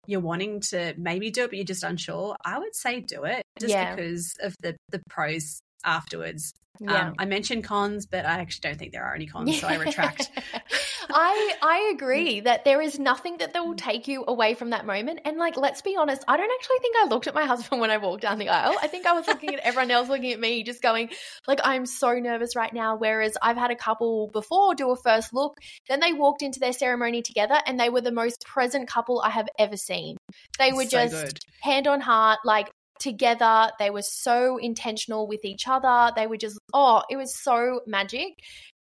you're 0.07 0.20
wanting 0.20 0.61
to 0.61 0.94
maybe 0.96 1.30
do 1.30 1.44
it 1.44 1.48
but 1.48 1.57
you're 1.57 1.64
just 1.64 1.82
unsure, 1.82 2.36
I 2.44 2.59
would 2.59 2.74
say 2.74 3.01
do 3.01 3.24
it 3.24 3.42
just 3.59 3.72
yeah. 3.72 3.94
because 3.94 4.34
of 4.42 4.55
the 4.61 4.76
the 4.90 5.01
pros 5.09 5.61
afterwards. 5.84 6.53
Yeah. 6.80 7.09
Um, 7.09 7.14
I 7.18 7.26
mentioned 7.26 7.64
cons, 7.64 8.07
but 8.07 8.24
I 8.24 8.38
actually 8.38 8.70
don't 8.70 8.78
think 8.78 8.92
there 8.92 9.05
are 9.05 9.14
any 9.14 9.26
cons, 9.26 9.61
so 9.61 9.68
I 9.68 9.76
retract. 9.76 10.30
I 11.13 11.55
I 11.63 11.91
agree 11.95 12.41
that 12.41 12.65
there 12.65 12.81
is 12.81 12.99
nothing 12.99 13.39
that 13.39 13.53
will 13.55 13.75
mm. 13.75 13.79
take 13.79 14.09
you 14.09 14.25
away 14.27 14.55
from 14.55 14.71
that 14.71 14.87
moment. 14.87 15.21
And 15.25 15.37
like, 15.37 15.57
let's 15.57 15.83
be 15.83 15.97
honest, 15.97 16.23
I 16.29 16.37
don't 16.37 16.51
actually 16.51 16.79
think 16.81 16.97
I 16.99 17.07
looked 17.07 17.27
at 17.27 17.35
my 17.35 17.45
husband 17.45 17.81
when 17.81 17.91
I 17.91 17.99
walked 17.99 18.23
down 18.23 18.39
the 18.39 18.49
aisle. 18.49 18.75
I 18.83 18.87
think 18.87 19.07
I 19.07 19.13
was 19.13 19.27
looking 19.27 19.55
at 19.55 19.61
everyone 19.61 19.91
else 19.91 20.09
looking 20.09 20.33
at 20.33 20.41
me, 20.41 20.63
just 20.63 20.83
going, 20.83 21.11
like, 21.47 21.61
I'm 21.65 21.87
so 21.87 22.15
nervous 22.15 22.57
right 22.57 22.73
now. 22.73 22.97
Whereas 22.97 23.37
I've 23.43 23.57
had 23.57 23.71
a 23.71 23.77
couple 23.77 24.29
before 24.29 24.75
do 24.75 24.91
a 24.91 24.97
first 24.97 25.33
look, 25.33 25.57
then 25.89 26.01
they 26.01 26.13
walked 26.13 26.43
into 26.43 26.61
their 26.61 26.73
ceremony 26.73 27.23
together, 27.23 27.59
and 27.67 27.79
they 27.79 27.91
were 27.91 28.01
the 28.01 28.13
most 28.13 28.45
present 28.47 28.89
couple 28.89 29.21
I 29.21 29.31
have 29.31 29.49
ever 29.59 29.77
seen. 29.77 30.17
They 30.59 30.73
were 30.73 30.85
so 30.85 30.89
just 30.89 31.15
good. 31.15 31.39
hand 31.63 31.87
on 31.87 32.01
heart, 32.01 32.41
like 32.45 32.71
together. 33.01 33.70
They 33.78 33.90
were 33.90 34.03
so 34.03 34.59
intentional 34.59 35.26
with 35.26 35.44
each 35.44 35.66
other. 35.66 36.12
They 36.14 36.26
were 36.26 36.36
just, 36.36 36.59
oh, 36.72 37.03
it 37.11 37.16
was 37.16 37.34
so 37.34 37.80
magic. 37.86 38.34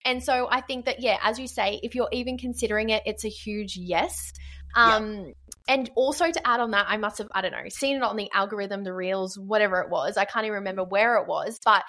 And 0.04 0.22
so 0.22 0.48
I 0.50 0.60
think 0.60 0.84
that, 0.84 1.00
yeah, 1.00 1.18
as 1.22 1.38
you 1.38 1.46
say, 1.46 1.80
if 1.82 1.94
you're 1.94 2.08
even 2.12 2.38
considering 2.38 2.90
it, 2.90 3.02
it's 3.06 3.24
a 3.24 3.28
huge 3.28 3.76
yes. 3.76 4.32
Um, 4.74 5.16
yeah. 5.16 5.32
And 5.68 5.90
also 5.96 6.30
to 6.30 6.46
add 6.46 6.60
on 6.60 6.70
that, 6.70 6.86
I 6.88 6.96
must 6.96 7.18
have, 7.18 7.28
I 7.32 7.42
don't 7.42 7.52
know, 7.52 7.68
seen 7.68 7.96
it 7.96 8.02
on 8.02 8.16
the 8.16 8.30
algorithm, 8.32 8.84
the 8.84 8.92
reels, 8.92 9.38
whatever 9.38 9.80
it 9.80 9.90
was. 9.90 10.16
I 10.16 10.24
can't 10.24 10.46
even 10.46 10.56
remember 10.56 10.84
where 10.84 11.16
it 11.16 11.26
was, 11.26 11.58
but 11.64 11.84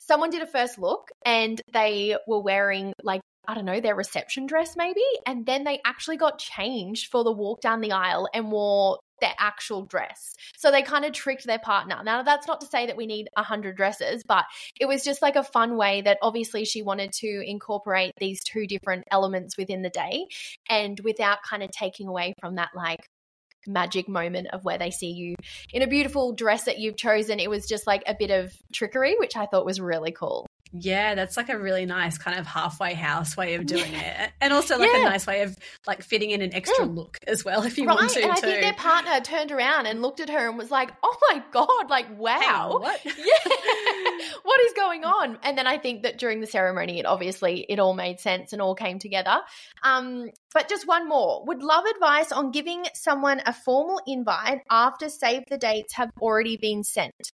someone 0.00 0.30
did 0.30 0.42
a 0.42 0.46
first 0.46 0.78
look 0.78 1.10
and 1.24 1.60
they 1.72 2.16
were 2.26 2.40
wearing 2.40 2.92
like 3.02 3.20
I 3.48 3.54
don't 3.54 3.64
know, 3.64 3.80
their 3.80 3.96
reception 3.96 4.46
dress 4.46 4.76
maybe. 4.76 5.02
And 5.26 5.44
then 5.44 5.64
they 5.64 5.80
actually 5.84 6.18
got 6.18 6.38
changed 6.38 7.10
for 7.10 7.24
the 7.24 7.32
walk 7.32 7.60
down 7.60 7.80
the 7.80 7.92
aisle 7.92 8.28
and 8.32 8.52
wore 8.52 8.98
their 9.20 9.34
actual 9.38 9.84
dress. 9.84 10.34
So 10.56 10.70
they 10.70 10.82
kind 10.82 11.04
of 11.04 11.12
tricked 11.12 11.46
their 11.46 11.58
partner. 11.58 12.02
Now, 12.04 12.22
that's 12.22 12.46
not 12.46 12.60
to 12.60 12.66
say 12.66 12.86
that 12.86 12.96
we 12.96 13.06
need 13.06 13.28
a 13.36 13.42
hundred 13.42 13.76
dresses, 13.76 14.22
but 14.24 14.44
it 14.78 14.86
was 14.86 15.04
just 15.04 15.22
like 15.22 15.36
a 15.36 15.42
fun 15.42 15.76
way 15.76 16.02
that 16.02 16.18
obviously 16.22 16.64
she 16.64 16.82
wanted 16.82 17.12
to 17.14 17.42
incorporate 17.46 18.12
these 18.18 18.42
two 18.42 18.66
different 18.66 19.04
elements 19.10 19.56
within 19.56 19.82
the 19.82 19.90
day 19.90 20.26
and 20.68 20.98
without 21.00 21.42
kind 21.42 21.62
of 21.62 21.70
taking 21.70 22.08
away 22.08 22.34
from 22.40 22.56
that 22.56 22.70
like 22.74 23.08
magic 23.66 24.08
moment 24.08 24.48
of 24.52 24.64
where 24.64 24.78
they 24.78 24.90
see 24.90 25.10
you 25.10 25.34
in 25.72 25.82
a 25.82 25.86
beautiful 25.86 26.32
dress 26.32 26.64
that 26.64 26.78
you've 26.78 26.96
chosen. 26.96 27.40
It 27.40 27.50
was 27.50 27.66
just 27.66 27.86
like 27.86 28.02
a 28.06 28.16
bit 28.18 28.30
of 28.30 28.52
trickery, 28.72 29.16
which 29.18 29.36
I 29.36 29.46
thought 29.46 29.66
was 29.66 29.80
really 29.80 30.12
cool. 30.12 30.46
Yeah, 30.72 31.16
that's 31.16 31.36
like 31.36 31.48
a 31.48 31.58
really 31.58 31.84
nice 31.84 32.16
kind 32.16 32.38
of 32.38 32.46
halfway 32.46 32.94
house 32.94 33.36
way 33.36 33.54
of 33.54 33.66
doing 33.66 33.92
it. 33.92 34.30
And 34.40 34.52
also 34.52 34.78
like 34.78 34.90
yeah. 34.92 35.00
a 35.00 35.04
nice 35.04 35.26
way 35.26 35.42
of 35.42 35.56
like 35.84 36.02
fitting 36.02 36.30
in 36.30 36.42
an 36.42 36.54
extra 36.54 36.86
mm. 36.86 36.94
look 36.94 37.18
as 37.26 37.44
well 37.44 37.64
if 37.64 37.76
you 37.76 37.86
right. 37.86 37.96
want 37.96 38.12
to. 38.12 38.22
And 38.22 38.30
I 38.30 38.36
too. 38.36 38.40
think 38.42 38.60
their 38.60 38.74
partner 38.74 39.20
turned 39.20 39.50
around 39.50 39.86
and 39.86 40.00
looked 40.00 40.20
at 40.20 40.30
her 40.30 40.48
and 40.48 40.56
was 40.56 40.70
like, 40.70 40.92
Oh 41.02 41.16
my 41.28 41.42
God, 41.50 41.90
like 41.90 42.06
wow. 42.16 42.78
what? 42.80 43.00
Yeah. 43.04 44.26
what 44.44 44.60
is 44.60 44.72
going 44.74 45.04
on? 45.04 45.38
And 45.42 45.58
then 45.58 45.66
I 45.66 45.78
think 45.78 46.04
that 46.04 46.18
during 46.18 46.40
the 46.40 46.46
ceremony 46.46 47.00
it 47.00 47.06
obviously 47.06 47.66
it 47.68 47.80
all 47.80 47.94
made 47.94 48.20
sense 48.20 48.52
and 48.52 48.62
all 48.62 48.76
came 48.76 48.98
together. 49.00 49.40
Um, 49.82 50.30
but 50.54 50.68
just 50.68 50.86
one 50.86 51.08
more. 51.08 51.44
Would 51.46 51.62
love 51.62 51.84
advice 51.84 52.30
on 52.30 52.52
giving 52.52 52.84
someone 52.94 53.42
a 53.44 53.52
formal 53.52 54.00
invite 54.06 54.60
after 54.70 55.08
save 55.08 55.42
the 55.50 55.58
dates 55.58 55.94
have 55.94 56.10
already 56.20 56.56
been 56.56 56.84
sent. 56.84 57.32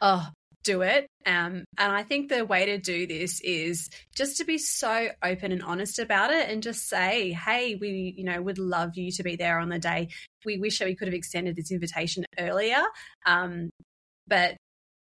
Oh, 0.00 0.26
do 0.64 0.82
it. 0.82 1.06
Um, 1.26 1.64
and 1.78 1.92
I 1.92 2.02
think 2.02 2.28
the 2.28 2.44
way 2.44 2.66
to 2.66 2.78
do 2.78 3.06
this 3.06 3.40
is 3.40 3.88
just 4.14 4.36
to 4.38 4.44
be 4.44 4.58
so 4.58 5.08
open 5.22 5.52
and 5.52 5.62
honest 5.62 5.98
about 5.98 6.32
it 6.32 6.48
and 6.48 6.62
just 6.62 6.88
say, 6.88 7.32
hey, 7.32 7.76
we, 7.80 8.14
you 8.16 8.24
know, 8.24 8.40
would 8.40 8.58
love 8.58 8.96
you 8.96 9.10
to 9.12 9.22
be 9.22 9.36
there 9.36 9.58
on 9.58 9.68
the 9.68 9.78
day. 9.78 10.08
We 10.44 10.58
wish 10.58 10.78
that 10.78 10.86
we 10.86 10.96
could 10.96 11.08
have 11.08 11.14
extended 11.14 11.56
this 11.56 11.70
invitation 11.70 12.24
earlier. 12.38 12.82
Um, 13.26 13.70
but, 14.26 14.56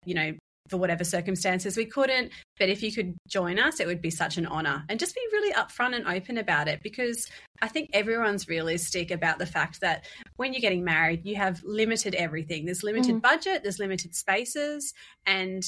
you 0.05 0.15
know, 0.15 0.33
for 0.71 0.77
whatever 0.77 1.05
circumstances 1.05 1.77
we 1.77 1.85
couldn't. 1.85 2.33
But 2.59 2.69
if 2.69 2.83
you 2.83 2.93
could 2.93 3.17
join 3.29 3.59
us, 3.59 3.81
it 3.81 3.87
would 3.87 4.01
be 4.01 4.11
such 4.11 4.39
an 4.39 4.47
honor. 4.47 4.85
And 4.89 4.99
just 4.99 5.15
be 5.15 5.21
really 5.33 5.53
upfront 5.53 5.97
and 5.97 6.07
open 6.07 6.39
about 6.39 6.69
it 6.69 6.81
because 6.83 7.29
I 7.61 7.69
think 7.69 7.91
everyone's 7.93 8.49
realistic 8.49 9.11
about 9.11 9.39
the 9.39 9.47
fact 9.47 9.81
that 9.81 10.07
when 10.37 10.53
you're 10.53 10.61
getting 10.61 10.85
married, 10.85 11.27
you 11.27 11.37
have 11.37 11.63
limited 11.65 12.15
everything. 12.15 12.65
There's 12.65 12.83
limited 12.83 13.17
mm-hmm. 13.17 13.19
budget, 13.19 13.63
there's 13.63 13.79
limited 13.79 14.15
spaces, 14.15 14.95
and 15.27 15.63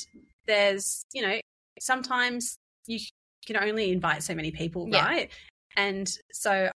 there's, 0.47 1.05
you 1.13 1.23
know, 1.23 1.39
sometimes 1.81 2.57
you 2.87 3.01
can 3.47 3.57
only 3.57 3.91
invite 3.91 4.23
so 4.23 4.35
many 4.35 4.53
people, 4.53 4.89
yeah. 4.91 5.05
right? 5.05 5.31
And 5.77 6.11
so 6.33 6.71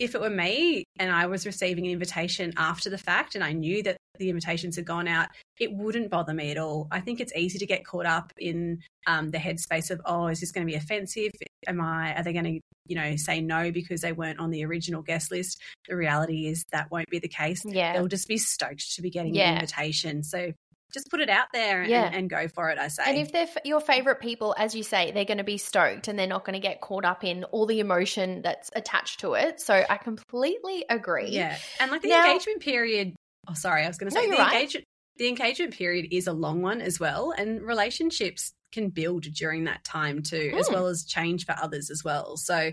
if 0.00 0.14
it 0.14 0.20
were 0.20 0.30
me 0.30 0.84
and 0.98 1.12
I 1.12 1.26
was 1.26 1.46
receiving 1.46 1.86
an 1.86 1.92
invitation 1.92 2.52
after 2.56 2.90
the 2.90 2.98
fact 2.98 3.34
and 3.34 3.44
I 3.44 3.52
knew 3.52 3.82
that 3.84 3.96
the 4.18 4.28
invitations 4.28 4.76
had 4.76 4.84
gone 4.84 5.08
out, 5.08 5.28
it 5.60 5.72
wouldn't 5.72 6.10
bother 6.10 6.34
me 6.34 6.50
at 6.50 6.58
all. 6.58 6.88
I 6.90 7.00
think 7.00 7.20
it's 7.20 7.32
easy 7.34 7.58
to 7.58 7.66
get 7.66 7.84
caught 7.84 8.06
up 8.06 8.32
in 8.38 8.80
um, 9.06 9.30
the 9.30 9.38
headspace 9.38 9.90
of, 9.90 10.00
oh, 10.04 10.26
is 10.26 10.40
this 10.40 10.52
going 10.52 10.66
to 10.66 10.70
be 10.70 10.76
offensive? 10.76 11.30
Am 11.66 11.80
I, 11.80 12.14
are 12.14 12.22
they 12.22 12.32
going 12.32 12.44
to, 12.44 12.60
you 12.86 12.96
know, 12.96 13.16
say 13.16 13.40
no 13.40 13.70
because 13.70 14.00
they 14.00 14.12
weren't 14.12 14.40
on 14.40 14.50
the 14.50 14.64
original 14.64 15.02
guest 15.02 15.30
list? 15.30 15.60
The 15.88 15.96
reality 15.96 16.46
is 16.46 16.64
that 16.72 16.90
won't 16.90 17.08
be 17.08 17.18
the 17.18 17.28
case. 17.28 17.62
Yeah. 17.64 17.92
They'll 17.92 18.08
just 18.08 18.28
be 18.28 18.38
stoked 18.38 18.94
to 18.94 19.02
be 19.02 19.10
getting 19.10 19.34
yeah. 19.34 19.50
an 19.50 19.54
invitation. 19.54 20.22
So 20.22 20.52
just 20.92 21.10
put 21.10 21.20
it 21.20 21.28
out 21.28 21.46
there 21.52 21.82
and, 21.82 21.90
yeah. 21.90 22.10
and, 22.12 22.30
go 22.30 22.48
for 22.48 22.70
it. 22.70 22.78
I 22.78 22.88
say. 22.88 23.02
And 23.06 23.18
if 23.18 23.32
they're 23.32 23.42
f- 23.42 23.64
your 23.64 23.80
favorite 23.80 24.20
people, 24.20 24.54
as 24.58 24.74
you 24.74 24.82
say, 24.82 25.10
they're 25.10 25.24
going 25.24 25.38
to 25.38 25.44
be 25.44 25.58
stoked 25.58 26.08
and 26.08 26.18
they're 26.18 26.26
not 26.26 26.44
going 26.44 26.54
to 26.54 26.60
get 26.60 26.80
caught 26.80 27.04
up 27.04 27.24
in 27.24 27.44
all 27.44 27.66
the 27.66 27.80
emotion 27.80 28.42
that's 28.42 28.70
attached 28.76 29.20
to 29.20 29.34
it. 29.34 29.60
So 29.60 29.74
I 29.88 29.96
completely 29.96 30.84
agree. 30.88 31.30
Yeah, 31.30 31.56
and 31.80 31.90
like 31.90 32.02
the 32.02 32.08
now, 32.08 32.26
engagement 32.26 32.60
period. 32.60 33.14
Oh, 33.48 33.54
sorry, 33.54 33.84
I 33.84 33.88
was 33.88 33.98
going 33.98 34.10
to 34.10 34.16
say 34.16 34.26
no, 34.26 34.36
the 34.36 34.42
right. 34.42 34.54
engagement. 34.54 34.84
The 35.16 35.28
engagement 35.28 35.74
period 35.74 36.08
is 36.10 36.26
a 36.26 36.32
long 36.32 36.60
one 36.60 36.80
as 36.80 36.98
well, 36.98 37.32
and 37.36 37.62
relationships 37.62 38.52
can 38.74 38.90
build 38.90 39.22
during 39.22 39.64
that 39.64 39.84
time 39.84 40.22
too, 40.22 40.52
mm. 40.52 40.58
as 40.58 40.68
hmm. 40.68 40.74
well 40.74 40.86
as 40.86 41.04
change 41.04 41.46
for 41.46 41.54
others 41.60 41.90
as 41.90 42.02
well. 42.04 42.36
So 42.36 42.72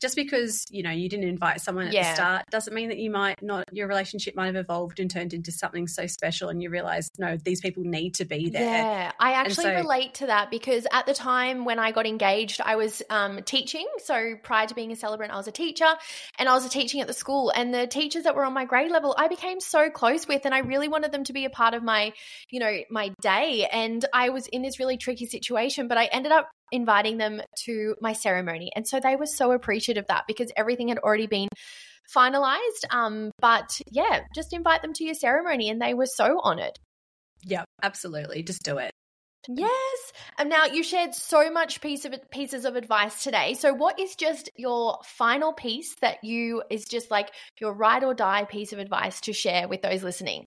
just 0.00 0.14
because 0.14 0.66
you 0.70 0.82
know 0.82 0.90
you 0.90 1.08
didn't 1.08 1.28
invite 1.28 1.60
someone 1.60 1.86
at 1.86 1.92
yeah. 1.92 2.10
the 2.10 2.14
start 2.14 2.44
doesn't 2.50 2.74
mean 2.74 2.88
that 2.88 2.98
you 2.98 3.10
might 3.10 3.42
not 3.42 3.64
your 3.72 3.88
relationship 3.88 4.34
might 4.34 4.46
have 4.46 4.56
evolved 4.56 5.00
and 5.00 5.10
turned 5.10 5.32
into 5.32 5.50
something 5.50 5.86
so 5.86 6.06
special 6.06 6.48
and 6.48 6.62
you 6.62 6.70
realize 6.70 7.10
no 7.18 7.36
these 7.36 7.60
people 7.60 7.82
need 7.82 8.14
to 8.14 8.24
be 8.24 8.50
there 8.50 8.62
yeah 8.62 9.12
i 9.18 9.32
actually 9.32 9.64
so, 9.64 9.74
relate 9.74 10.14
to 10.14 10.26
that 10.26 10.50
because 10.50 10.86
at 10.92 11.06
the 11.06 11.14
time 11.14 11.64
when 11.64 11.78
i 11.78 11.92
got 11.92 12.06
engaged 12.06 12.60
i 12.60 12.76
was 12.76 13.02
um, 13.10 13.42
teaching 13.44 13.86
so 14.04 14.34
prior 14.42 14.66
to 14.66 14.74
being 14.74 14.92
a 14.92 14.96
celebrant 14.96 15.32
i 15.32 15.36
was 15.36 15.48
a 15.48 15.52
teacher 15.52 15.88
and 16.38 16.48
i 16.48 16.54
was 16.54 16.64
a 16.64 16.70
teaching 16.70 17.00
at 17.00 17.06
the 17.06 17.14
school 17.14 17.50
and 17.50 17.72
the 17.72 17.86
teachers 17.86 18.24
that 18.24 18.34
were 18.34 18.44
on 18.44 18.52
my 18.52 18.64
grade 18.64 18.90
level 18.90 19.14
i 19.18 19.28
became 19.28 19.60
so 19.60 19.88
close 19.88 20.28
with 20.28 20.44
and 20.44 20.54
i 20.54 20.58
really 20.58 20.88
wanted 20.88 21.12
them 21.12 21.24
to 21.24 21.32
be 21.32 21.44
a 21.44 21.50
part 21.50 21.74
of 21.74 21.82
my 21.82 22.12
you 22.50 22.60
know 22.60 22.80
my 22.90 23.10
day 23.20 23.66
and 23.72 24.04
i 24.12 24.28
was 24.28 24.46
in 24.48 24.62
this 24.62 24.78
really 24.78 24.96
tricky 24.96 25.25
situation 25.26 25.88
but 25.88 25.98
i 25.98 26.06
ended 26.06 26.32
up 26.32 26.48
inviting 26.72 27.18
them 27.18 27.40
to 27.64 27.94
my 28.00 28.12
ceremony. 28.12 28.70
And 28.74 28.86
so 28.86 29.00
they 29.00 29.16
were 29.16 29.26
so 29.26 29.52
appreciative 29.52 30.02
of 30.02 30.08
that 30.08 30.24
because 30.26 30.52
everything 30.56 30.88
had 30.88 30.98
already 30.98 31.26
been 31.26 31.48
finalized. 32.14 32.84
Um, 32.90 33.30
but 33.40 33.80
yeah, 33.90 34.20
just 34.34 34.52
invite 34.52 34.82
them 34.82 34.92
to 34.94 35.04
your 35.04 35.14
ceremony 35.14 35.70
and 35.70 35.80
they 35.80 35.94
were 35.94 36.06
so 36.06 36.40
honored. 36.42 36.78
Yeah, 37.44 37.64
absolutely. 37.82 38.42
Just 38.42 38.62
do 38.62 38.78
it. 38.78 38.90
Yes. 39.48 40.12
And 40.38 40.50
now 40.50 40.64
you 40.64 40.82
shared 40.82 41.14
so 41.14 41.52
much 41.52 41.80
piece 41.80 42.04
of 42.04 42.12
pieces 42.32 42.64
of 42.64 42.74
advice 42.74 43.22
today. 43.22 43.54
So 43.54 43.72
what 43.72 44.00
is 44.00 44.16
just 44.16 44.50
your 44.56 44.98
final 45.04 45.52
piece 45.52 45.94
that 46.00 46.24
you 46.24 46.64
is 46.68 46.84
just 46.84 47.12
like 47.12 47.30
your 47.60 47.72
ride 47.72 48.02
or 48.02 48.12
die 48.12 48.44
piece 48.44 48.72
of 48.72 48.80
advice 48.80 49.20
to 49.22 49.32
share 49.32 49.68
with 49.68 49.82
those 49.82 50.02
listening? 50.02 50.46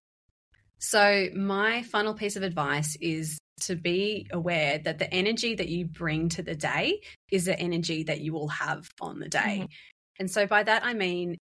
So 0.80 1.28
my 1.34 1.84
final 1.84 2.14
piece 2.14 2.36
of 2.36 2.44
advice 2.44 2.98
is 3.00 3.38
to 3.62 3.76
be 3.76 4.28
aware 4.32 4.80
that 4.80 5.00
the 5.00 5.14
energy 5.14 5.56
that 5.56 5.70
you 5.70 5.86
bring 5.86 6.30
to 6.30 6.44
the 6.44 6.56
day 6.56 7.02
is 7.32 7.46
the 7.46 7.60
energy 7.60 8.04
that 8.04 8.22
you 8.22 8.34
will 8.34 8.48
have 8.50 8.90
on 9.02 9.20
the 9.20 9.30
day. 9.30 9.62
Mm-hmm. 9.62 9.66
And 10.20 10.32
so 10.32 10.46
by 10.46 10.64
that, 10.64 10.86
I 10.86 10.94
mean, 10.94 11.38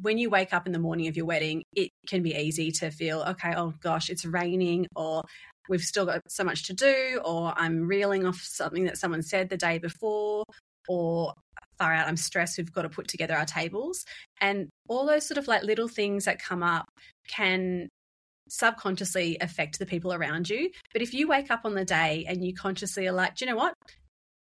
when 0.00 0.18
you 0.18 0.30
wake 0.30 0.52
up 0.52 0.66
in 0.66 0.72
the 0.72 0.78
morning 0.78 1.08
of 1.08 1.16
your 1.16 1.26
wedding, 1.26 1.62
it 1.74 1.90
can 2.06 2.22
be 2.22 2.34
easy 2.34 2.70
to 2.72 2.90
feel, 2.90 3.22
okay, 3.22 3.54
oh 3.56 3.74
gosh, 3.80 4.10
it's 4.10 4.24
raining, 4.24 4.86
or 4.94 5.22
we've 5.68 5.82
still 5.82 6.06
got 6.06 6.22
so 6.28 6.44
much 6.44 6.64
to 6.64 6.72
do, 6.72 7.20
or 7.24 7.52
I'm 7.56 7.86
reeling 7.86 8.26
off 8.26 8.40
something 8.40 8.84
that 8.84 8.98
someone 8.98 9.22
said 9.22 9.48
the 9.48 9.56
day 9.56 9.78
before, 9.78 10.44
or 10.88 11.34
far 11.78 11.92
out, 11.92 12.08
I'm 12.08 12.16
stressed, 12.16 12.58
we've 12.58 12.72
got 12.72 12.82
to 12.82 12.88
put 12.88 13.08
together 13.08 13.36
our 13.36 13.44
tables. 13.44 14.04
And 14.40 14.68
all 14.88 15.06
those 15.06 15.26
sort 15.26 15.38
of 15.38 15.46
like 15.46 15.62
little 15.62 15.88
things 15.88 16.24
that 16.24 16.40
come 16.40 16.62
up 16.62 16.86
can 17.28 17.88
subconsciously 18.48 19.36
affect 19.40 19.78
the 19.78 19.86
people 19.86 20.12
around 20.12 20.48
you. 20.48 20.70
But 20.92 21.02
if 21.02 21.14
you 21.14 21.28
wake 21.28 21.50
up 21.50 21.60
on 21.64 21.74
the 21.74 21.84
day 21.84 22.24
and 22.28 22.44
you 22.44 22.54
consciously 22.54 23.06
are 23.06 23.12
like, 23.12 23.36
do 23.36 23.44
you 23.44 23.50
know 23.50 23.56
what? 23.56 23.74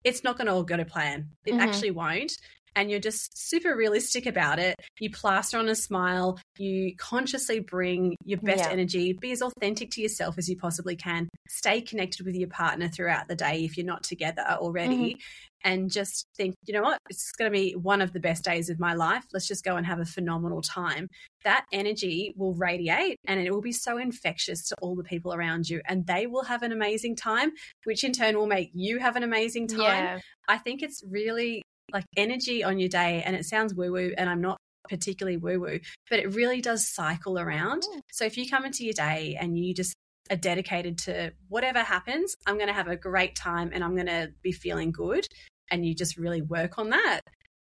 It's 0.03 0.23
not 0.23 0.37
going 0.37 0.47
to 0.47 0.53
all 0.53 0.63
go 0.63 0.77
to 0.77 0.85
plan. 0.85 1.29
It 1.45 1.51
mm-hmm. 1.51 1.61
actually 1.61 1.91
won't. 1.91 2.33
And 2.75 2.91
you're 2.91 2.99
just 2.99 3.37
super 3.37 3.75
realistic 3.75 4.25
about 4.25 4.59
it. 4.59 4.75
You 4.99 5.09
plaster 5.09 5.57
on 5.57 5.69
a 5.69 5.75
smile. 5.75 6.39
You 6.57 6.95
consciously 6.97 7.59
bring 7.59 8.15
your 8.25 8.39
best 8.39 8.65
yeah. 8.65 8.69
energy. 8.69 9.13
Be 9.13 9.31
as 9.31 9.41
authentic 9.41 9.91
to 9.91 10.01
yourself 10.01 10.37
as 10.37 10.49
you 10.49 10.57
possibly 10.57 10.95
can. 10.95 11.29
Stay 11.47 11.81
connected 11.81 12.25
with 12.25 12.35
your 12.35 12.49
partner 12.49 12.89
throughout 12.89 13.27
the 13.27 13.35
day 13.35 13.63
if 13.63 13.77
you're 13.77 13.85
not 13.85 14.03
together 14.03 14.43
already. 14.59 15.13
Mm-hmm 15.13 15.19
and 15.65 15.91
just 15.91 16.27
think, 16.37 16.55
you 16.65 16.73
know 16.73 16.83
what, 16.83 16.99
it's 17.09 17.31
going 17.31 17.51
to 17.51 17.57
be 17.57 17.73
one 17.73 17.99
of 17.99 18.13
the 18.13 18.19
best 18.19 18.43
days 18.43 18.69
of 18.69 18.79
my 18.79 18.93
life. 18.93 19.23
Let's 19.33 19.47
just 19.47 19.65
go 19.65 19.75
and 19.75 19.85
have 19.85 19.99
a 19.99 20.05
phenomenal 20.05 20.61
time. 20.61 21.09
That 21.43 21.65
energy 21.73 22.33
will 22.37 22.53
radiate 22.53 23.17
and 23.25 23.39
it 23.39 23.51
will 23.51 23.63
be 23.63 23.71
so 23.71 23.97
infectious 23.97 24.67
to 24.69 24.75
all 24.79 24.95
the 24.95 25.03
people 25.03 25.33
around 25.33 25.67
you, 25.67 25.81
and 25.87 26.05
they 26.05 26.27
will 26.27 26.43
have 26.43 26.61
an 26.61 26.71
amazing 26.71 27.15
time, 27.15 27.51
which 27.83 28.03
in 28.03 28.13
turn 28.13 28.37
will 28.37 28.45
make 28.45 28.69
you 28.73 28.99
have 28.99 29.15
an 29.15 29.23
amazing 29.23 29.67
time. 29.67 30.03
Yeah. 30.03 30.19
I 30.47 30.59
think 30.59 30.83
it's 30.83 31.03
really 31.09 31.63
like 31.91 32.05
energy 32.17 32.63
on 32.63 32.79
your 32.79 32.89
day, 32.89 33.23
and 33.25 33.35
it 33.35 33.45
sounds 33.45 33.73
woo 33.73 33.91
woo, 33.91 34.13
and 34.17 34.29
I'm 34.29 34.41
not 34.41 34.57
particularly 34.89 35.37
woo 35.37 35.59
woo, 35.59 35.79
but 36.09 36.19
it 36.19 36.33
really 36.33 36.61
does 36.61 36.87
cycle 36.87 37.39
around. 37.39 37.83
Mm. 37.83 37.99
So 38.11 38.25
if 38.25 38.37
you 38.37 38.49
come 38.49 38.65
into 38.65 38.83
your 38.83 38.93
day 38.93 39.37
and 39.39 39.57
you 39.57 39.73
just 39.73 39.95
are 40.29 40.35
dedicated 40.35 40.97
to 40.99 41.33
whatever 41.49 41.79
happens, 41.79 42.35
I'm 42.45 42.55
going 42.55 42.67
to 42.67 42.73
have 42.73 42.87
a 42.87 42.95
great 42.95 43.35
time 43.35 43.71
and 43.73 43.83
I'm 43.83 43.95
going 43.95 44.07
to 44.07 44.31
be 44.41 44.51
feeling 44.51 44.91
good 44.91 45.25
and 45.71 45.85
you 45.85 45.95
just 45.95 46.17
really 46.17 46.41
work 46.41 46.77
on 46.77 46.91
that, 46.91 47.21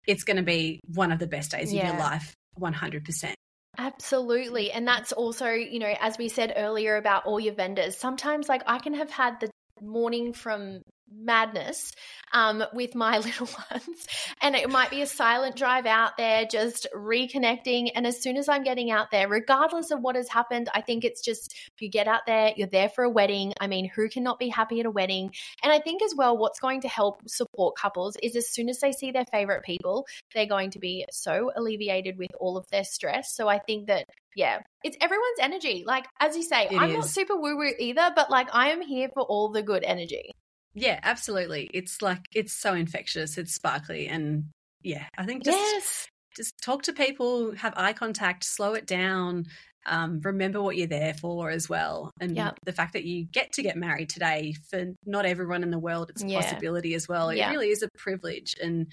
it's 0.07 0.23
going 0.23 0.37
to 0.37 0.43
be 0.43 0.79
one 0.93 1.11
of 1.11 1.19
the 1.19 1.27
best 1.27 1.51
days 1.51 1.73
yeah. 1.73 1.81
of 1.81 1.87
your 1.87 1.99
life, 1.99 2.33
100%. 2.59 3.33
Absolutely. 3.77 4.71
And 4.71 4.87
that's 4.87 5.11
also, 5.11 5.49
you 5.49 5.79
know, 5.79 5.93
as 5.99 6.17
we 6.17 6.29
said 6.29 6.53
earlier 6.55 6.95
about 6.95 7.25
all 7.25 7.39
your 7.39 7.53
vendors, 7.53 7.97
sometimes 7.97 8.47
like 8.47 8.63
I 8.67 8.79
can 8.79 8.93
have 8.93 9.09
had 9.09 9.39
the 9.41 9.49
morning 9.81 10.31
from 10.31 10.81
madness 11.11 11.93
um, 12.33 12.63
with 12.73 12.95
my 12.95 13.17
little 13.19 13.47
ones. 13.71 14.07
And 14.41 14.55
it 14.55 14.69
might 14.69 14.89
be 14.89 15.01
a 15.01 15.07
silent 15.07 15.55
drive 15.55 15.85
out 15.85 16.17
there, 16.17 16.45
just 16.45 16.87
reconnecting. 16.95 17.91
And 17.95 18.05
as 18.05 18.21
soon 18.21 18.37
as 18.37 18.49
I'm 18.49 18.63
getting 18.63 18.91
out 18.91 19.11
there, 19.11 19.27
regardless 19.27 19.91
of 19.91 20.01
what 20.01 20.15
has 20.15 20.29
happened, 20.29 20.69
I 20.73 20.81
think 20.81 21.03
it's 21.03 21.21
just 21.21 21.55
you 21.79 21.89
get 21.89 22.07
out 22.07 22.25
there, 22.25 22.53
you're 22.55 22.67
there 22.67 22.89
for 22.89 23.03
a 23.03 23.09
wedding. 23.09 23.53
I 23.59 23.67
mean, 23.67 23.89
who 23.89 24.09
cannot 24.09 24.39
be 24.39 24.49
happy 24.49 24.79
at 24.79 24.85
a 24.85 24.91
wedding? 24.91 25.31
And 25.63 25.71
I 25.71 25.79
think 25.79 26.01
as 26.01 26.13
well, 26.15 26.37
what's 26.37 26.59
going 26.59 26.81
to 26.81 26.87
help 26.87 27.21
support 27.27 27.75
couples 27.77 28.17
is 28.21 28.35
as 28.35 28.49
soon 28.49 28.69
as 28.69 28.79
they 28.79 28.91
see 28.91 29.11
their 29.11 29.25
favorite 29.31 29.63
people, 29.63 30.05
they're 30.33 30.45
going 30.45 30.71
to 30.71 30.79
be 30.79 31.05
so 31.11 31.51
alleviated 31.55 32.17
with 32.17 32.31
all 32.39 32.57
of 32.57 32.65
their 32.71 32.83
stress. 32.83 33.35
So 33.35 33.47
I 33.47 33.59
think 33.59 33.87
that 33.87 34.05
yeah, 34.35 34.59
it's 34.83 34.97
everyone's 34.99 35.39
energy. 35.39 35.83
Like, 35.87 36.05
as 36.19 36.35
you 36.35 36.43
say, 36.43 36.65
it 36.65 36.77
I'm 36.77 36.89
is. 36.89 36.95
not 36.95 37.05
super 37.07 37.37
woo 37.37 37.55
woo 37.55 37.71
either, 37.79 38.11
but 38.13 38.29
like, 38.29 38.49
I 38.53 38.71
am 38.71 38.81
here 38.81 39.07
for 39.13 39.23
all 39.23 39.49
the 39.49 39.63
good 39.63 39.83
energy. 39.83 40.31
Yeah, 40.75 40.99
absolutely. 41.01 41.69
It's 41.73 42.01
like 42.01 42.25
it's 42.33 42.53
so 42.53 42.73
infectious. 42.73 43.37
It's 43.37 43.55
sparkly, 43.55 44.07
and 44.07 44.45
yeah, 44.83 45.05
I 45.17 45.25
think 45.25 45.43
just 45.43 45.57
yes. 45.57 46.07
just 46.35 46.53
talk 46.61 46.83
to 46.83 46.93
people, 46.93 47.55
have 47.55 47.73
eye 47.77 47.93
contact, 47.93 48.43
slow 48.43 48.73
it 48.73 48.85
down. 48.85 49.45
Um, 49.87 50.19
remember 50.23 50.61
what 50.61 50.75
you're 50.75 50.87
there 50.87 51.13
for 51.13 51.49
as 51.49 51.69
well, 51.69 52.11
and 52.19 52.35
yep. 52.35 52.57
the 52.65 52.73
fact 52.73 52.93
that 52.93 53.05
you 53.05 53.25
get 53.25 53.53
to 53.53 53.63
get 53.63 53.77
married 53.77 54.09
today 54.09 54.55
for 54.69 54.93
not 55.05 55.25
everyone 55.25 55.63
in 55.63 55.71
the 55.71 55.79
world, 55.79 56.09
it's 56.09 56.23
a 56.23 56.27
yeah. 56.27 56.41
possibility 56.41 56.93
as 56.93 57.07
well. 57.07 57.29
It 57.29 57.39
really 57.49 57.69
is 57.69 57.83
a 57.83 57.89
privilege, 57.97 58.55
and 58.61 58.87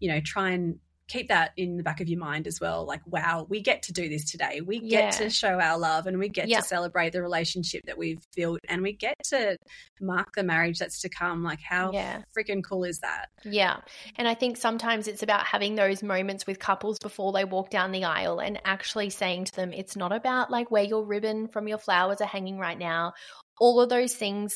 you 0.00 0.10
know, 0.10 0.20
try 0.20 0.50
and 0.50 0.80
keep 1.08 1.28
that 1.28 1.52
in 1.56 1.76
the 1.76 1.82
back 1.82 2.00
of 2.00 2.08
your 2.08 2.18
mind 2.18 2.46
as 2.46 2.60
well. 2.60 2.86
Like, 2.86 3.02
wow, 3.06 3.46
we 3.48 3.60
get 3.60 3.82
to 3.84 3.92
do 3.92 4.08
this 4.08 4.30
today. 4.30 4.60
We 4.60 4.80
get 4.80 4.90
yeah. 4.90 5.10
to 5.10 5.30
show 5.30 5.60
our 5.60 5.78
love 5.78 6.06
and 6.06 6.18
we 6.18 6.28
get 6.28 6.48
to 6.48 6.62
celebrate 6.62 7.12
the 7.12 7.22
relationship 7.22 7.82
that 7.86 7.98
we've 7.98 8.24
built 8.34 8.60
and 8.68 8.82
we 8.82 8.92
get 8.92 9.16
to 9.24 9.56
mark 10.00 10.28
the 10.34 10.42
marriage 10.42 10.78
that's 10.78 11.00
to 11.02 11.08
come. 11.08 11.42
Like, 11.42 11.60
how 11.60 11.92
yeah. 11.92 12.22
freaking 12.36 12.62
cool 12.62 12.84
is 12.84 13.00
that? 13.00 13.26
Yeah. 13.44 13.78
And 14.16 14.26
I 14.26 14.34
think 14.34 14.56
sometimes 14.56 15.08
it's 15.08 15.22
about 15.22 15.46
having 15.46 15.74
those 15.74 16.02
moments 16.02 16.46
with 16.46 16.58
couples 16.58 16.98
before 16.98 17.32
they 17.32 17.44
walk 17.44 17.70
down 17.70 17.92
the 17.92 18.04
aisle 18.04 18.38
and 18.38 18.60
actually 18.64 19.10
saying 19.10 19.46
to 19.46 19.56
them, 19.56 19.72
it's 19.72 19.96
not 19.96 20.12
about 20.12 20.50
like 20.50 20.70
where 20.70 20.84
your 20.84 21.04
ribbon 21.04 21.48
from 21.48 21.68
your 21.68 21.78
flowers 21.78 22.20
are 22.20 22.26
hanging 22.26 22.58
right 22.58 22.78
now. 22.78 23.12
All 23.60 23.80
of 23.80 23.88
those 23.88 24.14
things 24.14 24.54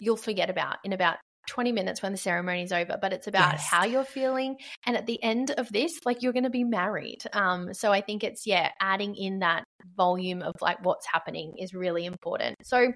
you'll 0.00 0.16
forget 0.16 0.50
about 0.50 0.78
in 0.84 0.92
about 0.92 1.18
20 1.50 1.72
minutes 1.72 2.00
when 2.00 2.12
the 2.12 2.18
ceremony 2.18 2.62
is 2.62 2.72
over, 2.72 2.96
but 3.00 3.12
it's 3.12 3.26
about 3.26 3.54
yes. 3.54 3.66
how 3.68 3.84
you're 3.84 4.04
feeling. 4.04 4.56
And 4.86 4.96
at 4.96 5.06
the 5.06 5.22
end 5.22 5.50
of 5.50 5.68
this, 5.70 5.98
like 6.06 6.22
you're 6.22 6.32
going 6.32 6.44
to 6.44 6.50
be 6.50 6.62
married. 6.62 7.18
Um, 7.32 7.74
so 7.74 7.92
I 7.92 8.00
think 8.00 8.22
it's, 8.22 8.46
yeah, 8.46 8.70
adding 8.80 9.16
in 9.16 9.40
that 9.40 9.64
volume 9.96 10.42
of 10.42 10.54
like 10.60 10.84
what's 10.84 11.06
happening 11.06 11.54
is 11.58 11.74
really 11.74 12.06
important. 12.06 12.56
So, 12.62 12.92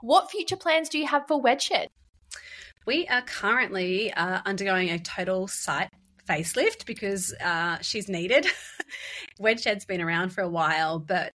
what 0.00 0.32
future 0.32 0.56
plans 0.56 0.88
do 0.88 0.98
you 0.98 1.06
have 1.06 1.28
for 1.28 1.40
Wedshed? 1.40 1.86
We 2.86 3.06
are 3.06 3.22
currently 3.22 4.12
uh, 4.12 4.40
undergoing 4.44 4.90
a 4.90 4.98
total 4.98 5.46
site 5.46 5.88
facelift 6.28 6.86
because 6.86 7.32
uh, 7.40 7.78
she's 7.82 8.08
needed. 8.08 8.48
Wedshed's 9.40 9.84
been 9.84 10.00
around 10.00 10.30
for 10.30 10.40
a 10.40 10.48
while, 10.48 10.98
but 10.98 11.32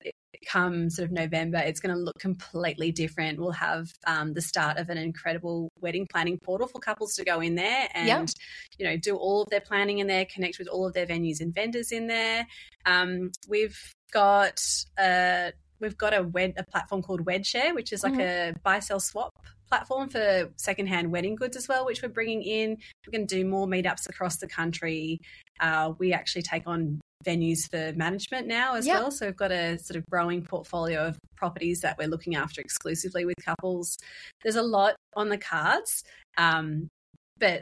come 0.45 0.89
sort 0.89 1.07
of 1.07 1.11
November, 1.11 1.57
it's 1.57 1.79
going 1.79 1.95
to 1.95 2.01
look 2.01 2.17
completely 2.19 2.91
different. 2.91 3.39
We'll 3.39 3.51
have 3.51 3.87
um, 4.07 4.33
the 4.33 4.41
start 4.41 4.77
of 4.77 4.89
an 4.89 4.97
incredible 4.97 5.69
wedding 5.79 6.07
planning 6.11 6.39
portal 6.43 6.67
for 6.67 6.79
couples 6.79 7.13
to 7.15 7.25
go 7.25 7.41
in 7.41 7.55
there 7.55 7.87
and 7.93 8.07
yep. 8.07 8.29
you 8.77 8.85
know 8.85 8.97
do 8.97 9.15
all 9.15 9.43
of 9.43 9.49
their 9.49 9.61
planning 9.61 9.99
in 9.99 10.07
there, 10.07 10.25
connect 10.25 10.59
with 10.59 10.67
all 10.67 10.87
of 10.87 10.93
their 10.93 11.05
venues 11.05 11.41
and 11.41 11.53
vendors 11.53 11.91
in 11.91 12.07
there. 12.07 12.47
Um, 12.85 13.31
we've 13.47 13.77
got 14.11 14.61
a 14.97 15.51
we've 15.79 15.97
got 15.97 16.13
a 16.13 16.23
wed 16.23 16.53
a 16.57 16.63
platform 16.63 17.01
called 17.01 17.25
WedShare, 17.25 17.73
which 17.73 17.91
is 17.91 18.03
like 18.03 18.13
mm-hmm. 18.13 18.55
a 18.55 18.59
buy 18.63 18.79
sell 18.79 18.99
swap 18.99 19.33
platform 19.67 20.09
for 20.09 20.49
secondhand 20.57 21.11
wedding 21.11 21.35
goods 21.35 21.57
as 21.57 21.67
well, 21.67 21.85
which 21.85 22.01
we're 22.01 22.09
bringing 22.09 22.43
in. 22.43 22.77
We're 23.05 23.11
going 23.11 23.27
to 23.27 23.35
do 23.35 23.45
more 23.45 23.67
meetups 23.67 24.07
across 24.09 24.37
the 24.37 24.47
country. 24.47 25.19
Uh, 25.59 25.93
we 25.97 26.13
actually 26.13 26.43
take 26.43 26.63
on 26.67 27.01
venues 27.23 27.69
for 27.69 27.95
management 27.97 28.47
now 28.47 28.75
as 28.75 28.85
yep. 28.85 28.99
well. 28.99 29.11
So 29.11 29.25
we've 29.27 29.35
got 29.35 29.51
a 29.51 29.77
sort 29.77 29.97
of 29.97 30.05
growing 30.09 30.43
portfolio 30.43 31.07
of 31.07 31.17
properties 31.35 31.81
that 31.81 31.97
we're 31.97 32.07
looking 32.07 32.35
after 32.35 32.61
exclusively 32.61 33.25
with 33.25 33.35
couples. 33.43 33.97
There's 34.43 34.55
a 34.55 34.61
lot 34.61 34.95
on 35.15 35.29
the 35.29 35.37
cards. 35.37 36.03
Um, 36.37 36.89
but 37.37 37.61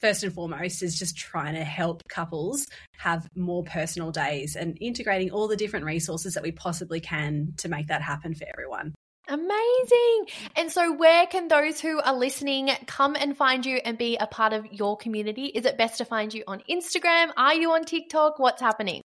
first 0.00 0.24
and 0.24 0.32
foremost 0.32 0.82
is 0.82 0.98
just 0.98 1.16
trying 1.16 1.54
to 1.54 1.64
help 1.64 2.02
couples 2.08 2.66
have 2.98 3.28
more 3.36 3.62
personal 3.64 4.10
days 4.10 4.56
and 4.56 4.76
integrating 4.80 5.30
all 5.30 5.46
the 5.46 5.56
different 5.56 5.86
resources 5.86 6.34
that 6.34 6.42
we 6.42 6.52
possibly 6.52 7.00
can 7.00 7.54
to 7.56 7.68
make 7.68 7.86
that 7.86 8.02
happen 8.02 8.34
for 8.34 8.44
everyone. 8.52 8.92
Amazing. 9.28 10.26
And 10.56 10.70
so, 10.70 10.92
where 10.92 11.26
can 11.26 11.48
those 11.48 11.80
who 11.80 12.00
are 12.00 12.14
listening 12.14 12.70
come 12.86 13.14
and 13.14 13.36
find 13.36 13.64
you 13.64 13.76
and 13.76 13.96
be 13.96 14.16
a 14.16 14.26
part 14.26 14.52
of 14.52 14.66
your 14.72 14.96
community? 14.96 15.46
Is 15.46 15.64
it 15.64 15.78
best 15.78 15.98
to 15.98 16.04
find 16.04 16.34
you 16.34 16.42
on 16.46 16.62
Instagram? 16.68 17.30
Are 17.36 17.54
you 17.54 17.72
on 17.72 17.84
TikTok? 17.84 18.38
What's 18.38 18.60
happening? 18.60 19.02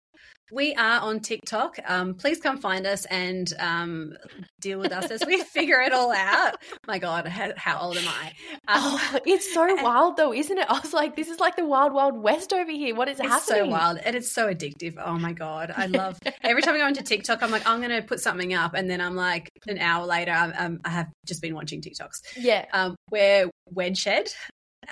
We 0.51 0.75
are 0.75 1.01
on 1.01 1.21
TikTok. 1.21 1.77
Um, 1.87 2.13
please 2.13 2.39
come 2.39 2.59
find 2.59 2.85
us 2.85 3.05
and 3.05 3.51
um, 3.59 4.13
deal 4.61 4.79
with 4.79 4.91
us 4.91 5.09
as 5.09 5.23
we 5.25 5.41
figure 5.53 5.79
it 5.81 5.91
all 5.91 6.11
out. 6.11 6.55
My 6.87 6.99
God, 6.99 7.27
how, 7.27 7.51
how 7.57 7.79
old 7.79 7.97
am 7.97 8.07
I? 8.07 8.27
Um, 8.67 8.81
oh, 8.83 9.19
it's 9.25 9.51
so 9.53 9.67
and, 9.67 9.81
wild, 9.81 10.17
though, 10.17 10.33
isn't 10.33 10.57
it? 10.57 10.65
I 10.69 10.79
was 10.79 10.93
like, 10.93 11.15
this 11.15 11.29
is 11.29 11.39
like 11.39 11.55
the 11.55 11.65
wild, 11.65 11.93
wild 11.93 12.21
west 12.21 12.53
over 12.53 12.71
here. 12.71 12.93
What 12.95 13.07
is 13.07 13.17
happening? 13.17 13.37
it's 13.37 13.49
happening? 13.49 13.71
so 13.71 13.71
wild 13.71 13.97
and 13.97 14.15
it's 14.15 14.31
so 14.33 14.47
addictive. 14.47 14.95
Oh 15.03 15.17
my 15.17 15.33
God, 15.33 15.73
I 15.75 15.87
love. 15.87 16.19
every 16.43 16.61
time 16.61 16.75
I 16.75 16.77
go 16.77 16.87
into 16.87 17.03
TikTok, 17.03 17.41
I'm 17.41 17.51
like, 17.51 17.65
I'm 17.67 17.79
going 17.79 17.99
to 17.99 18.05
put 18.05 18.19
something 18.19 18.53
up, 18.53 18.75
and 18.75 18.89
then 18.89 19.01
I'm 19.01 19.15
like, 19.15 19.49
an 19.67 19.79
hour 19.79 20.05
later, 20.05 20.31
I'm, 20.31 20.79
i 20.85 20.89
have 20.89 21.07
just 21.25 21.41
been 21.41 21.55
watching 21.55 21.81
TikToks. 21.81 22.37
Yeah, 22.37 22.65
um, 22.71 22.95
we're 23.09 23.49
Wedshed 23.73 24.29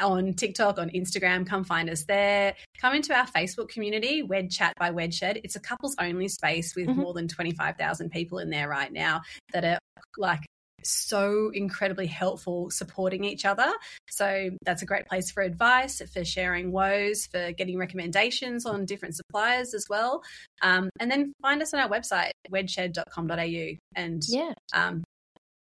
on 0.01 0.33
TikTok, 0.33 0.77
on 0.77 0.89
Instagram. 0.89 1.47
Come 1.47 1.63
find 1.63 1.89
us 1.89 2.03
there. 2.03 2.55
Come 2.79 2.95
into 2.95 3.13
our 3.13 3.27
Facebook 3.27 3.69
community, 3.69 4.23
Wed 4.23 4.51
Chat 4.51 4.73
by 4.79 4.91
Wedshed. 4.91 5.41
It's 5.43 5.55
a 5.55 5.59
couples 5.59 5.95
only 5.99 6.27
space 6.27 6.75
with 6.75 6.87
mm-hmm. 6.87 6.99
more 6.99 7.13
than 7.13 7.27
25,000 7.27 8.09
people 8.09 8.39
in 8.39 8.49
there 8.49 8.67
right 8.67 8.91
now 8.91 9.21
that 9.53 9.63
are 9.63 9.79
like 10.17 10.41
so 10.85 11.49
incredibly 11.53 12.07
helpful 12.07 12.69
supporting 12.69 13.23
each 13.23 13.45
other. 13.45 13.71
So 14.09 14.49
that's 14.65 14.81
a 14.81 14.85
great 14.85 15.07
place 15.07 15.31
for 15.31 15.41
advice, 15.41 16.01
for 16.13 16.25
sharing 16.25 16.71
woes, 16.71 17.27
for 17.27 17.51
getting 17.53 17.77
recommendations 17.77 18.65
on 18.65 18.85
different 18.85 19.15
suppliers 19.15 19.73
as 19.73 19.85
well. 19.89 20.23
Um, 20.61 20.89
and 20.99 21.09
then 21.09 21.33
find 21.41 21.61
us 21.61 21.73
on 21.73 21.79
our 21.79 21.89
website, 21.89 22.31
wedshed.com.au 22.51 23.77
and 23.95 24.21
yeah. 24.27 24.53
um, 24.73 25.03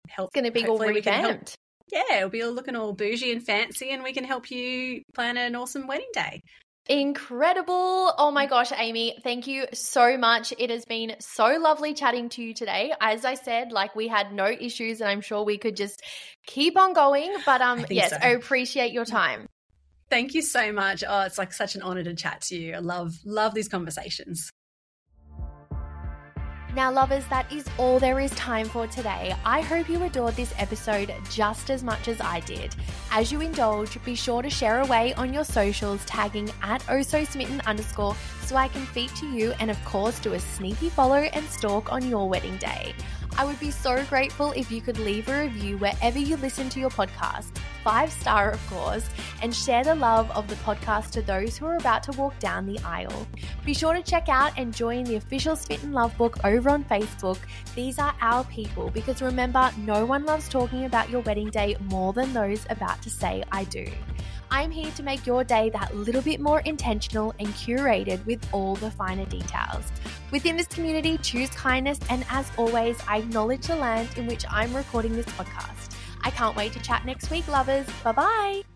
help. 0.09 0.31
It's 0.35 0.41
going 0.41 0.45
to 0.45 0.51
be 0.53 0.67
all 0.67 0.79
revamped 0.79 1.57
yeah, 1.93 2.17
it'll 2.17 2.31
be 2.31 2.43
all 2.43 2.53
looking 2.53 2.75
all 2.75 2.95
bougie 2.95 3.33
and 3.33 3.45
fancy, 3.45 3.91
and 3.91 4.03
we 4.03 4.13
can 4.13 4.25
help 4.25 4.51
you 4.51 5.03
plan 5.15 5.37
an 5.37 5.55
awesome 5.55 5.87
wedding 5.87 6.11
day. 6.13 6.43
Incredible. 6.89 8.13
Oh 8.19 8.33
my 8.33 8.47
gosh, 8.47 8.73
Amy, 8.77 9.17
thank 9.23 9.47
you 9.47 9.67
so 9.73 10.17
much. 10.19 10.53
It 10.59 10.71
has 10.71 10.85
been 10.85 11.15
so 11.21 11.59
lovely 11.61 11.95
chatting 11.95 12.29
to 12.31 12.43
you 12.43 12.55
today. 12.55 12.93
As 13.01 13.25
I 13.25 13.35
said, 13.35 13.71
like 13.71 13.95
we 13.95 14.09
had 14.09 14.33
no 14.33 14.47
issues 14.47 15.01
and 15.01 15.09
I'm 15.09 15.21
sure 15.21 15.45
we 15.45 15.59
could 15.59 15.77
just 15.77 16.03
keep 16.47 16.77
on 16.77 16.93
going, 16.93 17.37
but 17.47 17.61
um 17.61 17.87
yes, 17.89 18.11
so. 18.11 18.17
I 18.21 18.31
appreciate 18.31 18.93
your 18.93 19.05
time. 19.05 19.47
Thank 20.11 20.35
you 20.35 20.43
so 20.43 20.73
much. 20.73 21.05
Oh, 21.09 21.21
it's 21.23 21.39
like 21.39 21.53
such 21.53 21.77
an 21.77 21.83
honor 21.83 22.03
to 22.03 22.15
chat 22.15 22.41
to 22.49 22.57
you. 22.57 22.75
I 22.75 22.81
love 22.81 23.15
love 23.25 23.55
these 23.55 23.69
conversations. 23.69 24.51
Now, 26.75 26.91
lovers, 26.91 27.27
that 27.27 27.53
is 27.53 27.67
all 27.77 27.99
there 27.99 28.19
is 28.19 28.31
time 28.31 28.67
for 28.67 28.87
today. 28.87 29.37
I 29.45 29.61
hope 29.61 29.91
you 29.91 30.03
adored 30.05 30.37
this 30.37 30.55
episode 30.57 31.13
just 31.29 31.69
as 31.69 31.85
much 31.85 32.09
as 32.09 32.19
I 32.19 32.41
did. 32.41 32.75
As 33.11 33.31
you 33.31 33.43
indulge, 33.43 34.03
be 34.05 34.15
sure 34.15 34.41
to 34.41 34.49
share 34.49 34.81
away 34.81 35.13
on 35.15 35.35
your 35.35 35.45
socials, 35.45 36.03
tagging 36.07 36.51
at 36.63 36.83
oh 36.89 37.03
so 37.03 37.25
smitten 37.25 37.61
underscore 37.67 38.17
so 38.47 38.57
I 38.57 38.69
can 38.69 38.87
feature 38.87 39.29
you 39.29 39.53
and, 39.61 39.71
of 39.71 39.85
course, 39.85 40.19
do 40.19 40.33
a 40.33 40.41
sneaky 40.41 40.89
follow 40.89 41.17
and 41.17 41.45
stalk 41.45 41.93
on 41.93 42.09
your 42.09 42.27
wedding 42.27 42.57
day. 42.57 42.95
I 43.37 43.45
would 43.45 43.59
be 43.59 43.71
so 43.71 44.05
grateful 44.05 44.53
if 44.53 44.71
you 44.71 44.81
could 44.81 44.99
leave 44.99 45.29
a 45.29 45.43
review 45.43 45.79
wherever 45.79 46.19
you 46.19 46.37
listen 46.37 46.69
to 46.71 46.81
your 46.81 46.91
podcast, 46.91 47.57
five 47.83 48.13
star, 48.13 48.51
of 48.51 48.67
course, 48.69 49.09
and 49.43 49.55
share 49.55 49.83
the 49.83 49.95
love 49.95 50.31
of 50.33 50.47
the 50.49 50.55
podcast 50.57 51.11
to 51.13 51.23
those 51.23 51.57
who 51.57 51.67
are 51.67 51.77
about 51.77 52.03
to 52.05 52.13
walk 52.13 52.39
down 52.39 52.67
the 52.67 52.79
aisle. 52.85 53.27
Be 53.65 53.75
sure 53.75 53.95
to 53.95 54.03
check 54.03 54.29
out 54.29 54.53
and 54.59 54.75
join 54.75 55.05
the 55.05 55.17
official 55.17 55.57
Smitten 55.57 55.93
Love 55.93 56.17
book 56.19 56.37
over 56.45 56.71
on 56.71 56.85
Facebook. 56.85 57.39
These 57.75 57.99
are 57.99 58.15
our 58.21 58.45
people 58.45 58.91
because 58.91 59.23
remember, 59.23 59.71
no 59.79 60.05
one 60.05 60.25
loves 60.25 60.49
talking 60.49 60.85
about 60.85 61.11
your 61.11 61.23
wedding 61.23 61.51
day 61.51 61.77
more 61.91 62.13
than 62.13 62.33
those 62.33 62.67
about 62.71 63.01
to 63.03 63.11
say, 63.11 63.43
I 63.51 63.65
do. 63.65 63.87
I'm 64.53 64.71
here 64.71 64.91
to 64.93 65.03
make 65.03 65.27
your 65.27 65.45
day 65.45 65.71
that 65.71 65.97
little 65.97 66.21
bit 66.21 66.39
more 66.39 66.61
intentional 66.61 67.35
and 67.39 67.49
curated 67.49 68.25
with 68.27 68.47
all 68.53 68.77
the 68.77 68.91
finer 68.91 69.25
details. 69.25 69.91
Within 70.31 70.59
this 70.59 70.67
community, 70.67 71.17
choose 71.17 71.49
kindness, 71.49 71.99
and 72.11 72.27
as 72.29 72.53
always, 72.59 72.99
I 73.09 73.19
acknowledge 73.19 73.67
the 73.67 73.77
land 73.77 74.11
in 74.19 74.27
which 74.27 74.45
I'm 74.51 74.77
recording 74.77 75.15
this 75.15 75.25
podcast. 75.25 75.97
I 76.23 76.31
can't 76.31 76.55
wait 76.55 76.75
to 76.75 76.81
chat 76.81 77.07
next 77.07 77.31
week, 77.31 77.49
lovers. 77.49 77.87
Bye 78.05 78.13
bye. 78.13 78.72